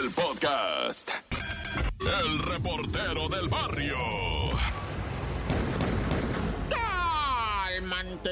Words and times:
El 0.00 0.10
podcast. 0.10 1.10
El 2.00 2.38
reportero 2.40 3.28
del 3.28 3.48
barrio. 3.48 3.96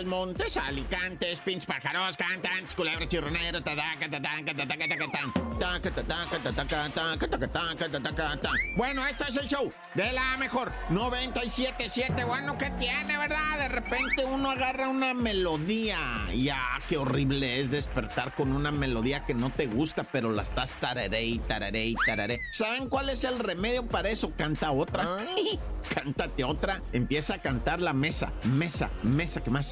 Montes, 0.07 0.57
Alicantes, 0.57 1.41
pinches 1.41 1.67
pájaros, 1.67 2.17
cantantes, 2.17 2.73
culebras, 2.75 3.09
chirroneros, 3.09 3.63
tataca, 3.65 4.09
tataca, 4.09 4.55
tataca, 4.55 4.89
tataca, 4.89 5.33
tataca, 5.59 5.91
taca, 5.91 5.91
taca, 5.91 7.49
taca, 7.49 8.01
taca, 8.01 8.37
taca. 8.37 8.51
Bueno, 8.77 9.07
este 9.07 9.25
es 9.29 9.37
el 9.37 9.49
show 9.49 9.73
de 9.95 10.13
la 10.13 10.37
mejor 10.39 10.73
97.7. 10.91 12.27
Bueno, 12.27 12.57
¿qué 12.57 12.71
tiene, 12.79 13.19
verdad? 13.19 13.59
De 13.59 13.69
repente 13.69 14.25
uno 14.25 14.51
agarra 14.51 14.89
una 14.89 15.15
melodía 15.15 15.99
y 16.33 16.49
ah, 16.51 16.79
qué 16.89 16.97
horrible 16.97 17.61
es 17.61 17.71
despertar 17.71 18.35
con 18.35 18.53
una 18.53 18.71
melodía 18.71 19.25
que 19.25 19.35
no 19.35 19.51
te 19.51 19.67
gusta, 19.67 20.05
pero 20.05 20.31
la 20.31 20.43
estás 20.43 20.71
tararé 20.81 21.25
y 21.25 21.39
tararé 21.41 21.87
y 21.87 21.95
tararé. 21.95 22.39
¿Saben 22.53 22.89
cuál 22.89 23.09
es 23.09 23.25
el 23.25 23.39
remedio 23.39 23.87
para 23.87 24.11
eso? 24.11 24.33
Canta 24.37 24.71
otra. 24.71 25.19
Cántate 25.95 26.45
otra. 26.45 26.83
Empieza 26.93 27.35
a 27.35 27.43
cantar 27.43 27.81
la 27.81 27.93
mesa, 27.93 28.33
mesa, 28.45 28.91
mesa 29.03 29.43
que 29.43 29.51
más 29.51 29.67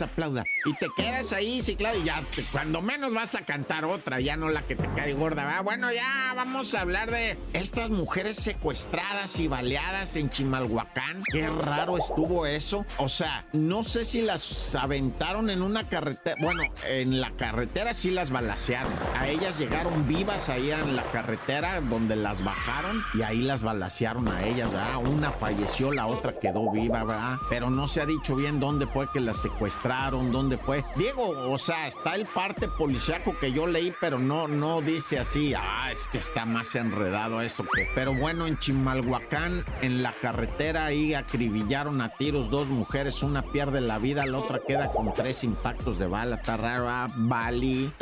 Y 0.65 0.75
te 0.75 0.89
quedas 0.97 1.33
ahí, 1.33 1.63
sí, 1.63 1.77
claro, 1.77 1.99
y 1.99 2.05
ya 2.05 2.23
cuando 2.53 2.81
menos 2.81 3.13
vas 3.13 3.35
a 3.35 3.43
cantar 3.43 3.85
otra, 3.85 4.21
ya 4.21 4.37
no 4.37 4.49
la 4.49 4.63
que 4.63 4.77
te 4.77 4.89
cae 4.95 5.13
gorda. 5.13 5.45
¿verdad? 5.45 5.65
Bueno, 5.65 5.93
ya 5.93 6.33
vamos 6.35 6.75
a 6.75 6.81
hablar 6.81 7.11
de 7.11 7.39
estas 7.53 7.91
mujeres 7.91 8.37
secuestradas 8.37 9.39
y 9.39 9.49
baleadas 9.49 10.17
en 10.17 10.31
Chimalhuacán. 10.31 11.23
Qué 11.33 11.47
raro 11.49 11.99
estuvo 11.99 12.47
eso. 12.47 12.85
O 12.99 13.09
sea, 13.09 13.47
no 13.53 13.85
sé 13.85 14.05
si 14.05 14.23
las 14.23 14.75
aventaron 14.75 15.51
en 15.51 15.63
una 15.63 15.89
carretera. 15.89 16.37
Bueno, 16.41 16.63
en 16.87 17.21
la 17.21 17.31
carretera 17.33 17.95
sí 17.95 18.11
las 18.11 18.31
balacearon. 18.31 18.93
A 19.19 19.29
ellas 19.29 19.59
llegaron 19.59 20.07
vivas 20.07 20.49
ahí 20.49 20.71
en 20.71 20.97
la 20.97 21.05
carretera 21.11 21.81
donde 21.81 22.17
las 22.17 22.43
bajaron 22.43 23.03
y 23.15 23.23
ahí 23.23 23.43
las 23.43 23.63
balacearon 23.63 24.29
a 24.29 24.45
ellas, 24.45 24.71
¿verdad? 24.71 24.97
Una 24.97 25.33
falleció, 25.33 25.93
la 25.93 26.07
otra 26.07 26.39
quedó 26.39 26.71
viva, 26.71 27.05
¿verdad? 27.05 27.39
Pero 27.49 27.71
no 27.71 27.89
se 27.89 28.01
ha 28.01 28.07
dicho 28.07 28.37
bien 28.37 28.61
dónde 28.61 28.87
fue 28.87 29.11
que 29.13 29.21
las 29.21 29.41
secuestraron, 29.43 30.14
dónde 30.23 30.59
fue. 30.59 30.85
Diego, 30.97 31.53
o 31.53 31.59
sea, 31.59 31.87
está 31.87 32.15
el 32.15 32.27
parte 32.27 32.69
policiaco 32.69 33.37
que 33.39 33.53
yo 33.53 33.67
leí, 33.67 33.93
pero 34.01 34.19
no, 34.19 34.49
no 34.49 34.81
dice 34.81 35.19
así. 35.19 35.55
Ah, 35.57 35.91
es 35.91 36.09
que 36.09 36.19
está 36.19 36.45
más 36.45 36.75
enredado 36.75 37.41
eso 37.41 37.65
que. 37.65 37.89
Pero 37.95 38.15
bueno, 38.15 38.47
en 38.47 38.59
Chimalhuacán, 38.59 39.65
en 39.83 40.03
la 40.03 40.13
carretera, 40.13 40.87
ahí 40.87 41.15
acribillaron 41.15 42.01
a 42.01 42.11
tiros 42.11 42.51
dos 42.51 42.69
mujeres. 42.69 43.23
Una 43.23 43.43
pierde 43.43 43.81
la 43.81 43.99
vida, 43.99 44.27
la 44.27 44.39
otra 44.39 44.61
queda 44.67 44.89
con 44.89 45.13
tres 45.13 45.45
impactos 45.45 45.99
de 45.99 46.07
bala. 46.07 46.37
Está 46.37 46.57
raro, 46.57 46.89
ah, 46.89 47.09
Bali. 47.17 47.93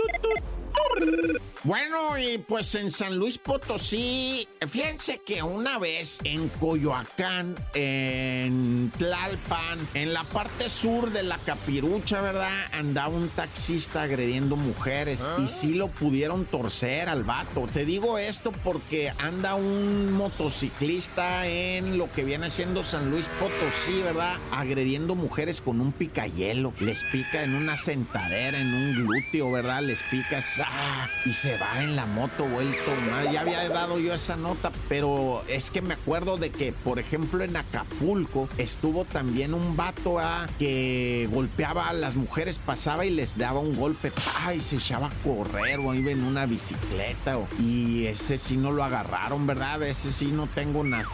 Bueno, 1.65 2.19
y 2.19 2.39
pues 2.39 2.75
en 2.75 2.91
San 2.91 3.17
Luis 3.17 3.39
Potosí, 3.39 4.49
fíjense 4.69 5.21
que 5.25 5.45
una 5.45 5.79
vez 5.79 6.19
en 6.25 6.49
Coyoacán, 6.49 7.55
en 7.75 8.91
Tlalpan, 8.99 9.79
en 9.95 10.13
la 10.13 10.25
parte 10.25 10.69
sur 10.69 11.13
de 11.13 11.23
la 11.23 11.39
Capirucha, 11.39 12.21
¿verdad? 12.21 12.51
Andaba 12.73 13.15
un 13.15 13.29
taxista 13.29 14.03
agrediendo 14.03 14.57
mujeres 14.57 15.21
y 15.39 15.47
sí 15.47 15.75
lo 15.75 15.87
pudieron 15.87 16.47
torcer 16.47 17.09
al 17.09 17.23
vato. 17.23 17.69
Te 17.73 17.85
digo 17.85 18.19
esto 18.19 18.51
porque 18.65 19.13
anda 19.19 19.55
un 19.55 20.13
motociclista 20.15 21.47
en 21.47 21.97
lo 21.97 22.11
que 22.11 22.25
viene 22.25 22.51
siendo 22.51 22.83
San 22.83 23.09
Luis 23.13 23.27
Potosí, 23.39 24.03
¿verdad? 24.03 24.37
Agrediendo 24.51 25.15
mujeres 25.15 25.61
con 25.61 25.81
un 25.81 25.93
picayelo. 25.93 26.75
Les 26.81 27.05
pica 27.05 27.45
en 27.45 27.55
una 27.55 27.77
sentadera, 27.77 28.59
en 28.59 28.75
un 28.75 28.95
glúteo, 28.95 29.53
¿verdad? 29.53 29.83
Les 29.83 30.03
pica 30.11 30.43
¡za! 30.67 31.09
y 31.29 31.33
se 31.33 31.57
va 31.59 31.83
en 31.83 31.97
la 31.97 32.07
moto 32.07 32.45
vuelto. 32.45 32.91
madre. 33.11 33.33
Ya 33.33 33.41
había 33.43 33.69
dado 33.69 33.99
yo 33.99 34.15
esa 34.15 34.37
nota, 34.37 34.71
pero 34.89 35.43
es 35.49 35.71
que 35.71 35.81
me 35.83 35.95
acuerdo 35.95 36.37
de 36.37 36.51
que, 36.51 36.73
por 36.73 36.99
ejemplo, 36.99 37.43
en 37.45 37.57
Acapulco 37.57 38.49
estuvo 38.59 39.05
también 39.05 39.55
un 39.55 39.77
vato 39.77 40.19
ah, 40.19 40.47
que 40.59 41.29
golpeaba 41.33 41.89
a 41.89 41.93
las 41.93 42.15
mujeres, 42.17 42.59
pasaba 42.59 43.05
y 43.07 43.11
les 43.11 43.37
daba 43.37 43.61
un 43.61 43.75
golpe, 43.77 44.13
y 44.57 44.61
se 44.61 44.77
echaba 44.77 45.09
a 45.09 45.11
correr 45.25 45.79
o 45.81 45.95
iba 45.95 46.11
en 46.11 46.25
una 46.25 46.47
bicicleta. 46.47 47.39
o- 47.39 47.49
y 47.61 48.07
ese 48.07 48.39
sí 48.39 48.57
no 48.57 48.71
lo 48.73 48.83
agarraron, 48.85 49.47
¿verdad? 49.47 49.83
Ese 49.83 50.11
sí 50.11 50.27
no 50.27 50.47
tengo 50.47 50.83
nas- 50.85 51.07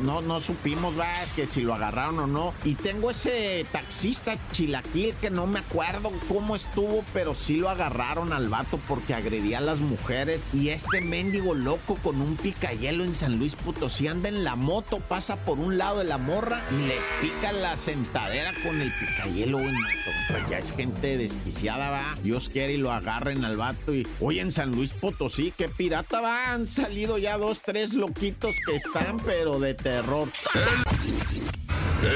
no, 0.00 0.20
no 0.20 0.40
supimos, 0.40 0.94
¿verdad? 0.96 1.26
Que 1.36 1.46
si 1.46 1.62
lo 1.62 1.74
agarraron 1.74 2.18
o 2.18 2.26
no. 2.26 2.54
Y 2.64 2.74
tengo 2.74 3.10
ese 3.10 3.66
taxista 3.72 4.36
chilaquil 4.52 5.14
que 5.16 5.30
no 5.30 5.46
me 5.46 5.60
acuerdo 5.60 6.10
cómo 6.28 6.56
estuvo, 6.56 7.04
pero 7.12 7.34
sí 7.34 7.56
lo 7.56 7.68
agarraron 7.70 8.32
al 8.32 8.48
vato 8.48 8.78
porque 8.94 9.12
agredía 9.12 9.58
a 9.58 9.60
las 9.60 9.80
mujeres. 9.80 10.46
Y 10.52 10.68
este 10.68 11.00
mendigo 11.00 11.52
loco 11.52 11.96
con 11.96 12.20
un 12.20 12.36
picayelo 12.36 13.02
en 13.02 13.16
San 13.16 13.40
Luis 13.40 13.56
Potosí 13.56 14.06
anda 14.06 14.28
en 14.28 14.44
la 14.44 14.54
moto, 14.54 15.00
pasa 15.00 15.34
por 15.34 15.58
un 15.58 15.78
lado 15.78 15.98
de 15.98 16.04
la 16.04 16.16
morra 16.16 16.62
y 16.70 16.86
les 16.86 17.04
pica 17.20 17.50
la 17.50 17.76
sentadera 17.76 18.54
con 18.62 18.80
el 18.80 18.92
picayelo. 18.92 19.58
Pues 19.58 20.48
ya 20.48 20.58
es 20.58 20.70
gente 20.70 21.18
desquiciada, 21.18 21.90
va. 21.90 22.14
Dios 22.22 22.48
quiere 22.48 22.74
y 22.74 22.76
lo 22.76 22.92
agarren 22.92 23.44
al 23.44 23.56
vato. 23.56 23.92
Y 23.92 24.06
hoy 24.20 24.38
en 24.38 24.52
San 24.52 24.70
Luis 24.70 24.92
Potosí, 24.92 25.52
qué 25.58 25.68
pirata 25.68 26.20
va. 26.20 26.52
Han 26.52 26.68
salido 26.68 27.18
ya 27.18 27.36
dos, 27.36 27.62
tres 27.62 27.94
loquitos 27.94 28.54
que 28.64 28.76
están, 28.76 29.18
pero 29.26 29.58
de 29.58 29.74
terror. 29.74 30.28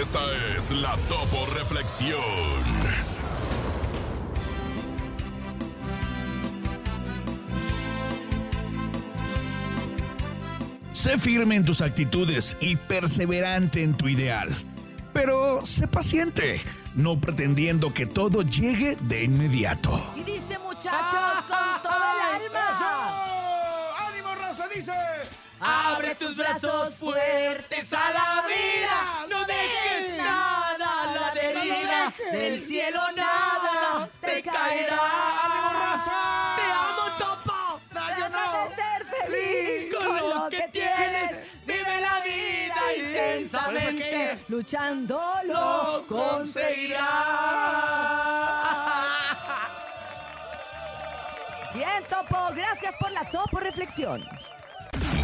Esta 0.01 0.21
es 0.57 0.71
la 0.71 0.97
Topo 1.09 1.45
Reflexión. 1.57 3.18
Sé 10.99 11.17
firme 11.17 11.55
en 11.55 11.65
tus 11.65 11.81
actitudes 11.81 12.57
y 12.59 12.75
perseverante 12.75 13.85
en 13.85 13.97
tu 13.97 14.09
ideal. 14.09 14.49
Pero 15.13 15.65
sé 15.65 15.87
paciente, 15.87 16.61
no 16.97 17.21
pretendiendo 17.21 17.95
que 17.95 18.05
todo 18.05 18.43
llegue 18.43 18.97
de 19.03 19.23
inmediato. 19.23 20.13
Y 20.17 20.25
dice 20.25 20.59
muchachos 20.59 21.45
con 21.47 21.83
todo 21.85 21.95
el 21.95 22.43
alma. 22.43 23.95
¡Ánimo, 24.09 24.35
raza! 24.35 24.67
Dice. 24.75 24.93
Abre 25.61 26.17
tus 26.17 26.37
brazos 26.37 26.97
fuertes 26.97 27.93
a 27.93 28.11
la 28.11 28.45
vida. 28.49 29.27
No 29.31 29.47
dejes 29.47 30.17
nada 30.17 31.03
a 31.03 31.15
la 31.15 31.33
deriva. 31.33 32.13
Del 32.33 32.61
cielo 32.61 33.01
nada 33.15 34.11
te 34.21 34.43
caerá. 34.43 35.58
Intensamente. 42.97 44.39
Luchando 44.49 45.21
lo 45.45 46.05
conseguirás. 46.07 47.09
Bien, 51.75 52.05
Topo. 52.09 52.37
Gracias 52.55 52.95
por 52.99 53.11
la 53.13 53.25
Topo 53.31 53.61
Reflexión. 53.61 54.25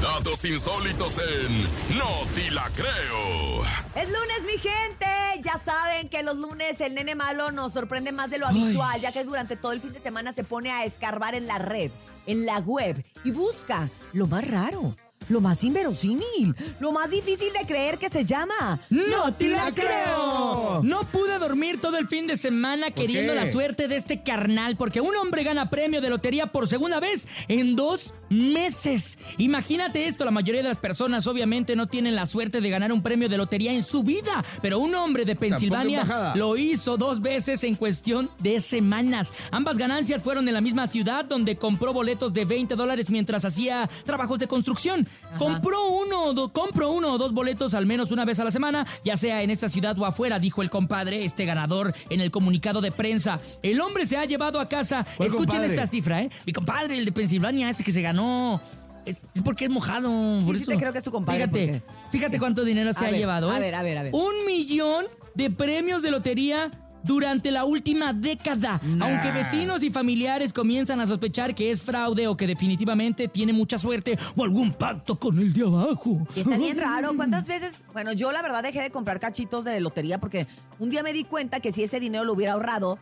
Datos 0.01 0.45
insólitos 0.45 1.19
en 1.19 1.63
No 1.97 2.27
Te 2.35 2.51
La 2.51 2.69
Creo. 2.75 3.65
Es 3.95 4.11
lunes, 4.11 4.45
mi 4.45 4.59
gente. 4.59 5.07
Ya 5.41 5.59
saben 5.59 6.09
que 6.09 6.23
los 6.23 6.37
lunes 6.37 6.81
el 6.81 6.95
nene 6.95 7.15
malo 7.15 7.51
nos 7.51 7.73
sorprende 7.73 8.13
más 8.13 8.31
de 8.31 8.39
lo 8.39 8.47
habitual, 8.47 9.01
ya 9.01 9.13
que 9.13 9.25
durante 9.25 9.57
todo 9.57 9.73
el 9.73 9.81
fin 9.81 9.93
de 9.93 10.01
semana 10.01 10.33
se 10.33 10.45
pone 10.45 10.71
a 10.71 10.85
escarbar 10.85 11.35
en 11.35 11.47
la 11.47 11.59
red, 11.59 11.91
en 12.27 12.47
la 12.47 12.59
web, 12.59 13.03
y 13.25 13.31
busca 13.31 13.89
lo 14.13 14.27
más 14.27 14.49
raro, 14.49 14.95
lo 15.29 15.41
más 15.41 15.65
inverosímil, 15.65 16.55
lo 16.81 16.93
más 16.93 17.11
difícil 17.11 17.53
de 17.53 17.67
creer 17.67 17.99
que 17.99 18.11
se 18.11 18.25
llama. 18.25 18.79
¡No 18.91 19.33
te 19.33 19.49
la 19.49 19.73
creo! 19.73 20.83
No 20.83 21.03
pude 21.05 21.34
dormir 21.39 21.81
todo 21.81 21.99
el 21.99 22.09
fin 22.09 22.27
de 22.27 22.37
semana 22.37 22.91
queriendo 22.91 23.33
qué? 23.33 23.41
la 23.41 23.51
suerte 23.51 23.89
de 23.89 23.97
este 23.97 24.23
carnal, 24.23 24.77
porque 24.77 25.01
un 25.01 25.15
hombre 25.17 25.45
gana 25.45 25.71
premio 25.71 26.01
de 26.01 26.11
lotería 26.11 26.47
por 26.49 26.69
segunda 26.69 27.01
vez 27.01 27.27
en 27.49 27.77
dos 27.77 28.15
meses. 28.31 29.19
Imagínate 29.39 30.07
esto, 30.07 30.25
la 30.25 30.31
mayoría 30.31 30.63
de 30.63 30.69
las 30.69 30.79
personas 30.79 31.27
obviamente 31.27 31.77
no 31.77 31.87
tienen 31.87 32.15
la 32.15 32.27
suerte 32.27 32.61
de 32.61 32.71
ganar 32.71 32.93
un 32.93 33.03
premio 33.03 33.29
de 33.29 33.37
lotería 33.37 33.73
en 33.73 33.85
su 33.85 34.03
vida, 34.03 34.45
pero 34.63 34.79
un 34.79 34.95
hombre 34.95 35.25
de 35.25 35.35
Pensilvania 35.37 36.05
lo 36.37 36.57
hizo 36.57 36.97
dos 36.97 37.21
veces 37.21 37.65
en 37.65 37.75
cuestión 37.75 38.31
de 38.39 38.61
semanas. 38.61 39.33
Ambas 39.51 39.77
ganancias 39.79 40.23
fueron 40.23 40.47
en 40.49 40.55
la 40.55 40.61
misma 40.61 40.87
ciudad 40.87 41.25
donde 41.25 41.57
compró 41.57 41.93
boletos 41.93 42.33
de 42.33 42.45
20 42.45 42.75
dólares 42.77 43.11
mientras 43.11 43.45
hacía 43.45 43.89
trabajos 44.05 44.39
de 44.39 44.47
construcción. 44.49 45.09
Compró 45.39 45.89
uno, 45.89 46.33
do- 46.35 46.53
compro 46.53 46.91
uno 46.93 47.13
o 47.15 47.19
dos 47.19 47.33
boletos 47.33 47.75
al 47.75 47.87
menos 47.87 48.11
una 48.11 48.25
vez 48.25 48.39
a 48.41 48.45
la 48.45 48.51
semana, 48.51 48.87
ya 49.05 49.17
sea 49.17 49.43
en 49.43 49.51
esta 49.51 49.69
ciudad 49.69 49.99
o 49.99 50.07
afuera, 50.07 50.39
dijo 50.39 50.63
el 50.63 50.71
compadre, 50.71 51.24
este 51.25 51.45
ganador, 51.45 51.95
en 52.11 52.21
el 52.21 52.31
comunicado 52.31 52.81
de 52.81 52.91
prensa. 52.93 53.41
El 53.63 53.81
hombre 53.81 54.07
se 54.07 54.17
ha 54.17 54.25
llevado 54.25 54.61
a 54.61 54.69
casa. 54.69 55.07
¿Cuál 55.17 55.29
Escuchen 55.29 55.47
compadre? 55.49 55.75
esta 55.75 55.87
cifra, 55.87 56.23
¿eh? 56.23 56.31
Mi 56.47 56.53
compadre, 56.53 56.97
el 56.97 57.05
de 57.05 57.13
Pensilvania, 57.13 57.71
este 57.71 57.85
que 57.85 57.93
se 57.93 58.03
ganó. 58.03 58.61
Es, 59.07 59.21
porque 59.45 59.65
es 59.67 59.71
mojado. 59.71 60.09
por 60.47 60.57
sí 60.57 60.63
eso. 60.63 60.71
te 60.73 60.79
creo 60.79 60.93
que 60.93 60.99
es 60.99 61.05
tu 61.05 61.11
compadre, 61.13 61.41
Fíjate, 61.41 61.83
fíjate 62.11 62.39
cuánto 62.39 62.65
dinero 62.65 62.93
se 62.95 63.05
A 63.05 63.09
ha 63.09 63.11
ver, 63.11 63.21
llevado. 63.21 63.51
a 63.51 63.59
¿eh? 63.59 63.61
ver, 63.61 63.75
a 63.75 63.83
ver, 63.83 63.99
a 63.99 64.03
ver. 64.05 64.15
Un 64.15 64.33
millón 64.47 65.05
de 65.35 65.51
premios 65.51 66.01
de 66.01 66.11
lotería 66.11 66.71
durante 67.05 67.51
la 67.51 67.65
última 67.65 68.13
década. 68.13 68.81
Aunque 69.01 69.31
vecinos 69.31 69.83
y 69.83 69.91
familiares 69.91 70.53
comienzan 70.53 71.01
a 71.01 71.07
sospechar 71.07 71.55
que 71.55 71.71
es 71.71 71.83
fraude 71.83 72.27
o 72.27 72.37
que 72.37 72.47
definitivamente 72.47 73.29
tiene 73.29 73.53
mucha 73.53 73.79
suerte 73.79 74.19
o 74.37 74.43
algún 74.43 74.73
pacto 74.73 75.19
con 75.19 75.39
el 75.39 75.53
de 75.53 75.63
abajo. 75.63 76.27
Y 76.35 76.41
está 76.41 76.57
bien 76.57 76.79
raro. 76.79 77.13
¿Cuántas 77.17 77.47
veces? 77.47 77.85
Bueno, 77.93 78.13
yo 78.13 78.33
la 78.33 78.43
verdad 78.43 78.63
dejé 78.63 78.81
de 78.81 78.91
comprar 78.91 79.21
cachitos 79.21 79.65
de 79.65 79.79
lotería 79.81 80.19
porque 80.19 80.47
un 80.79 80.91
día 80.91 81.03
me 81.03 81.13
di 81.13 81.25
cuenta 81.25 81.61
que 81.61 81.71
si 81.73 81.83
ese 81.83 82.01
dinero 82.01 82.25
lo 82.25 82.33
hubiera 82.33 82.55
ahorrado, 82.55 82.99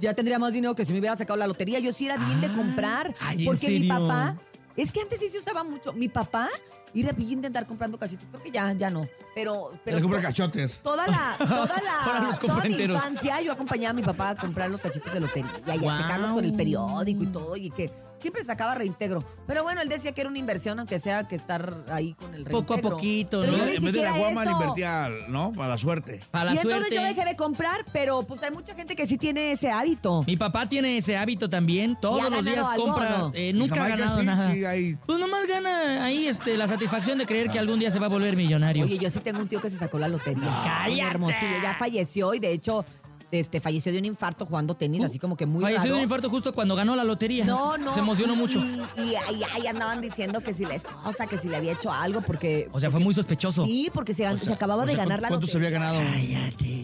ya 0.00 0.14
tendría 0.14 0.38
más 0.38 0.52
dinero 0.52 0.74
que 0.74 0.84
si 0.84 0.92
me 0.92 0.98
hubiera 0.98 1.16
sacado 1.16 1.36
la 1.36 1.46
lotería. 1.46 1.78
Yo 1.78 1.92
sí 1.92 2.06
era 2.06 2.16
bien 2.16 2.40
de 2.40 2.52
comprar. 2.52 3.14
ay, 3.20 3.40
¿en 3.40 3.44
porque 3.44 3.68
mi 3.68 3.86
papá, 3.86 4.36
es 4.76 4.90
que 4.90 5.00
antes 5.00 5.20
sí 5.20 5.28
se 5.28 5.38
usaba 5.38 5.62
mucho. 5.62 5.92
Mi 5.92 6.08
papá 6.08 6.48
ir 6.94 7.08
a 7.08 7.14
intentar 7.20 7.66
comprando 7.66 7.98
cachitos. 7.98 8.26
Creo 8.30 8.42
que 8.42 8.50
ya, 8.50 8.72
ya 8.72 8.90
no. 8.90 9.08
Pero, 9.34 9.72
pero 9.84 10.00
compra 10.00 10.20
cachotes. 10.20 10.80
Toda 10.82 11.06
la, 11.06 11.36
toda 11.38 11.80
la, 11.80 12.38
toda 12.38 12.64
mi 12.64 12.74
infancia 12.74 13.40
yo 13.40 13.52
acompañaba 13.52 13.90
a 13.90 13.94
mi 13.94 14.02
papá 14.02 14.30
a 14.30 14.36
comprar 14.36 14.70
los 14.70 14.80
cachitos 14.80 15.12
de 15.12 15.20
lotería 15.20 15.50
y 15.66 15.70
ahí 15.70 15.86
a 15.86 15.96
checarlos 15.96 16.32
con 16.32 16.44
el 16.44 16.54
periódico 16.54 17.22
y 17.22 17.26
todo 17.26 17.56
y 17.56 17.70
que 17.70 17.90
siempre 18.22 18.42
sacaba 18.44 18.74
reintegro. 18.74 19.22
Pero 19.46 19.62
bueno, 19.62 19.80
él 19.82 19.88
decía 19.88 20.12
que 20.12 20.20
era 20.22 20.30
una 20.30 20.38
inversión 20.38 20.78
aunque 20.78 20.98
sea 20.98 21.28
que 21.28 21.34
estar 21.34 21.84
ahí 21.88 22.14
con 22.14 22.28
el 22.34 22.44
reintegro. 22.44 22.60
Poco 22.60 22.74
a 22.74 22.78
poquito, 22.78 23.40
Pero 23.40 23.52
¿no? 23.52 23.58
yo 23.58 23.64
ni 23.66 23.76
En 23.76 23.82
vez 23.84 23.92
de 23.92 24.02
la 24.02 24.08
siquiera 24.12 24.18
guama 24.18 24.44
le 24.44 24.50
eso. 24.50 24.60
invertía, 24.60 25.08
¿no? 25.28 25.52
Para 25.52 25.68
la 25.68 25.78
suerte. 25.78 26.20
Para 26.30 26.44
la 26.46 26.54
y 26.54 26.56
entonces 26.58 26.78
suerte. 26.80 26.94
yo 26.96 27.02
dejé 27.02 27.24
de 27.24 27.36
comprar, 27.36 27.84
pero 27.92 28.22
pues 28.22 28.42
hay 28.42 28.50
mucha 28.50 28.74
gente 28.74 28.96
que 28.96 29.06
sí 29.06 29.18
tiene 29.18 29.52
ese 29.52 29.70
hábito. 29.70 30.24
Mi 30.26 30.36
papá 30.36 30.68
tiene 30.68 30.96
ese 30.98 31.16
hábito 31.16 31.50
también. 31.50 31.96
Todos 32.00 32.22
los 32.22 32.30
ganado 32.30 32.42
días 32.42 32.68
algo, 32.68 32.84
compra. 32.86 33.18
no? 33.18 33.32
eh, 33.34 33.52
nunca 33.52 33.74
ha 33.74 33.78
Jamaica, 33.78 33.96
ganado 33.98 34.20
sí, 34.20 34.26
nada. 34.26 34.52
sí, 34.52 34.64
hay- 34.64 34.96
Pues 35.06 35.18
nomás 35.18 35.46
gana 35.46 36.04
ahí 36.04 36.26
este, 36.28 36.56
la 36.56 36.68
satisfacción 36.68 37.18
de 37.18 37.26
creer 37.26 37.48
que 37.50 37.58
algún 37.58 37.78
día 37.78 37.90
se 37.90 37.98
va 37.98 38.06
a 38.06 38.08
volver 38.10 38.36
millonario. 38.36 38.84
Oye, 38.84 38.98
yo 38.98 39.10
sí 39.10 39.20
tengo 39.20 39.40
un 39.40 39.48
tío 39.48 39.60
que 39.60 39.68
se 39.70 39.76
sacó 39.76 39.98
la 39.98 40.08
lotería. 40.08 40.42
cállate. 40.64 40.92
Un 40.92 41.00
Hermosillo, 41.00 41.62
ya 41.62 41.74
falleció 41.78 42.34
y 42.34 42.38
de 42.38 42.52
hecho 42.52 42.84
este, 43.32 43.60
falleció 43.60 43.90
de 43.92 43.98
un 43.98 44.04
infarto 44.04 44.46
jugando 44.46 44.76
tenis, 44.76 45.02
así 45.02 45.18
como 45.18 45.36
que 45.36 45.46
muy 45.46 45.62
Falleció 45.62 45.90
de 45.90 45.96
un 45.96 46.02
infarto 46.02 46.28
justo 46.30 46.52
cuando 46.52 46.76
ganó 46.76 46.94
la 46.94 47.02
lotería. 47.02 47.44
No, 47.44 47.76
no. 47.78 47.92
Se 47.94 48.00
emocionó 48.00 48.34
y- 48.34 48.36
mucho. 48.36 48.58
Y, 48.96 49.00
y 49.00 49.14
ahí, 49.16 49.66
andaban 49.66 50.00
diciendo 50.00 50.40
que 50.40 50.52
si 50.52 50.64
la 50.64 50.74
esposa, 50.74 51.26
que 51.26 51.38
si 51.38 51.48
le 51.48 51.56
había 51.56 51.72
hecho 51.72 51.90
algo, 51.90 52.20
porque. 52.20 52.68
O 52.72 52.78
sea, 52.78 52.90
fue 52.90 53.00
muy 53.00 53.14
sospechoso. 53.14 53.64
Sí, 53.64 53.90
porque 53.92 54.12
se, 54.14 54.24
se 54.40 54.52
acababa 54.52 54.82
O 54.82 54.86
de 54.86 54.92
sea, 54.92 55.02
ganar 55.04 55.22
la 55.22 55.28
¿Cuánto 55.28 55.46
se 55.46 55.58
lotería. 55.58 55.78
había 55.88 56.00
ganado? 56.00 56.10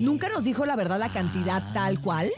Nunca 0.00 0.28
nos 0.28 0.44
dijo 0.44 0.64
la 0.66 0.74
verdad 0.76 0.98
la 0.98 1.10
cantidad 1.10 1.62
tal 1.74 2.00
cual, 2.00 2.30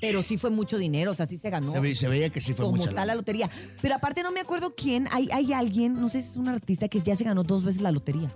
pero 0.00 0.22
sí 0.22 0.36
fue 0.36 0.50
mucho 0.50 0.76
dinero, 0.76 1.12
o 1.12 1.14
sea, 1.14 1.24
sí 1.24 1.38
se 1.38 1.48
ganó. 1.48 1.70
Se, 1.72 1.80
ve- 1.80 1.94
se 1.94 2.08
veía 2.08 2.28
que 2.28 2.40
sí 2.42 2.52
fue 2.52 2.66
como 2.66 2.76
mucha 2.76 2.90
tal 2.92 3.06
la 3.06 3.14
lotería. 3.14 3.48
Pero 3.80 3.94
aparte 3.94 4.22
no 4.22 4.32
me 4.32 4.40
acuerdo 4.40 4.74
quién, 4.76 5.08
hay, 5.10 5.28
hay 5.32 5.52
alguien, 5.54 5.98
no 6.00 6.08
sé 6.10 6.20
si 6.20 6.28
es 6.30 6.36
un 6.36 6.48
artista 6.48 6.88
que 6.88 7.00
ya 7.00 7.16
se 7.16 7.24
ganó 7.24 7.42
dos 7.42 7.64
veces 7.64 7.80
la 7.80 7.90
lotería. 7.92 8.34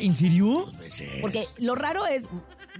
¿En 0.00 0.14
serio? 0.14 0.70
Porque 1.20 1.46
lo 1.58 1.74
raro 1.76 2.06
es, 2.06 2.28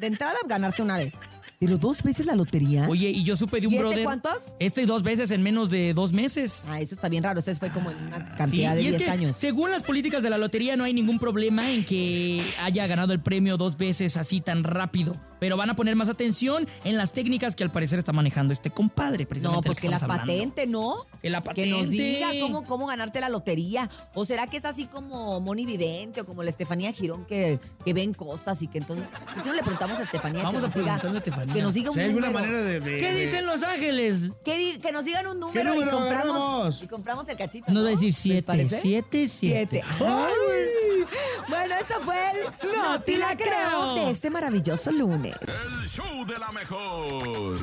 de 0.01 0.07
entrada, 0.09 0.35
ganarte 0.47 0.83
una 0.83 0.97
vez. 0.97 1.19
Pero 1.65 1.79
dos 1.79 2.03
veces 2.03 2.27
la 2.27 2.35
lotería. 2.35 2.89
Oye, 2.89 3.09
y 3.11 3.23
yo 3.23 3.37
supe 3.37 3.61
de 3.61 3.69
un 3.69 3.73
¿Y 3.73 3.77
este 3.77 3.87
brother. 3.89 4.03
cuántos? 4.05 4.33
Este 4.59 4.85
dos 4.85 5.05
veces 5.05 5.31
en 5.31 5.45
menos 5.45 5.71
de 5.71 5.95
dos 5.95 6.13
meses. 6.13 6.65
Ah, 6.69 6.81
eso 6.81 6.93
está 6.97 7.09
bien 7.09 7.23
raro. 7.23 7.39
Ese 7.39 7.55
fue 7.55 7.71
como 7.71 7.93
en 7.93 7.99
una 7.99 8.19
Sí, 8.19 8.37
cantidad 8.37 8.75
de 8.75 8.83
y 8.83 8.87
es 8.89 8.99
10 8.99 9.03
que, 9.05 9.11
años. 9.11 9.37
según 9.37 9.71
las 9.71 9.85
políticas 9.85 10.25
de 10.25 10.31
la 10.31 10.39
lotería, 10.39 10.75
no 10.77 10.83
hay 10.83 10.93
ningún 10.93 11.21
problema 11.21 11.71
en 11.71 11.85
que 11.85 12.45
haya 12.61 12.89
ganado 12.89 13.13
el 13.13 13.21
premio 13.21 13.57
dos 13.59 13.77
veces 13.77 14.17
así 14.17 14.41
tan 14.41 14.65
rápido. 14.65 15.15
Pero 15.39 15.57
van 15.57 15.71
a 15.71 15.77
poner 15.77 15.97
más 15.97 16.09
atención 16.09 16.69
en 16.85 16.97
las 16.97 17.13
técnicas 17.13 17.55
que 17.57 17.65
al 17.65 17.71
parecer 17.73 17.99
está 17.99 18.13
manejando 18.13 18.53
este 18.53 18.71
compadre, 18.71 19.27
precisamente. 19.27 19.57
No, 19.59 19.63
del 19.63 19.73
pues 19.73 19.81
que 19.81 19.89
la 19.89 19.97
estamos 19.97 20.19
hablando. 20.21 20.33
patente, 20.35 20.67
¿no? 20.69 21.07
Que 21.21 21.31
la 21.31 21.43
Que 21.43 21.67
nos 21.67 21.81
patente. 21.85 21.97
diga 22.03 22.29
cómo, 22.41 22.65
cómo 22.65 22.87
ganarte 22.87 23.21
la 23.21 23.29
lotería. 23.29 23.89
¿O 24.15 24.25
será 24.25 24.47
que 24.49 24.57
es 24.57 24.65
así 24.65 24.87
como 24.87 25.41
Moni 25.41 25.65
Vidente 25.67 26.21
o 26.21 26.27
como 26.27 26.43
la 26.43 26.51
Estefanía 26.51 26.93
Girón 26.93 27.25
que, 27.25 27.59
que 27.85 27.93
ven 27.93 28.15
cosas 28.15 28.63
y 28.63 28.69
que 28.69 28.79
entonces... 28.79 29.09
¿por 29.09 29.43
qué 29.43 29.49
no 29.49 29.55
le 29.55 29.63
preguntamos 29.63 29.99
a 29.99 30.03
Estefanía 30.03 30.43
Vamos 30.45 30.61
que 30.61 30.67
a 30.67 30.69
nos 30.69 30.75
diga, 30.77 30.85
preguntarle 30.99 31.17
a 31.17 31.19
Estefanía. 31.19 31.52
Que 31.53 31.63
nos 31.63 31.75
diga 31.75 31.91
un 31.91 31.95
Si 31.95 32.01
hay 32.01 32.07
alguna 32.09 32.27
número? 32.29 32.47
manera 32.47 32.63
de... 32.65 32.81
de- 32.81 32.99
¿Qué 33.01 33.13
de- 33.13 33.25
dicen 33.25 33.47
Los 33.47 33.63
Ángeles? 33.63 34.31
Que, 34.45 34.57
di- 34.57 34.79
que 34.79 34.93
nos 34.93 35.05
digan 35.05 35.27
un 35.27 35.41
número, 35.41 35.73
número 35.75 35.91
y, 35.91 35.95
compramos, 35.95 36.37
agarramos? 36.43 36.83
y 36.83 36.87
compramos 36.87 37.29
el 37.29 37.37
cachito. 37.37 37.67
Nos 37.69 37.75
¿no? 37.75 37.83
va 37.83 37.89
a 37.89 37.91
decir 37.93 38.07
¿Les 38.09 38.17
siete, 38.17 38.43
parece? 38.43 38.81
siete, 38.81 39.29
siete. 39.29 39.83
Ay. 40.01 41.05
Bueno, 41.49 41.75
esto 41.81 41.95
fue 42.03 42.17
el 42.31 42.69
No 42.75 43.01
te 43.01 43.17
la 43.19 43.37
creo. 43.37 43.95
de 43.97 44.11
este 44.11 44.31
maravilloso 44.31 44.91
lunes. 44.93 45.35
El 45.43 45.87
show 45.89 46.25
de 46.25 46.39
la 46.39 46.51
mejor. 46.53 47.59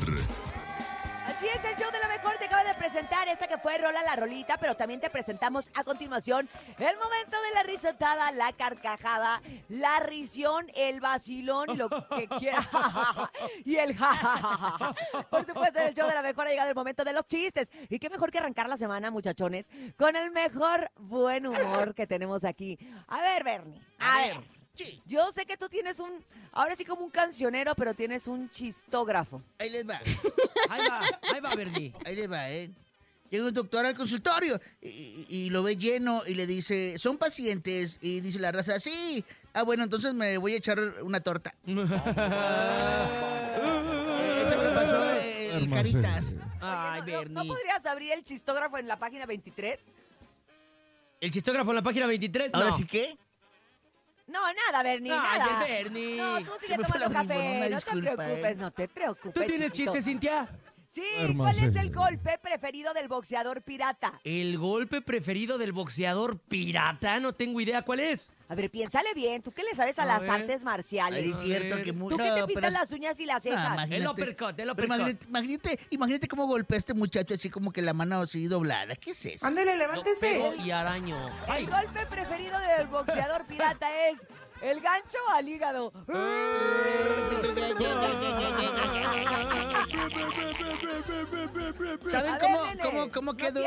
Así 1.40 1.48
es, 1.48 1.64
el 1.72 1.78
show 1.78 1.90
de 1.90 2.00
la 2.00 2.10
mejor 2.10 2.38
te 2.38 2.48
acaba 2.48 2.66
de 2.66 2.74
presentar 2.74 3.30
esta 3.30 3.48
que 3.48 3.58
fue 3.58 3.78
Rola 3.78 4.04
la 4.04 4.18
Rolita, 4.18 4.58
pero 4.58 4.76
también 4.76 5.00
te 5.00 5.10
presentamos 5.10 5.72
a 5.74 5.86
continuación 5.86 6.50
el 6.78 6.98
momento 6.98 7.42
de 7.42 7.52
la 7.54 7.64
risotada, 7.64 8.30
la 8.34 8.52
carcajada, 8.52 9.42
la 9.70 10.02
risión, 10.02 10.70
el 10.76 11.00
vacilón 11.00 11.70
y 11.70 11.78
lo 11.78 11.88
que 11.90 12.28
quiera. 12.40 12.60
y 13.64 13.78
el 13.78 13.96
jajajaja. 13.96 14.94
Por 15.30 15.46
supuesto, 15.46 15.80
en 15.80 15.88
el 15.88 15.94
show 15.94 16.10
de 16.10 16.16
la 16.16 16.24
mejor 16.24 16.46
ha 16.46 16.50
llegado 16.50 16.68
el 16.72 16.76
momento 16.76 17.06
de 17.06 17.14
los 17.14 17.26
chistes. 17.26 17.72
Y 17.88 18.00
qué 18.00 18.10
mejor 18.10 18.32
que 18.32 18.40
arrancar 18.40 18.68
la 18.68 18.76
semana, 18.76 19.10
muchachones, 19.10 19.70
con 19.98 20.18
el 20.18 20.32
mejor 20.32 20.92
buen 20.98 21.48
humor 21.48 21.96
que 21.96 22.06
tenemos 22.06 22.44
aquí. 22.44 22.78
A 23.08 23.22
ver, 23.22 23.46
Bernie. 23.46 23.82
A, 24.00 24.28
ver. 24.28 24.59
Yo 25.06 25.32
sé 25.34 25.46
que 25.46 25.58
tú 25.58 25.68
tienes 25.68 26.00
un, 26.00 26.24
ahora 26.54 26.76
sí 26.76 26.86
como 26.86 27.04
un 27.04 27.10
cancionero, 27.10 27.76
pero 27.76 27.94
tienes 27.94 28.28
un 28.28 28.50
chistógrafo. 28.50 29.42
Ahí 29.58 29.70
les 29.70 29.88
va, 29.88 29.98
Ahí 30.70 30.82
va, 30.90 31.02
ahí 31.34 31.40
va, 31.42 31.56
Bernie. 31.56 31.94
ahí 32.06 32.16
les 32.16 32.32
va, 32.32 32.50
¿eh? 32.50 32.70
Llega 33.30 33.46
un 33.46 33.54
doctor 33.54 33.86
al 33.86 33.96
consultorio 33.96 34.60
y, 34.82 35.50
lo 35.52 35.62
ve 35.64 35.76
lleno 35.78 36.24
y 36.26 36.34
le 36.34 36.48
dice, 36.48 36.98
¿son 36.98 37.18
pacientes? 37.18 38.00
Y 38.02 38.22
dice 38.22 38.40
la 38.40 38.52
raza, 38.52 38.80
sí. 38.80 39.24
Ah, 39.54 39.62
bueno, 39.64 39.84
entonces 39.84 40.14
me 40.16 40.38
voy 40.40 40.54
a 40.54 40.58
echar 40.58 40.80
una 41.04 41.20
torta. 41.20 41.54
Eh, 43.62 44.44
Eso 44.44 44.58
me 44.58 44.70
pasó 44.72 45.04
eh, 45.12 45.56
el 45.58 45.70
Caritas. 45.70 46.34
Ay, 46.62 47.02
Oye, 47.02 47.12
¿no- 47.12 47.18
no, 47.18 47.20
Bernie. 47.20 47.34
¿no 47.36 47.46
podrías 47.54 47.86
abrir 47.86 48.12
el 48.14 48.24
chistógrafo 48.24 48.78
en 48.78 48.88
la 48.88 48.98
página 48.98 49.26
23? 49.26 49.80
¿El 51.22 51.32
chistógrafo 51.32 51.70
en 51.72 51.76
la 51.76 51.82
página 51.82 52.08
23? 52.08 52.52
¿Ahora 52.54 52.70
no. 52.70 52.78
sí 52.78 52.86
qué? 52.86 53.18
No, 54.30 54.40
nada, 54.54 54.84
Bernie, 54.84 55.12
Ay, 55.12 55.40
nada. 55.40 55.60
Bernie. 55.60 56.18
No, 56.18 56.40
tú 56.40 56.52
sigue 56.62 56.76
fue 56.76 56.86
tomando 57.00 57.12
café. 57.12 57.58
una 57.58 57.70
no 57.70 57.76
disculpa, 57.76 58.10
te 58.10 58.16
preocupes, 58.16 58.44
¿eh? 58.44 58.56
no 58.58 58.72
te 58.72 58.88
preocupes. 58.88 59.34
¿Tú 59.34 59.40
tienes 59.42 59.72
chiquito. 59.72 59.94
chiste, 59.94 60.10
Cintia? 60.12 60.50
Sí, 60.90 61.34
¿cuál 61.38 61.56
es 61.58 61.76
el 61.76 61.92
golpe 61.94 62.38
preferido 62.42 62.94
del 62.94 63.08
boxeador 63.08 63.62
pirata? 63.62 64.20
El 64.24 64.58
golpe 64.58 65.02
preferido 65.02 65.58
del 65.58 65.72
boxeador 65.72 66.40
pirata, 66.40 67.20
no 67.20 67.34
tengo 67.34 67.62
idea 67.62 67.84
cuál 67.84 68.00
es. 68.00 68.32
A 68.52 68.56
ver, 68.56 68.72
piénsale 68.72 69.14
bien, 69.14 69.44
tú 69.44 69.52
que 69.52 69.62
le 69.64 69.76
sabes 69.76 70.00
a, 70.00 70.04
A 70.04 70.06
las 70.08 70.22
ver. 70.24 70.32
artes 70.32 70.64
marciales. 70.64 71.24
Ay, 71.24 71.30
es 71.32 71.38
cierto 71.40 71.84
que 71.84 71.94
mu- 71.94 72.10
¿Tú 72.10 72.18
que 72.18 72.32
te 72.32 72.48
pintas 72.48 72.74
es- 72.74 72.80
las 72.80 72.92
uñas 72.92 73.20
y 73.20 73.26
las 73.28 73.44
cejas? 73.44 73.74
imagínate. 73.74 73.96
El 73.98 74.08
uppercut, 74.08 74.60
el 74.60 74.72
uppercut. 74.72 74.96
imagínate, 74.96 75.26
imagínate, 75.30 75.80
imagínate 75.92 76.28
cómo 76.28 76.48
golpea 76.48 76.78
a 76.78 76.80
este 76.80 76.96
muchacho 76.96 77.36
así 77.36 77.52
como 77.52 77.72
que 77.72 77.84
la 77.84 77.94
mano 77.94 78.22
así 78.22 78.48
doblada. 78.48 78.96
¿Qué 78.96 79.12
es 79.12 79.24
eso? 79.28 79.46
Ándale, 79.46 79.74
pego 80.20 80.56
y 80.56 80.72
araño. 80.72 81.16
Ay, 81.48 81.66
el 81.66 81.70
golpe 81.70 82.06
preferido 82.08 82.58
del 82.60 82.88
boxeador 82.88 83.46
pirata 83.46 83.88
es 84.10 84.18
el 84.64 84.82
gancho 84.82 85.20
al 85.32 85.48
hígado. 85.48 85.94
¿Saben 92.10 92.32
ver, 92.34 92.42
cómo, 92.42 92.66
nene, 92.66 92.84
cómo, 92.84 93.12
cómo 93.12 93.38
quedó? 93.38 93.62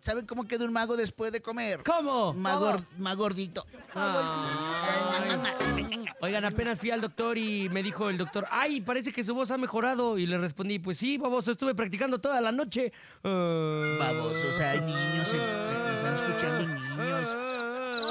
¿Saben 0.00 0.26
cómo 0.26 0.44
quedó 0.46 0.64
un 0.64 0.72
mago 0.72 0.96
después 0.96 1.32
de 1.32 1.40
comer? 1.40 1.82
¿Cómo? 1.84 2.32
Más, 2.32 2.58
gor- 2.58 2.84
más 2.98 3.16
gordito. 3.16 3.66
Ay. 3.94 6.04
Oigan, 6.20 6.44
apenas 6.44 6.78
fui 6.78 6.90
al 6.90 7.00
doctor 7.00 7.36
y 7.38 7.68
me 7.68 7.82
dijo 7.82 8.08
el 8.08 8.18
doctor, 8.18 8.46
ay, 8.50 8.80
parece 8.80 9.12
que 9.12 9.22
su 9.24 9.34
voz 9.34 9.50
ha 9.50 9.58
mejorado. 9.58 10.18
Y 10.18 10.26
le 10.26 10.38
respondí, 10.38 10.78
pues 10.78 10.98
sí, 10.98 11.18
baboso, 11.18 11.52
estuve 11.52 11.74
practicando 11.74 12.20
toda 12.20 12.40
la 12.40 12.52
noche. 12.52 12.92
Ah. 13.24 13.96
Baboso, 13.98 14.48
o 14.48 14.52
sea, 14.52 14.70
hay 14.72 14.80
niños, 14.80 15.28
eh, 15.34 15.38
eh, 15.38 15.78
nos 15.78 15.96
están 15.96 16.14
escuchando 16.14 16.66
niños. 16.66 17.28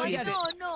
Oigan, 0.03 0.27
no, 0.27 0.34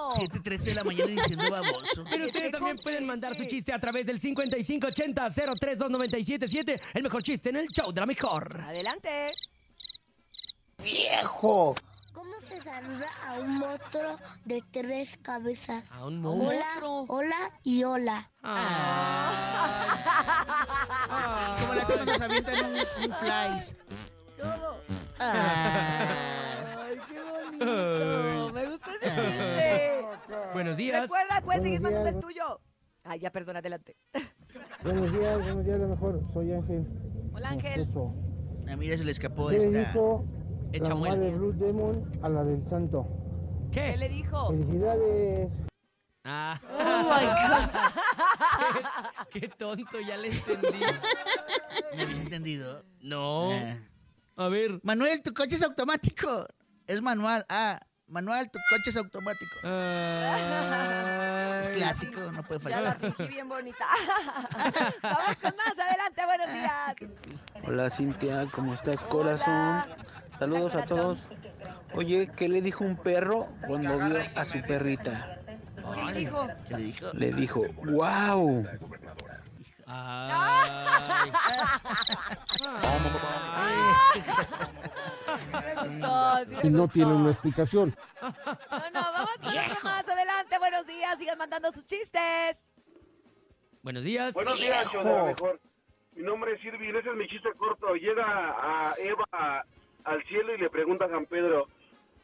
no. 0.09 0.15
7.13 0.15 0.57
de 0.59 0.73
la 0.75 0.83
mañana 0.83 1.07
diciendo 1.07 1.49
baboso. 1.49 2.03
Pero 2.09 2.25
ustedes 2.27 2.51
también 2.51 2.77
pueden 2.77 3.05
mandar 3.05 3.35
su 3.35 3.45
chiste 3.45 3.73
a 3.73 3.79
través 3.79 4.05
del 4.05 4.19
5580-032977. 4.19 6.79
El 6.93 7.03
mejor 7.03 7.23
chiste 7.23 7.49
en 7.49 7.55
el 7.57 7.67
show 7.67 7.91
de 7.91 7.99
la 8.01 8.05
mejor. 8.05 8.61
Adelante. 8.61 9.31
¡Viejo! 10.83 11.75
¿Cómo 12.13 12.31
se 12.41 12.59
saluda 12.61 13.07
a 13.27 13.33
un 13.39 13.57
monstruo 13.59 14.17
de 14.45 14.63
tres 14.71 15.17
cabezas? 15.21 15.91
A 15.91 16.05
un 16.05 16.25
Hola, 16.25 16.65
hola 17.07 17.51
y 17.63 17.83
hola. 17.83 18.29
Como 21.61 21.73
la 21.75 21.85
que 21.85 22.17
se 22.17 22.23
avientan 22.23 22.65
un, 22.65 22.75
un 23.05 23.13
flies. 23.15 23.73
Ah. 25.19 26.07
Ay, 26.77 26.97
qué 27.09 27.19
bonito. 27.21 28.51
Me 28.53 28.65
gustó 28.67 28.89
ese 28.91 29.09
chiste. 29.09 29.98
Buenos 30.53 30.77
días. 30.77 31.01
Recuerda, 31.03 31.41
puedes 31.41 31.63
seguir 31.63 31.81
mandando 31.81 32.09
el 32.09 32.19
tuyo. 32.19 32.59
Ay, 33.03 33.19
ya, 33.19 33.31
perdón, 33.31 33.57
adelante. 33.57 33.95
Buenos 34.83 35.11
días, 35.11 35.37
buenos 35.43 35.65
días, 35.65 35.79
lo 35.79 35.87
mejor. 35.89 36.21
Soy 36.33 36.51
Ángel. 36.53 36.87
Hola, 37.33 37.49
Ángel. 37.49 37.87
Ah, 38.67 38.75
mira, 38.75 38.97
se 38.97 39.03
le 39.03 39.11
escapó 39.11 39.47
¿Qué 39.47 39.59
le 39.59 39.65
esta. 39.65 39.79
dijo 39.91 40.25
Echa 40.71 40.89
la 40.89 40.95
mamá 40.95 41.15
de 41.15 41.31
Blue 41.31 41.53
Demon 41.53 42.11
a 42.21 42.29
la 42.29 42.43
del 42.43 42.63
santo? 42.67 43.07
¿Qué 43.71 43.91
¿Qué? 43.91 43.97
le 43.97 44.09
dijo? 44.09 44.49
Felicidades. 44.49 45.49
Ah. 46.23 46.59
Oh 46.71 47.03
my 47.03 47.25
God. 47.25 47.69
Qué 49.31 49.47
tonto, 49.49 49.99
ya 49.99 50.17
le 50.17 50.29
entendí. 50.29 50.79
¿Me 51.95 52.03
habías 52.03 52.19
entendido? 52.19 52.83
No. 53.01 53.51
Ah. 53.51 53.77
A 54.35 54.47
ver. 54.49 54.79
Manuel, 54.83 55.21
tu 55.21 55.33
coche 55.33 55.55
es 55.55 55.63
automático. 55.63 56.45
Es 56.87 57.01
manual. 57.01 57.45
Ah, 57.49 57.79
Manuel, 58.09 58.49
tu 58.49 58.59
coche 58.69 58.89
es 58.89 58.97
automático. 58.97 59.55
Ay. 59.63 61.59
Es 61.61 61.67
clásico, 61.69 62.31
no 62.31 62.41
puede 62.43 62.69
Ya 62.69 62.81
la 62.81 62.93
fallar. 62.93 63.13
fingí 63.15 63.27
bien 63.33 63.47
bonita. 63.49 63.85
Vamos 65.03 65.35
con 65.41 65.53
más. 65.55 65.77
Adelante, 65.77 66.25
buenos 66.25 66.53
días. 66.53 66.95
Hola 67.67 67.89
Cintia, 67.89 68.47
¿cómo 68.51 68.73
estás 68.73 69.03
corazón? 69.03 69.53
Hola. 69.53 69.97
Saludos 70.39 70.73
Hola, 70.73 70.83
a 70.83 70.87
todos. 70.87 71.19
Oye, 71.93 72.31
¿qué 72.35 72.47
le 72.47 72.61
dijo 72.61 72.83
un 72.85 72.95
perro 72.95 73.47
cuando 73.67 73.97
vio 73.97 74.17
a 74.35 74.45
su 74.45 74.61
perrita? 74.61 75.37
¿Qué 75.93 76.03
le 76.05 76.13
dijo? 76.13 76.47
¿Qué 76.67 76.73
le 76.77 76.83
dijo? 76.83 77.07
Le 77.13 77.33
dijo, 77.33 77.65
wow. 77.83 78.65
Ay. 79.85 81.31
Me 84.78 84.78
Y 86.63 86.69
no 86.69 86.87
tiene 86.87 87.13
una 87.13 87.29
explicación. 87.29 87.95
No, 88.21 88.29
no, 88.29 89.01
vamos 89.11 89.29
con 89.39 89.47
otro 89.49 89.77
más. 89.83 90.07
Adelante, 90.07 90.57
buenos 90.59 90.85
días. 90.87 91.17
Sigan 91.19 91.37
mandando 91.37 91.71
sus 91.71 91.85
chistes. 91.85 92.57
Buenos 93.81 94.03
días. 94.03 94.33
Buenos 94.33 94.59
días, 94.59 94.91
de 94.91 95.03
la 95.03 95.23
mejor. 95.25 95.59
Mi 96.15 96.23
nombre 96.23 96.53
es 96.53 96.63
Irving, 96.65 96.93
ese 96.95 97.09
es 97.09 97.15
mi 97.15 97.27
chiste 97.27 97.49
corto. 97.57 97.93
Llega 97.95 98.23
a 98.25 98.93
Eva 98.97 99.23
a- 99.31 99.63
al 100.03 100.23
cielo 100.25 100.53
y 100.53 100.57
le 100.57 100.69
pregunta 100.69 101.05
a 101.05 101.09
San 101.09 101.25
Pedro, 101.27 101.67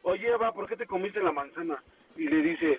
oye 0.02 0.28
Eva, 0.28 0.52
¿por 0.52 0.68
qué 0.68 0.76
te 0.76 0.86
comiste 0.86 1.20
la 1.22 1.32
manzana? 1.32 1.82
Y 2.16 2.28
le 2.28 2.42
dice, 2.42 2.78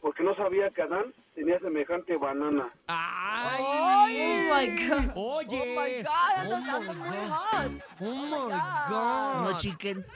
porque 0.00 0.22
no 0.22 0.36
sabía 0.36 0.70
que 0.70 0.82
Adán 0.82 1.12
tenía 1.34 1.58
semejante 1.60 2.16
banana. 2.16 2.70
Ay. 2.86 3.64
Oh 3.64 4.54
my 4.54 4.86
God. 4.88 5.12
Oye. 5.16 5.74
Oh 5.76 5.80
my 5.80 6.02
God, 6.02 6.46
Oh 6.46 6.60
my 6.60 6.94
muy 6.94 7.16
God. 7.18 7.28
hot. 7.28 7.70
Oh 8.00 8.04
my 8.14 8.48
No 8.90 9.50
God. 9.50 9.58
chicken. 9.58 10.06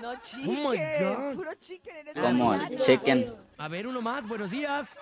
No 0.00 0.14
chicken. 0.20 0.56
Oh 0.66 0.70
my 0.70 0.76
God. 0.98 1.34
Puro 1.34 1.54
chicken 1.60 2.08
en 2.08 2.22
Como 2.22 2.54
el 2.54 2.76
chicken. 2.76 3.34
A 3.58 3.68
ver, 3.68 3.86
uno 3.86 4.00
más. 4.00 4.26
Buenos 4.26 4.50
días. 4.50 4.98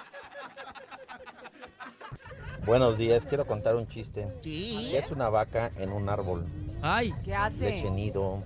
Buenos 2.66 2.98
días, 2.98 3.24
quiero 3.24 3.46
contar 3.46 3.76
un 3.76 3.86
chiste. 3.86 4.30
Sí. 4.42 4.94
Es 4.94 5.10
una 5.10 5.30
vaca 5.30 5.70
en 5.76 5.90
un 5.90 6.08
árbol, 6.08 6.46
Ay. 6.82 7.14
¿Qué 7.24 7.34
hace? 7.34 7.70
leche 7.70 7.90
nido. 7.90 8.44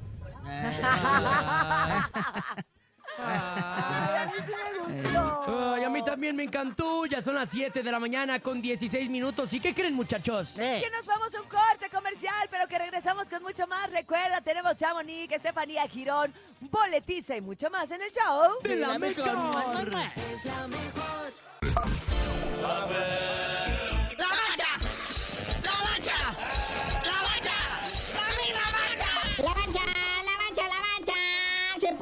Ay, 3.19 4.17
a 4.19 4.27
mí 4.27 4.33
sí 4.47 4.53
me 4.53 5.03
gustó. 5.03 5.73
Ay, 5.75 5.85
a 5.85 5.89
mí 5.91 6.05
también 6.05 6.37
me 6.37 6.45
encantó. 6.45 7.07
Ya 7.07 7.21
son 7.21 7.35
las 7.35 7.51
7 7.51 7.83
de 7.83 7.93
la 7.93 7.99
mañana 7.99 8.41
con 8.41 8.61
16 8.63 9.09
minutos. 9.11 9.53
¿Y 9.53 9.61
qué 9.61 9.75
creen, 9.75 9.95
muchachos? 9.95 10.57
eh, 10.59 10.81
Que 10.83 10.91
nos 10.91 11.05
vamos 11.07 11.35
a 11.35 11.41
un 11.41 11.49
corte 11.49 11.89
comercial, 11.91 12.49
pero 12.51 12.67
que 12.69 12.79
regresamos 12.79 13.29
con 13.29 13.43
mucho 13.43 13.67
más. 13.67 13.91
Recuerda, 13.91 14.41
tenemos 14.41 14.77
Chamonix, 14.77 15.33
Estefanía 15.33 15.87
Girón, 15.89 16.33
Boletiza 16.61 17.37
y 17.37 17.41
mucho 17.41 17.69
más 17.71 17.91
en 17.91 18.01
el 18.03 18.11
show. 18.11 18.53
de 18.63 18.77
la 18.77 18.99
mejor. 18.99 19.27
Es 19.29 20.45
la 20.45 20.67
mejor. 20.69 21.33
¡La 24.19 24.29
mancha! 24.29 24.72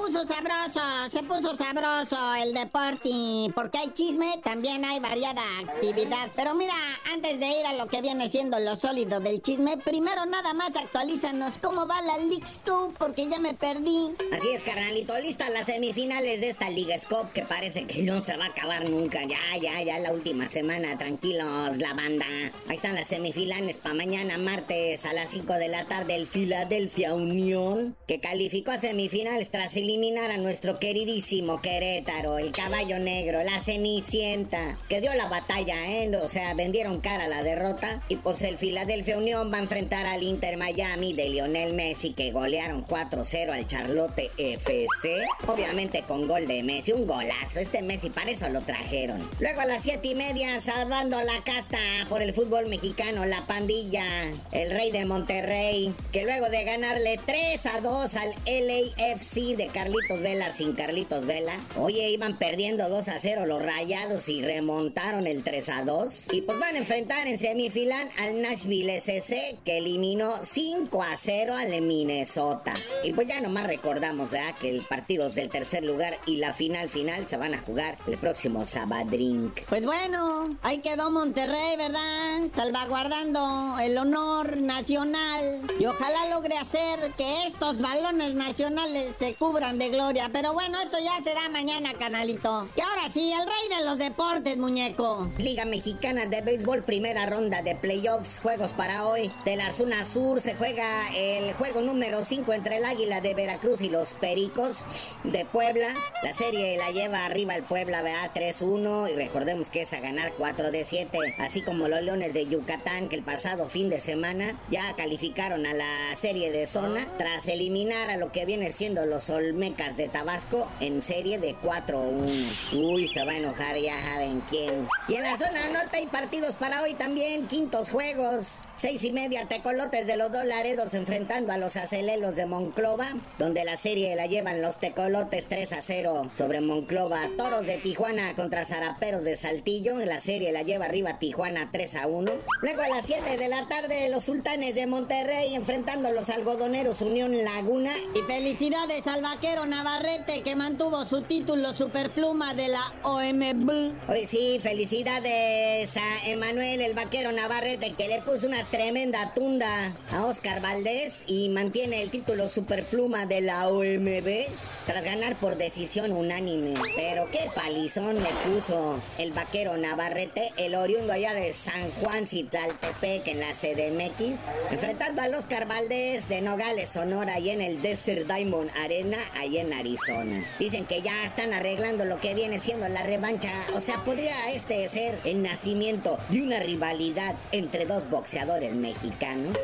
Puso 0.01 0.25
sabroso, 0.25 0.81
se 1.11 1.23
puso 1.23 1.55
sabroso 1.57 2.17
el 2.35 2.55
deporte. 2.55 3.11
Porque 3.55 3.79
hay 3.79 3.91
chisme, 3.93 4.41
también 4.43 4.83
hay 4.85 4.99
variada 4.99 5.43
actividad. 5.61 6.31
Pero 6.35 6.55
mira, 6.55 6.73
antes 7.13 7.39
de 7.39 7.47
ir 7.47 7.67
a 7.67 7.75
lo 7.75 7.87
que 7.89 8.01
viene 8.01 8.31
siendo 8.31 8.59
lo 8.59 8.77
sólido 8.77 9.21
del 9.21 9.43
chisme, 9.43 9.77
primero 9.77 10.25
nada 10.25 10.55
más 10.55 10.75
actualízanos 10.75 11.59
cómo 11.59 11.87
va 11.87 12.01
la 12.01 12.17
Leagues 12.17 12.63
Cup, 12.65 12.95
porque 12.99 13.29
ya 13.29 13.39
me 13.39 13.53
perdí. 13.53 14.15
Así 14.33 14.49
es, 14.49 14.63
carnalito. 14.63 15.19
Listas 15.21 15.51
las 15.51 15.67
semifinales 15.67 16.41
de 16.41 16.49
esta 16.49 16.71
Liga 16.71 16.99
Scope 16.99 17.33
que 17.35 17.43
parece 17.43 17.87
que 17.87 18.03
no 18.03 18.23
se 18.23 18.37
va 18.39 18.45
a 18.45 18.49
acabar 18.49 18.89
nunca. 18.89 19.23
Ya, 19.25 19.39
ya, 19.61 19.83
ya 19.83 19.99
la 19.99 20.13
última 20.13 20.49
semana. 20.49 20.97
Tranquilos, 20.97 21.77
la 21.77 21.93
banda. 21.93 22.27
Ahí 22.69 22.77
están 22.77 22.95
las 22.95 23.09
semifinales 23.09 23.77
para 23.77 23.95
mañana, 23.95 24.39
martes, 24.39 25.05
a 25.05 25.13
las 25.13 25.31
5 25.31 25.53
de 25.55 25.69
la 25.69 25.87
tarde. 25.87 26.15
El 26.15 26.27
Philadelphia 26.27 27.15
Unión, 27.15 27.97
que 28.09 28.21
calificó 28.21 28.71
a 28.71 28.79
semifinales 28.79 29.51
tras 29.51 29.73
eliminar 29.91 30.31
a 30.31 30.37
nuestro 30.37 30.79
queridísimo 30.79 31.61
Querétaro, 31.61 32.39
el 32.39 32.53
caballo 32.53 33.01
negro, 33.01 33.43
la 33.43 33.59
cenicienta, 33.59 34.79
que 34.89 35.01
dio 35.01 35.13
la 35.15 35.27
batalla, 35.27 35.75
¿eh? 35.91 36.09
O 36.23 36.29
sea, 36.29 36.55
vendieron 36.55 37.01
cara 37.01 37.25
a 37.25 37.29
la 37.29 37.43
derrota. 37.43 38.01
Y 38.09 38.15
pues 38.15 38.41
el 38.43 38.57
Philadelphia 38.57 39.19
Unión 39.19 39.53
va 39.53 39.57
a 39.57 39.63
enfrentar 39.63 40.07
al 40.07 40.23
Inter 40.23 40.57
Miami 40.57 41.13
de 41.13 41.31
Lionel 41.31 41.73
Messi, 41.73 42.13
que 42.13 42.31
golearon 42.31 42.87
4-0 42.87 43.51
al 43.51 43.67
Charlotte 43.67 44.31
FC. 44.39 45.25
Obviamente 45.49 46.05
con 46.07 46.29
gol 46.29 46.47
de 46.47 46.63
Messi, 46.63 46.93
un 46.93 47.09
golazo. 47.09 47.59
Este 47.59 47.83
Messi, 47.83 48.11
para 48.11 48.31
eso 48.31 48.49
lo 48.49 48.61
trajeron. 48.61 49.29
Luego 49.41 49.63
a 49.63 49.67
las 49.67 49.83
7 49.83 50.07
y 50.07 50.15
media, 50.15 50.61
salvando 50.61 51.21
la 51.25 51.43
casta 51.43 51.79
por 52.09 52.23
el 52.23 52.33
fútbol 52.33 52.69
mexicano, 52.69 53.27
la 53.27 53.45
pandilla, 53.49 54.05
el 54.53 54.71
rey 54.71 54.93
de 54.93 55.05
Monterrey, 55.05 55.93
que 56.13 56.23
luego 56.23 56.49
de 56.49 56.63
ganarle 56.63 57.19
3 57.27 57.67
a 57.67 57.81
2 57.81 58.15
al 58.15 58.31
LAFC 58.47 59.57
de 59.57 59.69
Carlitos 59.81 60.21
Vela 60.21 60.51
sin 60.51 60.75
Carlitos 60.75 61.25
Vela, 61.25 61.59
oye, 61.75 62.11
iban 62.11 62.37
perdiendo 62.37 62.87
2 62.91 63.09
a 63.09 63.19
0 63.19 63.47
los 63.47 63.63
rayados 63.63 64.29
y 64.29 64.43
remontaron 64.43 65.27
el 65.27 65.43
3 65.43 65.69
a 65.71 65.85
2. 65.85 66.27
Y 66.33 66.43
pues 66.43 66.59
van 66.59 66.75
a 66.75 66.81
enfrentar 66.81 67.27
en 67.27 67.39
semifinal 67.39 68.07
al 68.19 68.43
Nashville 68.43 69.01
SC, 69.01 69.57
que 69.65 69.79
eliminó 69.79 70.37
5 70.45 71.03
a 71.03 71.17
0 71.17 71.55
al 71.57 71.81
Minnesota. 71.81 72.75
Y 73.05 73.15
pues 73.15 73.27
ya 73.27 73.41
nomás 73.41 73.69
recordamos, 73.69 74.33
¿verdad? 74.33 74.55
Que 74.61 74.69
el 74.69 74.83
partido 74.83 75.29
es 75.29 75.35
del 75.35 75.49
tercer 75.49 75.83
lugar 75.83 76.19
y 76.27 76.37
la 76.37 76.53
final 76.53 76.91
final 76.91 77.27
se 77.27 77.39
van 77.39 77.55
a 77.55 77.59
jugar 77.63 77.97
el 78.07 78.19
próximo 78.19 78.67
Sabadrink. 78.67 79.63
Pues 79.67 79.87
bueno, 79.87 80.59
ahí 80.61 80.81
quedó 80.81 81.11
Monterrey, 81.11 81.79
¿verdad? 81.79 82.51
Salvaguardando 82.55 83.79
el 83.83 83.97
honor 83.97 84.59
nacional. 84.59 85.63
Y 85.79 85.87
ojalá 85.87 86.29
logre 86.29 86.59
hacer 86.59 87.13
que 87.17 87.47
estos 87.47 87.81
balones 87.81 88.35
nacionales 88.35 89.15
se 89.19 89.33
cubran 89.35 89.70
de 89.79 89.89
gloria. 89.89 90.31
Pero 90.33 90.53
bueno, 90.53 90.79
eso 90.81 90.99
ya 90.99 91.23
será 91.23 91.49
mañana, 91.49 91.93
canalito. 91.95 92.69
Y 92.77 92.81
ahora 92.81 93.09
sí, 93.13 93.33
el 93.33 93.47
rey 93.47 93.79
de 93.79 93.85
los 93.85 93.99
deportes, 93.99 94.57
muñeco. 94.57 95.31
Liga 95.39 95.65
Mexicana 95.65 96.27
de 96.27 96.43
Béisbol, 96.43 96.83
primera 96.83 97.27
ronda 97.27 97.63
de 97.63 97.77
playoffs, 97.77 98.41
juegos 98.41 98.73
para 98.73 99.07
hoy. 99.07 99.31
De 99.45 99.57
la 99.57 99.73
zona 99.73 100.05
sur 100.05 100.41
se 100.41 100.55
juega 100.57 100.85
el 101.15 101.55
juego 101.55 101.83
número 101.83 102.25
5 102.25 102.53
entre 102.53 102.79
el 102.79 102.85
Águila 102.85 103.21
de 103.21 103.35
Veracruz 103.35 103.81
y 103.81 103.89
los 103.89 104.15
Pericos 104.15 104.85
de 105.25 105.45
Puebla. 105.45 105.95
La 106.23 106.33
serie 106.33 106.77
la 106.77 106.91
lleva 106.91 107.25
arriba 107.25 107.55
el 107.55 107.63
Puebla, 107.63 108.03
¿verdad? 108.03 108.31
3-1 108.35 109.13
y 109.13 109.15
recordemos 109.15 109.71
que 109.71 109.83
es 109.83 109.93
a 109.93 110.01
ganar 110.01 110.33
4 110.37 110.71
de 110.71 110.85
7. 110.85 111.19
Así 111.39 111.63
como 111.63 111.89
los 111.89 112.03
Leones 112.03 112.35
de 112.35 112.47
Yucatán 112.47 113.09
que 113.09 113.17
el 113.17 113.23
pasado 113.23 113.69
fin 113.69 113.89
de 113.89 114.01
semana 114.01 114.59
ya 114.71 114.95
calificaron 114.97 115.65
a 115.67 115.75
la 115.75 116.15
serie 116.15 116.51
de 116.51 116.67
zona 116.67 117.07
tras 117.19 117.47
eliminar 117.47 118.11
a 118.11 118.17
lo 118.17 118.33
que 118.33 118.47
viene 118.47 118.73
siendo 118.73 119.07
los 119.07 119.31
Olmecas 119.31 119.60
de 119.61 120.09
Tabasco 120.09 120.67
en 120.81 121.03
serie 121.03 121.39
de 121.39 121.55
4-1. 121.55 122.83
Uy, 122.83 123.07
se 123.07 123.23
va 123.27 123.33
a 123.33 123.37
enojar 123.37 123.77
ya 123.77 124.01
saben 124.01 124.41
quién. 124.49 124.89
Y 125.07 125.17
en 125.17 125.23
la 125.23 125.37
zona 125.37 125.69
norte 125.71 125.99
hay 125.99 126.07
partidos 126.07 126.55
para 126.55 126.81
hoy 126.81 126.95
también, 126.95 127.47
quintos 127.47 127.91
juegos. 127.91 128.61
Seis 128.77 129.05
y 129.05 129.13
media, 129.13 129.47
Tecolotes 129.47 130.07
de 130.07 130.17
los 130.17 130.33
dos 130.33 130.47
Laredos 130.47 130.95
enfrentando 130.95 131.53
a 131.53 131.59
los 131.59 131.77
Acelelos 131.77 132.35
de 132.35 132.47
Monclova, 132.47 133.07
donde 133.39 133.63
la 133.67 133.77
serie 133.77 134.17
la 134.17 134.25
llevan 134.25 134.63
los 134.63 134.79
Tecolotes 134.79 135.47
3 135.49 135.75
a 135.75 135.83
0 135.83 136.31
sobre 136.35 136.63
Monclova. 136.63 137.21
Toros 137.37 137.67
de 137.67 137.77
Tijuana 137.77 138.35
contra 138.35 138.65
Zaraperos 138.65 139.23
de 139.25 139.37
Saltillo, 139.37 140.01
en 140.01 140.09
la 140.09 140.19
serie 140.19 140.51
la 140.51 140.63
lleva 140.63 140.87
arriba 140.87 141.19
Tijuana 141.19 141.69
3 141.71 141.97
a 141.97 142.07
1. 142.07 142.33
Luego 142.63 142.81
a 142.81 142.89
las 142.89 143.05
7 143.05 143.37
de 143.37 143.49
la 143.49 143.69
tarde, 143.69 144.09
los 144.09 144.25
Sultanes 144.25 144.75
de 144.75 144.87
Monterrey 144.87 145.55
enfrentando 145.55 146.09
a 146.09 146.13
los 146.13 146.31
Algodoneros 146.31 147.03
Unión 147.03 147.37
Laguna. 147.45 147.93
Y 148.15 148.23
felicidades 148.23 149.07
al 149.07 149.21
vaquero 149.21 149.50
Navarrete 149.51 150.43
que 150.43 150.55
mantuvo 150.55 151.05
su 151.05 151.23
título 151.23 151.75
superpluma 151.75 152.55
de 152.55 152.69
la 152.69 152.93
OMB. 153.03 153.93
Hoy 154.09 154.27
sí, 154.27 154.61
felicidades 154.63 155.97
a 155.97 156.27
Emanuel 156.27 156.81
el 156.81 156.95
vaquero 156.95 157.33
Navarrete 157.33 157.93
que 157.95 158.07
le 158.07 158.23
puso 158.23 158.47
una 158.47 158.65
tremenda 158.65 159.35
tunda 159.35 159.93
a 160.13 160.25
Oscar 160.25 160.63
Valdés 160.63 161.25
y 161.27 161.49
mantiene 161.49 162.01
el 162.01 162.11
título 162.11 162.49
superpluma 162.49 163.27
de 163.27 163.41
la 163.41 163.69
OMB 163.69 164.47
tras 164.87 165.05
ganar 165.05 165.35
por 165.37 165.57
decisión 165.57 166.13
unánime. 166.13 166.75
Pero 166.95 167.29
qué 167.31 167.51
palizón 167.55 168.23
le 168.23 168.31
puso 168.47 169.01
el 169.19 169.33
vaquero 169.33 169.77
Navarrete, 169.77 170.53
el 170.59 170.77
oriundo 170.77 171.13
allá 171.13 171.35
de 171.35 171.53
San 171.53 171.91
Juan 172.01 172.27
Citlaltepec 172.27 173.27
en 173.27 173.41
la 173.41 173.53
CDMX, 173.53 174.39
enfrentando 174.71 175.23
al 175.23 175.35
Oscar 175.35 175.67
Valdés 175.67 176.29
de 176.29 176.41
Nogales, 176.41 176.89
Sonora 176.89 177.39
y 177.41 177.51
en 177.51 177.61
el 177.61 177.83
Desert 177.83 178.27
Diamond 178.33 178.71
Arena. 178.79 179.19
Ahí 179.35 179.59
en 179.59 179.73
Arizona. 179.73 180.45
Dicen 180.59 180.87
que 180.87 181.03
ya 181.03 181.25
están 181.25 181.53
arreglando 181.53 182.05
lo 182.05 182.21
que 182.21 182.35
viene 182.35 182.59
siendo 182.59 182.89
la 182.89 183.03
revancha. 183.03 183.53
O 183.75 183.81
sea, 183.81 184.05
podría 184.05 184.51
este 184.51 184.89
ser 184.89 185.19
el 185.25 185.43
nacimiento 185.43 186.19
de 186.29 186.43
una 186.43 186.61
rivalidad 186.61 187.37
entre 187.53 187.87
dos 187.87 188.09
boxeadores 188.09 188.75
mexicanos. 188.75 189.57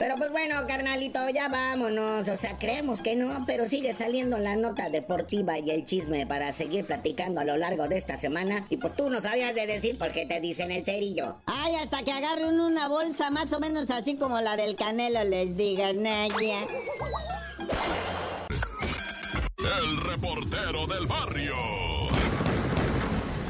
Pero 0.00 0.16
pues 0.16 0.32
bueno, 0.32 0.54
carnalito, 0.66 1.20
ya 1.28 1.48
vámonos. 1.48 2.26
O 2.26 2.36
sea, 2.38 2.56
creemos 2.58 3.02
que 3.02 3.16
no, 3.16 3.44
pero 3.46 3.66
sigue 3.66 3.92
saliendo 3.92 4.38
la 4.38 4.56
nota 4.56 4.88
deportiva 4.88 5.58
y 5.58 5.70
el 5.70 5.84
chisme 5.84 6.26
para 6.26 6.52
seguir 6.52 6.86
platicando 6.86 7.42
a 7.42 7.44
lo 7.44 7.58
largo 7.58 7.86
de 7.86 7.98
esta 7.98 8.16
semana. 8.16 8.66
Y 8.70 8.78
pues 8.78 8.96
tú 8.96 9.10
no 9.10 9.20
sabías 9.20 9.54
de 9.54 9.66
decir 9.66 9.98
por 9.98 10.12
qué 10.12 10.24
te 10.24 10.40
dicen 10.40 10.70
el 10.70 10.86
cerillo. 10.86 11.36
Ay, 11.44 11.74
hasta 11.74 12.02
que 12.02 12.12
agarren 12.12 12.60
una 12.60 12.88
bolsa 12.88 13.30
más 13.30 13.52
o 13.52 13.60
menos 13.60 13.90
así 13.90 14.16
como 14.16 14.40
la 14.40 14.56
del 14.56 14.74
Canelo, 14.74 15.22
les 15.24 15.54
digan, 15.54 16.02
Nadia. 16.02 16.66
El 19.78 19.96
reportero 19.98 20.86
del 20.88 21.06
barrio. 21.06 21.54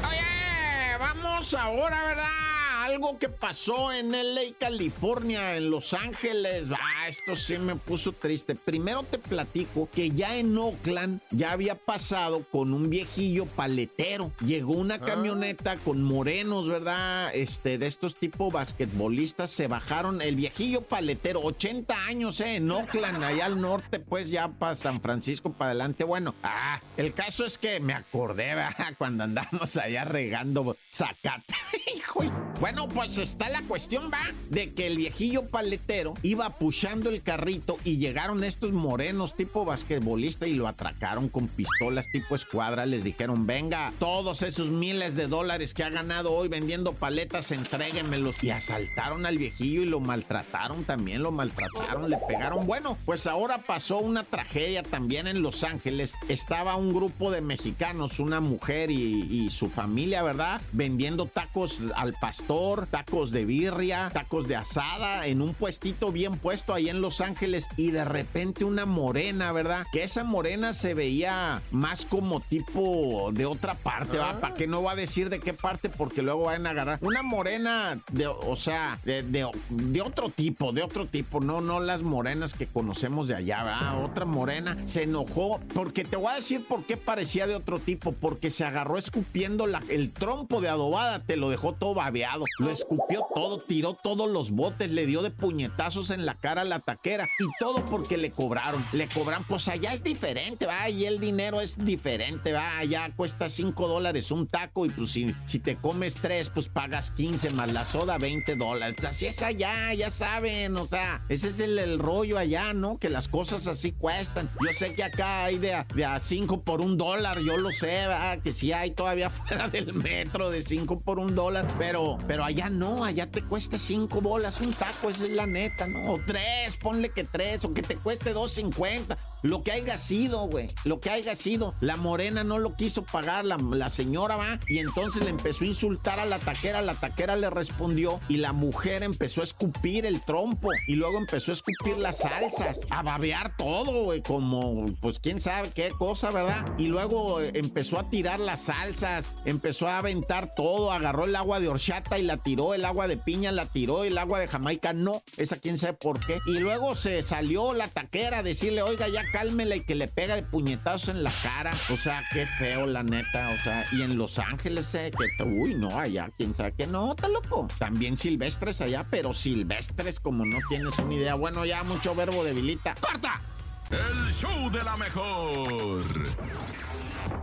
Oye, 0.07 0.97
vamos 0.99 1.53
ahora, 1.55 2.03
¿verdad? 2.03 2.50
Algo 2.91 3.17
que 3.17 3.29
pasó 3.29 3.93
en 3.93 4.11
LA, 4.11 4.53
California, 4.59 5.55
en 5.55 5.69
Los 5.69 5.93
Ángeles. 5.93 6.65
Ah, 6.71 7.07
esto 7.07 7.37
sí 7.37 7.57
me 7.57 7.77
puso 7.77 8.11
triste. 8.11 8.53
Primero 8.53 9.03
te 9.03 9.17
platico 9.17 9.87
que 9.93 10.11
ya 10.11 10.35
en 10.35 10.57
Oakland 10.57 11.21
ya 11.29 11.53
había 11.53 11.75
pasado 11.75 12.43
con 12.51 12.73
un 12.73 12.89
viejillo 12.89 13.45
paletero. 13.45 14.33
Llegó 14.45 14.73
una 14.73 14.99
camioneta 14.99 15.77
con 15.77 16.03
morenos, 16.03 16.67
¿verdad? 16.67 17.33
Este, 17.33 17.77
de 17.77 17.87
estos 17.87 18.15
tipos 18.15 18.51
basquetbolistas. 18.51 19.51
Se 19.51 19.69
bajaron 19.69 20.21
el 20.21 20.35
viejillo 20.35 20.81
paletero, 20.81 21.39
80 21.43 22.05
años, 22.07 22.41
¿eh? 22.41 22.55
En 22.55 22.69
Oakland, 22.69 23.23
allá 23.23 23.45
al 23.45 23.61
norte, 23.61 23.99
pues 23.99 24.29
ya 24.29 24.49
para 24.49 24.75
San 24.75 24.99
Francisco, 24.99 25.53
para 25.53 25.71
adelante. 25.71 26.03
Bueno, 26.03 26.35
ah, 26.43 26.81
el 26.97 27.13
caso 27.13 27.45
es 27.45 27.57
que 27.57 27.79
me 27.79 27.93
acordé, 27.93 28.53
¿verdad? 28.53 28.93
Cuando 28.97 29.23
andamos 29.23 29.77
allá 29.77 30.03
regando 30.03 30.75
zacate. 30.91 31.53
Hijo, 31.95 32.23
bueno, 32.59 32.80
pues 32.87 33.17
está 33.17 33.49
la 33.49 33.61
cuestión, 33.63 34.09
va, 34.11 34.19
de 34.49 34.73
que 34.73 34.87
el 34.87 34.97
viejillo 34.97 35.47
paletero 35.47 36.13
iba 36.23 36.49
pushando 36.49 37.09
el 37.09 37.23
carrito 37.23 37.77
y 37.83 37.97
llegaron 37.97 38.43
estos 38.43 38.71
morenos 38.73 39.35
tipo 39.35 39.65
basquetbolista 39.65 40.47
y 40.47 40.53
lo 40.53 40.67
atracaron 40.67 41.29
con 41.29 41.47
pistolas 41.47 42.05
tipo 42.11 42.35
escuadra. 42.35 42.85
Les 42.85 43.03
dijeron, 43.03 43.45
venga, 43.45 43.93
todos 43.99 44.41
esos 44.41 44.69
miles 44.69 45.15
de 45.15 45.27
dólares 45.27 45.73
que 45.73 45.83
ha 45.83 45.89
ganado 45.89 46.31
hoy 46.33 46.47
vendiendo 46.47 46.93
paletas, 46.93 47.51
entréguenmelos. 47.51 48.43
Y 48.43 48.51
asaltaron 48.51 49.25
al 49.25 49.37
viejillo 49.37 49.81
y 49.81 49.85
lo 49.85 49.99
maltrataron 49.99 50.83
también, 50.83 51.23
lo 51.23 51.31
maltrataron, 51.31 52.09
le 52.09 52.17
pegaron. 52.17 52.65
Bueno, 52.65 52.97
pues 53.05 53.27
ahora 53.27 53.59
pasó 53.59 53.99
una 53.99 54.23
tragedia 54.23 54.83
también 54.83 55.27
en 55.27 55.41
Los 55.41 55.63
Ángeles. 55.63 56.13
Estaba 56.27 56.75
un 56.75 56.93
grupo 56.93 57.31
de 57.31 57.41
mexicanos, 57.41 58.19
una 58.19 58.39
mujer 58.39 58.91
y 58.91 59.49
su 59.51 59.69
familia, 59.69 60.23
¿verdad? 60.23 60.61
Vendiendo 60.71 61.25
tacos 61.25 61.79
al 61.95 62.13
pastor, 62.13 62.60
tacos 62.89 63.31
de 63.31 63.45
birria, 63.45 64.09
tacos 64.13 64.47
de 64.47 64.55
asada, 64.55 65.25
en 65.27 65.41
un 65.41 65.53
puestito 65.53 66.11
bien 66.11 66.37
puesto 66.37 66.73
ahí 66.73 66.89
en 66.89 67.01
Los 67.01 67.19
Ángeles 67.21 67.67
y 67.77 67.91
de 67.91 68.05
repente 68.05 68.63
una 68.63 68.85
morena, 68.85 69.51
¿verdad? 69.51 69.85
Que 69.91 70.03
esa 70.03 70.23
morena 70.23 70.73
se 70.73 70.93
veía 70.93 71.61
más 71.71 72.05
como 72.05 72.39
tipo 72.39 73.29
de 73.33 73.45
otra 73.45 73.73
parte, 73.75 74.17
¿va? 74.17 74.37
¿Para 74.39 74.53
qué 74.55 74.67
no 74.67 74.83
va 74.83 74.91
a 74.91 74.95
decir 74.95 75.29
de 75.29 75.39
qué 75.39 75.53
parte? 75.53 75.89
Porque 75.89 76.21
luego 76.21 76.43
van 76.45 76.67
a 76.67 76.71
agarrar. 76.71 76.99
Una 77.01 77.23
morena, 77.23 77.97
de, 78.11 78.27
o 78.27 78.55
sea, 78.55 78.97
de, 79.05 79.23
de- 79.23 79.47
de 79.69 80.01
otro 80.01 80.29
tipo, 80.29 80.71
de 80.71 80.83
otro 80.83 81.05
tipo, 81.05 81.39
no, 81.41 81.61
no 81.61 81.79
las 81.79 82.01
morenas 82.03 82.53
que 82.53 82.67
conocemos 82.67 83.27
de 83.27 83.35
allá, 83.35 83.63
¿verdad? 83.63 84.03
Otra 84.03 84.25
morena 84.25 84.77
se 84.85 85.03
enojó 85.03 85.59
porque 85.73 86.03
te 86.05 86.15
voy 86.15 86.27
a 86.31 86.35
decir 86.35 86.65
por 86.67 86.85
qué 86.85 86.97
parecía 86.97 87.47
de 87.47 87.55
otro 87.55 87.79
tipo, 87.79 88.11
porque 88.11 88.49
se 88.49 88.65
agarró 88.65 88.97
escupiendo 88.97 89.65
la- 89.67 89.81
el 89.89 90.11
trompo 90.11 90.61
de 90.61 90.69
adobada, 90.69 91.19
te 91.23 91.35
lo 91.37 91.49
dejó 91.49 91.73
todo 91.73 91.93
babeado, 91.93 92.45
lo 92.59 92.69
escupió 92.69 93.25
todo, 93.33 93.59
tiró 93.59 93.93
todos 93.93 94.29
los 94.29 94.51
botes, 94.51 94.89
le 94.89 95.05
dio 95.05 95.21
de 95.21 95.31
puñetazos 95.31 96.09
en 96.09 96.25
la 96.25 96.35
cara 96.35 96.61
a 96.61 96.65
la 96.65 96.79
taquera 96.79 97.27
y 97.39 97.45
todo 97.59 97.85
porque 97.85 98.17
le 98.17 98.31
cobraron, 98.31 98.83
le 98.93 99.07
cobran, 99.07 99.43
pues 99.43 99.67
allá 99.67 99.93
es 99.93 100.03
diferente, 100.03 100.65
va, 100.65 100.89
y 100.89 101.05
el 101.05 101.19
dinero 101.19 101.61
es 101.61 101.77
diferente, 101.77 102.53
va, 102.53 102.77
allá 102.77 103.11
cuesta 103.15 103.49
5 103.49 103.87
dólares 103.87 104.31
un 104.31 104.47
taco 104.47 104.85
y 104.85 104.89
pues 104.89 105.11
si, 105.11 105.35
si 105.45 105.59
te 105.59 105.77
comes 105.77 106.13
3, 106.15 106.49
pues 106.49 106.67
pagas 106.67 107.11
15 107.11 107.51
más 107.51 107.71
la 107.71 107.85
soda 107.85 108.17
20 108.17 108.55
dólares, 108.55 109.03
así 109.05 109.25
es 109.25 109.41
allá, 109.41 109.93
ya 109.93 110.09
saben, 110.11 110.77
o 110.77 110.87
sea, 110.87 111.23
ese 111.29 111.49
es 111.49 111.59
el, 111.59 111.99
rollo 111.99 112.37
allá, 112.37 112.73
¿no? 112.73 112.97
Que 112.97 113.09
las 113.09 113.27
cosas 113.27 113.67
así 113.67 113.91
cuestan. 113.91 114.49
Yo 114.61 114.73
sé 114.73 114.95
que 114.95 115.03
acá 115.03 115.45
hay 115.45 115.57
de 115.57 115.73
a, 115.73 115.85
de 115.93 116.05
a 116.05 116.19
5 116.19 116.63
por 116.63 116.81
un 116.81 116.97
dólar, 116.97 117.39
yo 117.39 117.57
lo 117.57 117.71
sé, 117.71 117.87
¿verdad? 117.87 118.39
Que 118.39 118.53
sí 118.53 118.73
hay 118.73 118.91
todavía 118.91 119.29
fuera 119.29 119.67
del 119.67 119.93
metro 119.93 120.49
de 120.49 120.63
5 120.63 121.01
por 121.01 121.19
un 121.19 121.35
dólar, 121.35 121.67
pero, 121.77 122.17
pero 122.27 122.40
allá 122.43 122.69
no, 122.69 123.03
allá 123.03 123.29
te 123.29 123.43
cuesta 123.43 123.77
5 123.77 124.21
bolas 124.21 124.61
un 124.61 124.73
taco, 124.73 125.09
esa 125.09 125.25
es 125.25 125.35
la 125.35 125.45
neta, 125.45 125.87
¿no? 125.87 126.13
O 126.13 126.19
3, 126.25 126.77
ponle 126.77 127.09
que 127.09 127.23
3, 127.23 127.65
o 127.65 127.73
que 127.73 127.81
te 127.81 127.95
cueste 127.95 128.33
2.50. 128.33 129.17
Lo 129.41 129.63
que 129.63 129.71
haya 129.71 129.97
sido, 129.97 130.41
güey. 130.47 130.67
Lo 130.85 130.99
que 130.99 131.09
haya 131.09 131.35
sido. 131.35 131.73
La 131.79 131.95
morena 131.95 132.43
no 132.43 132.59
lo 132.59 132.75
quiso 132.75 133.03
pagar, 133.03 133.45
la, 133.45 133.89
señora 133.89 134.35
va. 134.35 134.59
Y 134.67 134.79
entonces 134.79 135.23
le 135.23 135.29
empezó 135.29 135.63
a 135.63 135.67
insultar 135.67 136.19
a 136.19 136.25
la 136.25 136.39
taquera. 136.39 136.81
La 136.81 136.93
taquera 136.93 137.35
le 137.35 137.49
respondió. 137.49 138.19
Y 138.29 138.37
la 138.37 138.53
mujer 138.53 139.03
empezó 139.03 139.41
a 139.41 139.43
escupir 139.43 140.05
el 140.05 140.21
trompo. 140.21 140.69
Y 140.87 140.95
luego 140.95 141.17
empezó 141.17 141.51
a 141.51 141.55
escupir 141.55 141.97
las 141.97 142.19
salsas. 142.19 142.79
A 142.89 143.01
babear 143.01 143.55
todo, 143.57 144.03
güey. 144.03 144.21
Como, 144.21 144.93
pues 145.01 145.19
quién 145.19 145.41
sabe 145.41 145.71
qué 145.71 145.91
cosa, 145.97 146.31
¿verdad? 146.31 146.65
Y 146.77 146.87
luego 146.87 147.41
eh, 147.41 147.51
empezó 147.55 147.99
a 147.99 148.09
tirar 148.09 148.39
las 148.39 148.63
salsas. 148.63 149.25
Empezó 149.45 149.87
a 149.87 149.97
aventar 149.97 150.53
todo. 150.55 150.91
Agarró 150.91 151.25
el 151.25 151.35
agua 151.35 151.59
de 151.59 151.67
horchata 151.67 152.19
y 152.19 152.23
la 152.23 152.37
tiró. 152.37 152.73
El 152.73 152.85
agua 152.85 153.07
de 153.07 153.17
piña 153.17 153.51
la 153.51 153.65
tiró. 153.65 154.03
El 154.03 154.17
agua 154.17 154.39
de 154.39 154.47
Jamaica 154.47 154.93
no. 154.93 155.23
Esa 155.37 155.57
quién 155.57 155.77
sabe 155.77 155.93
por 155.93 156.19
qué. 156.19 156.39
Y 156.45 156.59
luego 156.59 156.95
se 156.95 157.23
salió 157.23 157.73
la 157.73 157.87
taquera 157.87 158.39
a 158.39 158.43
decirle, 158.43 158.81
oiga, 158.81 159.07
ya 159.07 159.23
cálmela 159.31 159.75
y 159.75 159.81
que 159.81 159.95
le 159.95 160.07
pega 160.07 160.35
de 160.35 160.43
puñetazos 160.43 161.09
en 161.09 161.23
la 161.23 161.31
cara. 161.41 161.71
O 161.89 161.97
sea, 161.97 162.23
qué 162.31 162.45
feo, 162.45 162.85
la 162.85 163.03
neta. 163.03 163.49
O 163.49 163.63
sea, 163.63 163.85
y 163.91 164.01
en 164.01 164.17
Los 164.17 164.39
Ángeles, 164.39 164.93
eh, 164.95 165.11
que, 165.11 165.43
uy, 165.43 165.75
no, 165.75 165.99
allá, 165.99 166.29
quién 166.37 166.55
sabe 166.55 166.73
qué 166.77 166.87
no, 166.87 167.11
está 167.11 167.27
loco. 167.27 167.67
También 167.79 168.17
silvestres 168.17 168.81
allá, 168.81 169.05
pero 169.09 169.33
silvestres 169.33 170.19
como 170.19 170.45
no 170.45 170.59
tienes 170.69 170.97
una 170.99 171.13
idea. 171.13 171.35
Bueno, 171.35 171.65
ya 171.65 171.83
mucho 171.83 172.13
verbo 172.15 172.43
debilita. 172.43 172.95
¡Corta! 172.99 173.41
El 173.89 174.31
show 174.31 174.69
de 174.71 174.83
la 174.83 174.95
mejor. 174.97 176.03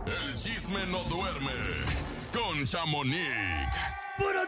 El 0.05 0.33
chisme 0.33 0.85
no 0.87 1.03
duerme 1.03 1.51
con 2.33 2.65
Chamonix. 2.65 3.75
¡Puro. 4.17 4.39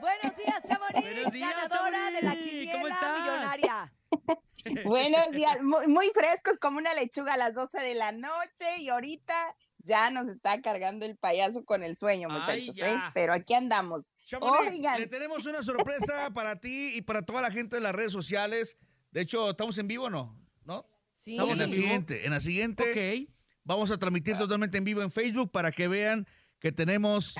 Buenos 0.00 0.36
días, 0.36 0.62
Chamonix. 0.68 1.14
Buenos 1.14 1.32
días, 1.32 1.50
ganadora 1.50 2.10
de 2.10 2.22
la 2.22 2.30
Chamonix. 2.32 2.50
quiniela 2.50 2.72
¿Cómo 2.72 2.88
estás? 2.88 3.20
millonaria. 3.20 3.92
Buenos 4.84 5.30
días, 5.32 5.62
muy, 5.62 5.86
muy 5.86 6.10
frescos 6.14 6.54
como 6.60 6.78
una 6.78 6.94
lechuga 6.94 7.34
a 7.34 7.36
las 7.36 7.54
12 7.54 7.80
de 7.80 7.94
la 7.94 8.12
noche 8.12 8.78
y 8.78 8.88
ahorita 8.88 9.34
ya 9.78 10.10
nos 10.10 10.28
está 10.28 10.60
cargando 10.60 11.06
el 11.06 11.16
payaso 11.16 11.64
con 11.64 11.82
el 11.82 11.96
sueño, 11.96 12.28
muchachos. 12.28 12.76
¿eh? 12.78 12.96
Pero 13.14 13.32
aquí 13.32 13.54
andamos. 13.54 14.10
Chamonix, 14.24 14.74
Oigan, 14.74 15.00
le 15.00 15.06
tenemos 15.06 15.46
una 15.46 15.62
sorpresa 15.62 16.30
para 16.34 16.60
ti 16.60 16.92
y 16.94 17.02
para 17.02 17.22
toda 17.22 17.40
la 17.40 17.50
gente 17.50 17.76
de 17.76 17.82
las 17.82 17.94
redes 17.94 18.12
sociales. 18.12 18.76
De 19.10 19.22
hecho, 19.22 19.50
¿estamos 19.50 19.78
en 19.78 19.88
vivo 19.88 20.04
o 20.04 20.10
no? 20.10 20.38
¿No? 20.64 20.86
Sí. 21.16 21.32
Estamos 21.32 21.54
en 21.54 21.58
la 21.58 21.68
siguiente. 21.68 22.26
En 22.26 22.32
la 22.32 22.40
siguiente 22.40 23.28
vamos 23.64 23.90
a 23.90 23.98
transmitir 23.98 24.36
totalmente 24.36 24.78
en 24.78 24.84
vivo 24.84 25.02
en 25.02 25.10
Facebook 25.10 25.50
para 25.50 25.72
que 25.72 25.88
vean 25.88 26.26
que 26.58 26.72
tenemos 26.72 27.34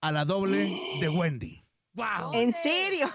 a 0.00 0.12
la 0.12 0.24
doble 0.24 0.76
de 1.00 1.08
Wendy. 1.08 1.64
¡Wow! 1.92 2.32
¿en 2.32 2.52
serio? 2.52 3.10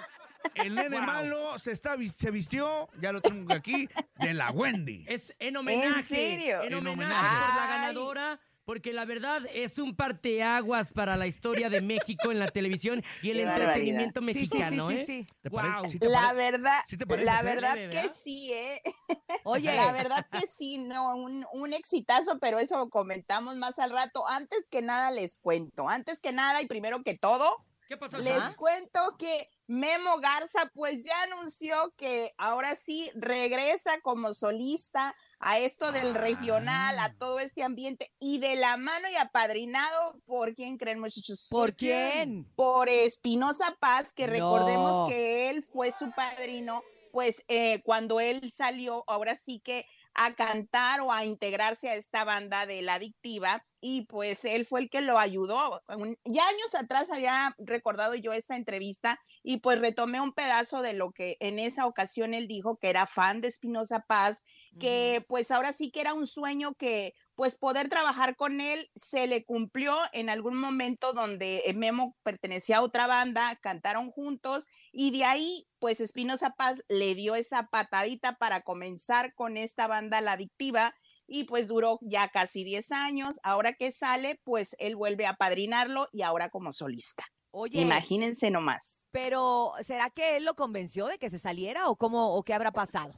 El 0.56 0.76
nene 0.76 0.98
Wow. 0.98 1.06
malo 1.06 1.58
se, 1.60 1.72
está, 1.72 1.96
se 2.16 2.32
vistió, 2.32 2.90
ya 3.02 3.12
lo 3.12 3.22
tengo 3.22 3.54
aquí, 3.54 3.88
de 4.20 4.34
la 4.34 4.52
Wendy. 4.52 5.06
Es 5.08 5.34
en 5.40 5.58
homenaje. 5.58 5.98
¿En 5.98 6.04
serio? 6.04 6.62
En 6.64 6.74
En 6.74 6.88
homenaje 6.88 6.92
homenaje. 7.14 7.46
por 7.46 7.56
la 7.56 7.68
ganadora. 7.68 8.40
Porque 8.66 8.94
la 8.94 9.04
verdad 9.04 9.42
es 9.54 9.78
un 9.78 9.94
parteaguas 9.94 10.90
para 10.94 11.18
la 11.18 11.28
historia 11.28 11.70
de 11.70 11.82
México 11.82 12.32
en 12.32 12.40
la 12.40 12.48
televisión 12.48 13.04
y 13.22 13.32
el 13.32 13.38
Qué 13.40 13.44
entretenimiento 13.44 14.22
barbaridad. 14.22 14.42
Sí, 14.42 14.48
sí, 14.48 14.56
mexicano, 14.58 14.88
sí, 14.88 14.96
sí, 14.96 15.02
¿eh? 15.02 15.06
sí. 15.06 15.28
¿Te 15.42 15.52
pare- 15.52 15.70
Wow. 15.82 16.00
te 16.00 16.08
La 16.08 16.32
verdad, 16.32 16.80
¿Sí 16.88 16.96
te 16.98 17.06
parece, 17.06 17.26
la 17.26 17.42
eh? 17.42 17.44
verdad 17.44 17.76
que 17.90 18.08
sí, 18.10 18.54
¿eh? 18.54 18.82
Oye, 19.44 19.76
La 19.76 19.92
verdad 19.92 20.26
que 20.32 20.48
sí, 20.48 20.78
no, 20.78 21.14
un, 21.14 21.46
un 21.52 21.74
exitazo, 21.74 22.40
pero 22.40 22.58
eso 22.58 22.90
comentamos 22.90 23.58
más 23.58 23.80
al 23.80 23.92
rato. 23.92 24.26
Antes 24.30 24.70
que 24.70 24.82
nada 24.82 25.12
les 25.12 25.36
cuento, 25.36 25.90
antes 25.90 26.22
que 26.22 26.32
nada 26.32 26.62
y 26.62 26.66
primero 26.66 27.04
que 27.04 27.18
todo, 27.18 27.58
¿Qué 27.94 27.98
pasó? 27.98 28.18
Les 28.18 28.44
cuento 28.56 29.16
que 29.20 29.46
Memo 29.68 30.18
Garza 30.20 30.72
pues 30.74 31.04
ya 31.04 31.22
anunció 31.24 31.94
que 31.96 32.34
ahora 32.40 32.76
sí 32.76 33.12
regresa 33.14 34.02
como 34.02 34.34
solista 34.34 35.16
a 35.40 35.60
esto 35.60 35.92
del 35.92 36.16
regional, 36.16 36.98
Ah. 36.98 37.04
a 37.06 37.14
todo 37.14 37.40
este 37.40 37.62
ambiente 37.62 38.12
y 38.20 38.40
de 38.40 38.56
la 38.56 38.78
mano 38.78 39.10
y 39.10 39.16
apadrinado 39.16 40.20
por 40.26 40.56
quién 40.56 40.78
creen 40.78 41.00
muchachos. 41.00 41.48
¿por 41.52 41.76
quién? 41.76 42.52
Por 42.56 42.90
Espinosa 42.90 43.78
Paz, 43.80 44.12
que 44.12 44.26
No. 44.26 44.34
recordemos 44.34 45.08
que 45.10 45.52
él 45.52 45.62
fue 45.62 45.92
su 45.92 46.12
padrino, 46.14 46.82
pues 47.12 47.44
eh, 47.48 47.82
cuando 47.84 48.20
él 48.20 48.52
salió, 48.52 49.04
ahora 49.06 49.36
sí 49.38 49.60
que 49.60 49.86
a 50.16 50.36
cantar 50.36 51.02
o 51.02 51.12
a 51.12 51.26
integrarse 51.26 51.90
a 51.90 51.96
esta 51.96 52.24
banda 52.24 52.66
de 52.66 52.82
la 52.82 52.96
adictiva 52.96 53.66
y 53.82 54.06
pues 54.06 54.46
él 54.46 54.66
fue 54.66 54.82
el 54.82 54.90
que 54.90 55.02
lo 55.02 55.20
ayudó. 55.20 55.82
Ya 56.24 56.48
años 56.48 56.76
atrás 56.76 57.12
había 57.12 57.54
recordado 57.58 58.16
yo 58.16 58.32
esa 58.32 58.56
entrevista 58.56 59.20
y 59.44 59.58
pues 59.58 59.80
retomé 59.80 60.22
un 60.22 60.34
pedazo 60.34 60.82
de 60.82 60.94
lo 60.94 61.12
que 61.12 61.36
en 61.40 61.60
esa 61.60 61.86
ocasión 61.86 62.34
él 62.34 62.48
dijo 62.48 62.78
que 62.78 62.90
era 62.90 63.08
fan 63.08 63.42
de 63.42 63.50
Espinosa 63.50 64.06
Paz, 64.08 64.44
que 64.80 65.26
pues 65.28 65.52
ahora 65.52 65.74
sí 65.74 65.92
que 65.92 66.02
era 66.02 66.14
un 66.14 66.28
sueño 66.28 66.76
que 66.76 67.14
pues 67.36 67.56
poder 67.56 67.90
trabajar 67.90 68.36
con 68.36 68.62
él 68.62 68.90
se 68.96 69.28
le 69.28 69.44
cumplió 69.44 69.96
en 70.12 70.30
algún 70.30 70.56
momento 70.56 71.14
donde 71.14 71.64
eh, 71.66 71.74
Memo 71.74 72.16
pertenecía 72.24 72.78
a 72.78 72.82
otra 72.82 73.08
banda, 73.08 73.58
cantaron 73.62 74.12
juntos 74.12 74.68
y 74.92 75.12
de 75.12 75.26
ahí 75.26 75.68
pues 75.80 76.00
Espinosa 76.00 76.52
Paz 76.52 76.84
le 76.90 77.16
dio 77.16 77.36
esa 77.36 77.68
patadita 77.68 78.38
para 78.38 78.62
comenzar 78.62 79.34
con 79.34 79.58
esta 79.58 79.88
banda 79.88 80.22
La 80.22 80.34
Adictiva 80.34 80.94
y 81.28 81.46
pues 81.46 81.68
duró 81.68 82.00
ya 82.02 82.30
casi 82.30 82.64
10 82.64 82.92
años. 82.92 83.40
Ahora 83.44 83.74
que 83.74 83.92
sale, 83.92 84.40
pues 84.44 84.76
él 84.80 84.96
vuelve 84.96 85.26
a 85.26 85.36
padrinarlo 85.36 86.08
y 86.12 86.22
ahora 86.22 86.50
como 86.50 86.74
solista. 86.74 87.26
Oye. 87.52 87.82
Imagínense 87.82 88.50
nomás. 88.50 89.08
Pero, 89.12 89.74
¿será 89.82 90.10
que 90.10 90.38
él 90.38 90.46
lo 90.46 90.56
convenció 90.56 91.08
de 91.08 91.20
que 91.20 91.30
se 91.30 91.40
saliera 91.40 91.88
o 91.88 91.96
cómo 91.96 92.36
o 92.36 92.44
qué 92.44 92.54
habrá 92.54 92.72
pasado? 92.72 93.14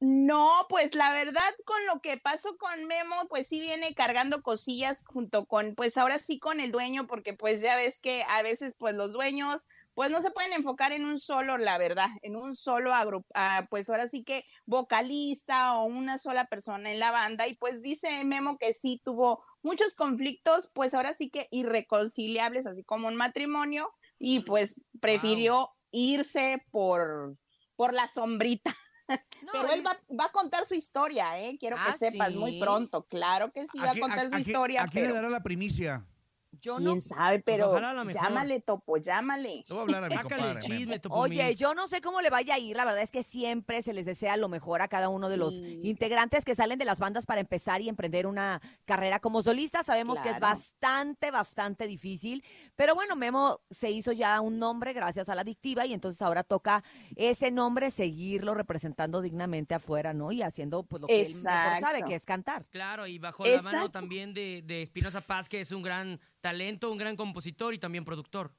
No, 0.00 0.66
pues 0.68 0.94
la 0.94 1.12
verdad 1.12 1.50
con 1.64 1.84
lo 1.86 2.00
que 2.00 2.18
pasó 2.18 2.54
con 2.56 2.84
Memo, 2.86 3.26
pues 3.28 3.48
sí 3.48 3.60
viene 3.60 3.94
cargando 3.94 4.42
cosillas 4.42 5.04
junto 5.04 5.46
con, 5.46 5.74
pues 5.74 5.96
ahora 5.96 6.20
sí 6.20 6.38
con 6.38 6.60
el 6.60 6.70
dueño, 6.70 7.08
porque 7.08 7.34
pues 7.34 7.60
ya 7.60 7.74
ves 7.74 7.98
que 7.98 8.22
a 8.28 8.42
veces 8.42 8.76
pues 8.78 8.94
los 8.94 9.12
dueños 9.12 9.66
pues 9.94 10.12
no 10.12 10.22
se 10.22 10.30
pueden 10.30 10.52
enfocar 10.52 10.92
en 10.92 11.04
un 11.04 11.18
solo, 11.18 11.58
la 11.58 11.76
verdad, 11.78 12.06
en 12.22 12.36
un 12.36 12.54
solo 12.54 12.92
agru- 12.92 13.24
ah, 13.34 13.66
pues 13.68 13.90
ahora 13.90 14.06
sí 14.08 14.22
que 14.22 14.44
vocalista 14.66 15.74
o 15.74 15.86
una 15.86 16.18
sola 16.18 16.46
persona 16.46 16.92
en 16.92 17.00
la 17.00 17.10
banda 17.10 17.48
y 17.48 17.56
pues 17.56 17.82
dice 17.82 18.22
Memo 18.24 18.56
que 18.58 18.72
sí 18.74 19.00
tuvo 19.04 19.42
muchos 19.62 19.94
conflictos, 19.96 20.70
pues 20.72 20.94
ahora 20.94 21.12
sí 21.12 21.28
que 21.30 21.48
irreconciliables, 21.50 22.68
así 22.68 22.84
como 22.84 23.08
un 23.08 23.16
matrimonio 23.16 23.90
y 24.20 24.40
pues 24.40 24.80
prefirió 25.00 25.70
irse 25.90 26.62
por 26.70 27.36
por 27.74 27.92
la 27.92 28.06
sombrita. 28.06 28.76
Pero 29.52 29.72
él 29.72 29.84
va, 29.86 29.98
va 30.18 30.26
a 30.26 30.32
contar 30.32 30.66
su 30.66 30.74
historia, 30.74 31.38
¿eh? 31.40 31.56
Quiero 31.58 31.76
que 31.76 31.82
Ah, 31.86 31.92
sepas 31.94 32.34
muy 32.34 32.60
pronto. 32.60 33.04
Claro 33.06 33.50
que 33.52 33.66
sí, 33.66 33.78
va 33.78 33.88
a 33.88 33.90
Aquí- 33.92 34.00
contar 34.00 34.28
su 34.28 34.34
aquí- 34.34 34.50
historia, 34.50 34.82
¿A 34.82 34.88
quién 34.88 35.04
le 35.04 35.08
pero 35.08 35.14
dará 35.16 35.28
la 35.30 35.42
primicia? 35.42 36.04
Yo 36.60 36.76
quién 36.76 37.00
sabe, 37.00 37.40
pero 37.40 37.70
ojalá 37.70 37.90
a 37.90 37.94
la 37.94 38.04
mejor. 38.04 38.22
llámale, 38.22 38.60
Topo, 38.60 38.96
llámale. 38.96 39.64
Le 39.68 39.74
voy 39.74 39.78
a 39.78 39.82
hablar 39.82 40.04
a 40.04 40.08
mi 40.08 40.16
compadre. 40.16 41.00
Oye, 41.10 41.54
yo 41.54 41.74
no 41.74 41.88
sé 41.88 42.00
cómo 42.00 42.20
le 42.20 42.30
vaya 42.30 42.54
a 42.54 42.58
ir, 42.58 42.76
la 42.76 42.84
verdad 42.84 43.02
es 43.02 43.10
que 43.10 43.22
siempre 43.22 43.82
se 43.82 43.92
les 43.92 44.06
desea 44.06 44.36
lo 44.36 44.48
mejor 44.48 44.82
a 44.82 44.88
cada 44.88 45.08
uno 45.08 45.28
de 45.28 45.36
los 45.36 45.54
integrantes 45.54 46.44
que 46.44 46.54
salen 46.54 46.78
de 46.78 46.84
las 46.84 46.98
bandas 46.98 47.26
para 47.26 47.40
empezar 47.40 47.80
y 47.80 47.88
emprender 47.88 48.26
una 48.26 48.60
carrera 48.84 49.20
como 49.20 49.42
solista. 49.42 49.82
Sabemos 49.82 50.18
que 50.18 50.30
es 50.30 50.40
bastante, 50.40 51.30
bastante 51.30 51.86
difícil, 51.86 52.44
pero 52.76 52.94
bueno, 52.94 53.16
Memo 53.16 53.60
se 53.70 53.90
hizo 53.90 54.12
ya 54.12 54.40
un 54.40 54.58
nombre 54.58 54.92
gracias 54.92 55.28
a 55.28 55.34
la 55.34 55.42
adictiva 55.42 55.86
y 55.86 55.94
entonces 55.94 56.20
ahora 56.22 56.42
toca 56.42 56.82
ese 57.16 57.50
nombre 57.50 57.90
seguirlo 57.90 58.54
representando 58.54 59.20
dignamente 59.22 59.74
afuera, 59.74 60.12
¿no? 60.12 60.32
Y 60.32 60.42
haciendo 60.42 60.82
pues 60.82 61.00
lo 61.02 61.06
que 61.08 61.20
él 61.20 61.26
mejor 61.28 61.42
sabe, 61.42 61.78
Exacto. 61.78 62.06
que 62.08 62.14
es 62.14 62.24
cantar. 62.24 62.66
Claro, 62.66 63.06
y 63.06 63.18
bajo 63.18 63.44
la 63.44 63.50
mano 63.50 63.68
Exacto. 63.68 63.90
también 63.90 64.34
de, 64.34 64.62
de 64.64 64.82
Espinosa 64.82 65.20
Paz, 65.20 65.48
que 65.48 65.60
es 65.60 65.72
un 65.72 65.82
gran 65.82 66.20
talento, 66.40 66.90
un 66.90 66.98
gran 66.98 67.16
compositor 67.16 67.74
y 67.74 67.78
también 67.78 68.04
productor. 68.04 68.54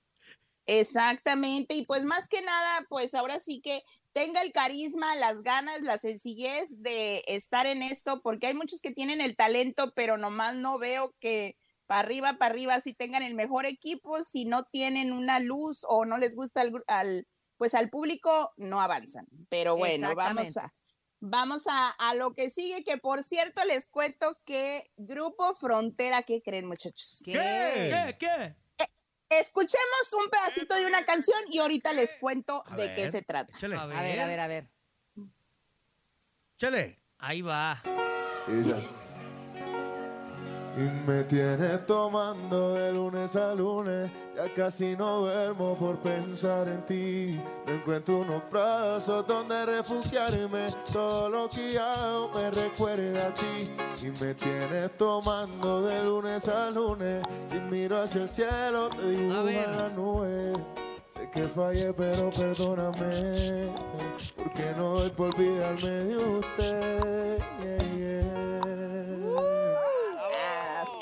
Exactamente, 0.66 1.74
y 1.74 1.86
pues 1.86 2.06
más 2.06 2.28
que 2.28 2.42
nada, 2.42 2.86
pues 2.90 3.16
ahora 3.16 3.40
sí 3.40 3.60
que 3.60 3.82
tenga 4.14 4.42
el 4.42 4.52
carisma, 4.52 5.16
las 5.16 5.42
ganas, 5.42 5.82
la 5.82 5.98
sencillez 5.98 6.82
de 6.82 7.24
estar 7.26 7.66
en 7.66 7.82
esto, 7.82 8.22
porque 8.22 8.48
hay 8.48 8.54
muchos 8.54 8.80
que 8.80 8.92
tienen 8.92 9.20
el 9.20 9.36
talento, 9.36 9.94
pero 9.96 10.18
nomás 10.18 10.56
no 10.56 10.78
veo 10.78 11.16
que 11.20 11.58
para 11.88 12.02
arriba, 12.02 12.36
para 12.38 12.54
arriba, 12.54 12.82
si 12.82 12.94
tengan 12.94 13.24
el 13.24 13.34
mejor 13.34 13.66
equipo, 13.66 14.22
si 14.24 14.46
no 14.46 14.64
tienen 14.64 15.12
una 15.12 15.40
luz 15.40 15.84
o 15.88 16.06
no 16.06 16.20
les 16.20 16.36
gusta 16.36 16.62
al, 16.62 16.72
al 16.86 17.28
pues 17.58 17.74
al 17.74 17.90
público, 17.90 18.54
no 18.58 18.80
avanzan. 18.80 19.26
Pero 19.50 19.76
bueno, 19.76 20.14
vamos 20.14 20.56
a, 20.58 20.72
vamos 21.20 21.68
a, 21.68 21.90
a 21.90 22.16
lo 22.16 22.34
que 22.34 22.50
sigue, 22.50 22.84
que 22.84 22.98
por 22.98 23.24
cierto 23.24 23.64
les 23.66 23.88
cuento 23.88 24.38
que 24.46 24.84
Grupo 24.98 25.54
Frontera, 25.54 26.24
¿qué 26.24 26.42
creen 26.42 26.66
muchachos? 26.66 27.22
¿Qué? 27.26 27.34
¿Qué? 27.34 28.18
¿Qué? 28.20 28.56
Escuchemos 29.30 30.14
un 30.18 30.30
pedacito 30.30 30.74
de 30.76 30.88
una 30.88 31.06
canción 31.06 31.40
y 31.52 31.60
ahorita 31.60 31.94
les 31.94 32.16
cuento 32.16 32.64
A 32.66 32.76
de 32.76 32.88
ver, 32.88 32.96
qué 32.96 33.12
se 33.12 33.22
trata. 33.22 33.56
échale. 33.56 33.76
A 33.76 33.84
A 33.84 33.86
ver, 33.86 34.20
a 34.20 34.26
ver, 34.28 34.40
a 34.40 34.48
ver. 34.48 34.70
Chele. 36.58 37.00
Ahí 37.20 37.42
va. 37.42 37.82
Y 40.78 41.10
me 41.10 41.24
tienes 41.24 41.86
tomando 41.86 42.74
de 42.74 42.94
lunes 42.94 43.36
a 43.36 43.54
lunes, 43.54 44.10
ya 44.36 44.54
casi 44.54 44.96
no 44.96 45.22
duermo 45.22 45.76
por 45.76 45.98
pensar 46.00 46.68
en 46.68 46.86
ti. 46.86 47.42
No 47.66 47.74
encuentro 47.74 48.20
unos 48.20 48.44
brazos 48.50 49.26
donde 49.28 49.66
refugiarme, 49.66 50.68
todo 50.94 51.30
lo 51.30 51.50
que 51.50 51.78
hago 51.78 52.32
me 52.34 52.52
recuerda 52.52 53.26
a 53.28 53.34
ti. 53.34 53.72
Y 54.02 54.12
me 54.24 54.34
tienes 54.36 54.98
tomando 54.98 55.82
de 55.82 56.04
lunes 56.04 56.48
a 56.48 56.70
lunes, 56.70 57.26
si 57.50 57.60
miro 57.60 58.02
hacia 58.02 58.22
el 58.22 58.30
cielo 58.30 58.90
te 58.90 59.10
dibuja 59.10 59.42
ver. 59.42 59.70
la 59.70 59.90
nube. 59.90 60.54
Sé 61.10 61.30
que 61.32 61.48
fallé, 61.48 61.92
pero 61.94 62.30
perdóname, 62.30 63.74
porque 64.38 64.74
no 64.78 65.00
doy 65.00 65.10
por 65.10 65.36
olvidarme 65.36 65.90
de 65.90 66.18
usted. 66.18 67.40
Yeah, 67.62 67.78
yeah. 67.98 68.09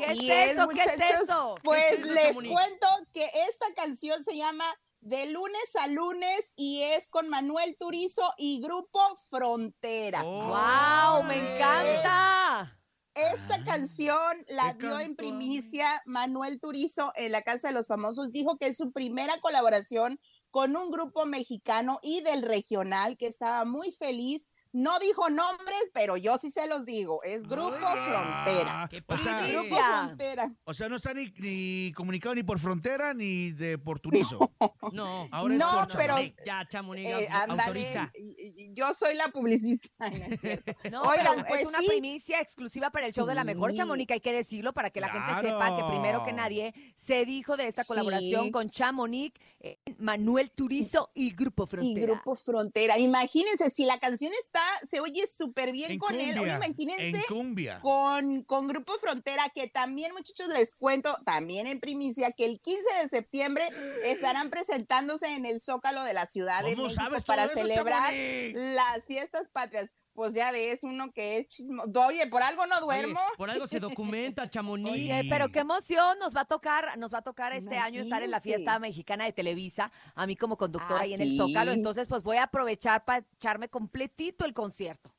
¿Qué 0.08 0.14
Así 0.14 0.32
es 0.32 0.52
eso? 0.52 0.68
¿Qué 0.70 0.82
es 0.82 0.98
muchachos. 0.98 1.22
eso? 1.24 1.56
Pues 1.64 1.84
¿Qué 1.84 1.96
es 1.96 2.00
eso, 2.00 2.14
les 2.14 2.28
Chamonix? 2.28 2.54
cuento 2.54 2.88
que 3.14 3.26
esta 3.50 3.66
canción 3.76 4.24
se 4.24 4.36
llama 4.36 4.66
De 5.02 5.28
lunes 5.28 5.76
a 5.80 5.88
lunes 5.88 6.54
y 6.56 6.82
es 6.82 7.10
con 7.10 7.30
Manuel 7.30 7.76
Turizo 7.78 8.34
y 8.38 8.62
Grupo 8.62 9.00
Frontera. 9.30 10.24
Oh. 10.26 10.48
¡Wow! 10.48 11.24
¡Me 11.24 11.38
encanta! 11.38 12.74
Esta 13.14 13.64
canción 13.64 14.46
la 14.48 14.78
¿qué 14.78 14.86
dio 14.86 15.00
en 15.00 15.16
primicia 15.16 16.04
Manuel 16.06 16.60
Turizo 16.60 17.12
en 17.16 17.32
la 17.32 17.42
Casa 17.42 17.70
de 17.70 17.74
los 17.74 17.88
Famosos. 17.88 18.32
Dijo 18.32 18.58
que 18.58 18.68
es 18.68 18.78
su 18.78 18.92
primera 18.92 19.40
colaboración 19.40 20.20
con 20.52 20.76
un 20.78 20.92
grupo 20.92 21.26
mexicano 21.26 22.00
y 22.04 22.22
del 22.22 22.44
regional, 22.44 23.18
que 23.18 23.26
estaba 23.28 23.66
muy 23.66 23.92
feliz. 23.92 24.48
No 24.78 25.00
dijo 25.00 25.28
nombres, 25.30 25.82
pero 25.92 26.18
yo 26.18 26.38
sí 26.38 26.52
se 26.52 26.68
los 26.68 26.86
digo. 26.86 27.24
Es 27.24 27.44
Grupo 27.48 27.72
Frontera. 27.80 28.84
Ah, 28.84 28.88
¡Qué 28.90 29.04
o 29.08 29.18
sea! 29.18 29.48
Grupo. 29.48 29.76
Frontera. 29.76 30.52
o 30.66 30.74
sea, 30.74 30.88
no 30.88 30.98
está 30.98 31.14
ni, 31.16 31.34
ni 31.38 31.92
comunicado 31.94 32.36
ni 32.36 32.44
por 32.44 32.60
frontera 32.60 33.14
ni 33.14 33.52
de 33.52 33.78
por 33.80 34.00
Turizo. 34.00 34.52
No. 34.94 35.28
Ahora 35.32 35.56
es 35.56 35.64
por 35.64 35.98
pero- 35.98 36.14
Chamonix. 36.16 36.36
Ya, 36.46 36.66
Chamonix, 36.66 37.08
Eh, 37.08 37.28
autoriza. 37.32 38.12
y- 38.16 38.64
y- 38.66 38.74
yo 38.74 38.94
soy 38.94 39.16
la 39.16 39.28
publicista. 39.30 39.90
no 40.92 41.12
es 41.14 41.20
Oigan, 41.20 41.36
pues 41.48 41.62
pues 41.64 41.70
una 41.70 41.80
sí. 41.80 41.88
primicia 41.88 42.40
exclusiva 42.40 42.90
para 42.92 43.08
el 43.08 43.14
show 43.14 43.26
de 43.26 43.36
la 43.36 43.44
mejor. 43.44 43.74
Chamonix, 43.74 44.12
hay 44.12 44.22
que 44.22 44.32
decirlo 44.32 44.74
para 44.74 44.90
que 44.92 45.02
la 45.02 45.10
gente 45.10 45.34
sepa 45.42 45.76
que 45.76 45.84
primero 45.90 46.24
que 46.24 46.34
nadie 46.34 46.74
se 46.96 47.26
dijo 47.26 47.58
de 47.58 47.68
esta 47.68 47.84
Sí. 47.84 47.88
colaboración 47.90 48.52
con 48.52 48.68
Chamonix, 48.68 49.34
eh, 49.60 49.80
Manuel 49.98 50.52
Turizo 50.52 51.10
y 51.16 51.32
Grupo 51.36 51.64
y 51.64 51.68
Frontera. 51.68 52.06
Grupo 52.14 52.36
Frontera. 52.36 52.98
Imagínense, 53.00 53.70
si 53.70 53.86
la 53.86 54.00
canción 54.00 54.32
está, 54.40 54.62
se 54.88 55.00
oye 55.00 55.28
súper 55.28 55.72
bien 55.72 55.92
En 55.92 56.00
con 56.00 56.16
él. 56.16 56.38
Imagínense 56.38 57.24
con, 57.82 58.44
con 58.44 58.68
Grupo 58.68 58.94
Frontera, 59.00 59.52
que 59.54 59.68
también, 59.68 60.14
muchachos, 60.14 60.48
les 60.50 60.76
cuento, 60.76 61.18
también 61.26 61.68
en 61.68 61.80
primicia, 61.80 62.32
que 62.32 62.46
el 62.46 62.60
15 62.60 62.82
de 63.02 63.10
septiembre 63.10 63.64
estarán 64.04 64.50
presentándose 64.50 65.28
en 65.28 65.46
el 65.46 65.62
Zócalo 65.62 66.04
de 66.04 66.14
la 66.14 66.28
Ciudad 66.28 66.64
de 66.64 66.76
¿Cómo 66.76 66.88
México 66.88 67.24
para 67.26 67.46
eso, 67.46 67.54
celebrar 67.54 68.14
las 68.14 69.06
fiestas 69.06 69.50
patrias. 69.50 69.94
Pues 70.18 70.34
ya 70.34 70.52
ves, 70.52 70.80
uno 70.82 71.12
que 71.12 71.38
es 71.38 71.48
chismo. 71.48 71.84
Oye, 72.08 72.26
por 72.26 72.42
algo 72.42 72.66
no 72.66 72.78
Oye, 72.78 72.86
duermo. 73.04 73.20
por 73.38 73.52
algo 73.52 73.68
se 73.68 73.80
documenta, 73.80 74.50
Sí. 75.22 75.28
pero 75.30 75.50
qué 75.50 75.60
emoción 75.60 76.18
nos 76.18 76.36
va 76.36 76.42
a 76.42 76.46
tocar, 76.46 76.98
nos 76.98 77.14
va 77.14 77.20
a 77.20 77.22
tocar 77.22 77.54
este 77.54 77.78
año 77.78 78.02
estar 78.02 78.24
en 78.24 78.32
la 78.32 78.40
fiesta 78.40 78.80
mexicana 78.80 79.26
de 79.26 79.34
Televisa, 79.34 79.92
a 80.16 80.26
mí 80.26 80.36
como 80.36 80.58
conductora 80.58 81.02
Ah, 81.02 81.04
ahí 81.04 81.14
en 81.14 81.22
el. 81.22 81.38
Zócalo, 81.38 81.72
entonces 81.72 82.08
pues 82.08 82.24
voy 82.24 82.38
a 82.38 82.44
aprovechar 82.46 83.06
para 83.06 83.24
echarme 83.36 83.70
completito 83.70 84.44
el 84.44 84.56
concierto. 84.56 85.14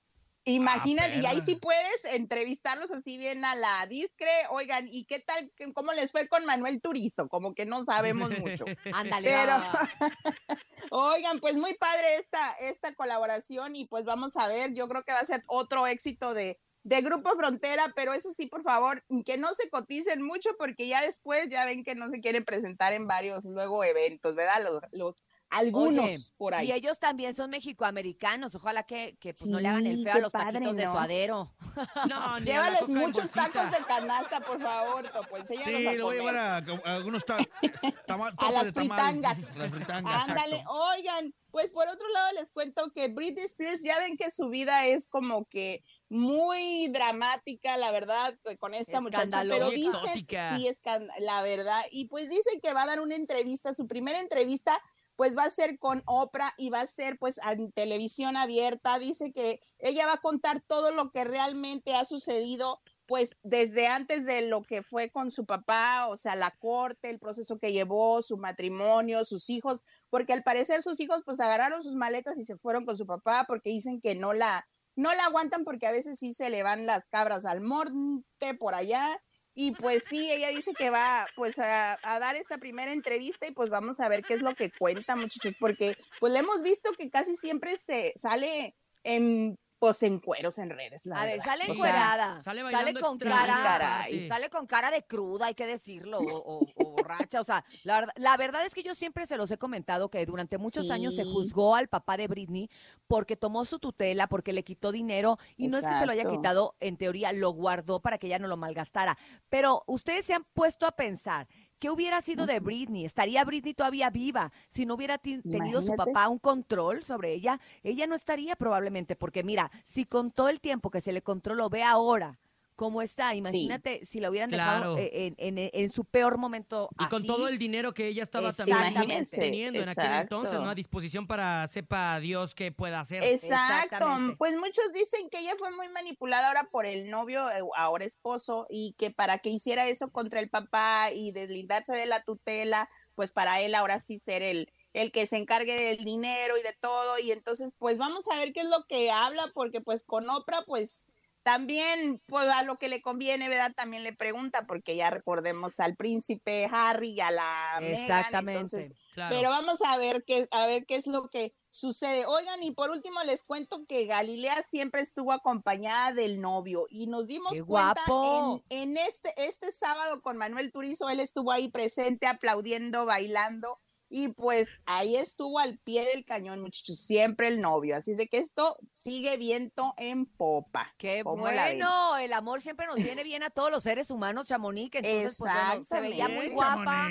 Imagínate, 0.49 1.19
y 1.19 1.27
ahí 1.27 1.41
sí 1.41 1.57
puedes 1.57 2.05
entrevistarlos 2.05 2.91
así 2.91 3.19
bien 3.19 3.45
a 3.45 3.55
la 3.55 3.87
discre. 3.87 4.31
Oigan, 4.51 4.89
¿y 4.89 5.05
qué 5.05 5.21
tal? 5.21 5.53
¿Cómo 5.75 5.93
les 5.93 6.11
fue 6.11 6.27
con 6.27 6.47
Manuel 6.47 6.81
Turizo? 6.81 7.29
Como 7.29 7.55
que 7.55 7.67
no 7.67 7.85
sabemos 7.85 8.31
mucho. 8.39 8.65
Ándale, 8.95 9.31
Pero, 9.31 9.55
oigan, 10.91 11.39
pues 11.41 11.57
muy 11.57 11.75
padre 11.75 12.17
esta, 12.17 12.53
esta 12.61 12.95
colaboración 12.95 13.77
y 13.77 13.87
pues 13.87 14.05
vamos 14.05 14.37
a 14.37 14.49
ver, 14.49 14.73
yo 14.73 14.89
creo 14.89 15.03
que 15.03 15.13
va 15.13 15.21
a 15.21 15.27
ser 15.27 15.45
otro 15.47 15.87
éxito 15.87 16.33
de, 16.33 16.59
de 16.83 17.03
Grupo 17.03 17.31
Frontera, 17.37 17.93
pero 17.95 18.15
eso 18.15 18.33
sí, 18.33 18.47
por 18.47 18.63
favor, 18.63 19.05
que 19.27 19.37
no 19.37 19.55
se 19.55 19.69
coticen 19.69 20.23
mucho 20.23 20.51
porque 20.59 20.89
ya 20.89 21.03
después 21.03 21.49
ya 21.51 21.67
ven 21.67 21.85
que 21.85 21.95
no 21.95 22.09
se 22.09 22.21
quieren 22.21 22.45
presentar 22.45 22.95
en 22.95 23.07
varios 23.07 23.45
luego 23.45 23.85
eventos, 23.85 24.35
¿verdad? 24.35 24.63
Los, 24.65 24.81
los, 24.93 25.15
algunos 25.51 26.05
Oye, 26.05 26.19
por 26.37 26.55
ahí. 26.55 26.69
Y 26.69 26.73
ellos 26.73 26.99
también 26.99 27.33
son 27.35 27.51
mexicoamericanos. 27.51 28.55
Ojalá 28.55 28.83
que, 28.83 29.17
que 29.19 29.33
pues, 29.33 29.47
no 29.47 29.61
le 29.61 29.69
hagan 29.69 29.87
el 29.87 30.03
feo 30.05 30.15
a 30.15 30.19
los 30.19 30.33
padre, 30.33 30.53
taquitos 30.55 30.77
de 30.77 30.85
suadero. 30.85 31.55
No, 32.09 32.39
Llévales 32.41 32.89
muchos 32.89 33.31
tacos 33.31 33.71
de 33.71 33.85
canasta, 33.87 34.41
por 34.41 34.61
favor, 34.61 35.09
Topo. 35.13 35.37
Enséñanos 35.37 35.81
Sí, 35.81 35.87
a 35.87 35.93
le 35.93 36.03
voy 36.03 36.17
a 36.17 36.19
llevar 36.21 36.37
a, 36.37 36.57
a 36.57 36.95
algunos 36.95 37.25
ta- 37.25 37.39
tama- 38.07 38.33
a 38.37 38.51
las 38.53 38.73
fritangas. 38.73 39.57
Las 39.57 39.71
fritangas, 39.71 40.29
Ándale, 40.29 40.57
exacto. 40.57 40.73
oigan, 40.73 41.35
pues 41.53 41.71
por 41.73 41.87
otro 41.89 42.09
lado 42.09 42.33
les 42.33 42.51
cuento 42.51 42.91
que 42.93 43.07
Britney 43.09 43.45
Spears 43.45 43.83
ya 43.85 43.99
ven 44.01 44.17
que 44.17 44.31
su 44.33 44.49
vida 44.49 44.87
es 44.87 45.07
como 45.07 45.45
que 45.45 45.85
muy 46.09 46.89
dramática, 46.89 47.77
la 47.77 47.91
verdad, 47.93 48.35
con 48.59 48.75
esta 48.75 49.01
muchacha, 49.01 49.25
Escandalosa. 49.25 49.59
pero 49.59 49.71
dicen, 49.71 49.93
exótica. 49.95 50.57
sí, 50.57 50.67
es 50.67 50.83
la 51.21 51.43
verdad, 51.43 51.83
y 51.93 52.07
pues 52.09 52.29
dicen 52.29 52.61
que 52.63 52.73
va 52.75 52.83
a 52.83 52.87
dar 52.87 53.01
una 53.01 53.15
entrevista, 53.15 53.73
su 53.75 53.87
primera 53.87 54.19
entrevista 54.19 54.79
pues 55.19 55.37
va 55.37 55.43
a 55.43 55.51
ser 55.51 55.81
con 55.81 56.05
Oprah 56.07 56.55
y 56.57 56.71
va 56.71 56.83
a 56.83 56.87
ser 56.87 57.19
pues 57.19 57.41
en 57.45 57.73
televisión 57.73 58.37
abierta. 58.37 59.01
Dice 59.01 59.33
que 59.33 59.59
ella 59.81 60.07
va 60.07 60.13
a 60.13 60.21
contar 60.21 60.61
todo 60.61 60.93
lo 60.93 61.11
que 61.11 61.25
realmente 61.25 61.97
ha 61.97 62.05
sucedido 62.05 62.81
pues 63.05 63.37
desde 63.43 63.89
antes 63.89 64.25
de 64.27 64.43
lo 64.43 64.63
que 64.63 64.85
fue 64.85 65.11
con 65.11 65.33
su 65.33 65.45
papá, 65.45 66.07
o 66.07 66.17
sea, 66.17 66.37
la 66.37 66.53
corte, 66.61 67.11
el 67.11 67.19
proceso 67.19 67.59
que 67.59 67.73
llevó, 67.73 68.23
su 68.23 68.37
matrimonio, 68.37 69.25
sus 69.25 69.51
hijos, 69.51 69.83
porque 70.09 70.35
al 70.35 70.45
parecer 70.45 70.85
sus 70.85 71.01
hijos 71.01 71.23
pues 71.25 71.41
agarraron 71.41 71.83
sus 71.83 71.97
maletas 71.97 72.39
y 72.39 72.45
se 72.45 72.57
fueron 72.57 72.87
con 72.87 72.97
su 72.97 73.05
papá 73.05 73.45
porque 73.49 73.71
dicen 73.71 74.01
que 74.01 74.15
no 74.15 74.35
la 74.35 74.69
no 74.95 75.13
la 75.15 75.25
aguantan 75.25 75.65
porque 75.65 75.89
a 75.89 75.93
veces 75.93 76.21
sí 76.21 76.33
se 76.33 76.49
le 76.49 76.63
van 76.63 76.87
las 76.87 77.09
cabras 77.09 77.45
al 77.45 77.61
monte 77.61 78.55
por 78.55 78.75
allá 78.75 79.21
y 79.61 79.73
pues 79.73 80.05
sí, 80.05 80.31
ella 80.31 80.51
dice 80.51 80.73
que 80.73 80.89
va 80.89 81.27
pues 81.35 81.59
a, 81.59 81.99
a 82.03 82.21
dar 82.21 82.37
esta 82.37 82.59
primera 82.59 82.93
entrevista 82.93 83.45
y 83.49 83.51
pues 83.51 83.71
vamos 83.71 83.99
a 83.99 84.09
ver 84.09 84.23
qué 84.23 84.35
es 84.35 84.41
lo 84.41 84.55
que 84.55 84.71
cuenta, 84.71 85.17
muchachos, 85.17 85.57
porque 85.59 85.97
pues 86.21 86.33
le 86.33 86.39
hemos 86.39 86.63
visto 86.63 86.93
que 86.97 87.11
casi 87.11 87.35
siempre 87.35 87.77
se 87.77 88.13
sale 88.15 88.77
en 89.03 89.59
pues 89.79 90.03
en 90.03 90.19
cueros 90.19 90.59
en 90.59 90.71
redes. 90.71 91.07
la 91.07 91.21
A 91.21 91.25
ver, 91.25 91.39
verdad. 91.39 91.45
sale 91.45 91.63
O 91.63 91.67
sea, 91.67 91.75
encuerada. 91.75 92.43
sale 92.43 92.63
Sale, 92.71 92.95
con 93.01 93.13
extraño, 93.15 93.47
cara. 93.47 93.63
caray. 93.65 94.15
y 94.17 94.27
Sale 94.29 94.51
con 94.51 94.67
cara 94.67 94.91
de 94.91 95.05
cruda, 95.05 95.47
hay 95.47 95.55
que 95.55 95.67
decirlo. 95.67 96.19
O, 96.19 96.25
o- 96.25 96.59
o 96.85 96.91
borracha. 96.93 97.41
O 97.41 97.45
sea, 97.45 97.65
la, 97.85 98.01
verdad- 98.01 98.15
la 98.17 98.37
verdad 98.37 98.67
es 98.67 98.75
que 98.75 98.83
yo 98.83 98.95
siempre 98.95 99.27
se 99.27 99.37
los 99.37 99.51
he 99.51 99.59
comentado 99.59 100.11
que 100.11 100.25
durante 100.27 100.59
muchos 100.59 100.91
años 100.91 101.15
se 101.15 101.25
juzgó 101.25 101.77
al 101.77 101.89
papá 101.89 102.17
de 102.17 102.27
Britney 102.27 102.69
porque 103.07 103.37
tomó 103.37 103.65
su 103.65 103.79
tutela, 103.79 104.27
porque 104.27 104.53
le 104.53 104.65
quitó 104.65 104.91
dinero. 104.91 105.39
Y 105.57 105.69
no 105.69 105.79
es 105.79 105.87
que 105.87 105.99
se 105.99 106.07
lo 106.07 106.13
haya 106.13 106.25
quitado, 106.25 106.75
en 106.81 106.97
teoría 106.97 107.33
lo 107.33 107.51
guardó 107.51 108.01
para 108.01 108.19
que 108.19 108.27
ella 108.27 108.39
no 108.39 108.49
lo 108.49 108.57
malgastara. 108.57 109.17
Pero 109.49 109.85
ustedes 109.87 110.25
se 110.27 110.35
han 110.35 110.45
puesto 110.55 110.87
a 110.87 110.93
pensar. 110.93 111.47
¿Qué 111.79 111.91
hubiera 111.91 112.21
sido 112.21 112.47
de 112.47 112.59
Britney? 112.59 113.05
¿Estaría 113.05 113.45
Britney 113.45 113.73
todavía 113.73 114.11
viva 114.11 114.53
si 114.69 114.85
no 114.85 114.95
hubiera 114.95 115.17
tenido 115.19 115.81
su 115.81 115.95
papá 115.95 116.29
un 116.29 116.39
control 116.39 117.05
sobre 117.05 117.33
ella? 117.33 117.61
Ella 117.85 118.09
no 118.09 118.17
estaría 118.17 118.57
probablemente, 118.57 119.15
porque 119.15 119.45
mira, 119.45 119.71
si 119.85 120.05
con 120.05 120.33
todo 120.33 120.49
el 120.49 120.61
tiempo 120.61 120.91
que 120.91 121.01
se 121.01 121.13
le 121.13 121.23
controló 121.23 121.71
ve 121.71 121.85
ahora 121.85 122.39
cómo 122.79 123.03
está, 123.03 123.35
imagínate 123.35 124.07
si 124.07 124.21
la 124.21 124.31
hubieran 124.31 124.51
Claro. 124.51 124.95
dejado 124.95 124.99
eh, 124.99 125.35
en, 125.37 125.59
en- 125.59 125.71
en 125.73 125.91
su 125.91 126.05
peor 126.05 126.39
momento. 126.39 126.89
Y 127.01 127.07
con 127.09 127.25
todo 127.27 127.49
el 127.49 127.59
dinero 127.59 127.93
que 127.93 128.07
ella 128.07 128.23
estaba 128.23 128.53
también 128.53 129.27
teniendo 129.29 129.81
en 129.83 129.89
aquel 129.89 130.13
entonces, 130.13 130.61
¿no? 130.61 130.71
A 130.71 130.75
disposición 130.77 131.27
para 131.27 131.67
sepa 131.67 132.21
Dios 132.21 132.55
qué 132.55 132.71
pueda 132.71 133.01
hacer. 133.01 133.25
Exacto. 133.25 133.97
Exactamente. 133.97 134.37
Pues 134.39 134.57
muchos 134.57 134.93
dicen 134.95 135.29
que 135.29 135.41
ella 135.41 135.55
fue 135.59 135.73
muy 135.73 135.89
manipulada 135.89 136.47
ahora 136.47 136.69
por 136.71 136.87
el 136.87 137.11
novio, 137.11 137.51
eh, 137.51 137.63
ahora 137.77 138.05
esposo, 138.05 138.67
y 138.71 138.95
que 138.97 139.11
para 139.11 139.39
que 139.39 139.51
hiciera 139.51 139.89
eso 139.89 140.13
contra 140.13 140.39
el 140.39 140.49
papá 140.49 141.11
y 141.13 141.33
deslindarse 141.33 141.93
de 141.95 142.07
la 142.07 142.23
tutela, 142.23 142.89
pues 143.17 143.33
para 143.33 143.61
él 143.61 143.75
ahora 143.75 143.99
sí 143.99 144.21
ser 144.21 144.43
el, 144.43 144.73
el 144.93 145.11
que 145.11 145.27
se 145.27 145.37
encargue 145.37 145.75
del 145.75 146.05
dinero 146.05 146.57
y 146.57 146.63
de 146.63 146.75
todo. 146.81 147.19
Y 147.19 147.33
entonces, 147.33 147.73
pues 147.77 147.99
vamos 147.99 148.29
a 148.31 148.39
ver 148.39 148.53
qué 148.53 148.61
es 148.61 148.69
lo 148.69 148.85
que 148.89 149.11
habla, 149.11 149.51
porque 149.53 149.81
pues 149.81 150.05
con 150.05 150.31
Oprah, 150.31 150.63
pues 150.65 151.07
también 151.49 152.21
pues 152.27 152.47
a 152.47 152.63
lo 152.63 152.77
que 152.77 152.91
le 152.91 153.01
conviene, 153.01 153.49
¿verdad? 153.49 153.73
También 153.75 154.03
le 154.03 154.13
pregunta, 154.13 154.67
porque 154.67 154.97
ya 154.97 155.09
recordemos 155.09 155.81
al 155.81 155.97
príncipe 155.97 156.69
Harry 156.71 157.13
y 157.13 157.21
a 157.21 157.31
la 157.31 157.79
Meghan, 157.81 158.01
Exactamente. 158.03 158.53
entonces 158.61 158.93
Claro. 159.15 159.35
pero 159.35 159.49
vamos 159.49 159.81
a 159.81 159.97
ver 159.97 160.25
qué, 160.27 160.47
a 160.51 160.67
ver 160.67 160.85
qué 160.85 160.97
es 160.97 161.07
lo 161.07 161.29
que 161.29 161.55
sucede. 161.71 162.27
Oigan, 162.27 162.63
y 162.63 162.73
por 162.73 162.91
último 162.91 163.23
les 163.25 163.45
cuento 163.45 163.87
que 163.89 164.05
Galilea 164.05 164.63
siempre 164.63 165.01
estuvo 165.01 165.33
acompañada 165.33 166.13
del 166.13 166.41
novio 166.43 166.85
y 166.91 167.07
nos 167.07 167.27
dimos 167.27 167.53
¡Qué 167.55 167.65
cuenta 167.65 168.03
guapo! 168.07 168.63
en, 168.69 168.83
en 168.91 168.97
este, 168.99 169.33
este 169.39 169.73
sábado 169.73 170.21
con 170.21 170.37
Manuel 170.37 170.71
Turizo, 170.71 171.09
él 171.09 171.21
estuvo 171.21 171.51
ahí 171.51 171.69
presente, 171.69 172.27
aplaudiendo, 172.27 173.07
bailando. 173.07 173.81
Y 174.11 174.29
pues 174.29 174.81
ahí 174.87 175.17
estuvo 175.17 175.59
al 175.59 175.79
pie 175.79 176.07
del 176.15 176.25
cañón, 176.25 176.61
muchachos, 176.61 176.99
siempre 176.99 177.49
el 177.49 177.61
novio. 177.61 177.97
Así 177.97 178.13
es 178.13 178.19
de 178.19 178.29
que 178.29 178.39
esto 178.39 178.79
sigue 178.97 179.37
viento 179.37 179.95
en 179.99 180.27
popa. 180.27 180.95
Qué 180.99 181.23
bueno, 181.23 182.17
el 182.17 182.33
amor 182.33 182.61
siempre 182.63 182.87
nos 182.87 182.97
viene 182.97 183.23
bien 183.23 183.43
a 183.43 183.51
todos 183.51 183.71
los 183.71 183.83
seres 183.83 184.11
humanos, 184.11 184.49
Chamonix. 184.49 184.97
Entonces, 184.97 185.37
pues 185.39 185.53
bueno, 185.53 185.85
se 185.85 186.01
veía 186.01 186.29
muy 186.29 186.49
guapa. 186.49 187.09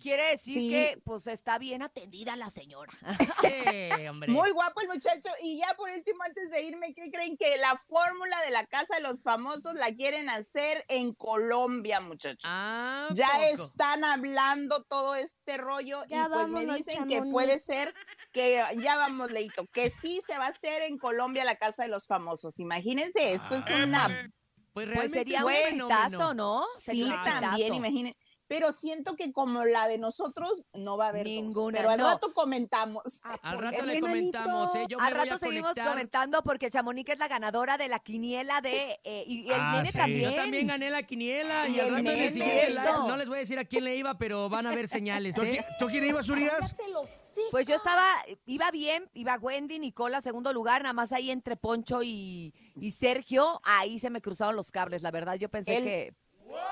Quiere 0.00 0.30
decir 0.30 0.54
Sí. 0.54 0.70
que 0.70 0.96
pues 1.04 1.26
está 1.26 1.58
bien 1.58 1.82
atendida 1.82 2.36
la 2.36 2.50
señora. 2.50 2.92
Sí, 3.40 3.48
hombre. 4.08 4.30
Muy 4.30 4.50
guapo 4.50 4.80
el 4.82 4.88
muchacho. 4.88 5.30
Y 5.42 5.58
ya 5.58 5.74
por 5.76 5.90
último, 5.90 6.22
antes 6.24 6.50
de 6.50 6.62
irme, 6.62 6.94
¿qué 6.94 7.10
creen 7.10 7.36
que 7.36 7.56
la 7.58 7.76
fórmula 7.78 8.40
de 8.42 8.50
la 8.50 8.66
casa 8.66 8.96
de 8.96 9.00
los 9.02 9.22
famosos 9.22 9.74
la 9.74 9.92
quieren 9.94 10.28
hacer 10.28 10.84
en 10.88 11.14
Colombia, 11.14 12.00
muchachos? 12.00 12.44
Ah, 12.44 13.08
ya 13.14 13.28
poco. 13.28 13.44
están 13.44 14.04
hablando 14.04 14.82
todo 14.84 15.14
este 15.14 15.56
rollo 15.56 16.04
Ya 16.06 16.26
y 16.26 16.28
pues 16.34 16.48
me 16.48 16.74
dicen 16.74 17.08
que 17.08 17.22
puede 17.22 17.58
ser 17.58 17.94
que 18.32 18.62
ya 18.82 18.96
vamos, 18.96 19.30
Leito, 19.30 19.64
que 19.72 19.90
sí 19.90 20.20
se 20.20 20.36
va 20.38 20.46
a 20.46 20.50
hacer 20.50 20.82
en 20.82 20.98
Colombia 20.98 21.44
la 21.44 21.56
casa 21.56 21.84
de 21.84 21.88
los 21.88 22.06
famosos. 22.06 22.58
Imagínense, 22.58 23.34
esto 23.34 23.54
es 23.54 23.62
una 23.84 24.06
Pues 24.06 24.30
Pues 24.72 24.88
realmente 24.88 25.18
sería 25.18 25.44
un 25.44 25.52
exitazo, 25.52 26.34
¿no? 26.34 26.64
Sí, 26.76 26.82
Sería 26.82 27.06
un 27.06 27.40
también, 27.40 27.74
imagínense. 27.74 28.18
Pero 28.46 28.72
siento 28.72 29.16
que 29.16 29.32
como 29.32 29.64
la 29.64 29.88
de 29.88 29.96
nosotros 29.98 30.66
no 30.74 30.96
va 30.98 31.06
a 31.06 31.08
haber 31.08 31.24
dos. 31.24 31.32
Ninguna, 31.32 31.78
Pero 31.78 31.90
al 31.90 31.98
no. 31.98 32.10
rato 32.10 32.32
comentamos. 32.34 33.02
Al 33.42 33.58
rato 33.58 33.82
le 33.86 34.00
comentamos, 34.00 34.74
¿eh? 34.74 34.84
Yo 34.88 34.98
Al 35.00 35.12
rato 35.14 35.38
seguimos 35.38 35.70
conectar. 35.70 35.88
comentando 35.92 36.42
porque 36.42 36.68
Chamonix 36.70 37.08
es 37.10 37.18
la 37.18 37.28
ganadora 37.28 37.78
de 37.78 37.88
la 37.88 37.98
quiniela 38.00 38.60
de... 38.60 39.00
eh, 39.02 39.24
y, 39.26 39.40
y 39.42 39.48
el 39.50 39.60
Ah, 39.60 39.72
nene 39.76 39.92
sí. 39.92 39.98
también. 39.98 40.30
Yo 40.30 40.36
también 40.36 40.66
gané 40.66 40.90
la 40.90 41.02
quiniela 41.04 41.68
y, 41.68 41.76
Y 41.76 41.80
al 41.80 42.06
el 42.06 42.76
rato 42.76 43.02
el 43.02 43.08
no 43.08 43.16
les 43.16 43.28
voy 43.28 43.36
a 43.36 43.40
decir 43.40 43.58
a 43.58 43.64
quién 43.64 43.84
le 43.84 43.96
iba, 43.96 44.18
pero 44.18 44.48
van 44.48 44.66
a 44.66 44.72
ver 44.74 44.88
señales, 44.88 45.34
¿Tú, 45.34 45.40
a 45.42 45.46
¿eh? 45.46 45.50
quién- 45.52 45.64
tú 45.78 45.86
a 45.86 45.90
quién 45.90 46.04
ibas, 46.04 46.28
Urias? 46.28 46.76
Pues 47.50 47.66
yo 47.66 47.74
estaba, 47.76 48.06
iba 48.46 48.70
bien, 48.70 49.08
iba 49.14 49.36
Wendy, 49.36 49.78
Nicola, 49.78 50.20
segundo 50.20 50.52
lugar, 50.52 50.82
nada 50.82 50.92
más 50.92 51.12
ahí 51.12 51.30
entre 51.30 51.56
Poncho 51.56 52.02
y, 52.02 52.54
y 52.76 52.90
Sergio, 52.92 53.60
ahí 53.64 53.98
se 53.98 54.10
me 54.10 54.20
cruzaron 54.20 54.54
los 54.54 54.70
cables, 54.70 55.02
la 55.02 55.10
verdad, 55.10 55.34
yo 55.34 55.48
pensé 55.48 55.76
El- 55.78 55.84
que... 55.84 56.14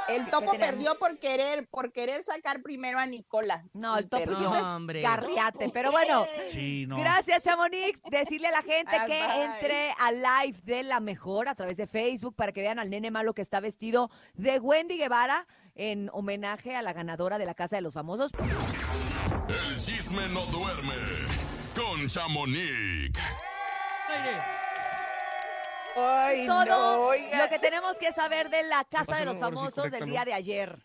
El 0.09 0.29
topo 0.31 0.53
perdió 0.59 0.99
por 0.99 1.19
querer, 1.19 1.67
por 1.69 1.93
querer 1.93 2.23
sacar 2.23 2.63
primero 2.63 2.99
a 2.99 3.07
Nicola. 3.07 3.65
No, 3.73 3.97
el 3.97 4.09
topo 4.09 4.25
perdió. 4.25 4.51
No, 4.51 4.77
hombre. 4.77 5.03
Carriate, 5.03 5.71
pero 5.73 5.91
bueno... 5.91 6.27
Sí, 6.51 6.87
no. 6.87 6.99
Gracias, 6.99 7.43
Chamonix. 7.43 8.01
Decirle 8.11 8.49
a 8.49 8.53
la 8.53 8.63
gente 8.63 8.97
que 9.07 9.23
bye. 9.27 9.45
entre 9.45 9.95
al 9.99 10.23
live 10.23 10.59
de 10.65 10.83
la 10.83 11.01
mejor 11.01 11.49
a 11.49 11.55
través 11.55 11.77
de 11.77 11.87
Facebook 11.87 12.35
para 12.35 12.53
que 12.53 12.61
vean 12.61 12.79
al 12.79 12.91
nene 12.91 13.11
malo 13.11 13.33
que 13.35 13.43
está 13.43 13.61
vestido 13.61 14.11
de 14.35 14.59
Wendy 14.59 14.99
Guevara 14.99 15.47
en 15.75 16.11
homenaje 16.13 16.77
a 16.77 16.83
la 16.83 16.93
ganadora 16.93 17.39
de 17.39 17.47
la 17.47 17.55
Casa 17.55 17.77
de 17.77 17.83
los 17.83 17.95
Famosos. 17.95 18.33
El 19.49 19.77
chisme 19.77 20.29
no 20.29 20.45
duerme 20.47 20.95
con 21.75 22.07
Chamonix. 22.07 23.19
Ay, 25.97 26.47
Todo 26.47 26.65
no, 26.65 27.13
lo 27.13 27.49
que 27.49 27.59
tenemos 27.59 27.99
que 27.99 28.13
saber 28.13 28.51
de 28.51 28.63
la 28.63 28.85
Casa 28.85 29.17
de 29.17 29.25
los 29.25 29.39
Famosos 29.39 29.91
del 29.91 30.07
día 30.07 30.25
de 30.25 30.35
ayer. 30.35 30.85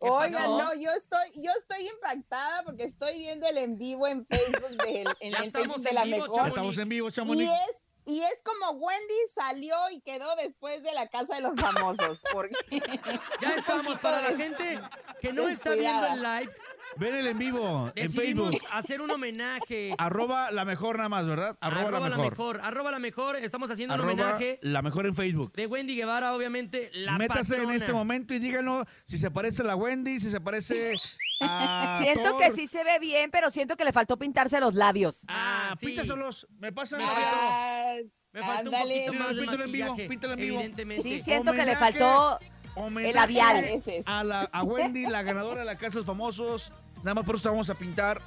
¿Qué 0.00 0.10
Oigan, 0.10 0.50
no, 0.50 0.74
yo 0.74 0.90
estoy, 0.90 1.30
yo 1.36 1.50
estoy 1.58 1.88
impactada 1.88 2.62
porque 2.64 2.84
estoy 2.84 3.18
viendo 3.18 3.46
el 3.46 3.56
en 3.56 3.78
vivo 3.78 4.06
en 4.06 4.24
Facebook 4.24 4.70
del, 4.82 5.08
en 5.20 5.34
el 5.42 5.52
Facebook 5.52 5.80
de 5.80 5.88
en 5.90 5.94
la 5.94 6.04
vivo, 6.04 6.16
mejor. 6.16 6.36
Chamonix. 6.36 6.48
Estamos 6.48 6.78
en 6.78 6.88
vivo, 6.88 7.08
Y 7.08 7.12
Chamonix. 7.12 7.50
es, 7.70 7.86
y 8.06 8.20
es 8.20 8.42
como 8.42 8.72
Wendy 8.72 9.14
salió 9.28 9.76
y 9.90 10.00
quedó 10.02 10.34
después 10.36 10.82
de 10.82 10.92
la 10.92 11.08
casa 11.08 11.36
de 11.36 11.42
los 11.42 11.54
famosos. 11.58 12.22
Porque 12.32 12.54
Ya 13.40 13.54
estamos 13.56 13.98
para 14.00 14.20
la 14.20 14.36
gente 14.36 14.80
que 15.20 15.32
no 15.32 15.48
está 15.48 15.70
viendo 15.70 16.06
el 16.06 16.22
live. 16.22 16.52
Ven 16.96 17.14
el 17.14 17.26
en 17.26 17.38
vivo, 17.38 17.92
en 17.94 18.06
Decidimos 18.12 18.50
Facebook. 18.52 18.68
hacer 18.72 19.00
un 19.02 19.10
homenaje. 19.10 19.92
Arroba 19.98 20.50
la 20.50 20.64
mejor 20.64 20.96
nada 20.96 21.08
más, 21.08 21.26
¿verdad? 21.26 21.56
Arroba, 21.60 22.08
la 22.08 22.16
mejor. 22.16 22.60
Arroba 22.62 22.90
la 22.90 22.98
mejor. 22.98 23.36
Estamos 23.36 23.70
haciendo 23.70 23.94
un 23.94 24.00
homenaje 24.00 24.58
la 24.62 24.82
mejor 24.82 25.06
en 25.06 25.14
Facebook. 25.14 25.52
de 25.54 25.66
Wendy 25.66 25.96
Guevara, 25.96 26.34
obviamente. 26.34 26.90
La 26.94 27.18
Métase 27.18 27.56
en 27.62 27.70
este 27.70 27.92
momento 27.92 28.34
y 28.34 28.38
díganos 28.38 28.86
si 29.06 29.18
se 29.18 29.30
parece 29.30 29.62
a 29.62 29.64
la 29.66 29.76
Wendy, 29.76 30.20
si 30.20 30.30
se 30.30 30.40
parece 30.40 30.94
a 31.40 31.98
siento 32.02 32.30
Thor. 32.30 32.40
que 32.42 32.50
sí 32.52 32.66
se 32.66 32.84
ve 32.84 32.98
bien, 33.00 33.30
pero 33.30 33.50
siento 33.50 33.76
que 33.76 33.84
le 33.84 33.92
faltó 33.92 34.16
pintarse 34.16 34.60
los 34.60 34.74
labios. 34.74 35.16
Ah, 35.28 35.70
Ah, 35.72 35.76
sí. 35.80 35.86
píntaselos. 35.86 36.46
Me 36.58 36.72
pasan. 36.72 37.00
Ah, 37.02 37.94
Me 38.32 38.40
falta 38.42 38.60
un 38.68 38.74
ándale, 38.74 39.04
poquito 39.06 39.24
más 39.24 39.34
de 39.36 39.42
Píntalo 39.42 39.64
en 39.64 39.72
vivo, 39.72 39.88
maquillaje, 39.88 40.08
píntalo 40.08 40.32
en 40.34 40.38
vivo. 40.40 40.56
evidentemente. 40.58 41.02
Sí, 41.02 41.20
siento 41.22 41.52
que 41.52 41.56
le 41.64 41.72
Homenaje. 41.76 41.98
faltó 41.98 42.38
el 42.76 43.14
labial. 43.14 43.64
A, 44.06 44.24
la, 44.24 44.40
a 44.52 44.62
Wendy, 44.62 45.06
la 45.06 45.22
ganadora 45.22 45.60
de 45.60 45.64
la 45.66 45.76
Casa 45.76 45.90
de 45.90 45.96
los 45.96 46.06
Famosos. 46.06 46.70
Nada 47.02 47.14
más 47.14 47.24
por 47.24 47.34
eso 47.34 47.42
te 47.44 47.48
vamos 47.50 47.68
a 47.70 47.74
pintar 47.74 48.20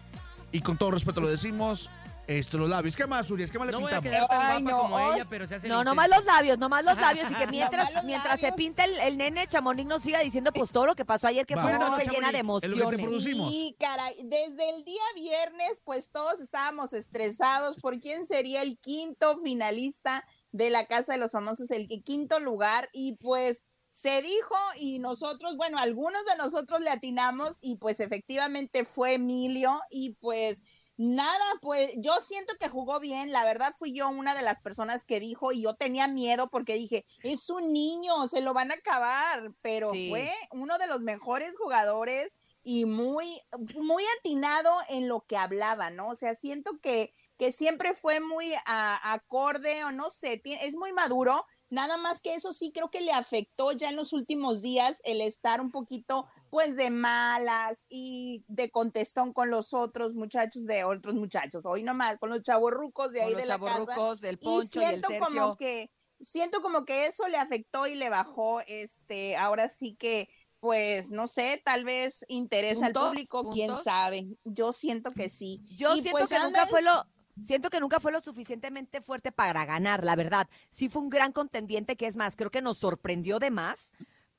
y 0.52 0.62
con 0.62 0.78
todo 0.78 0.92
respeto 0.92 1.20
lo 1.20 1.28
decimos, 1.30 1.90
esto, 2.28 2.58
los 2.58 2.70
labios. 2.70 2.96
¿Qué 2.96 3.08
más, 3.08 3.32
Urias? 3.32 3.50
¿Qué 3.50 3.58
más 3.58 3.66
le 3.68 3.72
No 3.72 3.80
voy 3.80 3.92
a 3.94 4.02
pintamos? 4.02 4.28
quedar 4.28 4.40
tan 4.40 4.52
Ay, 4.58 4.62
guapa 4.64 4.78
no, 4.78 4.82
como 4.84 4.98
ay. 4.98 5.16
ella, 5.16 5.26
pero 5.30 5.48
se 5.48 5.56
hace 5.56 5.68
el 5.68 5.74
No, 5.74 5.84
nomás 5.84 6.10
los 6.10 6.26
labios, 6.26 6.58
nomás 6.60 6.84
los 6.84 6.96
labios. 6.98 7.32
Y 7.32 7.36
que 7.36 7.48
mientras, 7.52 8.04
mientras 8.04 8.40
se 8.40 8.52
pinta 8.52 8.84
el, 8.84 9.00
el 9.00 9.18
nene, 9.18 9.48
Chamonix 9.48 9.88
nos 9.88 10.02
siga 10.04 10.20
diciendo 10.20 10.52
pues 10.54 10.70
todo 10.72 10.86
lo 10.86 10.96
que 10.96 11.06
pasó 11.06 11.28
ayer, 11.28 11.46
que 11.46 11.56
Va. 11.56 11.62
fue 11.64 11.72
una 11.72 11.80
No, 11.80 11.90
noche 11.90 12.04
Chamonix, 12.04 12.20
llena 12.20 12.32
de 12.34 12.38
emociones. 12.40 13.02
producimos. 13.02 13.50
Sí, 13.50 13.76
caray. 13.80 14.16
Desde 14.26 14.70
el 14.76 14.84
día 14.84 15.02
viernes, 15.16 15.82
pues 15.86 16.12
todos 16.12 16.40
estábamos 16.42 16.92
estresados 16.94 17.80
por 17.80 18.00
quién 18.00 18.26
sería 18.26 18.62
el 18.62 18.78
quinto 18.78 19.40
finalista 19.42 20.24
de 20.52 20.70
la 20.70 20.86
Casa 20.86 21.14
de 21.14 21.20
los 21.20 21.32
Famosos, 21.32 21.72
el 21.72 21.88
quinto 22.04 22.40
lugar. 22.42 22.90
Y 22.94 23.18
pues 23.18 23.66
se 24.00 24.22
dijo 24.22 24.56
y 24.80 25.00
nosotros, 25.00 25.56
bueno, 25.58 25.80
algunos 25.80 26.24
de 26.26 26.36
nosotros 26.38 26.82
le 26.82 26.92
atinamos 26.92 27.58
y 27.62 27.78
pues 27.78 28.00
efectivamente 28.00 28.86
fue 28.86 29.16
Emilio 29.16 29.82
y 29.90 30.14
pues... 30.14 30.64
Nada, 31.00 31.46
pues 31.62 31.92
yo 31.98 32.12
siento 32.24 32.56
que 32.60 32.70
jugó 32.70 33.00
bien. 33.00 33.32
La 33.32 33.44
verdad 33.44 33.72
fui 33.78 33.94
yo 33.94 34.10
una 34.10 34.34
de 34.34 34.42
las 34.42 34.62
personas 34.62 35.06
que 35.06 35.20
dijo 35.20 35.52
y 35.52 35.62
yo 35.62 35.76
tenía 35.76 36.08
miedo 36.08 36.50
porque 36.50 36.74
dije, 36.74 37.06
es 37.22 37.52
un 37.52 37.72
niño, 37.72 38.28
se 38.28 38.42
lo 38.42 38.52
van 38.56 38.72
a 38.72 38.74
acabar, 38.74 39.52
pero 39.62 39.92
Sí. 39.92 40.10
fue 40.10 40.32
uno 40.50 40.80
de 40.80 40.88
los 40.88 41.02
mejores 41.02 41.56
jugadores 41.56 42.36
y 42.64 42.86
muy, 42.86 43.40
muy 43.76 44.04
atinado 44.18 44.76
en 44.90 45.08
lo 45.08 45.22
que 45.22 45.38
hablaba, 45.38 45.92
¿no? 45.92 46.08
O 46.08 46.16
sea, 46.16 46.34
siento 46.34 46.80
que, 46.82 47.14
que 47.38 47.52
siempre 47.52 47.94
fue 47.94 48.20
muy 48.20 48.54
a- 48.66 49.14
acorde 49.14 49.84
o 49.84 49.92
no 49.92 50.10
sé, 50.10 50.42
tie- 50.42 50.58
es 50.62 50.76
muy 50.76 50.92
maduro. 50.94 51.46
Nada 51.70 51.98
más 51.98 52.22
que 52.22 52.34
eso 52.36 52.54
sí 52.54 52.72
creo 52.74 52.90
que 52.90 53.02
le 53.02 53.12
afectó 53.12 53.72
ya 53.74 53.90
en 53.90 53.96
los 53.96 54.12
últimos 54.14 54.62
días 54.62 55.02
el 55.04 55.22
estar 55.22 55.62
un 55.62 55.72
poquito 55.72 56.26
pues 56.50 56.76
de 56.76 56.90
malas 56.90 57.86
y 57.90 58.44
de 58.48 58.72
contestón 58.72 59.34
con 59.34 59.50
los 59.50 59.74
otros 59.74 60.14
muchachos 60.16 60.66
de 60.66 60.84
otros 60.84 61.14
muchachos, 61.16 61.66
hoy 61.66 61.84
nomás 61.84 62.18
con 62.18 62.30
los 62.30 62.42
chavorrucos 62.42 63.12
de 63.12 63.22
ahí 63.22 63.36
de 63.36 63.46
la 63.46 63.60
casa. 63.60 63.96
del 64.20 64.36
Y 64.42 64.46
Poncho 64.46 64.82
y 64.82 64.84
el 64.84 64.90
siento 64.90 65.10
como 65.20 65.56
que 65.58 65.92
siento 66.20 66.62
como 66.62 66.86
que 66.86 67.06
eso 67.06 67.28
le 67.28 67.38
afectó 67.38 67.86
y 67.86 67.94
le 67.96 68.10
bajó 68.10 68.62
este 68.66 69.36
ahora 69.38 69.70
sí 69.70 69.96
que 70.00 70.28
pues 70.60 71.12
no 71.12 71.28
sé, 71.28 71.62
tal 71.64 71.86
vez 71.86 72.26
interesa 72.28 72.88
al 72.88 72.94
¿Puntos? 72.94 73.10
público, 73.10 73.50
quién 73.52 73.78
sabe. 73.78 74.26
Yo 74.44 74.74
siento 74.74 75.14
que 75.14 75.30
sí. 75.30 75.62
Yo 75.78 75.92
Y 75.96 76.02
siento 76.02 76.12
pues 76.12 76.30
que 76.30 76.40
nunca 76.40 76.66
fue 76.66 76.82
lo 76.82 77.06
siento 77.46 77.70
que 77.70 77.80
nunca 77.80 78.00
fue 78.00 78.12
lo 78.12 78.22
suficientemente 78.22 79.02
fuerte 79.02 79.32
para 79.32 79.66
ganar, 79.66 80.04
la 80.04 80.16
verdad. 80.16 80.48
Sí 80.70 80.90
fue 80.90 81.02
un 81.02 81.10
gran 81.10 81.32
contendiente 81.32 81.96
que 81.96 82.08
es 82.08 82.16
más, 82.16 82.36
creo 82.36 82.52
que 82.52 82.62
nos 82.62 82.78
sorprendió 82.78 83.40
de 83.40 83.52
más. 83.52 83.92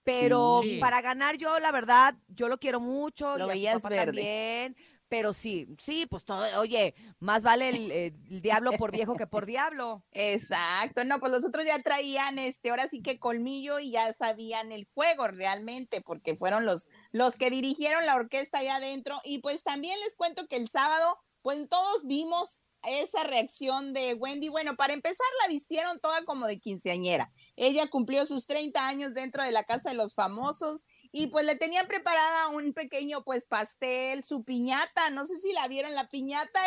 Pero 0.04 0.60
Sí. 0.62 0.78
para 0.78 1.02
ganar 1.02 1.36
yo, 1.36 1.58
la 1.58 1.70
verdad, 1.70 2.14
yo 2.28 2.48
lo 2.48 2.58
quiero 2.58 2.80
mucho. 2.80 3.36
Lo 3.36 3.46
veías 3.46 3.82
verde. 3.82 4.06
también. 4.06 4.76
Pero 5.10 5.32
sí, 5.32 5.66
sí, 5.78 6.04
pues 6.04 6.24
todo, 6.26 6.44
oye, 6.60 6.94
más 7.18 7.42
vale 7.42 7.70
el, 7.70 7.90
el 7.90 8.42
diablo 8.42 8.72
por 8.72 8.92
viejo 8.92 9.16
que 9.16 9.26
por 9.26 9.46
diablo. 9.46 10.04
Exacto, 10.12 11.02
no, 11.04 11.18
pues 11.18 11.32
los 11.32 11.46
otros 11.46 11.64
ya 11.64 11.82
traían 11.82 12.38
este, 12.38 12.68
ahora 12.68 12.88
sí 12.88 13.00
que 13.00 13.18
colmillo 13.18 13.78
y 13.80 13.90
ya 13.90 14.12
sabían 14.12 14.70
el 14.70 14.86
juego 14.92 15.26
realmente, 15.28 16.02
porque 16.02 16.36
fueron 16.36 16.66
los, 16.66 16.88
los 17.10 17.36
que 17.36 17.48
dirigieron 17.50 18.04
la 18.04 18.16
orquesta 18.16 18.58
allá 18.58 18.76
adentro. 18.76 19.18
Y 19.24 19.38
pues 19.38 19.62
también 19.62 19.98
les 20.00 20.14
cuento 20.14 20.46
que 20.46 20.56
el 20.56 20.68
sábado, 20.68 21.18
pues 21.40 21.66
todos 21.70 22.04
vimos 22.06 22.62
esa 22.82 23.24
reacción 23.24 23.92
de 23.92 24.14
Wendy. 24.14 24.48
Bueno, 24.48 24.76
para 24.76 24.92
empezar, 24.92 25.26
la 25.42 25.48
vistieron 25.48 26.00
toda 26.00 26.24
como 26.24 26.46
de 26.46 26.60
quinceañera. 26.60 27.32
Ella 27.56 27.88
cumplió 27.88 28.24
sus 28.26 28.46
30 28.46 28.86
años 28.86 29.14
dentro 29.14 29.42
de 29.42 29.52
la 29.52 29.64
casa 29.64 29.90
de 29.90 29.96
los 29.96 30.14
famosos 30.14 30.86
y 31.12 31.28
pues 31.28 31.44
le 31.46 31.56
tenían 31.56 31.86
preparada 31.86 32.48
un 32.48 32.72
pequeño 32.72 33.22
pues 33.24 33.46
pastel, 33.46 34.22
su 34.24 34.44
piñata, 34.44 35.10
no 35.10 35.26
sé 35.26 35.38
si 35.38 35.52
la 35.52 35.68
vieron 35.68 35.94
la 35.94 36.08
piñata. 36.08 36.60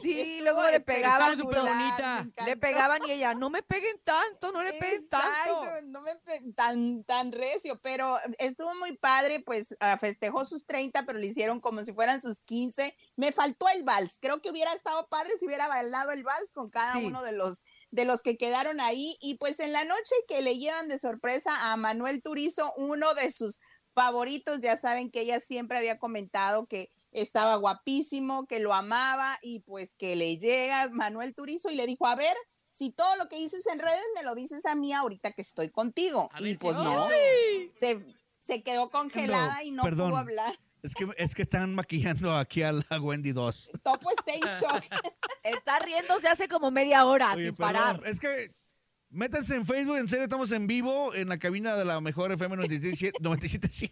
Sí, 0.00 0.20
Estuvo 0.20 0.44
luego 0.44 0.70
le 0.70 0.80
pegaban. 0.80 1.36
súper 1.38 1.58
y 1.58 1.60
bonita. 1.60 2.26
Le 2.46 2.56
pegaban 2.56 3.02
y 3.06 3.12
ella, 3.12 3.34
no 3.34 3.50
me 3.50 3.62
peguen 3.62 4.00
tanto, 4.04 4.52
no 4.52 4.62
le 4.62 4.72
peguen 4.74 5.08
tanto. 5.08 5.62
No 5.84 6.00
me 6.02 6.16
pe- 6.16 6.42
tan 6.54 7.04
tan 7.04 7.32
recio, 7.32 7.80
pero 7.80 8.18
estuvo 8.38 8.74
muy 8.76 8.96
padre, 8.96 9.40
pues 9.40 9.76
ah, 9.80 9.96
festejó 9.98 10.44
sus 10.44 10.64
30, 10.66 11.04
pero 11.06 11.18
le 11.18 11.26
hicieron 11.26 11.60
como 11.60 11.84
si 11.84 11.92
fueran 11.92 12.20
sus 12.22 12.42
15. 12.42 12.94
Me 13.16 13.32
faltó 13.32 13.68
el 13.68 13.82
vals. 13.82 14.18
Creo 14.20 14.40
que 14.40 14.50
hubiera 14.50 14.72
estado 14.74 15.08
padre 15.08 15.32
si 15.38 15.46
hubiera 15.46 15.66
bailado 15.68 16.10
el 16.12 16.22
vals 16.24 16.52
con 16.52 16.70
cada 16.70 16.94
Sí. 16.94 17.04
uno 17.04 17.22
de 17.22 17.32
los 17.32 17.62
de 17.90 18.04
los 18.04 18.22
que 18.22 18.36
quedaron 18.36 18.80
ahí 18.80 19.16
y 19.20 19.34
pues 19.36 19.60
en 19.60 19.72
la 19.72 19.84
noche 19.84 20.14
que 20.28 20.42
le 20.42 20.58
llevan 20.58 20.88
de 20.88 20.98
sorpresa 20.98 21.72
a 21.72 21.76
Manuel 21.76 22.22
Turizo, 22.22 22.72
uno 22.76 23.14
de 23.14 23.32
sus 23.32 23.60
favoritos, 23.92 24.60
ya 24.60 24.76
saben 24.76 25.10
que 25.10 25.22
ella 25.22 25.40
siempre 25.40 25.78
había 25.78 25.98
comentado 25.98 26.66
que 26.66 26.88
estaba 27.10 27.56
guapísimo, 27.56 28.46
que 28.46 28.60
lo 28.60 28.72
amaba 28.72 29.38
y 29.42 29.60
pues 29.60 29.96
que 29.96 30.14
le 30.14 30.38
llega 30.38 30.88
Manuel 30.90 31.34
Turizo 31.34 31.70
y 31.70 31.74
le 31.74 31.86
dijo, 31.86 32.06
a 32.06 32.14
ver, 32.14 32.36
si 32.70 32.90
todo 32.90 33.16
lo 33.16 33.28
que 33.28 33.36
dices 33.36 33.66
en 33.66 33.80
redes 33.80 34.04
me 34.14 34.22
lo 34.22 34.34
dices 34.34 34.64
a 34.66 34.76
mí 34.76 34.92
ahorita 34.92 35.32
que 35.32 35.42
estoy 35.42 35.70
contigo. 35.70 36.28
A 36.32 36.40
y 36.40 36.44
ver 36.44 36.58
pues 36.58 36.76
es 36.76 36.82
no, 36.82 37.08
se, 37.74 38.00
se 38.38 38.62
quedó 38.62 38.90
congelada 38.90 39.62
y 39.64 39.72
no 39.72 39.82
perdón. 39.82 40.10
pudo 40.10 40.18
hablar. 40.18 40.58
Es 40.82 40.94
que, 40.94 41.08
es 41.16 41.34
que 41.34 41.42
están 41.42 41.74
maquillando 41.74 42.34
aquí 42.34 42.62
a 42.62 42.72
la 42.72 43.00
Wendy 43.00 43.32
2. 43.32 43.70
Topo 43.82 44.10
está 44.10 44.32
en 44.34 44.40
shock. 44.60 44.84
Está 45.42 45.78
riéndose 45.78 46.28
hace 46.28 46.48
como 46.48 46.70
media 46.70 47.06
hora 47.06 47.32
Oye, 47.32 47.46
sin 47.46 47.54
perdón, 47.56 47.72
parar. 47.72 48.02
Es 48.04 48.20
que 48.20 48.54
métanse 49.08 49.54
en 49.56 49.64
Facebook, 49.64 49.96
en 49.96 50.08
serio, 50.08 50.24
estamos 50.24 50.52
en 50.52 50.66
vivo 50.66 51.14
en 51.14 51.28
la 51.28 51.38
cabina 51.38 51.76
de 51.76 51.84
la 51.84 52.00
mejor 52.00 52.32
FM 52.32 52.56
97.7. 52.56 53.90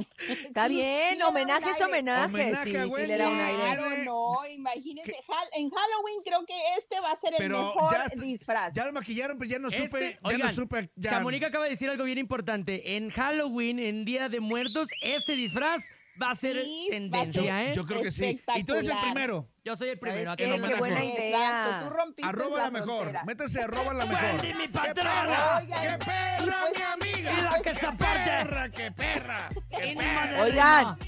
97.7. 0.00 0.46
Está 0.46 0.68
Sí, 0.68 0.74
bien, 0.74 1.16
sí 1.16 1.22
homenaje 1.22 1.70
es 1.70 1.74
aire. 1.80 1.84
homenaje. 1.86 2.24
Homenaje 2.26 2.70
sí, 2.70 2.76
a 2.76 2.84
sí 2.84 2.90
Wendy. 2.90 3.06
le 3.08 3.18
da 3.18 3.28
un 3.28 3.40
aire. 3.40 3.56
Claro, 3.62 4.04
no, 4.04 4.38
imagínense, 4.48 5.12
Hal- 5.28 5.48
en 5.54 5.70
Halloween 5.70 6.22
creo 6.24 6.44
que 6.46 6.54
este 6.78 7.00
va 7.00 7.12
a 7.12 7.16
ser 7.16 7.32
el 7.32 7.38
Pero 7.38 7.58
mejor 7.74 7.92
ya 7.92 8.04
está- 8.04 8.20
disfraz. 8.20 8.74
Ya 8.74 8.84
lo 8.86 8.92
maquillaron, 8.92 9.38
pero 9.38 9.50
ya 9.50 9.58
no 9.58 9.68
Este, 9.68 9.82
supe. 9.84 10.12
ya 10.12 10.18
oigan, 10.28 10.40
no 10.46 10.52
supe. 10.52 10.90
Ya. 10.96 11.10
Chamonix 11.10 11.44
acaba 11.44 11.64
de 11.64 11.70
decir 11.70 11.88
algo 11.90 12.04
bien 12.04 12.18
importante. 12.18 12.96
En 12.96 13.10
Halloween, 13.10 13.78
en 13.78 14.04
Día 14.04 14.28
de 14.28 14.40
Muertos, 14.40 14.88
este 15.02 15.32
disfraz 15.36 15.82
va 16.20 16.30
a 16.30 16.34
ser 16.34 16.56
Sí, 16.56 16.88
va 16.90 16.96
a 16.96 17.00
tendencia, 17.00 17.42
ser 17.42 17.68
¿eh? 17.68 17.72
Yo 17.74 17.86
creo 17.86 18.02
que 18.02 18.10
sí. 18.10 18.42
Y 18.56 18.64
tú 18.64 18.74
eres 18.74 18.86
el 18.88 18.96
primero. 18.98 19.48
Yo 19.64 19.76
soy 19.76 19.88
el 19.90 19.98
primero. 19.98 20.30
¿Sabes 20.30 20.32
¿a 20.32 20.36
que 20.36 20.44
qué? 20.52 20.58
no, 20.58 20.68
Qué 20.68 20.74
buena 20.74 21.04
idea. 21.04 21.28
Exacto, 21.66 21.84
tú 21.88 21.94
rompiste 21.96 22.28
Arroba 22.28 22.56
la 22.58 22.64
la 22.64 22.70
mejor. 22.70 23.00
frontera. 23.00 23.24
Métase 23.24 23.60
arroba 23.62 23.94
la 23.94 24.06
mejor. 24.06 24.24
¡Wendy, 24.24 24.54
mi 24.54 24.62
¡Qué 24.66 24.68
patrona! 24.68 25.60
¡Qué 25.60 25.98
perra, 26.04 26.38
y 26.38 26.42
pues- 26.44 26.76
mi 26.76 26.82
amiga! 26.82 27.32
y 27.32 27.42
la 27.42 27.50
que 27.50 27.62
¡Qué 27.62 27.74
se 27.74 27.86
aparte! 27.86 28.30
perra, 28.30 28.70
qué 28.70 28.90
perra! 28.92 29.48
¡Qué 29.70 29.94
perra! 29.96 30.42
Oigan, 30.42 30.98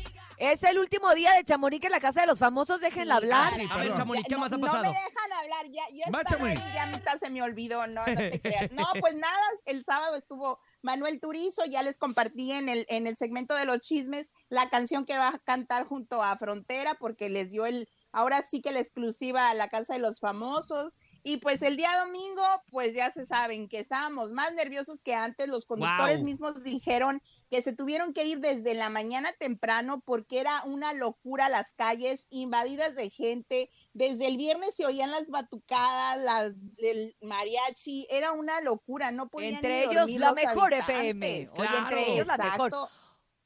es 0.51 0.63
el 0.65 0.79
último 0.79 1.15
día 1.15 1.33
de 1.35 1.45
Chamonix 1.45 1.85
en 1.85 1.93
la 1.93 2.01
casa 2.01 2.23
de 2.23 2.27
los 2.27 2.39
famosos, 2.39 2.81
déjenla 2.81 3.17
hablar. 3.17 3.55
sí, 3.55 3.67
A 3.71 3.77
ver. 3.77 3.97
Chamonix, 3.97 4.25
¿qué 4.27 4.31
Ya, 4.35 4.39
más 4.39 4.51
no, 4.51 4.57
ha 4.57 4.59
no 4.59 4.67
pasado? 4.67 4.83
me 4.83 4.89
dejan 4.89 5.33
hablar, 5.33 5.67
ya, 5.71 5.83
yo 5.93 6.19
estaba 6.19 6.49
ahí, 6.49 6.75
ya 6.75 6.87
mitad 6.87 7.17
se 7.17 7.31
me 7.31 7.43
olvidó, 7.43 7.87
no, 7.87 8.05
no 8.05 8.15
te 8.17 8.41
creas. 8.43 8.73
No, 8.73 8.85
pues 9.01 9.15
nada, 9.15 9.37
el 9.67 9.85
sábado 9.85 10.17
estuvo 10.17 10.59
Manuel 10.83 11.21
Turizo, 11.21 11.65
ya 11.67 11.83
les 11.83 11.97
compartí 11.97 12.51
en 12.53 12.69
el, 12.69 12.87
en 12.89 13.07
el 13.07 13.17
segmento 13.17 13.55
de 13.55 13.67
los 13.67 13.79
chismes 13.81 14.31
la 14.49 14.69
canción 14.69 15.05
que 15.05 15.17
va 15.17 15.29
a 15.29 15.39
cantar 15.39 15.87
junto 15.87 16.23
a 16.23 16.37
Frontera, 16.37 16.97
porque 16.99 17.31
les 17.31 17.51
dio 17.51 17.65
el, 17.67 17.89
ahora 18.11 18.43
sí 18.43 18.61
que 18.61 18.73
la 18.73 18.81
exclusiva 18.81 19.49
a 19.51 19.55
la 19.55 19.69
casa 19.69 19.95
de 19.95 20.01
los 20.01 20.19
famosos. 20.19 20.93
Y 21.25 21.37
pues 21.37 21.63
el 21.63 21.77
día 21.77 21.91
domingo, 22.05 22.43
pues 22.71 22.95
ya 22.95 23.11
se 23.11 23.25
saben 23.25 23.69
que 23.69 23.79
estábamos 23.79 24.31
más 24.33 24.53
nerviosos 24.55 25.01
que 25.01 25.15
antes. 25.15 25.49
Los 25.49 25.67
conductores 25.67 26.19
Wow. 26.19 26.25
mismos 26.25 26.65
dijeron 26.65 27.23
que 27.51 27.63
se 27.63 27.73
tuvieron 27.73 28.13
que 28.13 28.25
ir 28.25 28.39
desde 28.41 28.75
la 28.75 28.89
mañana 28.91 29.33
temprano 29.39 30.01
porque 30.05 30.41
era 30.41 30.63
una 30.65 30.93
locura 30.93 31.49
las 31.49 31.75
calles 31.75 32.27
invadidas 32.31 32.95
de 32.97 33.11
gente. 33.11 33.71
Desde 33.93 34.27
el 34.27 34.37
viernes 34.37 34.75
se 34.75 34.85
oían 34.87 35.11
las 35.11 35.31
batucadas, 35.31 36.21
las 36.23 36.53
del 36.77 37.17
mariachi, 37.21 38.07
era 38.11 38.33
una 38.33 38.61
locura, 38.61 39.13
no 39.13 39.29
podían 39.29 39.55
Entre 39.55 39.71
ni 39.71 39.83
ellos 39.83 39.95
dormir 39.95 40.21
la 40.21 40.27
los 40.31 40.35
mejor 40.37 40.75
habitantes. 40.75 40.89
FM. 40.99 41.49
Oye, 41.59 41.79
entre 41.79 42.13
ellos 42.15 42.27
la 42.27 42.37
mejor. 42.39 42.71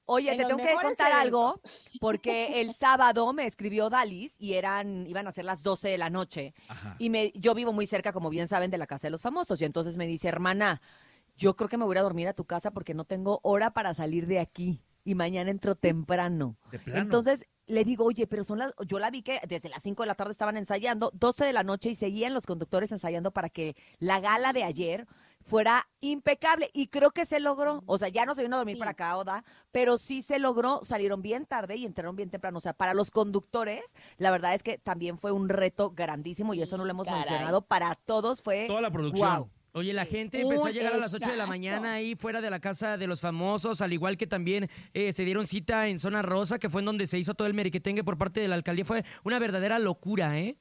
Oye, 0.06 0.30
En 0.30 0.38
te 0.38 0.44
tengo 0.44 0.58
que 0.58 0.72
contar 0.72 1.12
algo, 1.12 1.52
porque 2.00 2.60
el 2.60 2.74
sábado 2.76 3.32
me 3.32 3.46
escribió 3.46 3.90
Dalis 3.90 4.34
y 4.38 4.54
eran, 4.54 5.06
iban 5.06 5.26
a 5.26 5.32
ser 5.32 5.44
las 5.44 5.62
12 5.62 5.88
de 5.88 5.98
la 5.98 6.10
noche. 6.10 6.54
Ajá. 6.68 6.96
Y 6.98 7.10
me, 7.10 7.32
yo 7.34 7.54
vivo 7.54 7.72
muy 7.72 7.86
cerca, 7.86 8.12
como 8.12 8.30
bien 8.30 8.46
saben, 8.46 8.70
de 8.70 8.78
la 8.78 8.86
casa 8.86 9.08
de 9.08 9.10
los 9.10 9.22
famosos. 9.22 9.60
Y 9.60 9.64
entonces 9.64 9.96
me 9.96 10.06
dice, 10.06 10.28
hermana, 10.28 10.80
yo 11.36 11.56
creo 11.56 11.68
que 11.68 11.76
me 11.76 11.84
voy 11.84 11.94
a 11.94 11.96
ir 11.96 11.98
a 11.98 12.02
dormir 12.02 12.28
a 12.28 12.34
tu 12.34 12.44
casa 12.44 12.70
porque 12.70 12.94
no 12.94 13.04
tengo 13.04 13.40
hora 13.42 13.72
para 13.72 13.94
salir 13.94 14.26
de 14.26 14.38
aquí. 14.38 14.80
Y 15.04 15.14
mañana 15.14 15.50
entro 15.50 15.74
temprano. 15.76 16.56
De 16.70 16.78
plano. 16.78 17.00
Entonces 17.00 17.46
le 17.66 17.84
digo, 17.84 18.04
oye, 18.04 18.26
pero 18.26 18.44
son 18.44 18.58
las, 18.60 18.72
yo 18.86 18.98
la 18.98 19.10
vi 19.10 19.22
que 19.22 19.40
desde 19.46 19.68
las 19.68 19.82
5 19.82 20.02
de 20.02 20.06
la 20.06 20.14
tarde 20.14 20.32
estaban 20.32 20.56
ensayando, 20.56 21.10
12 21.14 21.44
de 21.44 21.52
la 21.52 21.64
noche 21.64 21.90
y 21.90 21.94
seguían 21.94 22.32
los 22.32 22.46
conductores 22.46 22.92
ensayando 22.92 23.32
para 23.32 23.48
que 23.48 23.76
la 23.98 24.20
gala 24.20 24.52
de 24.52 24.64
ayer 24.64 25.06
fuera 25.46 25.88
impecable 26.00 26.68
y 26.74 26.88
creo 26.88 27.12
que 27.12 27.24
se 27.24 27.40
logró. 27.40 27.80
O 27.86 27.98
sea, 27.98 28.08
ya 28.08 28.26
no 28.26 28.34
se 28.34 28.42
vino 28.42 28.56
a 28.56 28.58
dormir 28.58 28.76
Sí. 28.76 28.80
para 28.80 28.90
acá, 28.90 29.16
Oda, 29.16 29.44
pero 29.72 29.96
sí 29.96 30.20
se 30.22 30.38
logró, 30.38 30.80
salieron 30.84 31.22
bien 31.22 31.46
tarde 31.46 31.76
y 31.76 31.86
entraron 31.86 32.16
bien 32.16 32.28
temprano. 32.28 32.58
O 32.58 32.60
sea, 32.60 32.72
para 32.72 32.92
los 32.94 33.10
conductores, 33.10 33.84
la 34.18 34.30
verdad 34.30 34.54
es 34.54 34.62
que 34.62 34.76
también 34.78 35.18
fue 35.18 35.32
un 35.32 35.48
reto 35.48 35.90
grandísimo 35.92 36.52
y 36.52 36.62
eso 36.62 36.76
no 36.76 36.84
lo 36.84 36.90
hemos 36.90 37.06
Caray. 37.06 37.20
mencionado. 37.20 37.62
Para 37.62 37.94
todos 37.94 38.42
fue 38.42 38.66
Toda 38.66 38.80
la 38.80 38.90
producción. 38.90 39.36
Wow. 39.38 39.50
Oye, 39.72 39.92
la 39.92 40.06
gente 40.06 40.40
empezó 40.40 40.64
a 40.66 40.70
llegar 40.70 40.94
a 40.94 40.96
las 40.96 41.14
8 41.14 41.30
de 41.32 41.36
la 41.36 41.46
mañana 41.46 41.92
ahí 41.94 42.14
fuera 42.14 42.40
de 42.40 42.48
la 42.48 42.60
casa 42.60 42.96
de 42.96 43.06
los 43.06 43.20
famosos, 43.20 43.82
al 43.82 43.92
igual 43.92 44.16
que 44.16 44.26
también 44.26 44.70
eh, 44.94 45.12
se 45.12 45.24
dieron 45.26 45.46
cita 45.46 45.88
en 45.88 45.98
Zona 45.98 46.22
Rosa, 46.22 46.58
que 46.58 46.70
fue 46.70 46.80
en 46.80 46.86
donde 46.86 47.06
se 47.06 47.18
hizo 47.18 47.34
todo 47.34 47.46
el 47.46 47.52
meriquetengue 47.52 48.02
por 48.02 48.16
parte 48.16 48.40
de 48.40 48.48
la 48.48 48.54
alcaldía. 48.54 48.86
Fue 48.86 49.04
una 49.22 49.38
verdadera 49.38 49.78
locura, 49.78 50.38
¿eh? 50.38 50.56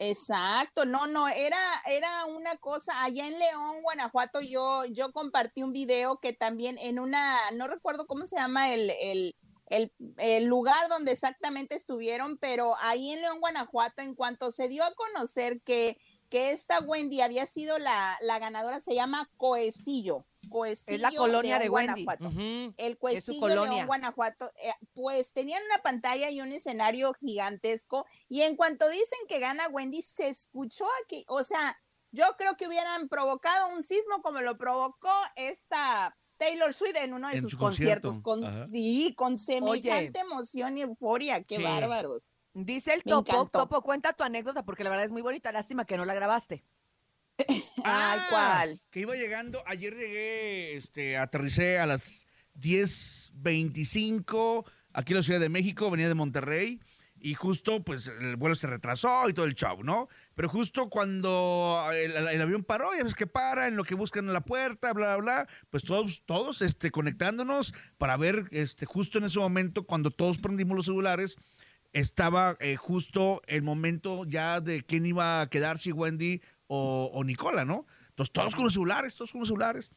Exacto, 0.00 0.84
no, 0.86 1.08
no, 1.08 1.26
era, 1.26 1.58
era 1.86 2.24
una 2.26 2.56
cosa, 2.58 3.02
allá 3.02 3.26
en 3.26 3.36
León, 3.36 3.82
Guanajuato, 3.82 4.40
yo, 4.40 4.84
yo 4.84 5.10
compartí 5.10 5.64
un 5.64 5.72
video 5.72 6.20
que 6.20 6.32
también 6.32 6.78
en 6.78 7.00
una, 7.00 7.36
no 7.54 7.66
recuerdo 7.66 8.06
cómo 8.06 8.24
se 8.24 8.36
llama 8.36 8.72
el, 8.72 8.90
el, 9.02 9.34
el, 9.66 9.92
el 10.18 10.44
lugar 10.44 10.88
donde 10.88 11.10
exactamente 11.10 11.74
estuvieron, 11.74 12.38
pero 12.38 12.76
ahí 12.78 13.10
en 13.10 13.22
León, 13.22 13.40
Guanajuato, 13.40 14.00
en 14.00 14.14
cuanto 14.14 14.52
se 14.52 14.68
dio 14.68 14.84
a 14.84 14.94
conocer 14.94 15.62
que, 15.62 15.98
que 16.28 16.50
esta 16.52 16.80
Wendy 16.80 17.20
había 17.20 17.46
sido 17.46 17.78
la, 17.78 18.16
la 18.22 18.38
ganadora, 18.38 18.80
se 18.80 18.94
llama 18.94 19.30
Coecillo. 19.36 20.26
Coecillo 20.50 21.08
colonia 21.16 21.58
León, 21.58 21.62
de 21.62 21.68
Wendy. 21.70 22.04
Guanajuato. 22.04 22.40
El 22.76 22.98
Es 23.10 23.26
colonia. 23.38 23.72
León, 23.74 23.86
Guanajuato, 23.86 24.50
eh, 24.62 24.72
pues 24.94 25.32
tenían 25.32 25.62
una 25.64 25.82
pantalla 25.82 26.30
y 26.30 26.40
un 26.40 26.52
escenario 26.52 27.12
gigantesco 27.14 28.06
y 28.28 28.42
en 28.42 28.56
cuanto 28.56 28.88
dicen 28.88 29.18
que 29.28 29.40
gana 29.40 29.68
Wendy, 29.68 30.00
se 30.00 30.28
escuchó 30.28 30.86
aquí, 31.04 31.24
o 31.28 31.44
sea, 31.44 31.78
yo 32.12 32.24
creo 32.38 32.56
que 32.56 32.66
hubieran 32.68 33.08
provocado 33.08 33.68
un 33.68 33.82
sismo 33.82 34.22
como 34.22 34.40
lo 34.40 34.56
provocó 34.56 35.12
esta 35.36 36.16
Taylor 36.38 36.72
Swift 36.72 36.96
en 36.96 37.12
uno 37.14 37.28
de 37.28 37.34
En 37.36 37.42
sus 37.42 37.50
su 37.50 37.58
conciertos, 37.58 38.20
concierto. 38.20 38.58
con, 38.60 38.70
sí, 38.70 39.12
con 39.16 39.38
semejante 39.38 40.20
emoción 40.20 40.78
y 40.78 40.82
euforia, 40.82 41.42
qué 41.42 41.56
Sí. 41.56 41.62
bárbaros. 41.62 42.32
Dice 42.54 42.94
el 42.94 43.02
Me 43.04 43.10
Topo, 43.12 43.32
encantó. 43.32 43.58
Topo, 43.60 43.82
cuenta 43.82 44.12
tu 44.12 44.24
anécdota 44.24 44.64
porque 44.64 44.84
la 44.84 44.90
verdad 44.90 45.04
es 45.04 45.12
muy 45.12 45.22
bonita. 45.22 45.52
Lástima 45.52 45.84
que 45.84 45.96
no 45.96 46.04
la 46.04 46.14
grabaste. 46.14 46.64
Ay, 47.48 47.62
Ah, 47.84 48.26
¿cuál? 48.30 48.80
Que 48.90 49.00
iba 49.00 49.14
llegando, 49.14 49.62
ayer 49.66 49.94
llegué, 49.94 50.76
este, 50.76 51.16
aterricé 51.16 51.78
a 51.78 51.86
las 51.86 52.26
10.25 52.60 54.64
aquí 54.92 55.12
en 55.12 55.16
la 55.16 55.22
Ciudad 55.22 55.40
de 55.40 55.48
México, 55.48 55.90
venía 55.90 56.08
de 56.08 56.14
Monterrey 56.14 56.80
y 57.20 57.34
justo 57.34 57.82
pues 57.82 58.08
el 58.20 58.36
vuelo 58.36 58.54
se 58.54 58.68
retrasó 58.68 59.28
y 59.28 59.34
todo 59.34 59.46
el 59.46 59.54
show, 59.54 59.82
¿no? 59.82 60.08
Pero 60.34 60.48
justo 60.48 60.88
cuando 60.88 61.88
el, 61.92 62.16
el 62.16 62.40
avión 62.40 62.64
paró, 62.64 62.94
ya 62.96 63.02
ves 63.02 63.14
que 63.14 63.26
para, 63.26 63.68
en 63.68 63.76
lo 63.76 63.84
que 63.84 63.94
buscan 63.94 64.26
en 64.26 64.32
la 64.32 64.40
puerta, 64.40 64.92
bla, 64.92 65.16
bla, 65.16 65.42
bla, 65.44 65.48
pues 65.70 65.84
todos, 65.84 66.22
todos 66.26 66.62
este, 66.62 66.90
conectándonos 66.90 67.74
para 67.98 68.16
ver 68.16 68.48
este, 68.52 68.86
justo 68.86 69.18
en 69.18 69.24
ese 69.24 69.38
momento 69.38 69.84
cuando 69.84 70.10
todos 70.10 70.38
prendimos 70.38 70.76
los 70.76 70.86
celulares, 70.86 71.36
estaba 71.92 72.56
eh, 72.60 72.76
justo 72.76 73.42
el 73.46 73.62
momento 73.62 74.24
ya 74.24 74.60
de 74.60 74.82
quién 74.82 75.06
iba 75.06 75.40
a 75.40 75.48
quedar, 75.50 75.78
si 75.78 75.92
Wendy 75.92 76.40
o, 76.66 77.10
o 77.12 77.24
Nicola, 77.24 77.64
¿no? 77.64 77.86
Entonces 78.10 78.32
todos 78.32 78.54
con 78.54 78.64
los 78.64 78.72
celulares, 78.74 79.14
todos 79.14 79.30
con 79.32 79.40
los 79.40 79.48
celulares. 79.48 79.90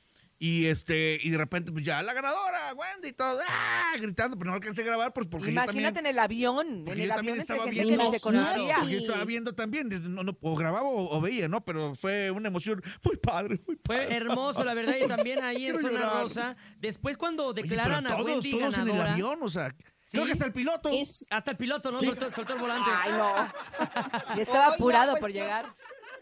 Y 0.43 0.65
este, 0.65 1.19
y 1.21 1.29
de 1.29 1.37
repente, 1.37 1.71
pues 1.71 1.85
ya, 1.85 2.01
la 2.01 2.13
ganadora, 2.13 2.73
Wendy, 2.73 3.09
y 3.09 3.13
todo, 3.13 3.39
¡ah! 3.47 3.93
gritando, 3.99 4.35
pero 4.39 4.49
no 4.49 4.55
alcancé 4.55 4.81
a 4.81 4.85
grabar 4.85 5.13
pues, 5.13 5.27
porque 5.27 5.45
yo 5.47 5.51
Imagínate 5.51 5.75
también. 5.83 5.97
en 5.97 6.05
el 6.07 6.17
avión, 6.17 6.67
en 6.67 6.85
Porque 6.85 7.03
el 7.03 7.09
yo 7.09 7.13
avión 7.13 7.39
entre 7.39 7.41
estaba 7.41 7.65
que 7.65 7.69
viendo, 7.69 8.03
ni 8.05 8.09
se 8.09 8.19
conocía. 8.19 8.75
porque 8.79 8.91
yo 8.91 8.97
estaba 9.01 9.23
viendo 9.25 9.53
también, 9.53 10.15
no, 10.15 10.23
no, 10.23 10.35
o 10.41 10.55
grababa 10.55 10.87
o, 10.89 11.15
o 11.15 11.21
veía, 11.21 11.47
¿no? 11.47 11.63
Pero 11.63 11.93
fue 11.93 12.31
una 12.31 12.47
emoción 12.47 12.81
muy 13.03 13.17
padre, 13.17 13.59
muy 13.67 13.77
Fue 13.85 13.97
padre. 13.97 14.15
hermoso, 14.15 14.63
la 14.63 14.73
verdad, 14.73 14.95
y 14.99 15.07
también 15.07 15.43
ahí 15.43 15.67
en 15.67 15.75
Zona 15.79 15.99
llorar. 15.99 16.23
Rosa. 16.23 16.55
Después 16.79 17.17
cuando 17.17 17.45
Oye, 17.45 17.61
declaran 17.61 18.05
pero 18.05 18.15
a 18.15 18.17
todos, 18.17 18.31
Wendy 18.43 18.51
todos 18.51 18.73
en 18.79 18.81
el 18.81 18.87
ganadora... 18.87 19.13
avión, 19.13 19.39
o 19.43 19.49
sea, 19.49 19.75
creo 20.11 20.25
que 20.25 20.31
hasta 20.33 20.45
el 20.45 20.53
piloto. 20.53 20.89
Hasta 21.29 21.51
el 21.51 21.57
piloto, 21.57 21.91
¿no? 21.91 21.99
Soltó, 21.99 22.31
soltó 22.33 22.53
el 22.53 22.59
volante. 22.59 22.89
Ay, 22.93 23.11
no. 23.13 23.33
Y 24.37 24.41
estaba 24.41 24.65
Oiga, 24.65 24.75
apurado 24.75 25.11
pues, 25.11 25.21
por 25.21 25.31
qué- 25.31 25.39
llegar. 25.39 25.75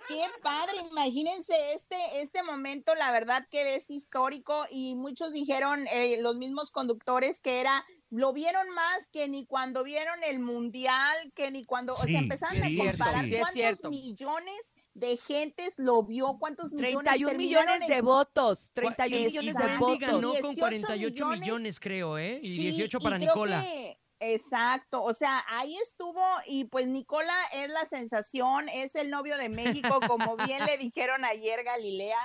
Qué 0.08 0.26
padre, 0.42 0.78
imagínense 0.90 1.54
este, 1.76 1.96
este 2.22 2.42
momento, 2.42 2.96
la 2.96 3.12
verdad 3.12 3.48
que 3.52 3.76
es 3.76 3.92
histórico 3.92 4.66
y 4.72 4.96
muchos 4.96 5.32
dijeron, 5.32 5.86
eh, 5.94 6.20
los 6.22 6.36
mismos 6.36 6.72
conductores, 6.72 7.42
que 7.42 7.62
era, 7.62 7.86
lo 8.12 8.34
vieron 8.34 8.70
más 8.72 9.10
que 9.12 9.28
ni 9.28 9.46
cuando 9.46 9.84
vieron 9.84 10.24
el 10.24 10.40
mundial, 10.40 11.16
que 11.36 11.52
ni 11.52 11.64
cuando, 11.64 11.94
o 11.94 12.04
sea, 12.04 12.20
empezaron 12.20 12.56
sí, 12.56 12.80
a 12.82 12.92
comparar. 12.92 13.26
Sí, 13.26 13.36
cuántos 13.38 13.92
millones 13.92 14.74
de 14.96 15.18
gentes 15.18 15.76
lo 15.78 16.04
vio, 16.04 16.38
cuántos 16.40 16.74
millones 16.74 17.04
31 17.04 17.30
terminaron 17.30 17.66
millones 17.68 17.88
de 17.88 17.96
en- 17.98 18.06
votos. 18.06 18.58
31 18.74 19.16
Exacto. 19.28 19.42
millones 19.42 19.72
de 19.72 19.78
votos. 19.78 20.00
ganó 20.00 20.22
con 20.22 20.32
18 20.56 20.60
48 20.60 21.12
millones, 21.14 21.40
millones, 21.42 21.80
creo, 21.80 22.18
¿eh? 22.18 22.38
Y 22.42 22.48
Sí, 22.48 22.58
18 22.58 23.00
para 23.00 23.18
y 23.18 23.20
creo 23.20 23.34
Nicola. 23.36 23.62
que- 23.62 24.00
exacto, 24.22 25.04
o 25.04 25.14
sea, 25.14 25.44
ahí 25.48 25.78
estuvo 25.78 26.22
y 26.46 26.66
pues 26.66 26.88
Nicola 26.88 27.34
es 27.54 27.70
la 27.70 27.86
sensación, 27.86 28.68
es 28.70 28.96
el 28.96 29.10
novio 29.10 29.38
de 29.38 29.50
México, 29.50 30.00
como 30.08 30.36
bien 30.36 30.66
le 30.66 30.78
dijeron 30.78 31.24
ayer 31.26 31.64
Galilea. 31.64 32.18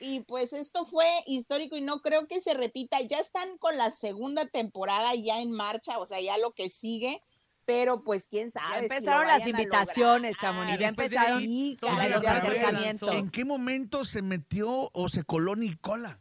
Y 0.00 0.20
pues 0.20 0.52
esto 0.52 0.84
fue 0.84 1.06
histórico 1.26 1.76
y 1.76 1.80
no 1.80 2.00
creo 2.02 2.26
que 2.26 2.40
se 2.40 2.54
repita. 2.54 3.00
Ya 3.00 3.18
están 3.18 3.58
con 3.58 3.76
la 3.76 3.90
segunda 3.90 4.46
temporada 4.46 5.14
ya 5.14 5.40
en 5.40 5.50
marcha, 5.50 5.98
o 5.98 6.06
sea, 6.06 6.20
ya 6.20 6.38
lo 6.38 6.52
que 6.52 6.70
sigue, 6.70 7.20
pero 7.64 8.02
pues 8.04 8.28
quién 8.28 8.46
Ya 8.50 8.60
sabe. 8.60 8.78
si 8.78 8.84
empezaron 8.94 9.26
las 9.26 9.46
invitaciones. 9.46 10.36
Chamonix. 10.38 10.78
Ya 10.78 10.86
después 10.86 11.10
de 11.10 11.16
empezaron 11.16 11.42
Sí, 11.42 11.76
caray, 11.80 12.10
los 12.10 12.22
ya 12.22 12.36
acercamientos. 12.36 13.14
¿En 13.14 13.30
qué 13.30 13.44
momento 13.44 14.04
se 14.04 14.22
metió 14.22 14.90
o 14.92 15.08
se 15.08 15.24
coló 15.24 15.56
Nicola? 15.56 16.20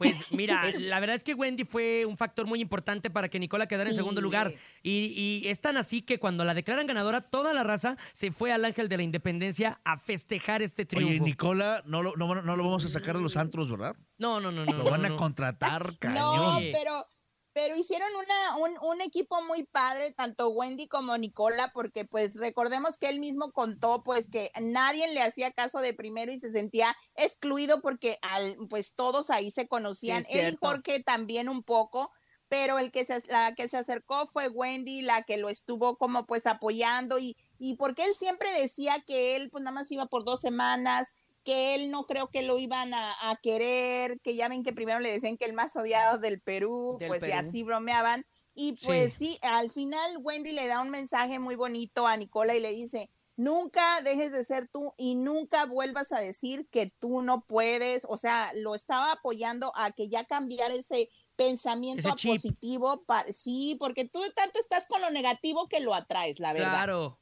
Pues 0.00 0.32
mira, 0.32 0.62
la 0.78 0.98
verdad 0.98 1.14
es 1.14 1.22
que 1.22 1.34
Wendy 1.34 1.64
fue 1.64 2.06
un 2.06 2.16
factor 2.16 2.46
muy 2.46 2.58
importante 2.62 3.10
para 3.10 3.28
que 3.28 3.38
Nicola 3.38 3.66
quedara 3.68 3.90
en 3.90 3.94
segundo 3.94 4.22
lugar. 4.22 4.54
Y, 4.82 5.42
y 5.44 5.46
es 5.46 5.60
tan 5.60 5.76
así 5.76 6.00
que 6.00 6.18
cuando 6.18 6.42
la 6.42 6.54
declaran 6.54 6.86
ganadora, 6.86 7.20
toda 7.20 7.52
la 7.52 7.64
raza 7.64 7.98
se 8.14 8.30
fue 8.30 8.50
al 8.50 8.64
Ángel 8.64 8.88
de 8.88 8.96
la 8.96 9.02
Independencia 9.02 9.78
a 9.84 9.98
festejar 9.98 10.62
este 10.62 10.86
triunfo. 10.86 11.10
Oye, 11.10 11.20
Nicola, 11.20 11.82
no 11.84 12.02
lo, 12.02 12.16
no, 12.16 12.34
no 12.40 12.56
lo 12.56 12.64
vamos 12.64 12.86
a 12.86 12.88
sacar 12.88 13.16
a 13.16 13.20
los 13.20 13.36
antros, 13.36 13.70
¿verdad? 13.70 13.94
No, 14.16 14.40
no, 14.40 14.50
no, 14.50 14.64
no. 14.64 14.72
Lo 14.72 14.84
no, 14.84 14.90
van 14.90 15.04
a 15.04 15.10
no. 15.10 15.16
contratar, 15.18 15.84
No, 15.92 15.98
cañón. 15.98 16.64
pero, 16.72 17.04
pero 17.52 17.76
hicieron 17.76 18.08
una, 18.14 18.56
un, 18.56 18.78
un 18.80 19.00
equipo 19.00 19.42
muy 19.42 19.64
padre, 19.64 20.12
tanto 20.12 20.50
Wendy 20.50 20.86
como 20.86 21.16
Nicola, 21.18 21.72
porque 21.74 22.04
pues 22.04 22.36
recordemos 22.36 22.96
que 22.96 23.08
él 23.08 23.18
mismo 23.18 23.52
contó 23.52 24.02
pues 24.04 24.30
que 24.30 24.50
nadie 24.60 25.12
le 25.12 25.22
hacía 25.22 25.50
caso 25.50 25.80
de 25.80 25.94
primero 25.94 26.32
y 26.32 26.38
se 26.38 26.52
sentía 26.52 26.96
excluido 27.16 27.80
porque 27.80 28.18
al, 28.22 28.56
pues 28.68 28.94
todos 28.94 29.30
ahí 29.30 29.50
se 29.50 29.66
conocían. 29.66 30.24
Sí, 30.24 30.38
él 30.38 30.54
y. 30.54 30.58
Jorge 30.60 31.02
también 31.02 31.48
un 31.48 31.62
poco. 31.62 32.10
Pero 32.48 32.80
el 32.80 32.90
que 32.90 33.04
se, 33.04 33.24
la 33.28 33.54
que 33.54 33.68
se 33.68 33.76
acercó 33.76 34.26
fue 34.26 34.48
Wendy, 34.48 35.02
la 35.02 35.22
que 35.22 35.36
lo 35.36 35.48
estuvo 35.48 35.96
como 35.96 36.26
pues 36.26 36.48
apoyando 36.48 37.20
y, 37.20 37.36
y 37.60 37.76
porque 37.76 38.02
él 38.02 38.12
siempre 38.12 38.50
decía 38.60 38.98
que 39.06 39.36
él 39.36 39.50
pues 39.50 39.62
nada 39.62 39.72
más 39.72 39.90
iba 39.92 40.06
por 40.06 40.24
dos 40.24 40.40
semanas, 40.40 41.14
que 41.50 41.74
él 41.74 41.90
no 41.90 42.06
creo 42.06 42.28
que 42.28 42.42
lo 42.42 42.58
iban 42.58 42.94
a, 42.94 43.30
a 43.30 43.36
querer, 43.42 44.20
que 44.20 44.36
ya 44.36 44.48
ven 44.48 44.62
que 44.62 44.72
primero 44.72 45.00
le 45.00 45.10
decían 45.10 45.36
que 45.36 45.46
el 45.46 45.52
más 45.52 45.74
odiado 45.74 46.18
del 46.18 46.40
Perú, 46.40 46.96
Del 47.00 47.08
pues 47.08 47.22
y 47.26 47.32
así 47.32 47.64
bromeaban. 47.64 48.24
Y 48.54 48.74
pues 48.84 49.14
sí. 49.14 49.36
al 49.42 49.70
final 49.70 50.18
Wendy 50.18 50.52
le 50.52 50.68
da 50.68 50.80
un 50.80 50.90
mensaje 50.90 51.40
muy 51.40 51.56
bonito 51.56 52.06
a 52.06 52.16
Nicola 52.16 52.54
y 52.54 52.60
le 52.60 52.70
dice, 52.70 53.10
nunca 53.36 54.00
dejes 54.02 54.30
de 54.30 54.44
ser 54.44 54.68
tú 54.72 54.94
y 54.96 55.16
nunca 55.16 55.64
vuelvas 55.66 56.12
a 56.12 56.20
decir 56.20 56.68
que 56.70 56.92
tú 57.00 57.22
no 57.22 57.44
puedes. 57.46 58.04
O 58.08 58.16
sea, 58.16 58.52
lo 58.54 58.74
estaba 58.76 59.10
apoyando 59.12 59.72
a 59.74 59.90
que 59.90 60.08
ya 60.08 60.24
cambiara 60.26 60.74
ese 60.74 61.08
pensamiento 61.36 62.08
Ese 62.16 62.28
positivo. 62.28 63.02
pa- 63.06 63.24
sí, 63.32 63.76
porque 63.80 64.06
tú 64.08 64.20
tanto 64.36 64.60
estás 64.60 64.86
con 64.86 65.00
lo 65.00 65.10
negativo 65.10 65.68
que 65.68 65.80
lo 65.80 65.94
atraes, 65.94 66.38
la 66.38 66.52
verdad. 66.52 66.68
Claro. 66.70 67.19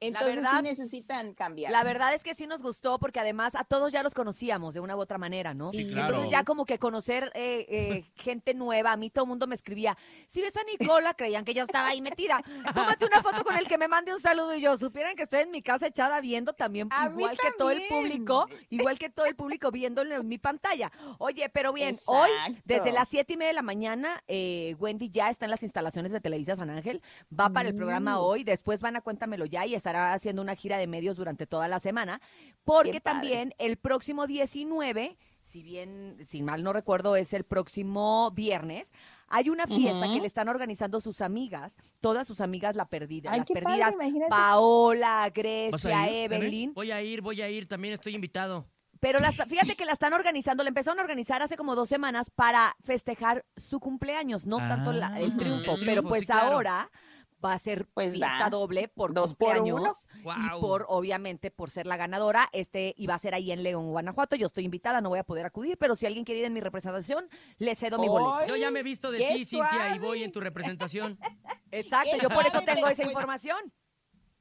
Entonces 0.00 0.36
verdad- 0.36 0.56
sí 0.56 0.62
necesitan 0.62 1.34
cambiar. 1.34 1.70
La 1.72 1.84
verdad 1.84 2.14
es 2.14 2.22
que 2.22 2.34
sí 2.34 2.46
nos 2.46 2.62
gustó 2.62 2.98
porque 2.98 3.20
además 3.20 3.54
a 3.54 3.64
todos 3.64 3.92
ya 3.92 4.02
los 4.02 4.14
conocíamos 4.14 4.74
de 4.74 4.80
una 4.80 4.96
u 4.96 5.00
otra 5.00 5.18
manera, 5.18 5.52
¿no? 5.52 5.68
Sí, 5.68 5.88
claro. 5.90 6.08
Entonces 6.08 6.30
ya 6.30 6.44
como 6.44 6.64
que 6.64 6.78
conocer 6.78 7.30
eh, 7.34 7.66
eh, 7.68 8.04
gente 8.16 8.54
nueva, 8.54 8.92
a 8.92 8.96
mí 8.96 9.10
todo 9.10 9.24
el 9.24 9.28
mundo 9.28 9.46
me 9.46 9.54
escribía, 9.54 9.96
si 10.26 10.40
ves 10.40 10.56
a 10.56 10.62
Nicola, 10.64 11.12
creían 11.14 11.44
que 11.44 11.52
yo 11.54 11.64
estaba 11.64 11.88
ahí 11.88 12.00
metida, 12.00 12.42
tómate 12.74 13.04
una 13.04 13.22
foto 13.22 13.44
con 13.44 13.56
el 13.56 13.68
que 13.68 13.78
me 13.78 13.88
mande 13.88 14.12
un 14.12 14.20
saludo 14.20 14.54
y 14.54 14.60
yo, 14.60 14.76
supieran 14.76 15.16
que 15.16 15.24
estoy 15.24 15.40
en 15.40 15.50
mi 15.50 15.62
casa 15.62 15.86
echada 15.86 16.20
viendo 16.20 16.52
también, 16.52 16.88
A 16.92 17.08
igual 17.08 17.36
que 17.38 17.48
todo 17.58 17.70
el 17.70 17.82
público, 17.88 18.46
igual 18.70 18.98
que 18.98 19.10
todo 19.10 19.26
el 19.26 19.36
público 19.36 19.70
viéndolo 19.70 20.14
en 20.14 20.26
mi 20.26 20.38
pantalla. 20.38 20.90
Oye, 21.18 21.48
pero 21.50 21.72
bien, 21.72 21.94
hoy 22.06 22.30
desde 22.64 22.92
las 22.92 23.08
siete 23.08 23.34
y 23.34 23.36
media 23.36 23.48
de 23.48 23.54
la 23.54 23.62
mañana, 23.62 24.22
eh, 24.28 24.74
Wendy 24.78 25.10
ya 25.10 25.28
está 25.28 25.44
en 25.44 25.50
las 25.50 25.62
instalaciones 25.62 26.12
de 26.12 26.20
Televisa 26.20 26.56
San 26.56 26.70
Ángel, 26.70 27.02
va 27.38 27.50
para 27.50 27.68
el 27.68 27.76
programa 27.76 28.20
hoy, 28.20 28.44
después 28.44 28.80
van 28.80 28.96
a 28.96 29.00
Cuéntamelo 29.00 29.44
Ya 29.46 29.66
y 29.66 29.74
estará 29.90 30.12
haciendo 30.14 30.40
una 30.42 30.54
gira 30.54 30.78
de 30.78 30.86
medios 30.86 31.16
durante 31.16 31.46
toda 31.46 31.66
la 31.68 31.80
semana, 31.80 32.20
porque 32.64 33.00
también 33.00 33.54
el 33.58 33.76
próximo 33.76 34.26
19, 34.26 35.16
si 35.42 35.62
bien, 35.64 36.16
si 36.28 36.42
mal 36.42 36.62
no 36.62 36.72
recuerdo, 36.72 37.16
es 37.16 37.32
el 37.32 37.42
próximo 37.44 38.30
viernes, 38.30 38.92
hay 39.26 39.48
una 39.50 39.66
fiesta 39.66 40.12
que 40.12 40.20
le 40.20 40.26
están 40.28 40.48
organizando 40.48 41.00
sus 41.00 41.20
amigas, 41.20 41.76
todas 42.00 42.26
sus 42.26 42.40
amigas 42.40 42.76
la 42.76 42.86
perdida, 42.86 43.32
Ay, 43.32 43.40
las 43.40 43.48
qué 43.48 43.54
padre, 43.54 43.66
perdidas, 43.68 43.94
imagínate. 43.94 44.30
Paola, 44.30 45.20
¿Vas 45.22 45.32
Grecia? 45.34 46.08
Evelyn, 46.08 46.72
Voy 46.74 46.90
a 46.92 47.02
ir, 47.02 47.20
voy 47.20 47.42
a 47.42 47.48
ir, 47.48 47.66
también 47.68 47.94
estoy 47.94 48.14
invitado. 48.14 48.66
pero 49.00 49.18
las, 49.18 49.34
fíjate 49.48 49.74
que 49.76 49.84
la 49.86 49.92
están 49.92 50.12
organizando, 50.12 50.62
la 50.62 50.68
empezaron 50.68 50.98
a 51.00 51.02
organizar 51.02 51.42
hace 51.42 51.56
como 51.56 51.74
dos 51.74 51.88
semanas 51.88 52.30
para 52.30 52.76
festejar 52.84 53.44
su 53.56 53.80
cumpleaños, 53.80 54.46
no 54.46 54.58
tanto 54.58 54.92
la- 54.92 55.18
el 55.18 55.32
Ah, 55.32 55.36
triunfo, 55.38 55.74
el 55.74 55.86
pero 55.86 56.02
pues 56.04 56.20
sí, 56.22 56.26
claro. 56.26 56.48
ahora 56.52 56.90
va 57.44 57.52
a 57.54 57.58
ser 57.58 57.86
Pues 57.94 58.12
fiesta 58.14 58.38
va. 58.44 58.50
doble 58.50 58.88
por 58.88 59.14
Dos 59.14 59.34
por 59.34 59.56
cumpleaños. 59.56 59.80
uno. 59.80 59.96
Y 60.18 60.22
Guau. 60.22 60.60
por, 60.60 60.86
obviamente, 60.88 61.50
por 61.50 61.70
ser 61.70 61.86
la 61.86 61.96
ganadora, 61.96 62.48
este 62.52 62.94
iba 62.98 63.14
a 63.14 63.18
ser 63.18 63.34
ahí 63.34 63.52
en 63.52 63.62
León, 63.62 63.90
Guanajuato. 63.90 64.36
Yo 64.36 64.46
estoy 64.48 64.64
invitada, 64.64 65.00
no 65.00 65.08
voy 65.08 65.18
a 65.18 65.24
poder 65.24 65.46
acudir, 65.46 65.78
pero 65.78 65.96
si 65.96 66.04
alguien 66.06 66.24
quiere 66.24 66.40
ir 66.40 66.46
en 66.46 66.52
mi 66.52 66.60
representación, 66.60 67.28
le 67.58 67.74
cedo 67.74 67.98
mi 67.98 68.08
boleto. 68.08 68.46
Yo 68.46 68.56
ya 68.56 68.70
me 68.70 68.80
he 68.80 68.82
visto 68.82 69.10
de 69.10 69.18
ti, 69.18 69.44
Cintia, 69.44 69.94
y 69.96 69.98
voy 69.98 70.22
en 70.22 70.32
tu 70.32 70.40
representación. 70.40 71.18
Exacto, 71.70 72.16
yo 72.20 72.28
por 72.28 72.46
eso 72.46 72.60
tengo 72.60 72.80
pero 72.82 72.88
esa 72.88 73.02
pues- 73.02 73.12
información. 73.12 73.72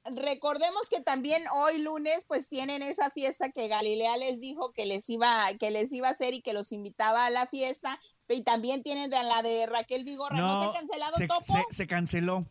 Recordemos 0.05 0.89
que 0.89 1.01
también 1.01 1.43
hoy 1.53 1.77
lunes 1.79 2.25
pues 2.25 2.47
tienen 2.47 2.81
esa 2.81 3.09
fiesta 3.11 3.51
que 3.51 3.67
Galilea 3.67 4.17
les 4.17 4.39
dijo 4.39 4.71
que 4.71 4.85
les 4.85 5.07
iba 5.09 5.45
que 5.59 5.71
les 5.71 5.91
iba 5.91 6.07
a 6.07 6.11
hacer 6.11 6.33
y 6.33 6.41
que 6.41 6.53
los 6.53 6.71
invitaba 6.71 7.25
a 7.25 7.29
la 7.29 7.45
fiesta 7.47 7.99
y 8.29 8.41
también 8.43 8.81
tienen 8.81 9.09
de 9.09 9.21
la 9.23 9.43
de 9.43 9.65
Raquel 9.67 10.05
Vigorra. 10.05 10.37
¿No, 10.37 10.63
se 10.63 10.69
ha 10.69 10.73
cancelado 10.73 11.15
se, 11.17 11.27
Topo? 11.27 11.43
se- 11.43 11.65
se 11.71 11.85
canceló. 11.87 12.45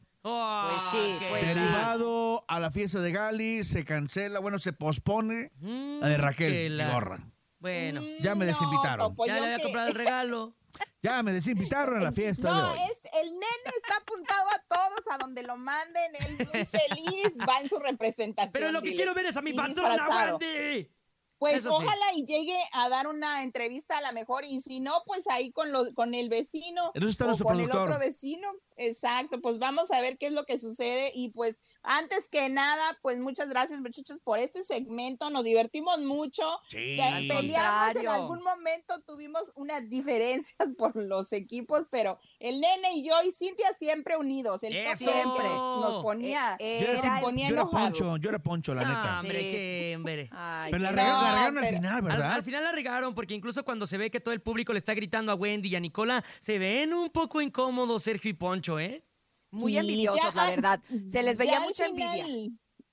Pues 0.68 0.82
sí, 1.02 1.16
pues 1.28 1.40
sí. 1.42 1.48
Derivado 1.48 2.44
a 2.48 2.60
la 2.60 2.70
fiesta 2.70 3.00
de 3.00 3.12
Gali, 3.12 3.64
se 3.64 3.84
cancela, 3.84 4.38
bueno, 4.40 4.58
se 4.58 4.72
pospone 4.72 5.52
la 5.60 6.08
de 6.08 6.16
Raquel 6.18 6.76
la- 6.76 6.88
Vigorra. 6.88 7.18
Bueno, 7.60 8.00
Ya 8.20 8.34
me 8.34 8.46
desinvitaron. 8.46 8.98
Topo, 9.10 9.26
ya 9.26 9.34
le 9.34 9.44
había 9.44 9.56
que- 9.56 9.62
comprado 9.64 9.88
el 9.88 9.94
regalo. 9.94 10.54
Ya 11.02 11.22
me 11.22 11.32
desinvitaron 11.32 11.96
a 11.98 12.00
la 12.00 12.12
fiesta 12.12 12.48
de 12.52 12.54
No, 12.60 12.70
hoy. 12.70 12.78
es, 12.90 13.02
el 13.22 13.30
nene 13.32 13.76
está 13.76 13.96
apuntado 14.00 14.48
a 14.48 14.62
todos, 14.68 15.00
a 15.12 15.18
donde 15.18 15.42
lo 15.44 15.56
manden, 15.56 16.12
él 16.20 16.36
muy 16.52 16.64
feliz, 16.66 17.36
va 17.48 17.60
en 17.60 17.68
su 17.68 17.78
representación. 17.78 18.52
Pero 18.52 18.72
lo 18.72 18.82
que 18.82 18.94
quiero 18.94 19.14
ver 19.14 19.26
es 19.26 19.36
a 19.36 19.40
mi 19.42 19.52
patrona. 19.52 20.36
Wendy. 20.40 20.90
Pues 21.38 21.56
Eso 21.58 21.70
sí. 21.78 21.84
ojalá 21.84 22.04
y 22.16 22.24
llegue 22.24 22.58
a 22.72 22.88
dar 22.88 23.06
una 23.06 23.42
entrevista 23.44 23.96
a 23.98 24.00
la 24.00 24.10
mejor, 24.12 24.44
y 24.44 24.58
si 24.60 24.80
no, 24.80 25.02
pues 25.06 25.28
ahí 25.28 25.52
con, 25.52 25.70
lo, 25.72 25.92
con 25.94 26.14
el 26.14 26.28
vecino 26.28 26.90
En 26.94 27.02
eso 27.02 27.10
está 27.10 27.24
o 27.24 27.26
nuestro 27.28 27.46
con 27.46 27.60
el 27.60 27.70
otro 27.70 27.98
vecino. 27.98 28.48
Exacto, 28.78 29.40
pues 29.40 29.58
vamos 29.58 29.90
a 29.90 30.00
ver 30.00 30.16
qué 30.18 30.26
es 30.28 30.32
lo 30.32 30.44
que 30.44 30.58
sucede 30.58 31.10
y 31.14 31.30
pues 31.30 31.60
antes 31.82 32.28
que 32.28 32.48
nada, 32.48 32.98
pues 33.02 33.18
muchas 33.18 33.48
gracias 33.48 33.80
muchachos 33.80 34.20
por 34.22 34.38
este 34.38 34.64
segmento, 34.64 35.30
nos 35.30 35.44
divertimos 35.44 35.98
mucho, 36.00 36.44
Sí. 36.70 36.98
Peleamos 37.28 37.96
en 37.96 38.08
algún 38.08 38.42
momento, 38.42 39.00
tuvimos 39.06 39.52
unas 39.54 39.88
diferencias 39.88 40.56
por 40.78 40.94
los 40.96 41.32
equipos, 41.32 41.86
pero 41.90 42.18
el 42.38 42.60
nene 42.60 42.94
y 42.94 43.06
yo 43.08 43.14
y 43.24 43.32
Cintia 43.32 43.72
siempre 43.72 44.16
unidos, 44.16 44.62
el 44.62 44.76
Eso. 44.76 44.90
top 44.90 44.98
siempre 44.98 45.44
nos 45.48 46.02
ponía, 46.02 46.56
Eh, 46.58 46.78
Yo 46.80 46.86
era, 46.86 46.94
nos 46.96 47.04
era 47.04 47.14
Tim- 47.16 47.22
ponía 47.22 47.48
yo 47.48 47.54
era 47.54 47.62
enojados. 47.62 47.98
Poncho, 47.98 48.16
yo 48.18 48.28
era 48.30 48.38
Poncho, 48.38 48.74
la 48.74 48.82
No, 48.82 48.96
neta. 48.96 49.20
hombre, 49.20 49.38
Sí. 49.40 49.50
qué 49.50 49.92
hombre. 49.96 50.28
Ay, 50.32 50.70
Pero 50.70 50.82
la 50.82 50.90
qué- 50.90 50.96
regaron, 50.96 51.22
la 51.24 51.28
No, 51.30 51.34
regaron 51.36 51.58
al 51.58 51.74
final, 51.74 51.94
Al, 51.94 52.02
¿verdad? 52.02 52.32
al 52.32 52.42
final 52.44 52.64
la 52.64 52.72
regaron 52.72 53.14
porque 53.14 53.34
incluso 53.34 53.64
cuando 53.64 53.86
se 53.86 53.98
ve 53.98 54.10
que 54.10 54.20
todo 54.20 54.32
el 54.34 54.40
público 54.40 54.72
le 54.72 54.78
está 54.78 54.94
gritando 54.94 55.32
a 55.32 55.34
Wendy 55.34 55.68
y 55.68 55.76
a 55.76 55.80
Nicola, 55.80 56.24
se 56.40 56.58
ven 56.58 56.94
un 56.94 57.10
poco 57.10 57.40
incómodos 57.40 58.02
Sergio 58.02 58.30
y 58.30 58.34
Poncho, 58.34 58.67
¿eh? 58.78 59.04
Muy 59.50 59.72
Sí, 59.72 59.78
envidiosos, 59.78 60.20
ya 60.22 60.32
la 60.34 60.50
verdad. 60.50 60.80
Se 61.10 61.22
les 61.22 61.38
veía 61.38 61.60
mucha 61.60 61.86
final- 61.86 62.18
envidia. 62.20 62.50